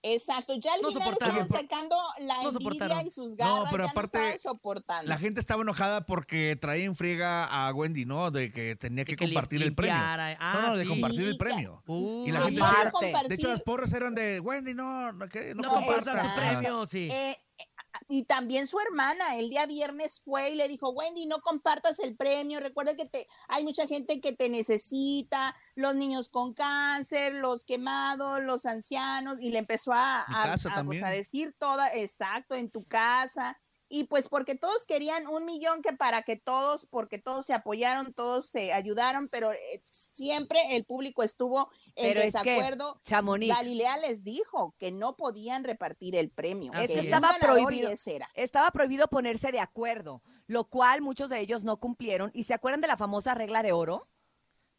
Exacto, 0.08 0.54
ya 0.62 0.76
al 0.76 0.84
No 0.84 0.90
final 0.90 1.04
soportaron. 1.08 1.46
estaban 1.46 1.64
sacando 1.68 1.96
la 2.20 2.44
No 2.44 2.50
envidia 2.52 3.02
y 3.08 3.10
sus 3.10 3.36
garras, 3.36 3.56
No, 3.56 3.72
pero 3.72 3.86
ya 3.86 3.90
aparte, 3.90 4.20
no 4.34 4.38
soportando. 4.38 5.10
La 5.10 5.18
gente 5.18 5.40
estaba 5.40 5.64
enojada 5.64 6.06
porque 6.06 6.56
traía 6.62 6.86
en 6.86 6.96
friega 6.96 7.46
a 7.46 7.74
Wendy, 7.74 8.06
¿no? 8.06 8.30
De 8.30 8.52
que 8.52 8.76
tenía 8.76 9.04
que, 9.04 9.16
que 9.16 9.26
compartir 9.26 9.64
el 9.64 9.74
premio. 9.74 9.96
limpiara. 9.96 10.38
Ah, 10.40 10.60
no, 10.62 10.68
no, 10.70 10.78
de 10.78 10.86
sí. 10.86 10.92
compartir 10.92 11.22
el 11.28 11.38
premio. 11.38 11.82
Uh, 11.88 12.28
y 12.28 12.32
la 12.32 12.40
no, 12.40 12.46
gente 12.46 12.62
no, 12.62 13.28
de 13.28 13.34
hecho 13.34 13.48
las 13.48 13.64
porras 13.64 13.92
eran 13.94 14.14
de 14.14 14.40
Wendy, 14.40 14.76
no, 14.76 15.12
no, 15.12 15.28
¿qué? 15.28 15.56
no, 15.56 15.64
no 15.64 15.70
No, 15.70 15.74
compartas 15.74 16.16
exacto. 16.16 16.40
premios, 16.40 16.88
sí. 16.90 17.08
Eh, 17.12 17.32
eh, 17.32 17.64
y 18.08 18.24
también 18.24 18.68
su 18.68 18.80
hermana, 18.80 19.36
el 19.38 19.50
día 19.50 19.66
viernes 19.66 20.22
fue 20.24 20.52
y 20.52 20.56
le 20.56 20.68
dijo, 20.68 20.90
Wendy, 20.90 21.26
no 21.26 21.42
compartas 21.42 22.00
el 22.00 22.16
premio, 22.16 22.60
recuerda 22.60 22.96
que 22.96 23.06
te, 23.06 23.28
hay 23.48 23.64
mucha 23.64 23.88
gente 23.88 24.22
que 24.22 24.34
te 24.34 24.50
necesita, 24.50 25.56
los 25.76 25.96
niños 25.96 26.30
con 26.30 26.54
cáncer, 26.54 27.34
los 27.36 27.66
quemados, 27.66 28.42
los 28.44 28.66
ancianos, 28.66 29.38
y 29.42 29.50
le 29.52 29.60
empezó 29.60 29.94
a, 29.94 30.22
a- 30.22 30.44
a, 30.70 30.84
pues, 30.86 31.00
a 31.04 31.10
decir 31.12 31.56
toda, 31.58 31.94
exacto, 31.94 32.56
en 32.56 32.70
tu 32.70 32.86
casa. 32.86 33.60
Y 33.88 34.06
pues 34.06 34.28
porque 34.30 34.56
todos 34.56 34.86
querían 34.86 35.28
un 35.28 35.46
millón 35.46 35.82
que 35.82 35.94
para 35.94 36.24
que 36.24 36.36
todos, 36.36 36.88
porque 36.88 37.20
todos 37.20 37.46
se 37.46 37.54
apoyaron, 37.54 38.14
todos 38.14 38.48
se 38.48 38.74
ayudaron, 38.74 39.28
pero 39.30 39.52
eh, 39.52 39.84
siempre 39.86 40.60
el 40.72 40.86
público 40.86 41.22
estuvo 41.24 41.70
en 41.96 42.10
Pero 42.10 42.22
es 42.22 42.34
que, 42.34 42.50
desacuerdo. 42.50 43.00
Chamonix, 43.04 43.56
Galilea 43.56 43.98
les 43.98 44.24
dijo 44.24 44.76
que 44.80 44.92
no 44.92 45.16
podían 45.16 45.64
repartir 45.64 46.16
el 46.16 46.32
premio. 46.32 46.72
Que 46.72 46.86
es. 46.86 46.92
un 46.92 47.00
estaba 47.00 47.36
prohibido. 47.40 47.92
Estaba 48.34 48.72
prohibido 48.72 49.08
ponerse 49.08 49.52
de 49.52 49.60
acuerdo, 49.60 50.22
lo 50.48 50.66
cual 50.70 51.02
muchos 51.02 51.30
de 51.30 51.40
ellos 51.40 51.64
no 51.64 51.80
cumplieron. 51.80 52.32
¿Y 52.34 52.46
se 52.46 52.54
acuerdan 52.54 52.82
de 52.82 52.88
la 52.88 52.98
famosa 52.98 53.36
regla 53.36 53.62
de 53.62 53.72
oro? 53.72 54.08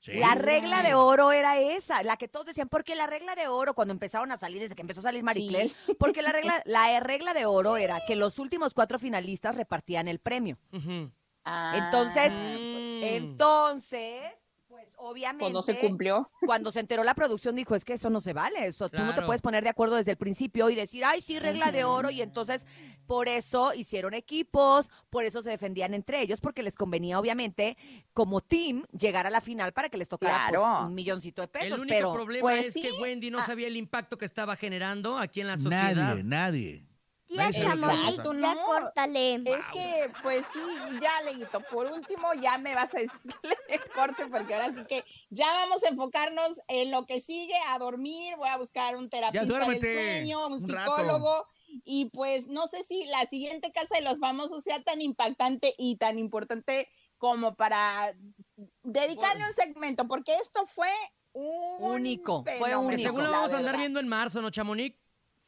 Sí. 0.01 0.13
La 0.15 0.35
regla 0.35 0.83
de 0.83 0.95
oro 0.95 1.33
era 1.33 1.59
esa, 1.59 2.03
la 2.05 2.17
que 2.17 2.29
todos 2.29 2.47
decían, 2.47 2.69
porque 2.69 2.95
la 2.95 3.07
regla 3.07 3.35
de 3.35 3.49
oro, 3.49 3.75
cuando 3.75 3.93
empezaron 3.93 4.31
a 4.31 4.37
salir, 4.37 4.61
desde 4.61 4.75
que 4.77 4.83
empezó 4.83 5.01
a 5.01 5.05
salir 5.05 5.23
Maricler, 5.25 5.67
porque 5.99 6.23
la 6.23 6.31
regla, 6.33 6.63
la 6.65 7.01
regla 7.01 7.35
de 7.35 7.45
oro 7.47 7.77
era 7.77 8.01
que 8.07 8.15
los 8.15 8.39
últimos 8.39 8.73
cuatro 8.75 8.99
finalistas 8.99 9.57
repartían 9.57 10.07
el 10.07 10.19
premio. 10.21 10.59
Ujú. 10.73 11.11
Entonces, 11.75 12.33
Mm. 12.33 13.03
entonces, 13.05 14.21
pues 14.23 14.46
obviamente. 14.97 15.41
Pues 15.45 15.53
no 15.53 15.63
se 15.63 15.79
cumplió. 15.79 16.31
Cuando 16.41 16.71
se 16.73 16.81
enteró 16.81 17.05
la 17.05 17.15
producción 17.15 17.55
dijo, 17.55 17.75
es 17.75 17.85
que 17.85 17.95
eso 17.95 18.11
no 18.11 18.21
se 18.21 18.33
vale, 18.33 18.67
eso, 18.67 18.89
tú 18.89 18.99
no 18.99 19.09
te 19.09 19.13
Claro. 19.15 19.27
puedes 19.27 19.43
poner 19.43 19.63
de 19.65 19.71
acuerdo 19.71 19.97
desde 19.97 20.11
el 20.13 20.17
principio 20.17 20.71
y 20.71 20.75
decir, 20.75 21.05
ay, 21.05 21.21
sí, 21.21 21.39
regla 21.39 21.71
de 21.73 21.85
oro, 21.85 22.11
y 22.11 22.23
entonces 22.23 22.65
por 23.07 23.29
eso 23.29 23.73
hicieron 23.75 24.15
equipos, 24.15 24.91
por 25.11 25.25
eso 25.25 25.43
se 25.43 25.51
defendían 25.51 25.95
entre 25.95 26.21
ellos, 26.23 26.41
porque 26.41 26.63
les 26.63 26.77
convenía 26.77 27.19
obviamente 27.21 27.77
como 28.13 28.41
team 28.41 28.85
llegar 28.99 29.27
a 29.27 29.31
la 29.31 29.41
final 29.41 29.73
para 29.73 29.89
que 29.89 29.97
les 29.97 30.09
tocara 30.09 30.47
pues, 30.49 30.61
Claro. 30.61 30.87
un 30.87 30.95
milloncito 30.95 31.43
de 31.43 31.49
pesos, 31.49 31.67
El 31.73 31.81
único 31.81 31.95
pero 31.97 32.13
problema 32.13 32.41
Pues 32.43 32.67
es 32.69 32.73
sí. 32.73 32.83
que 32.83 32.91
Wendy 33.01 33.31
no 33.31 33.39
Ah. 33.39 33.47
sabía 33.47 33.67
el 33.69 33.77
impacto 33.77 34.19
que 34.19 34.25
estaba 34.25 34.57
generando 34.57 35.19
aquí 35.19 35.41
en 35.41 35.47
la 35.49 35.57
sociedad. 35.57 35.95
Nadie, 35.95 36.25
nadie. 36.25 36.87
Tía 37.29 37.49
Exacto, 37.49 38.33
ya 38.33 38.55
no. 38.55 38.65
córtale. 38.65 39.35
Es 39.45 39.69
que, 39.73 40.11
pues 40.23 40.47
sí, 40.47 40.61
ya, 41.01 41.23
Leito, 41.23 41.61
por 41.71 41.87
último 41.87 42.29
ya 42.41 42.57
me 42.59 42.75
vas 42.75 42.95
a 42.95 42.99
decir 42.99 43.21
corte, 43.95 44.27
porque 44.27 44.55
ahora 44.55 44.73
sí 44.73 44.85
que 44.89 45.05
ya 45.31 45.47
vamos 45.53 45.83
a 45.85 45.89
enfocarnos 45.89 46.61
en 46.69 46.91
lo 46.91 47.05
que 47.07 47.21
sigue, 47.21 47.57
a 47.69 47.79
dormir, 47.79 48.37
voy 48.37 48.49
a 48.49 48.57
buscar 48.57 48.97
un 48.97 49.11
terapista 49.11 49.45
del 49.45 49.81
sueño, 49.81 50.47
un 50.47 50.53
un 50.55 50.69
rato. 50.69 50.97
psicólogo, 50.97 51.47
y 51.85 52.07
pues 52.11 52.47
no 52.47 52.69
sé 52.69 52.85
si 52.85 53.05
la 53.07 53.27
siguiente 53.27 53.73
casa 53.73 53.97
de 53.97 54.03
los 54.03 54.19
famosos 54.21 54.63
sea 54.63 54.83
tan 54.83 55.01
impactante 55.03 55.75
y 55.77 55.97
tan 55.97 56.19
importante 56.19 56.89
como 57.19 57.57
para 57.57 58.15
dedicarle 58.83 59.47
un 59.47 59.55
segmento, 59.55 60.07
porque 60.07 60.35
esto 60.37 60.65
fue 60.65 60.91
un 61.33 61.93
Único, 61.93 62.43
fue 62.43 62.53
fenómeno, 62.55 62.81
único. 62.81 63.03
Según 63.03 63.25
lo 63.25 63.31
vamos 63.31 63.53
a 63.53 63.59
andar 63.59 63.79
viendo 63.79 64.01
en 64.01 64.09
marzo, 64.09 64.41
¿no, 64.41 64.51
Chamonix? 64.51 64.97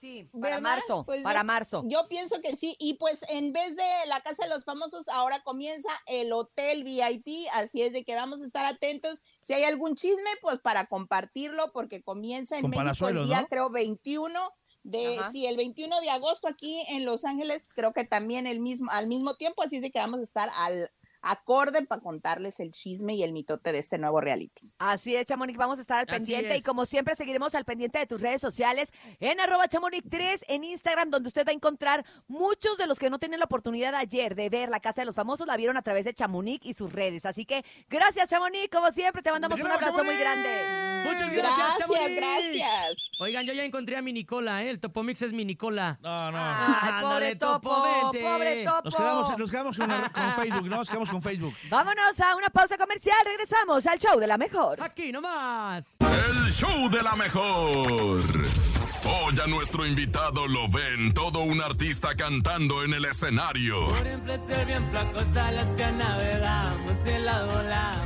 Sí, 0.00 0.24
para 0.32 0.56
¿Verdad? 0.56 0.60
marzo, 0.62 1.04
Pues 1.06 1.22
para 1.22 1.40
yo- 1.40 1.44
marzo. 1.44 1.82
Yo 1.86 2.08
pienso 2.08 2.40
que 2.40 2.56
sí, 2.56 2.76
y 2.78 2.94
pues 2.94 3.24
en 3.30 3.52
vez 3.52 3.76
de 3.76 3.84
la 4.08 4.20
Casa 4.20 4.44
de 4.44 4.50
los 4.50 4.64
Famosos, 4.64 5.08
ahora 5.08 5.42
comienza 5.42 5.88
el 6.06 6.32
Hotel 6.32 6.84
VIP, 6.84 7.46
así 7.52 7.82
es 7.82 7.92
de 7.92 8.04
que 8.04 8.14
vamos 8.14 8.40
a 8.42 8.46
estar 8.46 8.64
atentos. 8.66 9.22
Si 9.40 9.52
hay 9.54 9.64
algún 9.64 9.94
chisme, 9.94 10.30
pues 10.40 10.58
para 10.60 10.86
compartirlo, 10.86 11.72
porque 11.72 12.02
comienza 12.02 12.56
en 12.56 12.62
Con 12.62 12.70
México 12.70 13.08
el 13.08 13.22
día, 13.24 13.42
¿no? 13.42 13.46
creo, 13.48 13.70
21 13.70 14.50
de, 14.84 15.18
Ajá. 15.18 15.30
sí, 15.30 15.44
el 15.46 15.56
21 15.56 16.00
de 16.00 16.08
agosto 16.10 16.48
aquí 16.48 16.82
en 16.88 17.04
Los 17.04 17.24
Ángeles, 17.24 17.66
creo 17.74 17.92
que 17.92 18.04
también 18.04 18.46
el 18.46 18.60
mismo, 18.60 18.90
al 18.90 19.06
mismo 19.06 19.34
tiempo, 19.34 19.62
así 19.62 19.76
es 19.76 19.82
de 19.82 19.90
que 19.90 19.98
vamos 19.98 20.20
a 20.20 20.22
estar 20.22 20.50
al 20.54 20.90
acorde 21.30 21.82
para 21.86 22.00
contarles 22.00 22.58
el 22.60 22.70
chisme 22.70 23.14
y 23.14 23.22
el 23.22 23.32
mitote 23.32 23.72
de 23.72 23.78
este 23.78 23.98
nuevo 23.98 24.20
reality. 24.20 24.72
Así 24.78 25.14
es, 25.14 25.26
Chamonix, 25.26 25.58
vamos 25.58 25.78
a 25.78 25.82
estar 25.82 25.98
al 25.98 26.04
Así 26.04 26.14
pendiente 26.14 26.56
y 26.56 26.62
como 26.62 26.86
siempre 26.86 27.14
seguiremos 27.16 27.54
al 27.54 27.64
pendiente 27.64 27.98
de 27.98 28.06
tus 28.06 28.20
redes 28.20 28.40
sociales 28.40 28.90
en 29.20 29.38
arroba 29.38 29.66
chamonix3 29.66 30.44
en 30.48 30.64
Instagram, 30.64 31.10
donde 31.10 31.28
usted 31.28 31.46
va 31.46 31.50
a 31.50 31.54
encontrar 31.54 32.04
muchos 32.28 32.78
de 32.78 32.86
los 32.86 32.98
que 32.98 33.10
no 33.10 33.18
tenían 33.18 33.40
la 33.40 33.44
oportunidad 33.44 33.94
ayer 33.94 34.34
de 34.34 34.48
ver 34.48 34.70
la 34.70 34.80
Casa 34.80 35.02
de 35.02 35.06
los 35.06 35.14
Famosos, 35.14 35.46
la 35.46 35.56
vieron 35.56 35.76
a 35.76 35.82
través 35.82 36.04
de 36.04 36.14
Chamonix 36.14 36.64
y 36.64 36.72
sus 36.72 36.92
redes. 36.92 37.26
Así 37.26 37.44
que 37.44 37.64
gracias, 37.88 38.30
Chamonix, 38.30 38.70
como 38.70 38.90
siempre, 38.90 39.22
te 39.22 39.30
mandamos 39.30 39.58
¡Te 39.58 39.64
un 39.66 39.70
abrazo 39.72 40.02
muy 40.04 40.16
grande. 40.16 40.48
Muchas 41.04 41.32
gracias, 41.32 41.78
Gracias, 41.78 41.98
Chamonix. 41.98 42.16
gracias. 42.16 43.10
Oigan, 43.20 43.46
yo 43.46 43.52
ya 43.52 43.64
encontré 43.64 43.96
a 43.96 44.02
mi 44.02 44.12
Nicola, 44.12 44.64
¿eh? 44.64 44.70
El 44.70 44.80
Topomix 44.80 45.22
es 45.22 45.32
mi 45.32 45.44
Nicola. 45.44 45.96
No, 46.02 46.16
no. 46.16 46.38
Ay, 46.40 47.02
pobre 47.02 47.36
Topo, 47.36 47.68
pobre 47.70 48.64
topo. 48.64 48.82
Nos 48.84 48.96
quedamos, 48.96 49.38
nos 49.38 49.50
quedamos 49.50 49.78
con 49.78 50.32
Facebook, 50.34 50.68
¿no? 50.68 50.76
Nos 50.76 50.88
quedamos 50.88 51.10
con 51.10 51.17
Facebook. 51.22 51.54
Vámonos 51.70 52.20
a 52.20 52.36
una 52.36 52.48
pausa 52.48 52.76
comercial, 52.76 53.16
regresamos 53.24 53.86
al 53.86 53.98
show 53.98 54.18
de 54.18 54.26
la 54.26 54.38
mejor. 54.38 54.82
Aquí 54.82 55.12
nomás. 55.12 55.96
El 56.00 56.50
show 56.50 56.88
de 56.90 57.02
la 57.02 57.16
mejor. 57.16 58.22
Hoy 59.04 59.34
a 59.42 59.46
nuestro 59.46 59.86
invitado 59.86 60.46
lo 60.46 60.68
ven 60.68 61.12
todo 61.14 61.40
un 61.40 61.60
artista 61.62 62.14
cantando 62.14 62.82
en 62.84 62.94
el 62.94 63.04
escenario. 63.04 63.86
Por 63.86 64.06
ejemplo, 64.06 64.46
ser 64.46 64.66
bien 64.66 64.90
flacos 64.90 65.36
a 65.36 65.52
las 65.52 65.66
que 65.74 65.86
navegamos 65.92 66.98
y 67.06 67.18
la 67.24 67.44
volamos. 67.44 67.97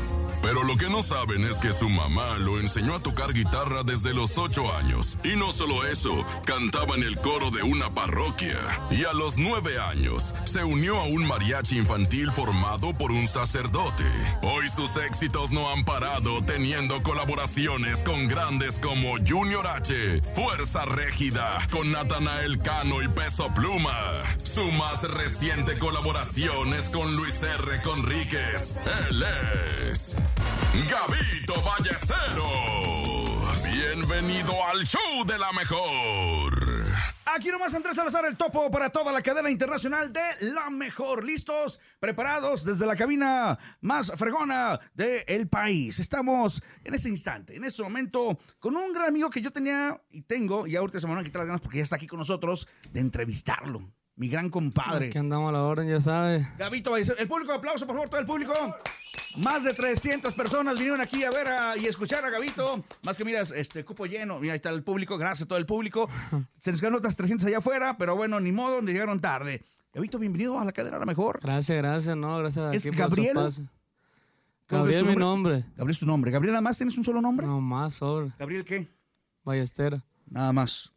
Pero 0.43 0.65
lo 0.65 0.77
que 0.77 0.91
no 0.91 1.03
saben 1.03 1.45
es 1.45 1.61
que 1.61 1.73
su 1.73 1.89
mamá 1.89 2.37
lo 2.39 2.59
enseñó 2.59 2.97
a 2.97 3.01
tocar 3.01 3.33
guitarra 3.33 3.85
desde 3.85 4.13
los 4.13 4.37
8 4.39 4.75
años. 4.75 5.17
Y 5.23 5.37
no 5.37 5.53
solo 5.53 5.87
eso, 5.87 6.27
cantaba 6.45 6.97
en 6.97 7.05
el 7.05 7.17
coro 7.19 7.51
de 7.51 7.63
una 7.63 7.95
parroquia. 7.95 8.59
Y 8.91 9.05
a 9.05 9.13
los 9.13 9.39
9 9.39 9.79
años, 9.81 10.35
se 10.45 10.65
unió 10.65 10.99
a 10.99 11.05
un 11.05 11.27
mariachi 11.27 11.79
infantil 11.79 12.31
formado 12.33 12.93
por 12.93 13.13
un 13.13 13.29
sacerdote. 13.29 14.05
Hoy 14.43 14.69
sus 14.69 14.97
éxitos 14.97 15.53
no 15.53 15.71
han 15.71 15.85
parado 15.85 16.43
teniendo 16.45 17.03
colaboraciones 17.03 18.03
con 18.03 18.27
grandes 18.27 18.81
como 18.81 19.15
Junior 19.27 19.67
H, 19.67 20.23
Fuerza 20.35 20.85
Régida, 20.85 21.59
con 21.71 21.93
Natanael 21.93 22.59
Cano 22.59 23.03
y 23.03 23.09
Peso 23.09 23.49
Pluma. 23.55 23.93
Su 24.43 24.71
más 24.73 25.05
reciente 25.05 25.79
colaboración 25.79 26.75
es 26.75 26.89
con 26.89 27.15
Luis 27.17 27.43
R. 27.43 27.81
Conríquez. 27.83 28.81
Él 29.09 29.25
es 29.91 30.17
Gabito 30.89 31.55
Ballesteros. 31.63 32.93
Bienvenido 33.73 34.53
al 34.67 34.85
show 34.85 35.25
de 35.27 35.39
la 35.39 35.53
mejor. 35.53 36.63
Aquí 37.25 37.49
nomás 37.49 37.75
Andrés 37.75 37.97
Salazar, 37.97 38.27
el 38.27 38.37
topo 38.37 38.71
para 38.71 38.91
toda 38.91 39.11
la 39.11 39.23
cadena 39.23 39.51
internacional 39.51 40.13
de 40.13 40.21
La 40.53 40.69
Mejor. 40.69 41.25
¿Listos? 41.25 41.81
¿Preparados? 41.99 42.65
Desde 42.65 42.85
la 42.85 42.95
cabina 42.95 43.59
más 43.81 44.13
fregona 44.17 44.79
del 44.93 45.49
país. 45.49 45.99
Estamos 45.99 46.63
en 46.85 46.95
este 46.95 47.09
instante, 47.09 47.57
en 47.57 47.65
este 47.65 47.83
momento, 47.83 48.39
con 48.59 48.77
un 48.77 48.93
gran 48.93 49.09
amigo 49.09 49.31
que 49.31 49.41
yo 49.41 49.51
tenía 49.51 49.99
y 50.11 50.23
tengo, 50.23 50.67
y 50.67 50.77
ahorita 50.77 51.01
se 51.01 51.07
me 51.07 51.15
van 51.15 51.23
a 51.23 51.25
quitar 51.25 51.41
las 51.41 51.47
ganas 51.47 51.61
porque 51.63 51.79
ya 51.79 51.85
está 51.85 51.97
aquí 51.97 52.07
con 52.07 52.19
nosotros, 52.19 52.69
de 52.91 53.01
entrevistarlo. 53.01 53.91
Mi 54.17 54.29
gran 54.29 54.51
compadre. 54.51 55.09
Aquí 55.09 55.19
andamos 55.19 55.49
a 55.49 55.53
la 55.53 55.63
orden, 55.63 55.89
ya 55.89 56.01
sabe. 56.01 56.47
Gabito. 56.59 56.97
El 56.97 57.29
público, 57.29 57.53
aplauso 57.53 57.87
por 57.87 57.95
favor, 57.97 58.09
todo 58.11 58.21
el 58.21 58.27
público. 58.27 58.53
Más 59.43 59.65
de 59.65 59.73
300 59.73 60.35
personas 60.35 60.75
vinieron 60.75 61.01
aquí 61.01 61.25
a 61.25 61.31
ver 61.31 61.49
a- 61.49 61.77
y 61.79 61.87
escuchar 61.87 62.25
a 62.25 62.31
Gabito. 62.31 62.85
Más 63.03 63.17
que 63.17 63.25
miras, 63.25 63.51
este 63.51 63.85
cupo 63.85 64.05
lleno. 64.07 64.39
Mira, 64.39 64.53
ahí 64.53 64.57
está 64.57 64.69
el 64.71 64.83
público. 64.83 65.17
Gracias 65.17 65.47
a 65.47 65.49
todo 65.49 65.59
el 65.59 65.65
público. 65.67 66.09
Se 66.59 66.71
nos 66.71 66.81
quedaron 66.81 66.99
otras 66.99 67.17
300 67.17 67.47
allá 67.47 67.59
afuera, 67.59 67.97
pero 67.97 68.15
bueno, 68.15 68.39
ni 68.41 68.53
modo, 68.53 68.83
ni 68.83 68.93
llegaron 68.93 69.21
tarde. 69.21 69.65
Gabito, 69.95 70.19
bienvenido 70.19 70.59
a 70.59 70.65
la 70.65 70.73
cadena 70.73 70.97
a 70.97 71.01
la 71.01 71.07
mejor. 71.07 71.41
Gracias, 71.43 71.77
gracias, 71.79 72.17
no, 72.17 72.39
gracias 72.39 72.75
¿Es 72.75 72.87
aquí 72.87 72.97
por 72.97 73.11
su 73.11 73.17
Gabriel? 73.23 73.35
¿Cómo 74.69 74.83
Gabriel 74.85 75.05
es 75.07 75.11
mi 75.11 75.17
nombre. 75.17 75.65
Gabriel 75.77 75.91
es 75.91 75.99
tu 75.99 76.07
nombre. 76.07 76.31
¿Gabriel 76.31 76.53
nada 76.53 76.63
más 76.63 76.77
tienes 76.79 76.97
un 76.97 77.05
solo 77.05 77.21
nombre? 77.21 77.47
No, 77.47 77.61
más 77.61 77.95
sobre. 77.95 78.33
¿Gabriel 78.39 78.65
qué? 78.65 78.89
Ballestera. 79.45 80.03
Nada 80.31 80.53
más. 80.53 80.93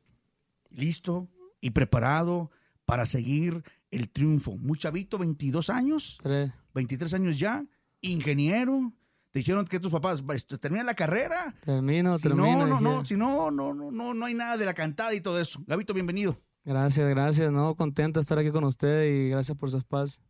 Listo 0.69 1.27
y 1.59 1.71
preparado 1.71 2.51
para 2.85 3.05
seguir 3.05 3.63
el 3.91 4.09
triunfo. 4.09 4.57
Muy 4.57 4.77
chavito, 4.77 5.17
22 5.17 5.69
años. 5.69 6.17
Tres. 6.21 6.51
23 6.73 7.13
años 7.13 7.39
ya. 7.39 7.65
Ingeniero. 8.01 8.93
Te 9.31 9.39
dijeron 9.39 9.65
que 9.65 9.79
tus 9.79 9.91
papás 9.91 10.23
este, 10.33 10.57
terminan 10.57 10.85
la 10.85 10.93
carrera. 10.95 11.53
Termino, 11.61 12.17
Si 12.17 12.23
termino. 12.23 12.65
no, 12.65 12.67
no, 12.67 12.79
no, 12.79 13.05
si 13.05 13.15
no, 13.15 13.51
no, 13.51 13.73
no, 13.73 13.91
no, 13.91 14.13
no 14.13 14.25
hay 14.25 14.33
nada 14.33 14.57
de 14.57 14.65
la 14.65 14.73
cantada 14.73 15.13
y 15.13 15.19
todo 15.21 15.41
eso. 15.41 15.61
Gabito, 15.67 15.93
bienvenido. 15.93 16.39
Gracias, 16.63 17.07
gracias, 17.09 17.51
no, 17.51 17.75
contento 17.75 18.19
de 18.19 18.21
estar 18.21 18.39
aquí 18.39 18.49
con 18.49 18.63
usted 18.63 19.03
y 19.05 19.29
gracias 19.29 19.57
por 19.57 19.69
su 19.69 19.77
espacio. 19.77 20.23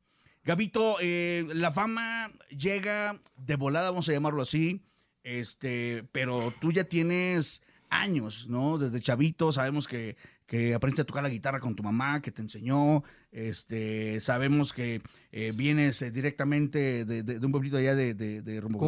Gabito, 0.43 0.97
eh, 1.01 1.47
la 1.53 1.71
fama 1.71 2.31
llega 2.49 3.21
de 3.37 3.55
volada, 3.55 3.89
vamos 3.91 4.09
a 4.09 4.11
llamarlo 4.11 4.41
así, 4.41 4.83
este, 5.23 6.03
pero 6.11 6.53
tú 6.59 6.71
ya 6.71 6.83
tienes 6.83 7.63
años, 7.89 8.47
¿no? 8.49 8.77
Desde 8.77 9.01
chavito 9.01 9.51
sabemos 9.51 9.87
que, 9.87 10.17
que 10.45 10.73
aprendiste 10.75 11.01
a 11.01 11.05
tocar 11.05 11.23
la 11.23 11.29
guitarra 11.29 11.59
con 11.59 11.75
tu 11.75 11.81
mamá, 11.83 12.21
que 12.21 12.31
te 12.31 12.41
enseñó, 12.41 13.03
este, 13.31 14.19
sabemos 14.19 14.73
que 14.73 15.01
eh, 15.31 15.51
vienes 15.55 16.01
eh, 16.01 16.11
directamente 16.11 17.03
de, 17.05 17.23
de- 17.23 17.39
de 17.39 17.45
un 17.45 17.51
pueblito 17.51 17.77
allá 17.77 17.95
de, 17.95 18.13
de, 18.13 18.41
de, 18.41 18.61
rumbo- 18.61 18.79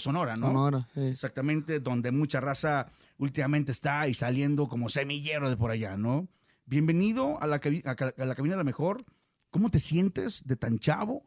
Sonora, 0.00 0.36
¿no? 0.36 0.46
Sonora, 0.48 0.88
sí. 0.94 1.00
Exactamente, 1.00 1.80
donde 1.80 2.10
mucha 2.12 2.40
raza 2.40 2.86
últimamente 3.18 3.72
está 3.72 4.08
y 4.08 4.14
saliendo 4.14 4.68
como 4.68 4.88
semillero 4.88 5.50
de 5.50 5.56
por 5.56 5.70
allá, 5.70 5.96
¿no? 5.96 6.28
Bienvenido 6.66 7.42
a 7.42 7.46
la, 7.46 7.56
a 7.56 7.90
a 8.22 8.24
la 8.24 8.34
cabina 8.34 8.54
de 8.54 8.58
la 8.58 8.64
mejor. 8.64 9.02
¿Cómo 9.50 9.70
te 9.70 9.80
sientes 9.80 10.44
de 10.46 10.56
tan 10.56 10.78
chavo? 10.78 11.24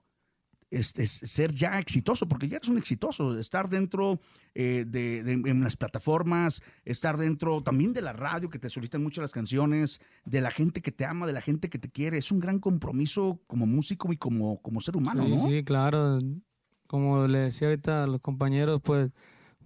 Este, 0.76 1.04
es- 1.04 1.12
ser 1.12 1.54
ya 1.54 1.78
exitoso, 1.78 2.28
porque 2.28 2.48
ya 2.48 2.58
eres 2.58 2.68
un 2.68 2.80
exitoso, 2.80 3.38
estar 3.38 3.70
dentro 3.70 4.20
eh, 4.56 4.86
de, 4.88 5.22
de- 5.24 5.34
en 5.52 5.62
las 5.64 5.76
plataformas, 5.78 6.62
estar 6.84 7.18
dentro 7.18 7.62
también 7.62 7.94
de 7.94 8.02
la 8.02 8.12
radio, 8.14 8.50
que 8.50 8.58
te 8.58 8.70
solicitan 8.70 9.04
mucho 9.04 9.22
las 9.22 9.32
canciones, 9.32 10.02
de 10.26 10.42
la 10.42 10.50
gente 10.50 10.82
que 10.82 10.92
te 10.92 11.06
ama, 11.06 11.28
de 11.28 11.34
la 11.34 11.42
gente 11.42 11.70
que 11.70 11.78
te 11.78 11.90
quiere, 11.90 12.18
es 12.18 12.32
un 12.32 12.40
gran 12.40 12.58
compromiso 12.60 13.40
como 13.46 13.68
músico 13.68 14.12
y 14.14 14.18
como, 14.18 14.60
como 14.64 14.82
ser 14.82 14.98
humano, 14.98 15.24
sí, 15.26 15.30
¿no? 15.32 15.38
sí, 15.38 15.64
claro. 15.64 16.20
Como 16.88 17.28
le 17.28 17.40
decía 17.40 17.68
ahorita 17.68 18.04
a 18.04 18.08
los 18.08 18.22
compañeros, 18.22 18.82
pues 18.84 19.12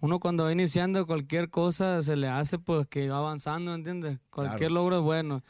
uno 0.02 0.20
cuando 0.20 0.44
va 0.44 0.52
iniciando 0.52 1.06
cualquier 1.08 1.50
cosa 1.50 2.02
se 2.02 2.16
le 2.16 2.28
hace 2.28 2.60
pues 2.60 2.86
que 2.88 3.10
va 3.10 3.18
avanzando, 3.20 3.74
¿entiendes? 3.74 4.20
Cualquier 4.30 4.70
Claro. 4.70 4.74
logro 4.76 4.98
es 5.00 5.04
bueno. 5.04 5.42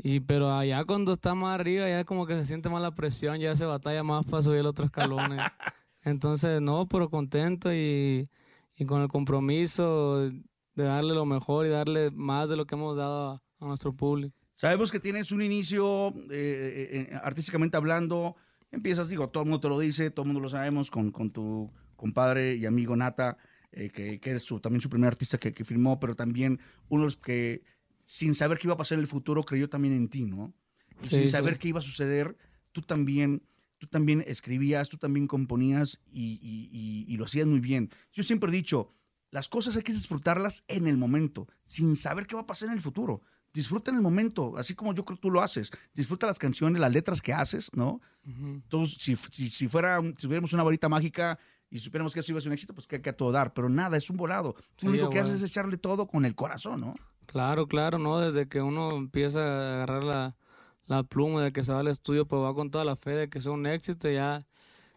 Y 0.00 0.20
pero 0.20 0.52
allá 0.52 0.84
cuando 0.84 1.12
está 1.12 1.34
más 1.34 1.58
arriba 1.58 1.88
ya 1.88 2.04
como 2.04 2.24
que 2.26 2.34
se 2.34 2.44
siente 2.44 2.68
más 2.68 2.80
la 2.80 2.94
presión, 2.94 3.38
ya 3.40 3.56
se 3.56 3.64
batalla 3.66 4.02
más 4.04 4.24
para 4.26 4.42
subir 4.42 4.62
los 4.62 4.70
otros 4.70 4.86
escalones. 4.86 5.40
Entonces, 6.04 6.60
no, 6.60 6.86
pero 6.88 7.10
contento 7.10 7.74
y, 7.74 8.28
y 8.76 8.84
con 8.84 9.02
el 9.02 9.08
compromiso 9.08 10.20
de 10.20 10.84
darle 10.84 11.14
lo 11.14 11.26
mejor 11.26 11.66
y 11.66 11.70
darle 11.70 12.10
más 12.12 12.48
de 12.48 12.56
lo 12.56 12.66
que 12.66 12.76
hemos 12.76 12.96
dado 12.96 13.32
a, 13.32 13.42
a 13.58 13.66
nuestro 13.66 13.92
público. 13.92 14.34
Sabemos 14.54 14.90
que 14.92 15.00
tienes 15.00 15.32
un 15.32 15.42
inicio 15.42 16.08
eh, 16.08 16.14
eh, 16.30 17.08
eh, 17.12 17.20
artísticamente 17.22 17.76
hablando. 17.76 18.36
Empiezas, 18.70 19.08
digo, 19.08 19.28
todo 19.28 19.42
el 19.42 19.48
mundo 19.48 19.60
te 19.60 19.68
lo 19.68 19.78
dice, 19.78 20.10
todo 20.10 20.22
el 20.22 20.28
mundo 20.28 20.40
lo 20.40 20.48
sabemos, 20.50 20.90
con, 20.90 21.10
con 21.10 21.30
tu 21.30 21.72
compadre 21.96 22.54
y 22.54 22.66
amigo 22.66 22.94
Nata, 22.94 23.38
eh, 23.72 23.90
que, 23.90 24.20
que 24.20 24.30
eres 24.30 24.42
su- 24.42 24.60
también 24.60 24.80
su 24.80 24.88
primer 24.88 25.08
artista 25.08 25.38
que, 25.38 25.52
que 25.52 25.64
firmó, 25.64 25.98
pero 25.98 26.14
también 26.14 26.60
uno 26.88 27.02
de 27.02 27.06
los 27.06 27.16
que, 27.16 27.62
sin 28.10 28.34
saber 28.34 28.56
qué 28.58 28.66
iba 28.68 28.74
a 28.74 28.78
pasar 28.78 28.96
en 28.96 29.02
el 29.02 29.06
futuro, 29.06 29.42
creyó 29.44 29.68
también 29.68 29.92
en 29.92 30.08
ti, 30.08 30.22
¿no? 30.24 30.54
Y 31.02 31.10
Sí, 31.10 31.16
sin 31.16 31.24
sí. 31.26 31.28
saber 31.28 31.58
qué 31.58 31.68
iba 31.68 31.80
a 31.80 31.82
suceder, 31.82 32.38
tú 32.72 32.80
también, 32.80 33.42
tú 33.76 33.86
también 33.86 34.24
escribías, 34.26 34.88
tú 34.88 34.96
también 34.96 35.26
componías 35.26 36.00
y, 36.10 36.38
y- 36.40 36.70
y- 36.72 37.04
y 37.12 37.16
lo 37.18 37.26
hacías 37.26 37.46
muy 37.46 37.60
bien. 37.60 37.90
Yo 38.14 38.22
siempre 38.22 38.48
he 38.50 38.52
dicho, 38.54 38.94
las 39.30 39.50
cosas 39.50 39.76
hay 39.76 39.82
que 39.82 39.92
disfrutarlas 39.92 40.64
en 40.68 40.86
el 40.86 40.96
momento, 40.96 41.48
sin 41.66 41.96
saber 41.96 42.26
qué 42.26 42.34
va 42.34 42.40
a 42.42 42.46
pasar 42.46 42.68
en 42.70 42.76
el 42.76 42.80
futuro. 42.80 43.20
Disfruta 43.52 43.90
en 43.90 43.96
el 43.98 44.02
momento, 44.02 44.56
así 44.56 44.74
como 44.74 44.94
yo 44.94 45.04
creo 45.04 45.16
que 45.16 45.22
tú 45.22 45.30
lo 45.30 45.42
haces. 45.42 45.70
Disfruta 45.92 46.26
las 46.26 46.38
canciones, 46.38 46.80
las 46.80 46.92
letras 46.92 47.20
que 47.20 47.34
haces, 47.34 47.70
¿no? 47.74 48.00
Entonces, 48.24 48.96
si, 49.00 49.16
si, 49.16 49.50
si 49.50 49.68
fuera, 49.68 50.00
si 50.00 50.12
tuviéramos 50.14 50.52
una 50.54 50.62
varita 50.62 50.88
mágica 50.88 51.38
y 51.70 51.78
supiéramos 51.78 52.14
que 52.14 52.20
eso 52.20 52.32
iba 52.32 52.38
a 52.38 52.40
ser 52.40 52.48
un 52.50 52.54
éxito, 52.54 52.74
pues 52.74 52.86
que 52.86 52.96
hay 52.96 53.02
que 53.02 53.10
a 53.10 53.16
todo 53.16 53.30
dar. 53.32 53.52
Pero 53.52 53.68
nada, 53.68 53.96
es 53.96 54.08
un 54.10 54.16
volado. 54.16 54.54
Sí, 54.76 54.86
lo 54.86 54.92
único 54.92 55.10
que 55.10 55.20
haces 55.20 55.42
es 55.42 55.50
echarle 55.50 55.76
todo 55.78 56.06
con 56.06 56.24
el 56.24 56.34
corazón, 56.34 56.80
¿no? 56.80 56.94
Claro, 57.26 57.66
claro, 57.66 57.98
¿no? 57.98 58.18
Desde 58.20 58.48
que 58.48 58.62
uno 58.62 58.90
empieza 58.96 59.40
a 59.40 59.74
agarrar 59.74 60.04
la, 60.04 60.36
la 60.86 61.02
pluma, 61.02 61.42
de 61.44 61.52
que 61.52 61.62
se 61.62 61.72
va 61.72 61.80
al 61.80 61.88
estudio, 61.88 62.26
pues 62.26 62.42
va 62.42 62.54
con 62.54 62.70
toda 62.70 62.84
la 62.84 62.96
fe 62.96 63.10
de 63.10 63.28
que 63.28 63.40
sea 63.40 63.52
un 63.52 63.66
éxito, 63.66 64.08
ya, 64.10 64.46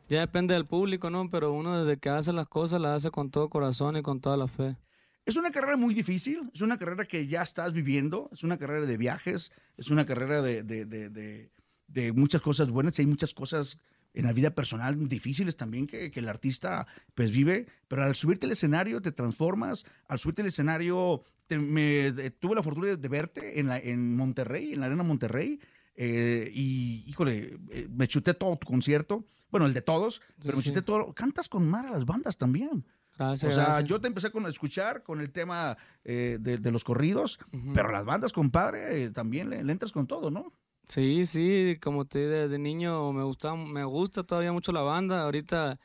ya 0.08 0.22
depende 0.22 0.54
del 0.54 0.66
público, 0.66 1.10
¿no? 1.10 1.30
Pero 1.30 1.52
uno 1.52 1.84
desde 1.84 2.00
que 2.00 2.10
hace 2.10 2.32
las 2.32 2.48
cosas 2.48 2.80
las 2.80 2.96
hace 2.98 3.12
con 3.12 3.32
todo 3.32 3.50
corazón 3.50 3.98
y 3.98 4.02
con 4.02 4.22
toda 4.22 4.38
la 4.38 4.48
fe. 4.48 4.78
Es 5.26 5.36
una 5.36 5.52
carrera 5.52 5.78
muy 5.78 5.94
difícil, 5.94 6.50
es 6.54 6.62
una 6.62 6.78
carrera 6.80 7.06
que 7.06 7.28
ya 7.28 7.42
estás 7.44 7.74
viviendo, 7.74 8.30
es 8.32 8.44
una 8.44 8.58
carrera 8.58 8.86
de 8.86 8.98
viajes, 8.98 9.52
es 9.78 9.90
una 9.90 10.06
carrera 10.06 10.42
de, 10.42 10.64
de- 10.64 10.86
de- 10.86 11.10
de- 11.10 11.52
de 11.88 12.14
muchas 12.14 12.42
cosas 12.42 12.70
buenas 12.72 12.98
y 12.98 13.02
hay 13.02 13.06
muchas 13.08 13.34
cosas 13.34 13.78
en 14.14 14.26
la 14.26 14.34
vida 14.34 14.52
personal 14.56 15.08
difíciles 15.08 15.56
también 15.56 15.88
que, 15.88 16.12
que 16.12 16.20
el 16.20 16.28
artista 16.30 16.86
pues 17.16 17.32
vive, 17.32 17.68
pero 17.88 18.04
al 18.04 18.16
subirte 18.16 18.46
al 18.46 18.52
escenario 18.52 19.02
te 19.02 19.12
transformas, 19.12 19.86
al 20.08 20.20
subirte 20.20 20.42
al 20.42 20.48
escenario 20.50 21.24
te- 21.48 21.58
me, 21.60 22.12
de- 22.12 22.32
tuve 22.32 22.56
la 22.56 22.64
fortuna 22.64 22.88
de, 22.88 22.98
de 22.98 23.08
verte 23.08 23.60
en, 23.60 23.68
la, 23.68 23.78
en 23.80 24.16
Monterrey, 24.16 24.74
en 24.74 24.80
la 24.82 24.88
Arena 24.88 25.04
Monterrey, 25.04 25.60
eh, 25.96 26.50
y 26.54 27.04
híjole, 27.08 27.58
eh, 27.70 27.88
me 27.90 28.08
chuté 28.08 28.34
todo 28.34 28.58
tu 28.58 28.68
concierto, 28.68 29.26
bueno, 29.50 29.66
el 29.66 29.74
de 29.74 29.82
todos, 29.82 30.22
pero 30.42 30.56
me 30.58 30.64
sí. 30.64 30.70
chuté 30.70 30.82
todo, 30.82 31.14
cantas 31.14 31.50
con 31.50 31.70
mar 31.70 31.86
a 31.86 31.92
las 31.92 32.06
bandas 32.06 32.38
también. 32.38 32.86
Gracias, 33.18 33.52
O 33.52 33.56
sea, 33.56 33.66
gracias. 33.66 33.90
yo 33.90 34.00
te 34.00 34.08
empecé 34.08 34.32
con 34.32 34.46
escuchar 34.48 35.04
con 35.04 35.20
el 35.20 35.32
tema 35.32 35.78
eh, 36.06 36.38
de, 36.40 36.58
de 36.58 36.72
los 36.72 36.84
corridos, 36.86 37.40
pero 37.74 37.92
las 37.92 38.06
bandas, 38.06 38.32
compadre, 38.32 39.04
eh, 39.04 39.10
también 39.12 39.50
le, 39.50 39.62
le 39.64 39.72
entras 39.74 39.92
con 39.92 40.08
todo, 40.08 40.32
¿no? 40.32 40.54
Sí, 40.88 41.26
sí, 41.26 41.78
como 41.82 42.06
te 42.06 42.20
dije, 42.20 42.30
desde 42.32 42.60
niño 42.60 43.14
me 43.14 43.24
gusta, 43.24 43.56
me 43.56 43.84
gusta 43.86 44.24
todavía 44.24 44.52
mucho 44.52 44.72
la 44.72 44.82
banda. 44.82 45.24
Ahorita 45.24 45.80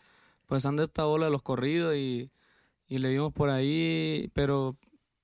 pues 0.46 0.64
anda 0.66 0.84
esta 0.84 1.06
ola 1.06 1.26
de 1.26 1.32
los 1.32 1.42
corridos 1.42 1.94
y, 1.96 2.30
y 2.88 2.98
le 2.98 3.08
dimos 3.10 3.32
por 3.32 3.50
ahí, 3.50 4.30
pero 4.34 4.76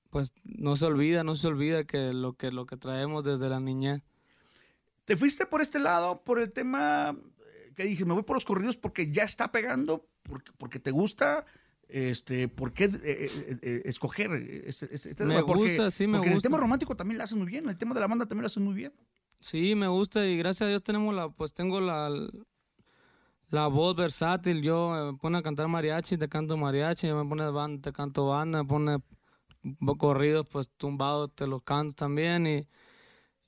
pues 0.09 0.31
no 0.43 0.75
se 0.75 0.85
olvida, 0.85 1.23
no 1.23 1.35
se 1.35 1.47
olvida 1.47 1.83
que 1.85 2.13
lo 2.13 2.33
que 2.33 2.51
lo 2.51 2.65
que 2.65 2.77
traemos 2.77 3.23
desde 3.23 3.49
la 3.49 3.59
niñez. 3.59 4.03
¿Te 5.05 5.17
fuiste 5.17 5.45
por 5.45 5.61
este 5.61 5.79
lado, 5.79 6.23
por 6.23 6.39
el 6.39 6.51
tema 6.53 7.17
eh, 7.17 7.73
que 7.75 7.83
dije, 7.83 8.05
me 8.05 8.13
voy 8.13 8.23
por 8.23 8.35
los 8.37 8.45
corridos 8.45 8.77
porque 8.77 9.11
ya 9.11 9.23
está 9.23 9.51
pegando, 9.51 10.07
porque, 10.23 10.51
porque 10.57 10.79
te 10.79 10.91
gusta? 10.91 11.45
Este, 11.89 12.47
¿Por 12.47 12.71
qué 12.73 12.85
eh, 12.85 12.91
eh, 13.03 13.57
eh, 13.61 13.81
escoger 13.85 14.31
este, 14.31 14.85
este- 14.95 14.95
este 14.95 15.25
Me 15.25 15.35
tema? 15.35 15.45
Porque- 15.45 15.71
gusta, 15.75 15.91
sí, 15.91 16.07
me 16.07 16.13
porque 16.19 16.27
en 16.27 16.31
el 16.33 16.37
gusta. 16.37 16.47
tema 16.47 16.57
romántico 16.57 16.95
también 16.95 17.17
lo 17.17 17.23
hacen 17.25 17.37
muy 17.39 17.47
bien, 17.47 17.67
el 17.67 17.77
tema 17.77 17.93
de 17.93 17.99
la 17.99 18.07
banda 18.07 18.25
también 18.25 18.43
lo 18.43 18.47
hacen 18.47 18.63
muy 18.63 18.73
bien. 18.75 18.93
Sí, 19.43 19.75
me 19.75 19.89
gusta 19.89 20.25
y 20.25 20.37
gracias 20.37 20.67
a 20.67 20.69
Dios 20.69 20.83
tenemos 20.83 21.13
la, 21.13 21.27
pues 21.27 21.53
tengo 21.53 21.81
la, 21.81 22.09
la 23.49 23.67
voz 23.67 23.95
versátil. 23.95 24.61
Yo 24.61 24.97
eh, 24.97 25.11
me 25.11 25.17
pone 25.17 25.37
a 25.37 25.41
cantar 25.43 25.67
mariachi, 25.67 26.17
te 26.17 26.29
canto 26.29 26.55
mariachi, 26.57 27.07
me 27.11 27.25
pone 27.25 27.49
banda, 27.51 27.81
te 27.81 27.93
canto 27.93 28.27
banda, 28.27 28.63
me 28.63 28.69
pone 28.69 28.97
corridos, 29.97 30.47
pues 30.49 30.69
tumbados, 30.77 31.35
te 31.35 31.45
los 31.47 31.61
canto 31.63 31.93
también. 31.95 32.47
Y, 32.47 32.67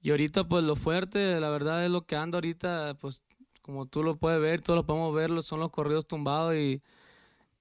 y 0.02 0.12
ahorita, 0.12 0.48
pues 0.50 0.66
lo 0.66 0.76
fuerte, 0.76 1.40
la 1.40 1.50
verdad 1.50 1.86
es 1.86 1.92
lo 1.92 2.06
que 2.06 2.18
ando 2.18 2.38
ahorita, 2.38 2.96
pues 3.00 3.24
como 3.62 3.88
tú 3.88 4.04
lo 4.04 4.18
puedes 4.18 4.42
ver, 4.42 4.62
todos 4.62 4.78
lo 4.78 4.86
podemos 4.86 5.16
ver, 5.16 5.44
son 5.44 5.62
los 5.62 5.72
corridos 5.72 6.08
tumbados 6.08 6.56
y, 6.56 6.84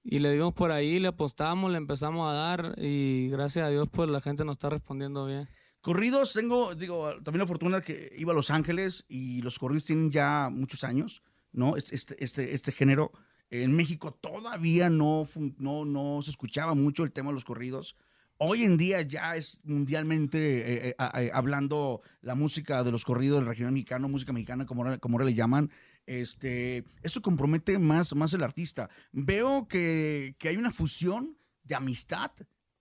y 0.03 0.19
le 0.19 0.33
dimos 0.33 0.53
por 0.53 0.71
ahí, 0.71 0.99
le 0.99 1.09
apostamos, 1.09 1.71
le 1.71 1.77
empezamos 1.77 2.29
a 2.29 2.33
dar 2.33 2.75
y 2.77 3.29
gracias 3.29 3.67
a 3.67 3.69
Dios, 3.71 3.89
pues 3.91 4.09
la 4.09 4.21
gente 4.21 4.45
nos 4.45 4.55
está 4.55 4.69
respondiendo 4.69 5.25
bien. 5.25 5.49
Corridos, 5.85 6.33
tengo, 6.33 6.73
digo, 6.73 7.13
también 7.21 7.41
la 7.41 7.45
fortuna 7.45 7.79
que 7.79 8.11
iba 8.17 8.31
a 8.31 8.35
Los 8.35 8.49
Ángeles 8.49 9.05
y 9.07 9.43
los 9.43 9.59
corridos 9.59 9.85
tienen 9.85 10.09
ya 10.09 10.49
muchos 10.51 10.83
años, 10.83 11.21
¿no? 11.51 11.77
Este, 11.77 12.15
este, 12.23 12.55
este, 12.55 12.71
género. 12.71 13.11
En 13.51 13.75
México 13.75 14.11
todavía 14.11 14.89
no, 14.89 15.29
no, 15.59 15.85
no 15.85 16.23
se 16.23 16.31
escuchaba 16.31 16.73
mucho 16.73 17.03
el 17.03 17.11
tema 17.11 17.29
de 17.29 17.35
los 17.35 17.45
corridos. 17.45 17.95
Hoy 18.39 18.63
en 18.63 18.77
día 18.77 19.03
ya 19.03 19.35
es 19.35 19.61
mundialmente 19.63 20.39
eh, 20.87 20.87
eh, 20.87 20.95
eh, 21.19 21.29
hablando 21.31 22.01
la 22.21 22.33
música 22.33 22.83
de 22.83 22.91
los 22.91 23.05
corridos 23.05 23.37
del 23.37 23.47
regional 23.47 23.73
mexicano, 23.73 24.09
música 24.09 24.33
mexicana, 24.33 24.65
como 24.65 24.99
como 24.99 25.17
ahora 25.17 25.25
le 25.25 25.35
llaman. 25.35 25.69
Este, 26.07 26.83
eso 27.03 27.21
compromete 27.21 27.77
más, 27.77 28.15
más 28.15 28.33
el 28.33 28.41
artista. 28.41 28.89
Veo 29.11 29.67
que, 29.67 30.35
que 30.39 30.49
hay 30.49 30.57
una 30.57 30.71
fusión 30.71 31.37
de 31.63 31.75
amistad 31.75 32.31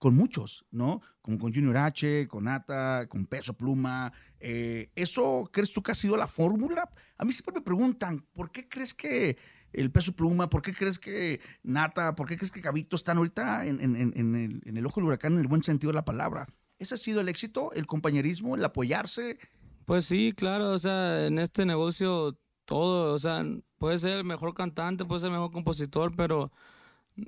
con 0.04 0.16
muchos, 0.16 0.66
¿no? 0.70 1.00
Como 1.22 1.38
con 1.38 1.54
Junior 1.54 1.78
H, 1.78 2.28
con 2.28 2.46
Ata, 2.46 3.06
con 3.08 3.24
Peso 3.24 3.54
Pluma. 3.54 4.12
Eh, 4.38 4.90
¿Eso 4.94 5.48
crees 5.50 5.72
tú 5.72 5.82
que 5.82 5.92
ha 5.92 5.94
sido 5.94 6.18
la 6.18 6.26
fórmula? 6.26 6.90
A 7.16 7.24
mí 7.24 7.32
siempre 7.32 7.54
me 7.54 7.62
preguntan, 7.62 8.20
¿por 8.34 8.52
qué 8.52 8.68
crees 8.68 8.92
que 8.92 9.38
el 9.72 9.90
Peso 9.90 10.14
Pluma, 10.14 10.50
por 10.50 10.60
qué 10.60 10.74
crees 10.74 10.98
que 10.98 11.40
Nata, 11.62 12.14
por 12.16 12.28
qué 12.28 12.36
crees 12.36 12.52
que 12.52 12.60
Gabito 12.60 12.96
están 12.96 13.16
ahorita 13.16 13.64
en 13.64 13.80
el, 13.80 14.60
en 14.62 14.76
el 14.76 14.84
ojo 14.84 15.00
del 15.00 15.06
huracán 15.06 15.32
en 15.32 15.38
el 15.38 15.48
buen 15.48 15.62
sentido 15.62 15.90
de 15.90 15.96
la 15.96 16.04
palabra? 16.04 16.48
¿Ese 16.78 16.96
ha 16.96 16.98
sido 16.98 17.22
el 17.22 17.30
éxito, 17.30 17.72
el 17.72 17.86
compañerismo, 17.86 18.56
el 18.56 18.64
apoyarse? 18.66 19.38
Pues 19.86 20.04
sí, 20.04 20.34
claro, 20.36 20.72
o 20.72 20.78
sea, 20.78 21.26
en 21.26 21.38
este 21.38 21.64
negocio 21.64 22.38
todo, 22.66 23.14
o 23.14 23.18
sea, 23.18 23.42
puede 23.78 23.96
ser 23.96 24.18
el 24.18 24.24
mejor 24.24 24.52
cantante, 24.52 25.06
puede 25.06 25.20
ser 25.20 25.28
el 25.28 25.36
mejor 25.36 25.50
compositor, 25.50 26.14
pero 26.14 26.52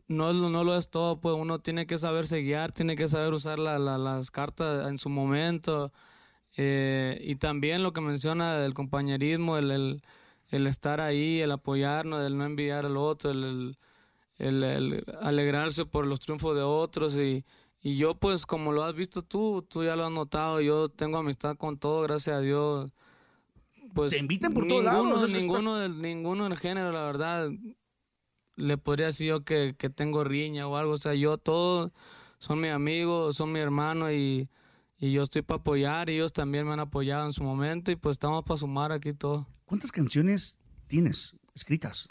no, 0.08 0.32
lo- 0.32 0.50
no 0.50 0.64
lo 0.64 0.76
es 0.76 0.88
todo, 0.90 1.20
pues 1.20 1.34
uno 1.36 1.58
tiene 1.60 1.86
que 1.86 1.98
saberse 1.98 2.42
guiar, 2.42 2.72
tiene 2.72 2.96
que 2.96 3.06
saber 3.08 3.32
usar 3.34 3.58
la- 3.58 3.78
la- 3.78 3.98
las 3.98 4.30
cartas 4.30 4.88
en 4.90 4.98
su 4.98 5.08
momento. 5.08 5.92
eh, 6.58 7.20
y 7.22 7.34
también 7.36 7.82
lo 7.82 7.92
que 7.92 8.00
menciona 8.00 8.64
el 8.64 8.72
compañerismo, 8.72 9.58
el, 9.58 9.70
el, 9.70 10.02
el 10.48 10.66
estar 10.66 11.02
ahí, 11.02 11.40
el 11.42 11.52
apoyarnos, 11.52 12.24
el 12.24 12.38
no 12.38 12.46
envidiar 12.46 12.86
al 12.86 12.96
otro, 12.96 13.30
el, 13.30 13.76
el, 14.38 15.04
alegrarse 15.20 15.84
por 15.84 16.06
los 16.06 16.18
triunfos 16.20 16.56
de 16.56 16.62
otros. 16.62 17.18
Y, 17.18 17.44
y 17.82 17.96
yo, 17.98 18.14
pues, 18.14 18.46
como 18.46 18.72
lo 18.72 18.84
has 18.84 18.94
visto 18.94 19.20
tú, 19.22 19.66
tú 19.68 19.84
ya 19.84 19.96
lo 19.96 20.06
has 20.06 20.12
notado, 20.12 20.60
yo 20.62 20.88
tengo 20.88 21.18
amistad 21.18 21.56
con 21.58 21.76
todo, 21.78 22.00
gracias 22.02 22.36
a 22.36 22.40
Dios. 22.40 22.90
Pues 23.92 24.12
Te 24.12 24.18
invitan 24.18 24.52
por 24.54 24.66
todos 24.66 24.82
ninguno, 24.82 25.10
lados, 25.10 25.22
está- 25.24 25.38
ninguno, 25.38 25.76
del, 25.78 26.00
ninguno 26.00 26.44
del 26.48 26.56
género, 26.58 26.90
la 26.90 27.04
verdad, 27.04 27.50
le 28.56 28.76
podría 28.78 29.06
decir 29.06 29.28
yo 29.28 29.44
que, 29.44 29.74
que 29.78 29.90
tengo 29.90 30.24
riña 30.24 30.66
o 30.66 30.76
algo. 30.76 30.92
O 30.92 30.96
sea, 30.98 31.14
yo 31.14 31.38
todos 31.38 31.92
son 32.38 32.60
mis 32.60 32.70
amigos, 32.72 33.36
son 33.36 33.52
mi 33.52 33.60
hermano 33.60 34.10
y, 34.10 34.48
y 34.98 35.12
yo 35.12 35.22
estoy 35.22 35.42
para 35.42 35.60
apoyar. 35.60 36.10
y 36.10 36.14
Ellos 36.14 36.32
también 36.32 36.66
me 36.66 36.72
han 36.72 36.80
apoyado 36.80 37.26
en 37.26 37.32
su 37.32 37.42
momento 37.44 37.90
y 37.90 37.96
pues 37.96 38.14
estamos 38.14 38.42
para 38.44 38.58
sumar 38.58 38.92
aquí 38.92 39.12
todo. 39.12 39.46
¿Cuántas 39.64 39.92
canciones 39.92 40.56
tienes 40.86 41.34
escritas? 41.54 42.08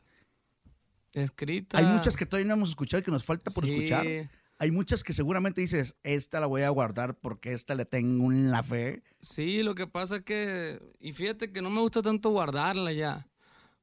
Escrita. 1.13 1.77
Hay 1.77 1.85
muchas 1.85 2.17
que 2.17 2.25
todavía 2.25 2.47
no 2.49 2.55
hemos 2.55 2.69
escuchado 2.69 2.99
y 3.01 3.03
que 3.03 3.11
nos 3.11 3.23
falta 3.23 3.51
por 3.51 3.65
Sí. 3.65 3.73
escuchar. 3.73 4.05
Hay 4.57 4.71
muchas 4.71 5.03
que 5.03 5.13
seguramente 5.13 5.61
dices, 5.61 5.95
esta 6.03 6.39
la 6.39 6.45
voy 6.47 6.61
a 6.61 6.69
guardar 6.69 7.17
porque 7.19 7.53
esta 7.53 7.75
le 7.75 7.85
tengo 7.85 8.31
en 8.31 8.51
la 8.51 8.63
fe. 8.63 9.03
Sí, 9.21 9.63
lo 9.63 9.75
que 9.75 9.85
pasa 9.87 10.17
es 10.17 10.21
que, 10.23 10.79
y 10.99 11.11
fíjate 11.11 11.51
que 11.51 11.61
no 11.61 11.69
me 11.69 11.81
gusta 11.81 12.01
tanto 12.01 12.29
guardarla 12.29 12.93
ya, 12.93 13.27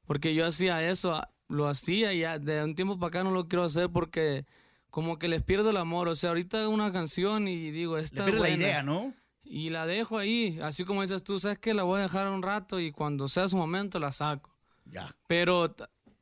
porque 0.07 0.35
yo 0.35 0.47
hacía 0.47 0.87
eso, 0.89 1.21
lo 1.53 1.69
hacía 1.69 2.13
y 2.13 2.21
ya, 2.21 2.39
de 2.39 2.65
un 2.65 2.75
tiempo 2.75 2.99
para 2.99 3.09
acá 3.09 3.25
no 3.25 3.31
lo 3.31 3.47
quiero 3.47 3.65
hacer 3.65 3.91
porque 3.91 4.47
como 4.91 5.19
que 5.19 5.29
les 5.29 5.43
pierdo 5.43 5.71
el 5.71 5.77
amor, 5.77 6.09
o 6.09 6.17
sea, 6.17 6.31
ahorita 6.31 6.69
una 6.69 6.93
canción 6.93 7.49
y 7.49 7.71
digo, 7.71 7.99
esta 7.99 8.29
es 8.29 8.35
la 8.35 8.51
idea, 8.51 8.83
¿no? 8.83 9.15
Y 9.45 9.71
la 9.71 9.87
dejo 9.87 10.19
ahí, 10.19 10.59
así 10.63 10.85
como 10.85 11.03
dices 11.03 11.23
tú, 11.23 11.39
sabes 11.39 11.59
que 11.59 11.75
la 11.75 11.83
voy 11.83 12.01
a 12.01 12.03
dejar 12.05 12.31
un 12.31 12.43
rato 12.43 12.81
y 12.81 12.91
cuando 12.91 13.29
sea 13.29 13.49
su 13.49 13.57
momento 13.57 13.99
la 13.99 14.13
saco. 14.13 14.55
Ya. 14.85 15.15
Pero 15.27 15.75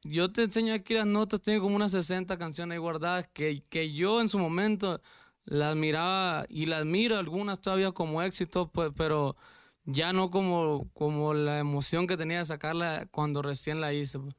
yo 0.03 0.33
te 0.33 0.45
enseño 0.45 0.75
aquí 0.75 0.95
las 0.95 1.07
notas, 1.07 1.41
tengo 1.41 1.63
como 1.63 1.77
unas 1.77 1.93
60 1.93 2.37
canciones 2.39 2.75
ahí 2.75 2.79
guardadas 2.79 3.29
que, 3.33 3.63
que 3.69 3.93
yo 3.93 4.21
en 4.21 4.29
su 4.29 4.39
momento 4.39 5.01
las 5.45 5.77
miraba 5.77 6.45
y 6.49 6.67
las 6.67 6.85
miro 6.85 7.19
algunas 7.19 7.61
todavía 7.61 7.93
como 7.93 8.23
éxito, 8.23 8.69
pues, 8.69 8.91
pero 8.97 9.37
ya 9.85 10.13
no 10.13 10.31
como, 10.31 10.89
como 10.93 11.35
la 11.35 11.59
emoción 11.59 12.07
que 12.07 12.17
tenía 12.17 12.39
de 12.39 12.47
sacarla 12.47 13.07
cuando 13.11 13.43
recién 13.43 13.81
la 13.81 13.93
hice. 13.93 14.19
pues. 14.19 14.35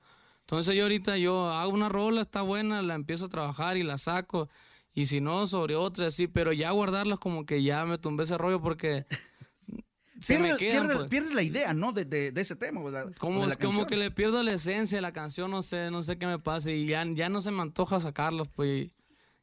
Entonces 0.52 0.76
yo 0.76 0.84
ahorita 0.84 1.16
yo 1.18 1.50
hago 1.50 1.72
una 1.72 1.88
rola, 1.88 2.22
está 2.22 2.42
buena, 2.42 2.82
la 2.82 2.96
empiezo 2.96 3.26
a 3.26 3.30
trabajar 3.30 3.78
y 3.78 3.84
la 3.84 3.98
saco. 3.98 4.50
Y 4.94 5.06
si 5.06 5.22
no, 5.22 5.48
sobre 5.48 5.76
otra, 5.78 6.08
así, 6.08 6.28
pero 6.28 6.52
ya 6.52 6.72
guardarlas 6.72 7.20
como 7.20 7.46
que 7.46 7.64
ya 7.64 7.86
me 7.86 7.98
tumbé 7.98 8.26
ese 8.26 8.38
rollo 8.38 8.62
porque 8.62 9.06
se 10.20 10.38
me 10.38 10.50
Pierdes- 10.54 10.58
quedan. 10.58 10.88
pierdes- 10.88 10.98
pues. 10.98 11.10
pierdes 11.10 11.34
la 11.34 11.42
idea, 11.44 11.74
¿no? 11.74 11.94
De, 11.94 12.04
de- 12.06 12.32
de 12.34 12.42
ese 12.42 12.56
tema. 12.58 12.84
¿verdad? 12.84 13.14
Como, 13.18 13.38
O 13.38 13.42
de 13.44 13.48
la 13.48 13.54
es 13.54 13.58
como 13.58 13.88
que 13.88 13.96
le 13.96 14.12
pierdo 14.12 14.44
la 14.44 14.52
esencia 14.54 14.98
de 14.98 15.02
la 15.02 15.14
canción, 15.14 15.50
no 15.50 15.62
sé, 15.62 15.90
no 15.90 16.04
sé 16.04 16.18
qué 16.18 16.28
me 16.28 16.38
pasa 16.40 16.70
y 16.72 16.86
ya, 16.86 17.06
ya 17.08 17.30
no 17.30 17.42
se 17.42 17.52
me 17.52 17.62
antoja 17.62 18.00
sacarlos, 18.02 18.48
pues. 18.50 18.90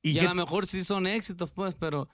¿Y 0.02 0.10
Y, 0.10 0.18
a 0.20 0.24
lo 0.24 0.34
mejor 0.34 0.66
sí 0.66 0.84
son 0.84 1.06
éxitos, 1.06 1.50
pues, 1.50 1.74
pero 1.74 2.08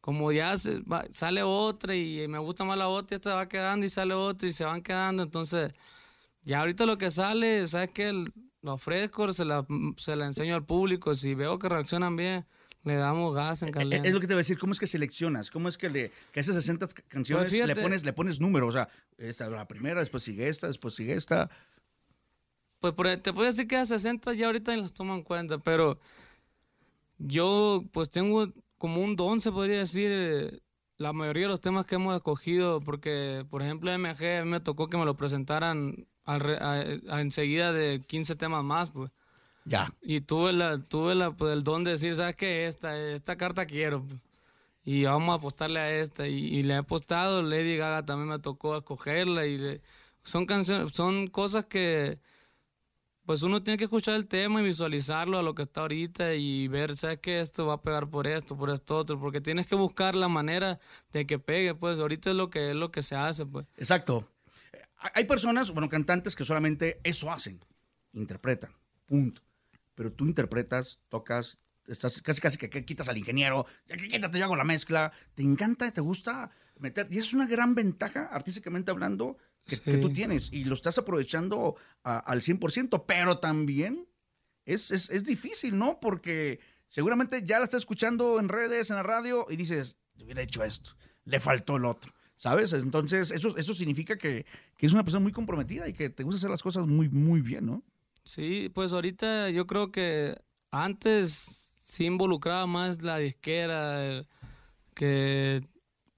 como 0.00 0.32
ya 0.32 0.56
se 0.58 0.80
va- 0.80 1.04
sale 1.12 1.42
otra 1.42 1.94
y 1.94 2.26
me 2.28 2.38
gusta 2.38 2.64
más 2.64 2.78
la 2.78 2.88
otra, 2.88 3.14
esta 3.16 3.34
va 3.34 3.46
quedando 3.48 3.84
y 3.84 3.90
sale 3.90 4.14
otra 4.14 4.48
y 4.48 4.52
se 4.52 4.64
van 4.64 4.82
quedando, 4.82 5.22
entonces 5.22 5.72
ya 6.42 6.60
ahorita 6.60 6.86
lo 6.86 6.98
que 6.98 7.10
sale, 7.10 7.66
¿sabes 7.66 7.90
qué? 7.92 8.12
Lo 8.62 8.72
ofrezco, 8.74 9.32
se 9.32 9.44
la, 9.44 9.66
se 9.96 10.16
la 10.16 10.26
enseño 10.26 10.54
al 10.54 10.64
público, 10.64 11.14
si 11.14 11.34
veo 11.34 11.58
que 11.58 11.68
reaccionan 11.68 12.16
bien, 12.16 12.44
le 12.84 12.96
damos 12.96 13.34
gas 13.34 13.62
en 13.62 13.68
Eh, 13.68 13.72
caliente. 13.72 14.08
Es 14.08 14.14
lo 14.14 14.20
que 14.20 14.26
te 14.26 14.34
voy 14.34 14.38
a 14.40 14.44
decir, 14.44 14.58
¿cómo 14.58 14.72
es 14.72 14.80
que 14.80 14.86
seleccionas? 14.86 15.50
¿Cómo 15.50 15.68
es 15.68 15.78
que, 15.78 15.88
le, 15.88 16.10
que 16.32 16.40
esas 16.40 16.54
60 16.56 16.88
ca- 16.88 17.02
canciones 17.08 17.50
Pues 17.50 17.66
le, 17.66 17.76
pones, 17.76 18.04
le 18.04 18.12
pones 18.12 18.40
número? 18.40 18.66
O 18.66 18.72
sea, 18.72 18.88
esta 19.16 19.44
es 19.46 19.50
la 19.52 19.68
primera, 19.68 20.00
después 20.00 20.22
sigue 20.24 20.48
esta, 20.48 20.66
después 20.66 20.94
sigue 20.94 21.14
esta. 21.14 21.50
Pues 22.80 22.94
por- 22.94 23.08
te 23.16 23.32
puedo 23.32 23.46
decir 23.46 23.66
que 23.68 23.76
a 23.76 23.86
60 23.86 24.32
ya 24.34 24.46
ahorita 24.46 24.74
ni 24.74 24.80
las 24.82 24.92
tomo 24.92 25.14
en 25.14 25.22
cuenta, 25.22 25.58
pero 25.58 25.98
yo 27.18 27.84
pues 27.92 28.10
tengo 28.10 28.52
como 28.76 29.02
un 29.02 29.16
don, 29.16 29.40
se 29.40 29.50
podría 29.52 29.78
decir, 29.78 30.10
eh, 30.12 30.60
la 30.98 31.12
mayoría 31.12 31.44
de 31.44 31.48
los 31.48 31.60
temas 31.60 31.84
que 31.86 31.96
hemos 31.96 32.14
escogido, 32.16 32.80
porque 32.80 33.44
por 33.50 33.62
ejemplo 33.62 33.90
MG 33.92 34.38
a 34.40 34.44
mí 34.44 34.50
me 34.50 34.60
tocó 34.60 34.88
que 34.88 34.96
me 34.96 35.04
lo 35.04 35.16
presentaran 35.16 36.06
al 36.28 36.40
re- 36.40 36.58
a- 36.58 37.14
a- 37.16 37.20
enseguida 37.20 37.72
de 37.72 38.00
15 38.06 38.36
temas 38.36 38.62
más, 38.64 38.90
pues. 38.90 39.10
Ya. 39.64 39.92
Y 40.02 40.20
tuve 40.20 40.52
la, 40.52 40.78
tuve 40.82 41.14
la, 41.14 41.30
pues, 41.32 41.52
el 41.52 41.62
don 41.64 41.84
de 41.84 41.92
decir, 41.92 42.14
¿sabes 42.14 42.36
qué? 42.36 42.66
Esta, 42.66 42.98
esta 42.98 43.36
carta 43.36 43.66
quiero. 43.66 44.02
pues. 44.04 44.20
Y 44.84 45.04
vamos 45.04 45.32
a 45.32 45.36
apostarle 45.36 45.80
a 45.80 45.90
esta. 46.00 46.26
Y, 46.28 46.36
y 46.58 46.62
le 46.62 46.74
he 46.74 46.76
apostado, 46.78 47.42
Lady 47.42 47.76
Gaga 47.76 48.04
también 48.06 48.28
me 48.28 48.38
tocó 48.38 48.76
escogerla. 48.76 49.46
Y 49.46 49.58
le- 49.58 49.80
son 50.22 50.46
canciones, 50.46 50.92
son 50.94 51.26
cosas 51.28 51.64
que 51.66 52.18
pues 53.24 53.42
uno 53.42 53.62
tiene 53.62 53.76
que 53.76 53.84
escuchar 53.84 54.14
el 54.14 54.26
tema 54.26 54.62
y 54.62 54.64
visualizarlo 54.64 55.38
a 55.38 55.42
lo 55.42 55.54
que 55.54 55.62
está 55.64 55.82
ahorita 55.82 56.32
y 56.34 56.66
ver, 56.68 56.96
¿sabes 56.96 57.18
qué? 57.18 57.40
Esto 57.42 57.66
va 57.66 57.74
a 57.74 57.82
pegar 57.82 58.08
por 58.08 58.26
esto, 58.26 58.56
por 58.56 58.70
esto 58.70 58.96
otro, 58.96 59.20
porque 59.20 59.42
tienes 59.42 59.66
que 59.66 59.74
buscar 59.74 60.14
la 60.14 60.28
manera 60.28 60.78
de 61.12 61.26
que 61.26 61.38
pegue, 61.38 61.74
pues 61.74 61.98
ahorita 61.98 62.30
es 62.30 62.36
lo 62.36 62.48
que 62.48 62.70
es 62.70 62.74
lo 62.76 62.90
que 62.90 63.02
se 63.02 63.16
hace, 63.16 63.44
pues. 63.44 63.66
Exacto. 63.76 64.26
Hay 64.98 65.24
personas, 65.24 65.70
bueno, 65.70 65.88
cantantes 65.88 66.34
que 66.34 66.44
solamente 66.44 67.00
eso 67.04 67.30
hacen, 67.32 67.60
interpretan, 68.12 68.72
punto. 69.06 69.42
Pero 69.94 70.12
tú 70.12 70.26
interpretas, 70.26 71.00
tocas, 71.08 71.58
estás 71.86 72.20
casi 72.22 72.40
casi 72.40 72.58
que, 72.58 72.68
que 72.70 72.84
quitas 72.84 73.08
al 73.08 73.16
ingeniero, 73.18 73.66
ya 73.86 73.96
que 73.96 74.08
quítate, 74.08 74.38
yo 74.38 74.44
hago 74.44 74.56
la 74.56 74.64
mezcla, 74.64 75.12
te 75.34 75.42
encanta, 75.42 75.90
te 75.92 76.00
gusta 76.00 76.50
meter, 76.78 77.08
y 77.10 77.18
es 77.18 77.32
una 77.34 77.46
gran 77.46 77.74
ventaja, 77.74 78.26
artísticamente 78.26 78.90
hablando, 78.90 79.36
que, 79.66 79.76
tú 79.98 80.12
tienes, 80.12 80.52
y 80.52 80.64
lo 80.64 80.74
estás 80.74 80.98
aprovechando 80.98 81.76
a- 82.04 82.18
al 82.18 82.42
100%, 82.42 83.04
pero 83.06 83.38
también 83.38 84.06
es, 84.64 84.90
es, 84.92 85.10
es 85.10 85.24
difícil, 85.24 85.76
¿no? 85.76 85.98
Porque 86.00 86.60
seguramente 86.88 87.42
ya 87.44 87.58
la 87.58 87.64
estás 87.64 87.80
escuchando 87.80 88.38
en 88.38 88.48
redes, 88.48 88.90
en 88.90 88.96
la 88.96 89.02
radio, 89.02 89.46
y 89.50 89.56
dices, 89.56 89.96
"Te 90.16 90.24
hubiera 90.24 90.42
hecho 90.42 90.62
esto, 90.62 90.92
le 91.24 91.40
faltó 91.40 91.76
el 91.76 91.84
otro. 91.84 92.14
¿Sabes? 92.38 92.72
Entonces, 92.72 93.30
eso, 93.32 93.56
eso 93.56 93.74
significa 93.74 94.16
que, 94.16 94.46
que 94.78 94.86
es 94.86 94.92
una 94.92 95.02
persona 95.04 95.22
muy 95.22 95.32
comprometida 95.32 95.88
y 95.88 95.92
que 95.92 96.08
te 96.08 96.22
gusta 96.22 96.38
hacer 96.38 96.48
las 96.50 96.62
cosas 96.62 96.86
muy, 96.86 97.08
muy 97.10 97.40
bien, 97.42 97.66
¿no? 97.66 97.82
Sí, 98.24 98.70
pues 98.72 98.92
ahorita 98.92 99.50
yo 99.50 99.66
creo 99.66 99.90
que 99.90 100.40
antes 100.70 101.74
sí 101.82 102.04
involucraba 102.06 102.66
más 102.66 103.02
la 103.02 103.18
disquera, 103.18 104.06
el- 104.06 104.26
que 104.94 105.60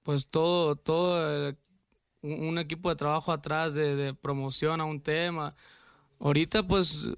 pues 0.03 0.27
todo, 0.27 0.75
todo 0.75 1.47
el- 1.49 1.57
un 2.21 2.49
un 2.49 2.57
equipo 2.59 2.89
de 2.89 2.95
trabajo 2.95 3.31
atrás 3.31 3.73
de, 3.73 3.95
de 3.95 4.13
promoción 4.13 4.79
a 4.79 4.85
un 4.85 5.01
tema. 5.01 5.55
Ahorita 6.19 6.67
pues 6.67 7.09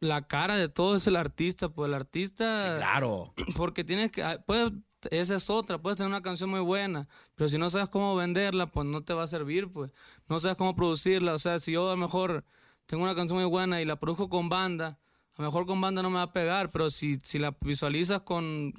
la 0.00 0.26
cara 0.26 0.56
de 0.56 0.68
todo 0.68 0.96
es 0.96 1.06
el 1.06 1.16
artista, 1.16 1.68
pues 1.70 1.88
el 1.88 1.94
artista... 1.94 2.74
claro. 2.76 3.32
Porque 3.56 3.84
tienes 3.84 4.10
que... 4.12 4.22
ah, 4.22 4.42
Puedes, 4.46 4.72
esa 5.10 5.34
es 5.36 5.50
otra, 5.50 5.78
puedes 5.78 5.96
tener 5.96 6.08
una 6.08 6.22
canción 6.22 6.50
muy 6.50 6.60
buena, 6.60 7.08
pero 7.34 7.48
si 7.48 7.58
no 7.58 7.70
sabes 7.70 7.88
cómo 7.88 8.16
venderla, 8.16 8.66
pues 8.66 8.86
no 8.86 9.02
te 9.02 9.14
va 9.14 9.24
a 9.24 9.26
servir, 9.26 9.68
pues. 9.68 9.90
No 10.28 10.38
sabes 10.38 10.56
cómo 10.56 10.74
producirla, 10.74 11.34
o 11.34 11.38
sea, 11.38 11.58
si 11.58 11.72
yo 11.72 11.88
a 11.88 11.92
lo 11.92 11.96
mejor 11.96 12.44
tengo 12.86 13.02
una 13.04 13.14
canción 13.14 13.38
muy 13.38 13.48
buena 13.48 13.80
y 13.80 13.84
la 13.84 13.96
produzco 13.96 14.28
con 14.28 14.48
banda, 14.48 14.98
a 15.34 15.42
lo 15.42 15.48
mejor 15.48 15.66
con 15.66 15.80
banda 15.80 16.02
no 16.02 16.10
me 16.10 16.16
va 16.16 16.22
a 16.22 16.32
pegar, 16.32 16.70
pero 16.70 16.90
si, 16.90 17.16
si 17.22 17.38
la 17.38 17.56
visualizas 17.60 18.22
con, 18.22 18.72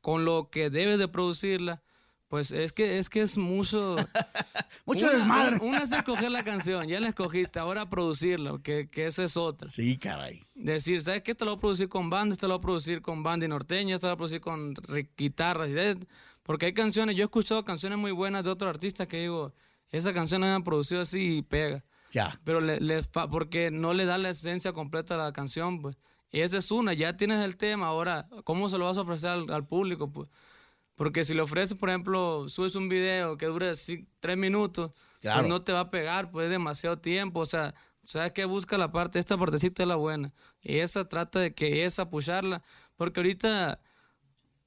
con 0.00 0.24
lo 0.24 0.50
que 0.50 0.70
debes 0.70 0.98
de 0.98 1.08
producirla, 1.08 1.82
pues 2.28 2.50
es 2.50 2.72
que 2.72 2.98
es 2.98 3.08
que 3.08 3.22
es 3.22 3.38
mucho 3.38 3.96
Mucho 4.86 5.06
una, 5.06 5.18
desmadre. 5.18 5.58
Una 5.60 5.82
es 5.82 5.92
escoger 5.92 6.30
la 6.30 6.44
canción, 6.44 6.86
ya 6.86 7.00
la 7.00 7.08
escogiste, 7.08 7.58
ahora 7.58 7.88
producirla, 7.88 8.58
que, 8.62 8.88
que 8.88 9.06
esa 9.06 9.24
es 9.24 9.36
otra. 9.36 9.68
Sí, 9.68 9.98
caray. 9.98 10.46
Decir, 10.54 11.02
¿sabes 11.02 11.22
qué? 11.22 11.32
Esta 11.32 11.44
la 11.44 11.52
voy 11.52 11.58
a 11.58 11.60
producir 11.60 11.88
con 11.88 12.08
banda, 12.10 12.32
esta 12.32 12.46
la 12.46 12.54
voy 12.54 12.60
a 12.60 12.62
producir 12.62 13.02
con 13.02 13.22
banda 13.22 13.46
y 13.46 13.48
norteña, 13.48 13.94
esta 13.96 14.08
la 14.08 14.14
voy 14.14 14.14
a 14.14 14.18
producir 14.18 14.40
con 14.40 14.74
guitarras. 15.16 15.70
Porque 16.42 16.66
hay 16.66 16.72
canciones, 16.72 17.16
yo 17.16 17.22
he 17.22 17.24
escuchado 17.24 17.64
canciones 17.64 17.98
muy 17.98 18.12
buenas 18.12 18.44
de 18.44 18.50
otros 18.50 18.68
artistas 18.70 19.08
que 19.08 19.22
digo, 19.22 19.52
esa 19.90 20.12
canción 20.12 20.42
la 20.42 20.54
han 20.54 20.62
producido 20.62 21.00
así 21.00 21.38
y 21.38 21.42
pega. 21.42 21.84
Ya. 22.12 22.40
Pero 22.44 22.60
le, 22.60 22.80
le 22.80 23.02
porque 23.30 23.70
no 23.70 23.92
le 23.92 24.04
da 24.04 24.18
la 24.18 24.30
esencia 24.30 24.72
completa 24.72 25.14
a 25.14 25.18
la 25.18 25.32
canción, 25.32 25.82
pues. 25.82 25.98
Y 26.30 26.40
esa 26.40 26.58
es 26.58 26.70
una, 26.70 26.92
ya 26.92 27.16
tienes 27.16 27.44
el 27.44 27.56
tema, 27.56 27.86
ahora, 27.86 28.28
¿cómo 28.44 28.68
se 28.68 28.78
lo 28.78 28.84
vas 28.84 28.98
a 28.98 29.02
ofrecer 29.02 29.30
al, 29.30 29.50
al 29.50 29.66
público, 29.66 30.12
pues? 30.12 30.28
Porque 30.96 31.24
si 31.24 31.34
le 31.34 31.42
ofreces, 31.42 31.78
por 31.78 31.88
ejemplo, 31.90 32.48
subes 32.48 32.74
un 32.74 32.88
video 32.88 33.36
que 33.36 33.46
dure 33.46 33.70
ci- 33.72 34.06
tres 34.18 34.36
minutos, 34.36 34.90
Claro. 35.20 35.40
pues 35.40 35.48
no 35.48 35.62
te 35.62 35.72
va 35.72 35.80
a 35.80 35.90
pegar, 35.90 36.30
pues 36.30 36.44
es 36.46 36.50
demasiado 36.50 36.98
tiempo. 36.98 37.40
O 37.40 37.46
sea, 37.46 37.74
¿sabes 38.04 38.32
qué? 38.32 38.44
Busca 38.44 38.76
la 38.78 38.90
parte, 38.90 39.18
esta 39.18 39.36
partecita 39.36 39.82
es 39.82 39.88
la 39.88 39.96
buena. 39.96 40.32
Y 40.62 40.78
esa 40.78 41.08
trata 41.08 41.38
de 41.38 41.54
que 41.54 41.84
esa 41.84 42.02
apoyarla. 42.02 42.62
Porque 42.96 43.20
ahorita 43.20 43.78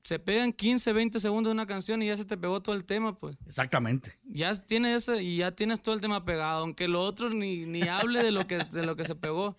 se 0.04 0.18
pegan 0.20 0.54
15, 0.54 0.94
20 0.94 1.20
segundos 1.20 1.50
de 1.50 1.54
una 1.54 1.66
canción 1.66 2.02
y 2.02 2.08
ya 2.08 2.16
se 2.18 2.26
te 2.26 2.38
pegó 2.38 2.62
todo 2.62 2.76
el 2.76 2.86
tema, 2.86 3.18
pues. 3.18 3.36
Exactamente. 3.48 4.18
Ya 4.24 4.54
tienes 4.56 5.08
ese 5.10 5.22
y 5.24 5.38
ya 5.38 5.52
tienes 5.52 5.82
todo 5.82 5.94
el 5.96 6.02
tema 6.02 6.24
pegado, 6.26 6.62
aunque 6.62 6.88
lo 6.88 7.02
otro 7.02 7.30
ni, 7.30 7.66
ni 7.66 7.82
hable 7.84 8.24
de 8.24 8.32
lo 8.32 8.46
que 8.48 8.58
de 8.60 8.86
lo 8.86 8.96
que 8.96 9.04
se 9.04 9.16
pegó. 9.16 9.58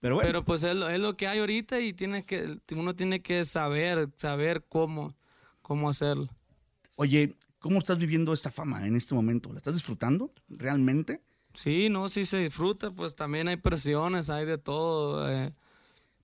Pero 0.00 0.14
bueno. 0.16 0.26
Pero 0.28 0.44
pues 0.44 0.62
es, 0.62 0.74
lo- 0.74 0.88
es 0.88 1.00
lo 1.00 1.16
que 1.16 1.26
hay 1.28 1.38
ahorita 1.40 1.80
y 1.80 1.92
tienes 1.92 2.24
que 2.24 2.58
uno 2.74 2.94
tiene 2.94 3.20
que 3.20 3.44
saber 3.44 4.08
saber 4.16 4.64
cómo 4.68 5.14
cómo 5.68 5.88
hacerlo. 5.88 6.28
Oye, 6.96 7.36
¿cómo 7.60 7.78
estás 7.78 7.98
viviendo 7.98 8.32
esta 8.32 8.50
fama 8.50 8.84
en 8.86 8.96
este 8.96 9.14
momento? 9.14 9.52
¿La 9.52 9.58
estás 9.58 9.74
disfrutando 9.74 10.32
realmente? 10.48 11.20
Sí, 11.54 11.88
no, 11.88 12.08
sí 12.08 12.24
se 12.24 12.38
disfruta, 12.38 12.90
pues 12.90 13.14
también 13.14 13.46
hay 13.48 13.56
presiones, 13.56 14.30
hay 14.30 14.46
de 14.46 14.58
todo. 14.58 15.30
eh. 15.30 15.52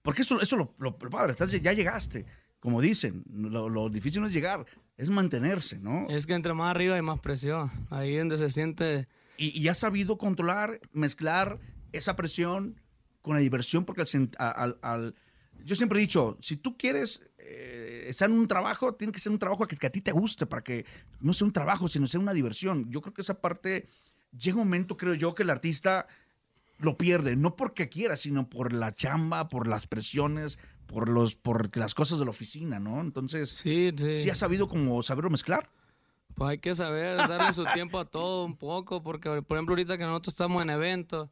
Porque 0.03 0.23
eso, 0.23 0.41
eso 0.41 0.57
lo, 0.57 0.75
lo, 0.79 0.97
lo 1.01 1.11
padre, 1.11 1.33
estás- 1.33 1.51
ya 1.63 1.73
llegaste. 1.73 2.25
Como 2.61 2.81
dicen, 2.81 3.25
lo, 3.31 3.69
lo 3.69 3.89
difícil 3.91 4.23
no 4.23 4.29
es 4.29 4.33
llegar, 4.35 4.65
es 4.97 5.09
mantenerse, 5.11 5.79
¿no? 5.79 6.07
Es 6.09 6.27
que 6.27 6.33
entre 6.35 6.55
más 6.55 6.71
arriba 6.71 6.95
hay 6.97 7.03
más 7.03 7.21
presión. 7.21 7.71
Ahí 7.91 8.17
donde 8.17 8.39
se 8.39 8.49
siente. 8.51 9.07
Y, 9.37 9.59
y 9.61 9.69
has 9.69 9.79
sabido 9.79 10.17
controlar, 10.19 10.81
mezclar 10.93 11.59
esa 11.93 12.17
presión 12.17 12.81
con 13.21 13.35
la 13.35 13.41
diversión, 13.41 13.85
porque 13.85 14.03
al, 14.03 14.29
al- 14.39 14.79
al- 14.83 15.15
yo 15.65 15.75
siempre 15.77 15.99
he 15.99 16.03
dicho, 16.03 16.37
si 16.43 16.57
tú 16.57 16.77
quieres 16.77 17.23
eh, 17.39 17.84
en 18.09 18.33
un 18.33 18.49
trabajo, 18.49 18.95
tiene 18.95 19.13
que 19.13 19.19
ser 19.19 19.33
un 19.33 19.39
trabajo 19.39 19.67
que, 19.67 19.77
que 19.77 19.87
a 19.87 19.91
ti 19.91 20.01
te 20.01 20.13
guste, 20.13 20.47
para 20.47 20.63
que 20.63 20.85
no 21.21 21.33
sea 21.33 21.47
un 21.47 21.53
trabajo, 21.53 21.89
sino 21.89 22.07
sea 22.07 22.21
una 22.21 22.33
diversión. 22.33 22.91
Yo 22.91 23.01
creo 23.01 23.15
que 23.15 23.23
esa 23.23 23.41
parte, 23.41 23.89
llega 24.39 24.57
un 24.57 24.65
momento, 24.65 24.97
creo 24.97 25.15
yo, 25.15 25.35
que 25.35 25.43
el 25.43 25.51
artista 25.51 26.07
lo 26.79 26.97
pierde, 26.97 27.37
no 27.37 27.57
porque 27.57 27.89
quiera, 27.89 28.17
sino 28.17 28.49
por 28.49 28.73
la 28.73 28.95
chamba, 28.95 29.49
por 29.49 29.67
las 29.67 29.87
presiones, 29.87 30.59
por 30.87 31.09
los, 31.09 31.35
por 31.35 31.77
las 31.77 31.95
cosas 31.95 32.19
de 32.19 32.25
la 32.25 32.31
oficina, 32.31 32.79
¿no? 32.79 33.01
Entonces, 33.01 33.51
sí, 33.51 33.93
sí. 33.97 34.29
has 34.29 34.39
sabido 34.39 34.69
como 34.69 35.03
saberlo 35.03 35.31
mezclar. 35.31 35.71
Pues 36.35 36.51
hay 36.51 36.59
que 36.59 36.75
saber 36.75 37.17
darle 37.17 37.53
su 37.53 37.65
tiempo 37.75 37.99
a 37.99 38.05
todo 38.05 38.45
un 38.45 38.57
poco, 38.57 39.03
porque 39.03 39.43
por 39.43 39.57
ejemplo 39.57 39.73
ahorita 39.73 39.97
que 39.97 40.05
nosotros 40.05 40.35
estamos 40.35 40.63
en 40.63 40.71
eventos, 40.71 41.31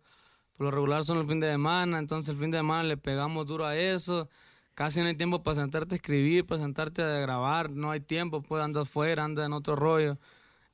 por 0.56 0.66
lo 0.66 0.70
regular 0.70 1.04
son 1.04 1.18
el 1.18 1.26
fin 1.26 1.40
de 1.40 1.50
semana, 1.50 1.98
entonces 1.98 2.28
el 2.28 2.40
fin 2.40 2.52
de 2.52 2.58
semana 2.58 2.84
le 2.84 2.96
pegamos 2.96 3.46
duro 3.46 3.66
a 3.66 3.76
eso, 3.76 4.28
casi 4.74 5.00
no 5.00 5.06
hay 5.06 5.16
tiempo 5.16 5.42
para 5.42 5.56
sentarte 5.56 5.94
a 5.94 5.96
escribir, 5.96 6.46
para 6.46 6.62
sentarte 6.62 7.02
a 7.02 7.18
grabar, 7.18 7.70
no 7.70 7.90
hay 7.90 8.00
tiempo, 8.00 8.42
pues 8.42 8.62
andas 8.62 8.84
afuera, 8.84 9.24
andas 9.24 9.46
en 9.46 9.52
otro 9.52 9.76
rollo. 9.76 10.18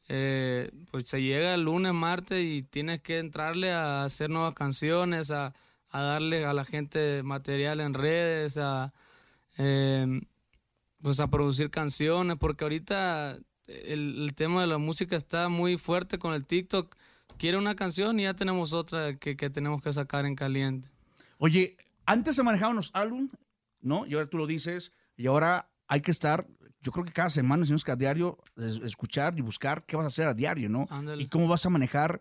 Eh, 0.08 0.70
pues 0.90 1.08
se 1.08 1.20
llega 1.20 1.54
el 1.54 1.62
lunes, 1.62 1.92
martes 1.92 2.42
y 2.42 2.62
tienes 2.62 3.00
que 3.00 3.18
entrarle 3.18 3.72
a 3.72 4.04
hacer 4.04 4.30
nuevas 4.30 4.54
canciones, 4.54 5.30
a, 5.30 5.54
a 5.90 6.00
darle 6.00 6.46
a 6.46 6.54
la 6.54 6.64
gente 6.64 7.22
material 7.22 7.80
en 7.80 7.92
redes, 7.92 8.56
a, 8.56 8.94
eh, 9.58 10.20
pues 11.02 11.20
a 11.20 11.28
producir 11.28 11.70
canciones, 11.70 12.38
porque 12.38 12.64
ahorita 12.64 13.36
el, 13.66 14.22
el 14.22 14.34
tema 14.34 14.62
de 14.62 14.66
la 14.66 14.78
música 14.78 15.14
está 15.16 15.48
muy 15.48 15.76
fuerte 15.76 16.18
con 16.18 16.32
el 16.32 16.46
TikTok. 16.46 16.96
Quiere 17.36 17.58
una 17.58 17.76
canción 17.76 18.18
y 18.18 18.24
ya 18.24 18.34
tenemos 18.34 18.72
otra 18.72 19.16
que, 19.16 19.36
que 19.36 19.50
tenemos 19.50 19.82
que 19.82 19.92
sacar 19.92 20.24
en 20.24 20.34
caliente. 20.34 20.88
Oye, 21.36 21.76
antes 22.04 22.34
se 22.34 22.42
manejaban 22.42 22.76
los 22.76 22.90
álbumes, 22.94 23.30
¿no? 23.80 24.06
Y 24.06 24.14
ahora 24.14 24.26
tú 24.28 24.38
lo 24.38 24.46
dices, 24.46 24.92
y 25.16 25.26
ahora 25.26 25.70
hay 25.86 26.00
que 26.00 26.10
estar, 26.10 26.46
yo 26.80 26.92
creo 26.92 27.04
que 27.04 27.12
cada 27.12 27.30
semana, 27.30 27.64
si 27.64 27.70
no 27.72 27.76
es 27.76 27.84
que 27.84 27.92
a 27.92 27.96
diario, 27.96 28.38
es- 28.56 28.76
escuchar 28.84 29.38
y 29.38 29.42
buscar 29.42 29.84
qué 29.86 29.96
vas 29.96 30.04
a 30.04 30.08
hacer 30.08 30.28
a 30.28 30.34
diario, 30.34 30.68
¿no? 30.68 30.86
Ándale. 30.90 31.22
Y 31.22 31.28
cómo 31.28 31.48
vas 31.48 31.64
a 31.66 31.70
manejar, 31.70 32.20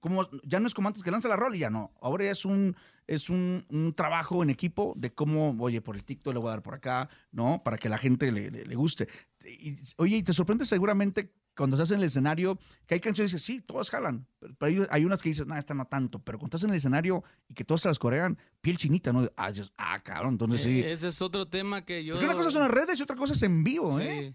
cómo, 0.00 0.28
ya 0.44 0.60
no 0.60 0.66
es 0.66 0.74
como 0.74 0.88
antes 0.88 1.02
que 1.02 1.10
lanza 1.10 1.28
la 1.28 1.36
rola 1.36 1.56
y 1.56 1.60
ya 1.60 1.70
no. 1.70 1.92
Ahora 2.00 2.24
ya 2.24 2.30
es 2.32 2.44
un, 2.44 2.76
es 3.06 3.30
un, 3.30 3.64
un 3.70 3.94
trabajo 3.94 4.42
en 4.42 4.50
equipo 4.50 4.92
de 4.96 5.12
cómo, 5.12 5.56
oye, 5.58 5.80
por 5.80 5.96
el 5.96 6.04
TikTok 6.04 6.34
le 6.34 6.40
voy 6.40 6.48
a 6.48 6.52
dar 6.52 6.62
por 6.62 6.74
acá, 6.74 7.08
¿no? 7.32 7.62
Para 7.64 7.78
que 7.78 7.88
la 7.88 7.98
gente 7.98 8.30
le, 8.32 8.50
le- 8.50 8.64
le 8.64 8.74
guste. 8.74 9.08
Y, 9.44 9.76
oye, 9.96 10.16
y 10.18 10.22
te 10.22 10.32
sorprende 10.32 10.64
seguramente 10.64 11.32
cuando 11.56 11.76
estás 11.76 11.90
en 11.90 11.98
el 11.98 12.04
escenario 12.04 12.58
que 12.86 12.94
hay 12.94 13.00
canciones 13.00 13.32
que 13.32 13.38
sí, 13.38 13.60
todas 13.60 13.90
jalan, 13.90 14.26
pero, 14.38 14.54
pero 14.58 14.82
hay, 14.82 14.88
hay 14.90 15.04
unas 15.04 15.22
que 15.22 15.30
dices, 15.30 15.46
no, 15.46 15.56
esta 15.56 15.74
no 15.74 15.86
tanto, 15.86 16.18
pero 16.18 16.38
cuando 16.38 16.56
estás 16.56 16.64
en 16.64 16.70
el 16.70 16.76
escenario 16.76 17.24
y 17.48 17.54
que 17.54 17.64
todas 17.64 17.82
se 17.82 17.88
las 17.88 17.98
corean, 17.98 18.38
piel 18.60 18.76
chinita, 18.76 19.12
¿no? 19.12 19.28
Ah, 19.36 19.52
ah 19.76 19.98
cabrón, 20.00 20.34
entonces 20.34 20.62
sí. 20.62 20.80
Eh, 20.80 20.92
Ese 20.92 21.08
es 21.08 21.22
otro 21.22 21.46
tema 21.46 21.84
que 21.84 22.04
yo... 22.04 22.14
Porque 22.14 22.26
una 22.26 22.34
cosa 22.34 22.50
son 22.50 22.62
las 22.62 22.70
redes 22.70 22.98
y 22.98 23.02
otra 23.02 23.16
cosa 23.16 23.32
es 23.32 23.42
en 23.42 23.64
vivo, 23.64 23.98
Sí. 23.98 24.02
¿eh? 24.02 24.34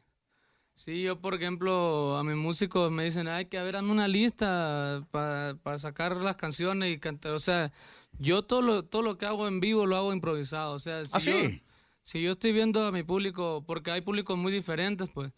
Sí, 0.74 1.04
yo 1.04 1.20
por 1.20 1.36
ejemplo, 1.36 2.18
a 2.18 2.24
mis 2.24 2.36
músicos 2.36 2.92
me 2.92 3.04
dicen, 3.04 3.28
hay 3.28 3.46
que 3.46 3.60
hazme 3.60 3.92
una 3.92 4.08
lista 4.08 5.06
para 5.12 5.78
sacar 5.78 6.16
las 6.18 6.38
canciones 6.38 6.92
y 6.92 6.98
cantar. 6.98 7.34
O 7.34 7.40
sea, 7.40 7.72
yo 8.20 8.44
todo 8.44 8.62
lo, 8.62 8.84
todo 8.84 9.02
lo 9.02 9.18
que 9.18 9.26
hago 9.26 9.48
en 9.48 9.60
vivo 9.60 9.86
lo 9.86 9.98
hago 9.98 10.14
improvisado. 10.14 10.74
O 10.74 10.80
sea, 10.80 11.06
si, 11.06 11.12
¿Ah, 11.14 11.20
yo, 11.20 11.50
sí? 11.50 11.64
si 12.04 12.22
yo 12.22 12.32
estoy 12.32 12.54
viendo 12.54 12.86
a 12.86 12.92
mi 12.92 13.04
público, 13.04 13.64
porque 13.68 13.92
hay 13.92 14.02
públicos 14.02 14.38
muy 14.38 14.52
diferentes, 14.52 15.10
pues. 15.14 15.32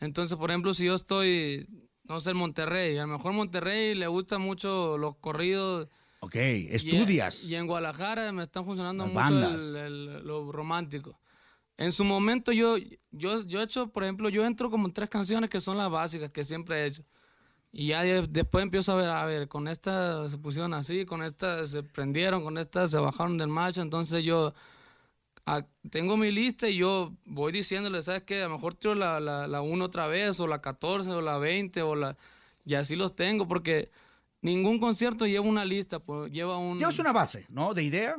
Entonces, 0.00 0.36
por 0.36 0.50
ejemplo, 0.50 0.74
si 0.74 0.86
yo 0.86 0.94
estoy, 0.94 1.66
no 2.04 2.20
sé, 2.20 2.30
en 2.30 2.36
Monterrey, 2.36 2.98
a 2.98 3.02
lo 3.06 3.16
mejor 3.16 3.32
Monterrey 3.32 3.94
le 3.94 4.06
gusta 4.06 4.38
mucho 4.38 4.98
los 4.98 5.16
corridos. 5.16 5.88
Ok, 6.20 6.34
y- 6.36 6.68
estudias. 6.70 7.44
Y, 7.44 7.54
en 7.56 7.66
Guadalajara 7.66 8.30
me 8.32 8.42
están 8.42 8.64
funcionando 8.64 9.06
Las 9.06 9.30
mucho 9.30 9.54
el- 9.54 9.76
el- 9.76 10.26
lo 10.26 10.50
romántico. 10.52 11.18
En 11.78 11.92
su 11.92 12.04
momento 12.04 12.52
yo, 12.52 12.76
yo, 13.10 13.42
yo 13.44 13.60
he 13.60 13.64
hecho, 13.64 13.88
por 13.88 14.02
ejemplo, 14.04 14.28
yo 14.30 14.44
entro 14.46 14.70
como 14.70 14.86
en 14.86 14.92
tres 14.94 15.10
canciones 15.10 15.50
que 15.50 15.60
son 15.60 15.76
las 15.76 15.90
básicas 15.90 16.30
que 16.30 16.42
siempre 16.42 16.78
he 16.82 16.86
hecho. 16.86 17.02
Y 17.70 17.88
ya 17.88 18.02
de- 18.02 18.26
después 18.26 18.62
empiezo 18.62 18.92
a 18.92 18.96
ver, 18.96 19.10
a 19.10 19.24
ver, 19.26 19.48
con 19.48 19.68
esta 19.68 20.26
se 20.30 20.38
pusieron 20.38 20.72
así, 20.72 21.04
con 21.04 21.22
esta 21.22 21.66
se 21.66 21.82
prendieron, 21.82 22.42
con 22.42 22.56
esta 22.56 22.88
se 22.88 22.96
bajaron 22.98 23.36
del 23.36 23.48
macho. 23.48 23.82
Entonces 23.82 24.22
yo 24.24 24.54
ah, 25.46 25.64
tengo 25.90 26.16
mi 26.16 26.30
lista 26.30 26.68
y 26.68 26.76
yo 26.76 27.14
voy 27.24 27.52
diciéndole, 27.52 28.02
¿sabes 28.02 28.22
qué? 28.22 28.42
A 28.42 28.48
lo 28.48 28.54
mejor 28.54 28.74
tiro 28.74 28.94
la, 28.94 29.20
la, 29.20 29.46
la 29.46 29.62
1 29.62 29.84
otra 29.84 30.06
vez, 30.06 30.38
o 30.40 30.46
la 30.46 30.60
14, 30.60 31.10
o 31.10 31.22
la 31.22 31.38
20, 31.38 31.82
o 31.82 31.94
la... 31.94 32.16
Y 32.64 32.74
así 32.74 32.96
los 32.96 33.14
tengo, 33.14 33.46
porque 33.48 33.90
ningún 34.42 34.78
concierto 34.78 35.26
lleva 35.26 35.46
una 35.46 35.64
lista, 35.64 36.00
pues 36.00 36.30
lleva 36.32 36.58
un... 36.58 36.78
Llevas 36.78 36.98
una 36.98 37.12
base, 37.12 37.46
¿no? 37.48 37.74
De 37.74 37.84
idea, 37.84 38.16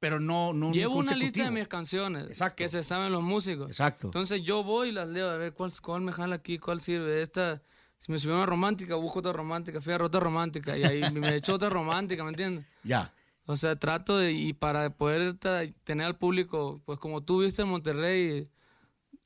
pero 0.00 0.18
no, 0.18 0.52
no 0.54 0.68
un 0.68 0.72
Llevo 0.72 0.96
una 0.96 1.14
lista 1.14 1.44
de 1.44 1.50
mis 1.50 1.68
canciones 1.68 2.26
que 2.56 2.68
se 2.68 2.82
saben 2.82 3.12
los 3.12 3.22
músicos. 3.22 3.68
Exacto. 3.70 4.08
Entonces 4.08 4.42
yo 4.42 4.64
voy 4.64 4.88
y 4.88 4.92
las 4.92 5.08
leo 5.08 5.28
a 5.28 5.36
ver 5.36 5.52
cuál, 5.52 5.70
cuál 5.82 6.00
me 6.00 6.12
jala 6.12 6.36
aquí, 6.36 6.58
cuál 6.58 6.80
sirve. 6.80 7.20
Esta, 7.20 7.62
si 7.98 8.10
me 8.10 8.18
subió 8.18 8.36
una 8.36 8.46
romántica, 8.46 8.94
busco 8.94 9.18
otra 9.18 9.34
romántica, 9.34 9.82
fui 9.82 9.92
a 9.92 10.02
otra 10.02 10.20
romántica 10.20 10.76
y 10.76 10.84
ahí 10.84 11.12
me 11.12 11.36
echo 11.36 11.54
otra 11.54 11.68
romántica, 11.68 12.24
¿me 12.24 12.30
entiendes? 12.30 12.64
Ya. 12.82 13.12
O 13.50 13.56
sea, 13.56 13.74
trato 13.76 14.16
de, 14.18 14.32
y 14.32 14.52
para 14.52 14.90
poder 14.90 15.34
tener 15.34 16.06
al 16.06 16.16
público, 16.16 16.80
pues 16.84 16.98
como 17.00 17.22
tú 17.22 17.42
viste 17.42 17.62
en 17.62 17.68
Monterrey, 17.68 18.48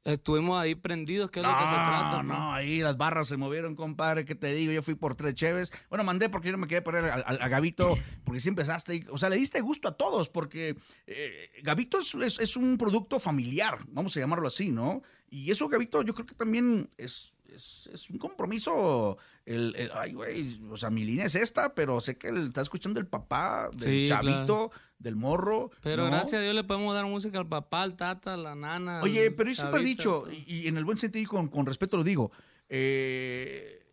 estuvimos 0.04 0.58
ahí 0.60 0.74
prendidos, 0.74 1.30
que 1.30 1.40
es 1.40 1.46
lo 1.46 1.52
que 1.58 1.66
se 1.66 1.74
trata. 1.74 2.22
No, 2.22 2.28
pues. 2.28 2.38
no, 2.38 2.54
ahí 2.54 2.80
las 2.80 2.96
barras 2.96 3.28
se 3.28 3.36
movieron, 3.36 3.74
compadre, 3.74 4.24
¿qué 4.24 4.34
te 4.34 4.54
digo? 4.54 4.72
Yo 4.72 4.82
fui 4.82 4.94
por 4.94 5.14
tres 5.14 5.34
cheves. 5.34 5.70
Bueno, 5.90 6.04
mandé 6.04 6.28
porque 6.28 6.48
yo 6.48 6.52
no 6.52 6.58
me 6.58 6.66
quedé 6.66 6.80
poner 6.82 7.04
a, 7.06 7.14
a- 7.16 7.18
a 7.18 7.48
Gavito, 7.48 7.98
porque 8.24 8.40
sí 8.40 8.48
empezaste. 8.48 9.06
O 9.10 9.18
sea, 9.18 9.28
le 9.28 9.36
diste 9.36 9.60
gusto 9.60 9.88
a 9.88 9.96
todos, 9.96 10.28
porque 10.30 10.76
eh, 11.06 11.50
Gavito 11.62 11.98
es, 12.00 12.14
es- 12.14 12.38
es 12.40 12.56
un 12.56 12.78
producto 12.78 13.18
familiar, 13.18 13.78
vamos 13.88 14.16
a 14.16 14.20
llamarlo 14.20 14.48
así, 14.48 14.70
¿no? 14.70 15.02
Y 15.30 15.50
eso, 15.50 15.68
Gavito, 15.68 16.00
yo 16.02 16.14
creo 16.14 16.26
que 16.26 16.34
también 16.34 16.88
es 16.96 17.33
es, 17.54 17.88
es 17.92 18.10
un 18.10 18.18
compromiso. 18.18 19.16
El, 19.46 19.74
el- 19.76 19.90
ay, 19.94 20.12
güey, 20.14 20.60
o 20.70 20.76
sea, 20.76 20.90
mi 20.90 21.04
línea 21.04 21.26
es 21.26 21.34
esta, 21.34 21.74
pero 21.74 22.00
sé 22.00 22.16
que 22.18 22.28
el- 22.28 22.46
está 22.48 22.60
escuchando 22.62 22.98
el 23.00 23.06
papá 23.06 23.68
del 23.72 23.80
Sí, 23.90 24.06
chavito, 24.08 24.70
del 24.98 25.16
morro. 25.16 25.70
Pero 25.82 26.04
¿no? 26.04 26.10
gracias 26.10 26.34
a 26.34 26.40
Dios 26.42 26.54
le 26.54 26.64
podemos 26.64 26.94
dar 26.94 27.04
música 27.06 27.38
al 27.38 27.48
papá, 27.48 27.82
al 27.82 27.96
tata, 27.96 28.34
a 28.34 28.36
la 28.36 28.54
nana. 28.54 29.00
Oye, 29.02 29.30
pero 29.30 29.50
yo 29.50 29.56
siempre 29.56 29.80
he 29.80 29.84
dicho, 29.84 30.24
y 30.30 30.66
en 30.66 30.76
el 30.76 30.84
buen 30.84 30.98
sentido 30.98 31.22
y 31.22 31.26
con, 31.26 31.48
con 31.48 31.66
respeto 31.66 31.96
lo 31.96 32.04
digo, 32.04 32.30
eh, 32.68 33.86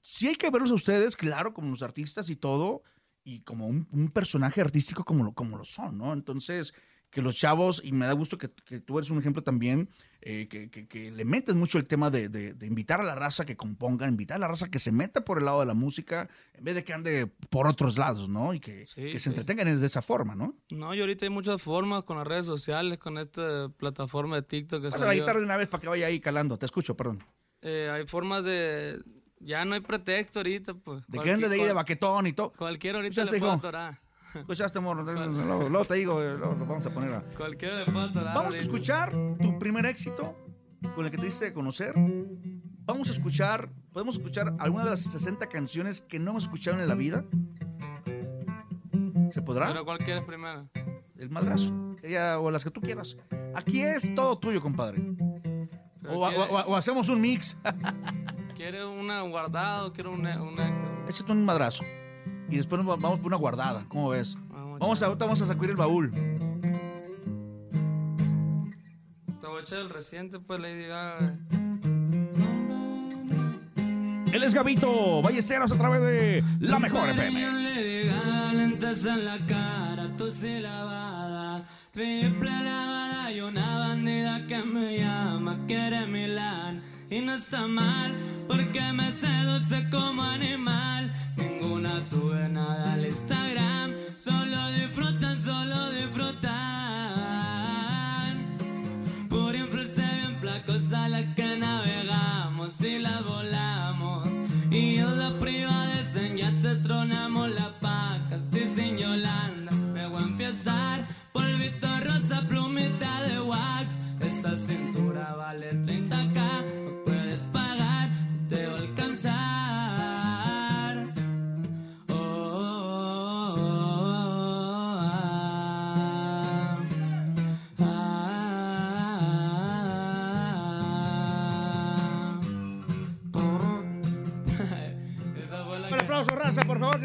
sí 0.00 0.28
hay 0.28 0.36
que 0.36 0.50
verlos 0.50 0.70
a 0.70 0.74
ustedes, 0.74 1.16
claro, 1.16 1.52
como 1.54 1.70
los 1.70 1.82
artistas 1.82 2.28
y 2.30 2.36
todo, 2.36 2.82
y 3.24 3.40
como 3.40 3.66
un, 3.66 3.88
un 3.90 4.10
personaje 4.10 4.60
artístico 4.60 5.04
como 5.04 5.24
lo, 5.24 5.32
como 5.32 5.56
lo 5.56 5.64
son, 5.64 5.96
¿no? 5.98 6.12
Entonces, 6.12 6.74
que 7.14 7.22
los 7.22 7.36
chavos, 7.36 7.80
y 7.84 7.92
me 7.92 8.06
da 8.06 8.12
gusto 8.12 8.36
que, 8.36 8.50
que 8.66 8.80
tú 8.80 8.98
eres 8.98 9.08
un 9.08 9.18
ejemplo 9.18 9.42
también, 9.42 9.88
eh, 10.20 10.48
que, 10.50 10.68
que- 10.68 10.88
que 10.88 11.10
le 11.12 11.24
metes 11.24 11.54
mucho 11.54 11.78
el 11.78 11.86
tema 11.86 12.10
de, 12.10 12.28
de- 12.28 12.52
de 12.54 12.66
invitar 12.66 13.00
a 13.00 13.04
la 13.04 13.14
raza 13.14 13.44
que 13.44 13.56
componga, 13.56 14.08
invitar 14.08 14.36
a 14.36 14.40
la 14.40 14.48
raza 14.48 14.68
que 14.70 14.78
se 14.80 14.90
meta 14.90 15.24
por 15.24 15.38
el 15.38 15.44
lado 15.44 15.60
de 15.60 15.66
la 15.66 15.74
música, 15.74 16.28
en 16.54 16.64
vez 16.64 16.74
de 16.74 16.82
que 16.84 16.92
ande 16.92 17.26
por 17.50 17.68
otros 17.68 17.96
lados, 17.96 18.28
¿no? 18.28 18.52
Y 18.52 18.58
que, 18.60 18.86
que 18.94 19.12
se 19.12 19.18
sí. 19.20 19.28
entretengan 19.30 19.80
de 19.80 19.86
esa 19.86 20.02
forma, 20.02 20.34
¿no? 20.34 20.56
No, 20.70 20.92
y 20.94 21.00
ahorita 21.00 21.24
hay 21.24 21.30
muchas 21.30 21.62
formas 21.62 22.02
con 22.02 22.16
las 22.18 22.26
redes 22.26 22.46
sociales, 22.46 22.98
con 22.98 23.16
esta 23.16 23.68
plataforma 23.76 24.36
de 24.36 24.42
TikTok 24.42 24.82
que 24.82 24.88
Pasa 24.90 25.06
la 25.06 25.14
guitarra 25.14 25.38
de 25.38 25.44
una 25.44 25.56
vez 25.56 25.68
para 25.68 25.80
que 25.80 25.88
vaya 25.88 26.06
ahí 26.06 26.18
calando, 26.20 26.58
te 26.58 26.66
escucho, 26.66 26.96
perdón. 26.96 27.22
Eh, 27.62 27.88
hay 27.92 28.06
formas 28.06 28.44
de... 28.44 29.00
Ya 29.40 29.64
no 29.66 29.74
hay 29.74 29.80
pretexto 29.80 30.38
ahorita, 30.38 30.72
pues. 30.74 31.06
De 31.06 31.18
que 31.18 31.30
ande 31.30 31.48
de 31.50 31.56
ahí 31.56 31.64
de 31.66 31.72
baquetón 31.74 32.26
y 32.26 32.32
todo. 32.32 32.52
Cualquiera 32.56 32.98
ahorita 32.98 33.24
le 33.24 33.30
¿Escuchaste, 33.36 33.40
puede 33.40 33.52
atorar. 33.52 34.00
Escuchaste, 34.34 34.80
morro. 34.80 35.02
Luego, 35.02 35.68
luego 35.68 35.84
te 35.84 35.94
digo, 35.94 36.20
eh, 36.22 36.36
luego 36.36 36.54
lo 36.54 36.66
vamos 36.66 36.86
a 36.86 36.90
poner 36.90 37.14
a... 37.14 37.22
Cualquiera 37.36 37.78
le 37.78 37.84
puede 37.86 38.06
atorar. 38.10 38.34
Vamos 38.34 38.54
a 38.54 38.58
escuchar 38.58 39.12
tu 39.40 39.58
primer 39.58 39.86
éxito 39.86 40.34
con 40.94 41.04
el 41.04 41.10
que 41.10 41.18
te 41.18 41.24
diste 41.26 41.46
a 41.48 41.52
conocer. 41.54 41.94
Vamos 42.86 43.08
a 43.08 43.12
escuchar, 43.12 43.70
podemos 43.92 44.16
escuchar 44.16 44.54
alguna 44.58 44.84
de 44.84 44.90
las 44.90 45.00
60 45.00 45.48
canciones 45.48 46.00
que 46.02 46.18
no 46.18 46.32
hemos 46.32 46.44
escuchado 46.44 46.78
en 46.80 46.86
la 46.88 46.94
vida. 46.94 47.24
¿Se 49.30 49.42
podrá? 49.42 49.68
Pero 49.68 49.84
cualquiera 49.84 50.20
es 50.20 50.26
primero. 50.26 50.68
El 51.16 51.30
madrazo. 51.30 51.72
que 52.00 52.10
ya- 52.10 52.38
o 52.38 52.50
las 52.50 52.62
que 52.64 52.70
tú 52.70 52.80
quieras. 52.80 53.16
Aquí 53.54 53.80
es 53.82 54.14
todo 54.14 54.38
tuyo, 54.38 54.60
compadre. 54.60 55.00
O, 56.06 56.18
o- 56.18 56.28
o- 56.28 56.64
o 56.66 56.76
hacemos 56.76 57.08
un 57.08 57.20
mix. 57.20 57.56
¿Quiere 58.54 58.84
una 58.84 59.22
guardada 59.22 59.86
o 59.86 59.92
quiere 59.92 60.10
un, 60.10 60.26
un 60.26 60.58
extra? 60.60 60.90
Échate 61.08 61.32
un 61.32 61.44
madrazo. 61.44 61.82
Y 62.50 62.56
después 62.56 62.82
nos 62.82 62.90
va- 62.92 62.96
vamos 63.00 63.18
por 63.20 63.26
una 63.28 63.36
guardada. 63.36 63.84
¿Cómo 63.88 64.10
ves? 64.10 64.36
Vamos 64.78 65.02
a, 65.02 65.06
ahorita 65.06 65.24
vamos 65.24 65.40
a 65.42 65.46
sacudir 65.46 65.70
el 65.70 65.76
baúl. 65.76 66.10
Te 69.40 69.46
voy 69.46 69.58
a 69.58 69.60
echar 69.60 69.78
el 69.80 69.90
reciente, 69.90 70.38
pues, 70.40 70.60
Lady 70.60 70.84
Gaga. 70.86 71.38
Él 74.32 74.42
es 74.42 74.52
Gabito 74.52 75.22
Ballesteros 75.22 75.70
a 75.70 75.76
través 75.76 76.00
de 76.02 76.44
La 76.60 76.78
Mejor 76.80 77.08
FM. 77.08 77.52
Le 77.62 78.04
Gaga, 78.06 78.52
lentes 78.52 79.06
en 79.06 79.24
la 79.24 79.38
cara, 79.46 80.10
tos 80.18 80.42
y 80.42 80.58
lavada, 80.60 81.64
triple 81.92 82.50
lavada 82.50 83.30
y 83.30 83.40
una 83.40 83.78
bandida 83.78 84.44
que 84.48 84.58
me 84.64 84.98
llama, 84.98 85.56
quiere 85.68 86.06
Milán. 86.08 86.82
Y 87.10 87.20
no 87.20 87.32
está 87.34 87.66
mal, 87.68 88.16
porque 88.48 88.80
me 88.92 89.10
seduce 89.12 89.88
como 89.90 90.22
animal. 90.22 91.12
Sube 92.08 92.48
nada 92.50 92.92
al 92.92 93.06
Instagram, 93.06 93.94
solo 94.16 94.72
disfrutan, 94.72 95.38
solo 95.38 95.90
disfrutan. 95.92 96.52
Por 99.30 99.54
influirse 99.54 100.02
bien 100.02 100.36
flacos 100.36 100.92
a 100.92 101.08
la 101.08 101.34
que 101.34 101.56
navegamos 101.56 102.78
y 102.82 102.98
la 102.98 103.22
volamos. 103.22 104.28
Y 104.70 104.96
yo 104.96 105.14
la 105.14 105.38
privades 105.38 106.14
en 106.16 106.36
ya 106.36 106.52
te 106.60 106.76
tronamos 106.76 107.48
la 107.54 107.72
paca. 107.80 108.38
Si 108.52 108.66
sin 108.66 108.98
Yolanda 108.98 109.72
me 109.72 110.06
voy 110.06 110.22
a 110.22 110.26
empiezar. 110.26 111.06
Polvito 111.32 111.88
rosa, 112.04 112.42
plumita 112.46 113.22
de 113.22 113.40
wax. 113.40 113.98
Esa 114.20 114.54
cintura 114.56 115.34
vale 115.36 115.72
30k. 115.72 116.03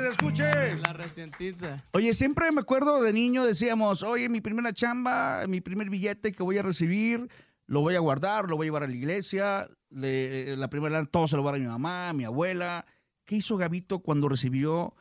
Se 0.10 0.26
escuche. 0.26 0.76
La 0.78 0.94
recientita. 0.94 1.84
Oye, 1.94 2.14
siempre 2.14 2.52
me 2.52 2.62
acuerdo 2.62 3.02
de 3.02 3.14
niño, 3.14 3.46
decíamos, 3.46 4.04
oye, 4.04 4.30
mi 4.30 4.42
primera 4.42 4.74
chamba, 4.74 5.46
mi 5.48 5.62
primer 5.62 5.90
billete 5.90 6.32
que 6.32 6.44
voy 6.44 6.58
a 6.58 6.62
recibir, 6.64 7.30
lo 7.68 7.82
voy 7.82 7.96
a 7.96 8.00
guardar, 8.00 8.50
lo 8.50 8.56
voy 8.56 8.66
a 8.66 8.68
llevar 8.68 8.84
a 8.84 8.88
la 8.88 8.96
iglesia, 8.96 9.70
le- 9.90 10.56
la 10.58 10.70
primera 10.70 10.94
lana, 10.94 11.08
todo 11.10 11.28
se 11.28 11.36
lo 11.36 11.44
voy 11.44 11.50
a 11.50 11.52
dar 11.54 11.62
a 11.62 11.64
mi 11.64 11.70
mamá, 11.70 12.10
a 12.10 12.14
mi 12.14 12.24
abuela. 12.26 12.86
¿Qué 13.26 13.36
hizo 13.36 13.58
Gabito 13.58 14.00
cuando 14.00 14.28
recibió 14.30 14.96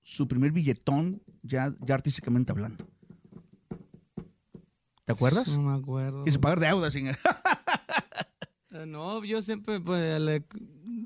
su 0.00 0.26
primer 0.26 0.52
billetón, 0.52 1.22
ya, 1.42 1.74
ya 1.80 1.94
artísticamente 1.94 2.50
hablando? 2.52 2.86
¿Te 5.04 5.12
acuerdas? 5.12 5.48
No 5.48 5.62
me 5.62 5.78
acuerdo. 5.78 6.24
Quiso 6.24 6.40
pagar 6.40 6.60
deudas. 6.60 6.92
sin- 6.92 7.08
Eh, 8.74 8.86
No, 8.86 9.22
yo 9.22 9.42
siempre 9.42 9.80
pues 9.80 10.18
le, 10.18 10.46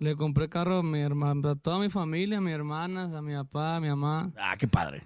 le 0.01 0.16
compré 0.16 0.49
carro 0.49 0.78
a 0.78 0.82
mi 0.82 1.01
hermana, 1.01 1.51
a 1.51 1.55
toda 1.55 1.78
mi 1.78 1.88
familia, 1.88 2.38
a 2.38 2.40
mis 2.40 2.53
hermanas, 2.55 3.12
a 3.14 3.22
mi 3.22 3.34
papá, 3.34 3.76
a 3.76 3.80
mi 3.80 3.88
mamá. 3.88 4.30
Ah, 4.38 4.57
qué 4.59 4.66
padre. 4.68 5.05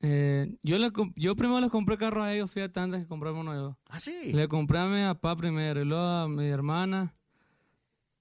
Eh, 0.00 0.54
yo, 0.62 0.78
le, 0.78 0.90
yo 1.16 1.34
primero 1.34 1.60
les 1.60 1.70
compré 1.70 1.96
carro 1.98 2.22
a 2.22 2.32
ellos, 2.32 2.50
fíjate, 2.50 2.78
antes 2.80 3.02
que 3.02 3.08
comprarme 3.08 3.40
uno 3.40 3.54
yo. 3.54 3.78
Ah, 3.88 3.98
sí. 3.98 4.32
Le 4.32 4.46
compré 4.48 4.78
a 4.78 4.84
mi 4.86 5.02
papá 5.02 5.34
primero, 5.36 5.80
y 5.80 5.84
luego 5.84 6.02
a 6.04 6.28
mi 6.28 6.46
hermana, 6.46 7.14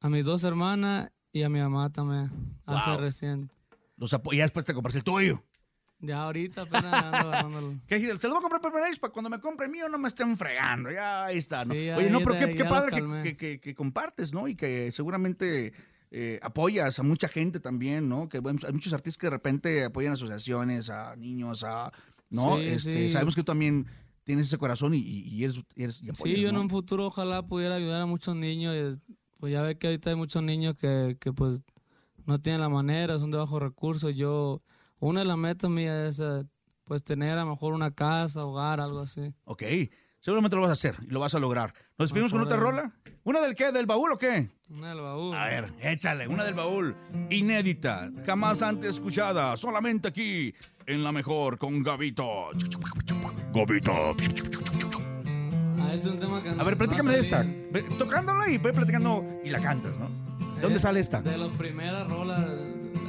a 0.01 0.09
mis 0.09 0.25
dos 0.25 0.43
hermanas 0.43 1.11
y 1.31 1.43
a 1.43 1.49
mi 1.49 1.59
mamá 1.59 1.91
también, 1.91 2.31
hace 2.65 2.89
Wow. 2.91 2.99
recién. 2.99 3.49
Los 3.97 4.13
apo- 4.13 4.33
y 4.33 4.37
ya 4.37 4.43
después 4.43 4.65
te 4.65 4.73
compraste 4.73 4.99
el 4.99 5.03
tuyo. 5.03 5.43
Ya 5.99 6.21
ahorita 6.23 6.61
apenas 6.63 6.93
ando 6.93 7.17
agarrándolo. 7.51 7.73
¿Qué? 7.87 7.99
Se 7.99 8.27
lo 8.27 8.35
voy 8.39 8.45
a 8.45 8.49
comprar 8.49 8.73
vez 8.83 8.99
para 8.99 9.11
cuando 9.11 9.29
me 9.31 9.39
compre 9.39 9.67
mío 9.67 9.89
no 9.89 9.97
me 9.97 10.07
estén 10.07 10.37
fregando. 10.37 10.91
Ya 10.91 11.25
ahí 11.25 11.37
está, 11.39 11.59
¿no? 11.65 11.73
Sí, 11.73 11.89
Oye, 11.89 12.09
no, 12.11 12.19
pero 12.19 12.33
qué, 12.37 12.55
qué 12.55 12.65
padre 12.65 12.91
que- 13.23 13.35
que- 13.37 13.59
que 13.59 13.73
compartes, 13.75 14.31
¿no? 14.31 14.47
Y 14.47 14.55
que 14.55 14.91
seguramente 14.91 15.73
eh, 16.11 16.39
apoyas 16.41 16.99
a 16.99 17.03
mucha 17.03 17.27
gente 17.27 17.59
también, 17.59 18.07
¿no? 18.09 18.29
Que 18.29 18.39
bueno, 18.39 18.59
hay 18.65 18.73
muchos 18.73 18.93
artistas 18.93 19.17
que 19.19 19.27
de 19.27 19.31
repente 19.31 19.83
apoyan 19.83 20.13
asociaciones, 20.13 20.89
a 20.89 21.15
niños, 21.15 21.63
a... 21.63 21.91
¿No? 22.29 22.57
Sí, 22.57 22.63
Este, 22.67 23.07
sí. 23.07 23.09
Sabemos 23.11 23.35
que 23.35 23.41
tú 23.41 23.45
también 23.45 23.85
tienes 24.25 24.47
ese 24.47 24.57
corazón 24.57 24.93
y, 24.93 24.97
y- 24.99 25.43
eres, 25.45 25.57
y 25.75 25.83
eres- 25.83 26.01
y 26.03 26.09
apoyas, 26.09 26.35
Sí, 26.35 26.41
yo 26.41 26.49
en 26.49 26.55
¿no? 26.55 26.61
un 26.61 26.69
futuro 26.69 27.05
ojalá 27.07 27.41
pudiera 27.47 27.75
ayudar 27.75 28.01
a 28.01 28.05
muchos 28.05 28.35
niños. 28.35 28.99
Pues 29.39 29.53
ya 29.53 29.61
ve 29.61 29.77
que 29.77 29.87
ahorita 29.87 30.09
hay 30.09 30.15
muchos 30.17 30.43
niños 30.43 30.75
que, 30.75 31.15
que 31.19 31.31
pues 31.31 31.61
no 32.25 32.37
tienen 32.39 32.59
la 32.59 32.67
manera, 32.69 33.17
son 33.19 33.31
de 33.31 33.37
bajos 33.37 33.61
recursos. 33.61 34.13
Yo, 34.13 34.61
una 34.99 35.21
de 35.21 35.25
las 35.27 35.37
metas 35.37 35.69
mías 35.69 36.09
es 36.09 36.19
eh, 36.19 36.43
pues 36.83 37.01
tener 37.03 37.37
a 37.37 37.43
lo 37.45 37.51
mejor 37.51 37.73
una 37.73 37.91
casa, 37.91 38.41
hogar, 38.41 38.81
algo 38.81 38.99
así. 38.99 39.33
Ok, 39.45 39.63
seguramente 40.27 40.57
lo 40.57 40.63
vas 40.63 40.71
a 40.71 40.73
hacer 40.73 40.97
y 41.07 41.11
lo 41.11 41.21
vas 41.21 41.33
a 41.35 41.39
lograr. 41.39 41.73
¿Nos 41.97 42.09
despedimos 42.09 42.33
con 42.33 42.41
otra 42.41 42.57
rola? 42.57 42.91
¿Una 43.23 43.39
del 43.39 43.55
qué? 43.55 43.71
¿Del 43.71 43.85
baúl 43.85 44.11
o 44.11 44.17
qué? 44.17 44.49
Una 44.69 44.89
del 44.89 44.99
baúl. 44.99 45.33
A 45.33 45.45
ver, 45.45 45.71
échale, 45.79 46.27
una 46.27 46.43
del 46.43 46.53
baúl. 46.53 46.97
Inédita, 47.29 48.09
jamás 48.25 48.61
antes 48.61 48.95
escuchada, 48.95 49.55
solamente 49.55 50.09
aquí, 50.09 50.53
en 50.85 51.01
la 51.05 51.13
mejor, 51.13 51.57
con 51.57 51.81
Gabito. 51.81 52.49
Gabito. 53.53 54.17
Ah, 55.79 55.91
este 55.93 56.07
es 56.07 56.13
un 56.13 56.19
tema 56.19 56.43
que 56.43 56.51
no- 56.51 56.61
A 56.61 56.65
ver, 56.65 56.73
no 56.73 56.77
platícame 56.85 57.11
de 57.13 57.19
esta. 57.21 57.45
Tocándola 57.97 58.49
y 58.51 58.59
platicando 58.59 59.23
y 59.45 59.49
la 59.49 59.61
cantas, 59.61 59.93
¿no? 59.97 60.09
¿De 60.55 60.61
dónde 60.61 60.75
Eh, 60.75 60.81
sale 60.81 60.99
esta? 60.99 61.21
De 61.21 61.37
las 61.37 61.49
primeras 61.51 62.05
rolas 62.09 62.45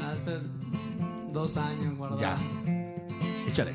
hace 0.04 0.38
dos 1.32 1.56
años 1.56 1.96
guardadas. 1.96 2.40
Échale. 3.48 3.72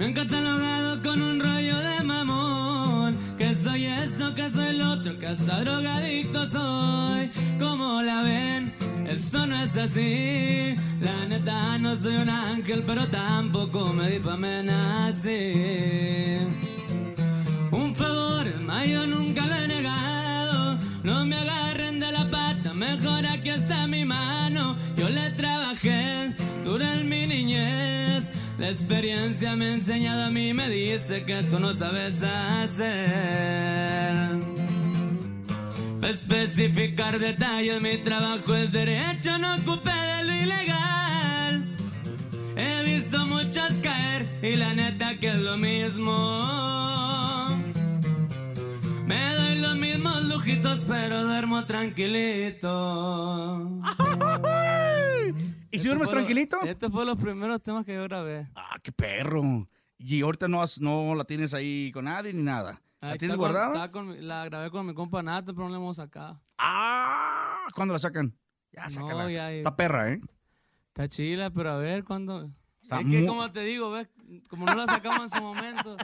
Me 0.00 0.06
han 0.06 0.12
catalogado 0.14 1.02
con 1.02 1.20
un 1.20 1.38
rollo 1.38 1.76
de 1.76 2.02
mamón. 2.02 3.18
Que 3.36 3.52
soy 3.54 3.84
esto, 3.84 4.34
que 4.34 4.48
soy 4.48 4.68
el 4.68 4.80
otro, 4.80 5.18
que 5.18 5.26
hasta 5.26 5.60
drogadicto 5.60 6.46
soy. 6.46 7.30
Como 7.58 8.00
la 8.00 8.22
ven, 8.22 8.72
esto 9.06 9.46
no 9.46 9.62
es 9.62 9.76
así. 9.76 10.74
La 11.02 11.26
neta, 11.28 11.76
no 11.76 11.94
soy 11.94 12.16
un 12.16 12.30
ángel, 12.30 12.82
pero 12.86 13.08
tampoco 13.08 13.92
me 13.92 14.12
difamen 14.12 14.70
así. 14.70 15.52
Un 17.70 17.94
favor, 17.94 18.46
yo 18.86 19.06
nunca 19.06 19.44
lo 19.44 19.54
he 19.54 19.68
negado. 19.68 20.78
No 21.02 21.26
me 21.26 21.36
agarren 21.36 22.00
de 22.00 22.10
la 22.10 22.24
pata, 22.30 22.72
mejor 22.72 23.26
aquí 23.26 23.50
está 23.50 23.86
mi 23.86 24.06
mano. 24.06 24.76
Yo 24.96 25.10
le 25.10 25.28
trabajé 25.32 26.34
en 26.64 27.08
mi 27.08 27.26
niñez. 27.26 28.30
La 28.60 28.68
experiencia 28.68 29.56
me 29.56 29.64
ha 29.64 29.72
enseñado 29.72 30.24
a 30.26 30.30
mí, 30.30 30.52
me 30.52 30.68
dice 30.68 31.24
que 31.24 31.42
tú 31.44 31.58
no 31.58 31.72
sabes 31.72 32.22
hacer. 32.22 32.90
especificar 36.02 37.18
detalles, 37.18 37.80
mi 37.80 37.96
trabajo 37.96 38.54
es 38.54 38.72
derecho, 38.72 39.38
no 39.38 39.56
ocupé 39.56 39.90
de 39.90 40.24
lo 40.24 40.34
ilegal. 40.34 41.64
He 42.54 42.82
visto 42.84 43.24
muchas 43.24 43.78
caer 43.78 44.28
y 44.42 44.56
la 44.56 44.74
neta 44.74 45.18
que 45.18 45.28
es 45.28 45.38
lo 45.38 45.56
mismo. 45.56 46.12
Me 49.06 49.34
doy 49.36 49.58
los 49.58 49.76
mismos 49.76 50.22
lujitos, 50.24 50.84
pero 50.86 51.24
duermo 51.24 51.64
tranquilito. 51.64 52.60
¿Y 55.70 55.78
si 55.78 55.86
duermes 55.86 56.08
tranquilito? 56.10 56.60
Este 56.62 56.88
fue 56.90 57.04
los 57.04 57.20
primeros 57.20 57.62
temas 57.62 57.84
que 57.84 57.94
yo 57.94 58.02
grabé. 58.04 58.48
Ah, 58.54 58.76
qué 58.82 58.92
perro. 58.92 59.68
Y 59.98 60.22
ahorita 60.22 60.48
no, 60.48 60.62
has- 60.62 60.80
no 60.80 61.14
la 61.14 61.24
tienes 61.24 61.54
ahí 61.54 61.90
con 61.92 62.06
nadie 62.06 62.32
ni 62.32 62.42
nada. 62.42 62.80
¿La 63.00 63.12
Ahí 63.12 63.18
tienes 63.18 63.34
está 63.34 63.42
con- 63.42 63.52
guardada? 63.52 63.74
está 63.74 63.92
con 63.92 64.08
mi- 64.08 64.18
la 64.20 64.44
grabé 64.46 64.70
con 64.70 64.86
mi 64.86 64.94
compa 64.94 65.22
Nato, 65.22 65.54
pero 65.54 65.66
no 65.66 65.70
la 65.72 65.76
hemos 65.78 65.96
sacado. 65.96 66.40
Ah, 66.58 67.66
¿cuándo 67.74 67.94
la 67.94 67.98
sacan? 67.98 68.34
Ya, 68.72 68.84
No, 68.84 68.90
sácala. 68.90 69.30
ya- 69.30 69.52
Está 69.52 69.74
perra, 69.76 70.12
¿eh? 70.12 70.20
Está 70.88 71.08
chila, 71.08 71.50
pero 71.50 71.70
a 71.72 71.76
ver 71.78 72.04
cuándo. 72.04 72.50
Está 72.82 73.00
es 73.00 73.06
que 73.06 73.20
mu- 73.20 73.26
como 73.26 73.50
te 73.52 73.60
digo, 73.60 73.90
¿ves? 73.90 74.08
Como 74.48 74.66
no 74.66 74.74
la 74.74 74.86
sacamos 74.86 75.22
en 75.32 75.38
su 75.38 75.42
momento, 75.44 75.96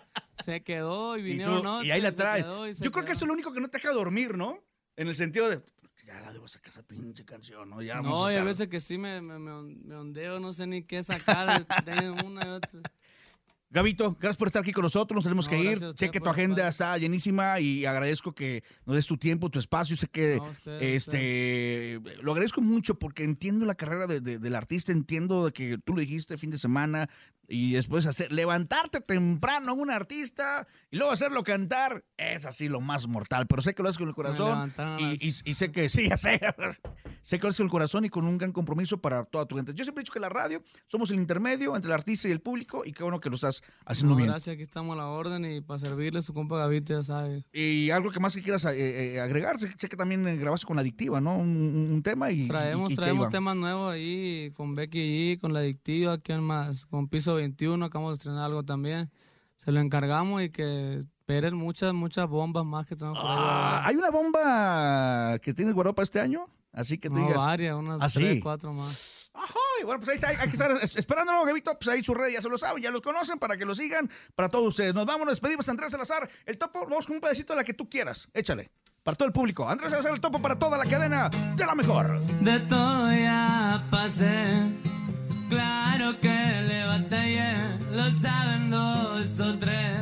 se 0.43 0.63
quedó 0.63 1.17
y 1.17 1.21
Y, 1.21 1.23
vinieron 1.25 1.63
tú- 1.63 1.69
otros, 1.69 1.85
y 1.87 1.91
ahí 1.91 2.01
la 2.01 2.11
se 2.13 2.17
traes. 2.19 2.45
quedó 2.45 2.67
y 2.67 2.75
se 2.75 2.85
Yo 2.85 2.93
creo 2.93 3.03
que 3.05 3.09
quedó. 3.09 3.17
eso 3.17 3.25
es 3.25 3.29
lo 3.29 3.35
único 3.35 3.53
que 3.53 3.61
no 3.61 3.69
te 3.69 3.79
deja 3.79 3.93
dormir, 3.93 4.37
¿no? 4.37 4.59
En 4.97 5.09
el 5.09 5.15
sentido 5.17 5.49
de, 5.51 5.63
ya 6.17 6.27
la 6.27 6.33
debo 6.33 6.49
sacar 6.49 6.69
esa 6.69 6.83
pinche 6.83 7.25
canción, 7.25 7.69
¿no? 7.69 7.83
Ya 7.83 8.01
No, 8.01 8.31
y 8.31 8.37
a 8.37 8.43
veces 8.43 8.69
que 8.69 8.81
sí 8.81 8.99
me, 8.99 9.21
me, 9.21 9.39
me 9.39 9.95
ondeo, 9.95 10.41
no 10.41 10.53
sé 10.53 10.67
ni 10.67 10.83
qué 10.83 11.03
sacar, 11.03 11.65
tengo 11.85 12.27
una 12.27 12.47
y 12.47 12.49
otra. 12.49 12.81
Gabito, 13.69 14.13
gracias 14.21 14.37
por 14.37 14.47
estar 14.49 14.63
aquí 14.63 14.73
con 14.73 14.83
nosotros. 14.85 15.17
Nos 15.17 15.25
tenemos 15.25 15.47
No, 15.47 15.51
que 15.51 15.59
ir. 15.59 15.73
usted 15.73 15.93
Sé 15.97 16.11
que 16.13 16.21
tu 16.21 16.29
agenda 16.29 16.69
está 16.69 16.97
llenísima 16.99 17.59
y 17.59 17.85
agradezco 17.85 18.33
que 18.33 18.63
nos 18.87 18.95
des 18.95 19.07
tu 19.07 19.17
tiempo, 19.19 19.51
tu 19.51 19.59
espacio. 19.59 19.97
Sé 19.97 20.07
que 20.07 20.37
No, 20.37 20.45
usted, 20.45 20.81
este 20.83 22.01
lo 22.23 22.33
agradezco 22.33 22.61
mucho 22.61 22.97
porque 22.99 23.25
entiendo 23.25 23.67
la 23.67 23.75
carrera 23.75 24.07
de- 24.07 24.21
de- 24.21 24.39
del 24.39 24.55
artista, 24.55 24.93
entiendo 24.93 25.47
de 25.47 25.53
que 25.53 25.79
tú 25.85 25.95
lo 25.95 26.01
dijiste 26.01 26.39
fin 26.39 26.51
de 26.51 26.59
semana 26.59 27.09
y 27.49 27.73
después 27.75 28.07
hacer 28.07 28.33
levantarte 28.33 29.01
temprano 29.01 29.71
a 29.71 29.75
un 29.75 29.91
artista 29.91 30.67
y 30.91 30.97
luego 30.97 31.13
hacerlo 31.13 31.45
cantar 31.45 32.05
es 32.17 32.45
así 32.47 32.69
lo 32.69 32.81
más 32.81 33.07
mortal. 33.07 33.47
Pero 33.47 33.63
sé 33.63 33.75
que 33.75 33.83
lo 33.83 33.89
haces 33.89 33.99
con 33.99 34.09
el 34.09 34.15
corazón 34.15 34.73
y, 34.99 35.03
las- 35.03 35.23
y- 35.23 35.51
y 35.51 35.55
sé 35.55 35.71
que 35.73 35.89
sí, 35.89 36.09
ya 36.09 36.17
sé. 36.17 36.41
sé 37.23 37.39
que 37.39 37.43
lo 37.43 37.49
haces 37.49 37.59
con 37.59 37.67
el 37.67 37.71
corazón 37.71 38.05
y 38.05 38.11
con 38.11 38.27
un 38.27 38.39
gran 38.39 38.53
compromiso 38.53 39.01
para 39.01 39.25
toda 39.25 39.47
tu 39.47 39.57
gente. 39.57 39.73
Yo 39.75 39.85
siempre 39.85 40.03
he 40.03 40.05
dicho 40.05 40.13
que 40.13 40.21
la 40.21 40.29
radio 40.29 40.63
somos 40.87 41.11
el 41.11 41.17
intermedio 41.17 41.75
entre 41.75 41.89
el 41.89 41.95
artista 41.95 42.29
y 42.29 42.31
el 42.33 42.41
público 42.41 42.85
y 42.85 42.93
qué 42.93 43.03
bueno 43.03 43.21
que 43.21 43.29
lo 43.29 43.35
estás 43.37 43.56
haciendo 43.85 44.13
No, 44.13 44.17
bien. 44.17 44.29
gracias, 44.31 44.55
aquí 44.55 44.63
estamos 44.63 44.95
a 44.95 44.99
la 45.01 45.07
orden 45.09 45.45
y 45.45 45.61
para 45.61 45.79
servirle 45.79 46.23
su 46.23 46.33
compa 46.35 46.59
Gavito, 46.59 46.93
ya 46.95 47.03
sabe. 47.03 47.45
Y 47.53 47.91
algo 47.91 48.11
que 48.11 48.21
más 48.21 48.35
que 48.35 48.43
quieras 48.43 48.65
eh, 48.67 49.15
eh, 49.15 49.21
agregar, 49.21 49.59
sé, 49.61 49.75
que 49.77 49.97
también 49.97 50.27
eh, 50.27 50.37
grabaste 50.37 50.67
con 50.67 50.77
la 50.77 50.83
adictiva, 50.83 51.21
¿no? 51.21 51.37
Un, 51.39 51.87
un- 51.91 52.03
tema 52.03 52.31
y... 52.31 52.47
Traemos, 52.47 52.91
y- 52.91 52.93
y 52.93 52.97
traemos 52.97 53.29
temas 53.29 53.57
nuevos 53.57 53.93
ahí 53.93 54.51
con 54.55 54.75
Becky 54.75 55.37
G, 55.37 55.41
con 55.41 55.53
La 55.53 55.61
Adictiva, 55.61 56.19
¿quién 56.19 56.43
más? 56.43 56.87
Con 56.87 57.09
Piso 57.09 57.35
21, 57.35 57.85
acabamos 57.85 58.13
de 58.13 58.15
estrenar 58.15 58.45
algo 58.45 58.63
también. 58.63 59.11
Se 59.57 59.73
lo 59.73 59.81
encargamos 59.81 60.43
y 60.43 60.51
que 60.51 60.99
esperen 60.99 61.55
muchas, 61.57 61.95
muchas 61.95 62.29
bombas 62.29 62.65
más 62.65 62.87
que 62.87 62.95
tenemos 62.95 63.19
por 63.19 63.31
ahí 63.31 63.37
Ah. 63.39 63.83
¿Hay 63.87 63.97
una 63.97 64.11
bomba 64.11 65.39
que 65.41 65.55
tienes 65.55 65.75
guardada 65.75 65.95
para 65.95 66.05
este 66.05 66.21
año? 66.21 66.47
Así 66.73 66.99
que 66.99 67.09
tú 67.09 67.15
No, 67.15 67.23
digas... 67.27 67.39
varias, 67.39 67.75
unas 67.75 68.01
¿Ah, 68.03 68.09
tres, 68.13 68.35
sí? 68.35 68.41
cuatro 68.41 68.73
más. 68.75 69.01
Ay, 69.39 69.85
bueno, 69.85 69.99
pues 70.01 70.09
ahí 70.09 70.15
está, 70.17 70.29
hay 70.29 70.37
que 70.49 70.57
estar 70.57 70.71
es- 70.83 70.97
esperándolo, 70.97 71.45
Gabito, 71.45 71.77
pues 71.79 71.89
ahí 71.89 72.03
su 72.03 72.15
red 72.15 72.29
ya 72.33 72.41
se 72.41 72.49
lo 72.49 72.57
saben, 72.59 72.83
ya 72.83 72.91
los 72.91 73.03
conocen, 73.03 73.39
para 73.39 73.57
que 73.57 73.65
lo 73.65 73.75
sigan, 73.75 74.11
para 74.35 74.49
todos 74.49 74.69
ustedes. 74.69 74.95
Nos 74.95 75.07
vamos, 75.07 75.27
nos 75.27 75.33
despedimos, 75.33 75.69
Andrés 75.69 75.93
Salazar, 75.93 76.29
el 76.47 76.59
topo, 76.59 76.81
vamos 76.87 77.07
con 77.07 77.17
un 77.17 77.21
pedacito 77.21 77.53
de 77.53 77.59
la 77.59 77.65
que 77.65 77.75
tú 77.75 77.89
quieras, 77.89 78.29
échale, 78.35 78.71
para 79.03 79.17
todo 79.17 79.27
el 79.27 79.33
público. 79.33 79.69
Andrés 79.69 79.91
Salazar, 79.91 80.13
el 80.13 80.21
topo 80.21 80.41
para 80.41 80.59
toda 80.59 80.79
la 80.79 80.85
cadena 80.85 81.29
de 81.29 81.67
la 81.67 81.75
mejor. 81.75 82.21
De 82.41 82.59
todo 82.61 83.13
ya 83.13 83.85
pasé, 83.91 84.63
claro 85.49 86.19
que 86.21 86.29
le 86.29 86.87
batallé, 86.87 87.55
lo 87.93 88.11
saben 88.11 88.71
dos 88.71 89.39
o 89.41 89.59
tres. 89.59 89.93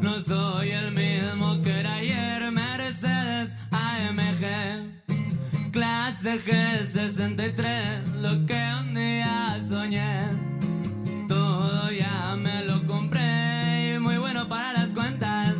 No 0.00 0.18
soy 0.20 0.70
el 0.70 0.92
mismo 0.92 1.60
que 1.62 1.80
era 1.80 1.94
ayer, 1.96 2.50
Mercedes 2.52 3.54
AMG. 3.70 4.99
Clase 5.72 6.40
G63, 6.44 8.20
lo 8.20 8.44
que 8.44 8.60
un 8.80 8.92
día 8.92 9.56
soñé. 9.60 10.24
Todo 11.28 11.92
ya 11.92 12.34
me 12.36 12.64
lo 12.64 12.84
compré 12.88 14.00
muy 14.00 14.18
bueno 14.18 14.48
para 14.48 14.72
las 14.72 14.92
cuentas. 14.92 15.54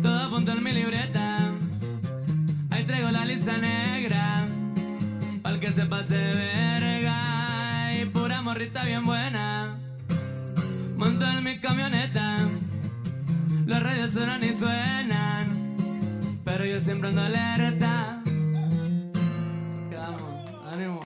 Todo 0.00 0.20
apunto 0.20 0.52
en 0.52 0.62
mi 0.62 0.72
libreta. 0.72 1.50
Ahí 2.70 2.84
traigo 2.84 3.10
la 3.10 3.24
lista 3.24 3.58
negra. 3.58 4.46
Pa'l 5.42 5.58
que 5.58 5.72
se 5.72 5.86
pase 5.86 6.16
verga. 6.16 8.00
Y 8.00 8.04
pura 8.04 8.42
morrita 8.42 8.84
bien 8.84 9.04
buena. 9.04 9.76
Monto 10.96 11.26
en 11.26 11.42
mi 11.42 11.58
camioneta. 11.58 12.48
Los 13.66 13.82
radios 13.82 14.12
suenan 14.12 14.44
y 14.44 14.52
suenan. 14.52 15.74
Pero 16.44 16.64
yo 16.64 16.78
siempre 16.78 17.08
ando 17.08 17.22
alerta. 17.22 18.13
I 20.74 20.76
didn't 20.76 20.90
want 20.90 21.00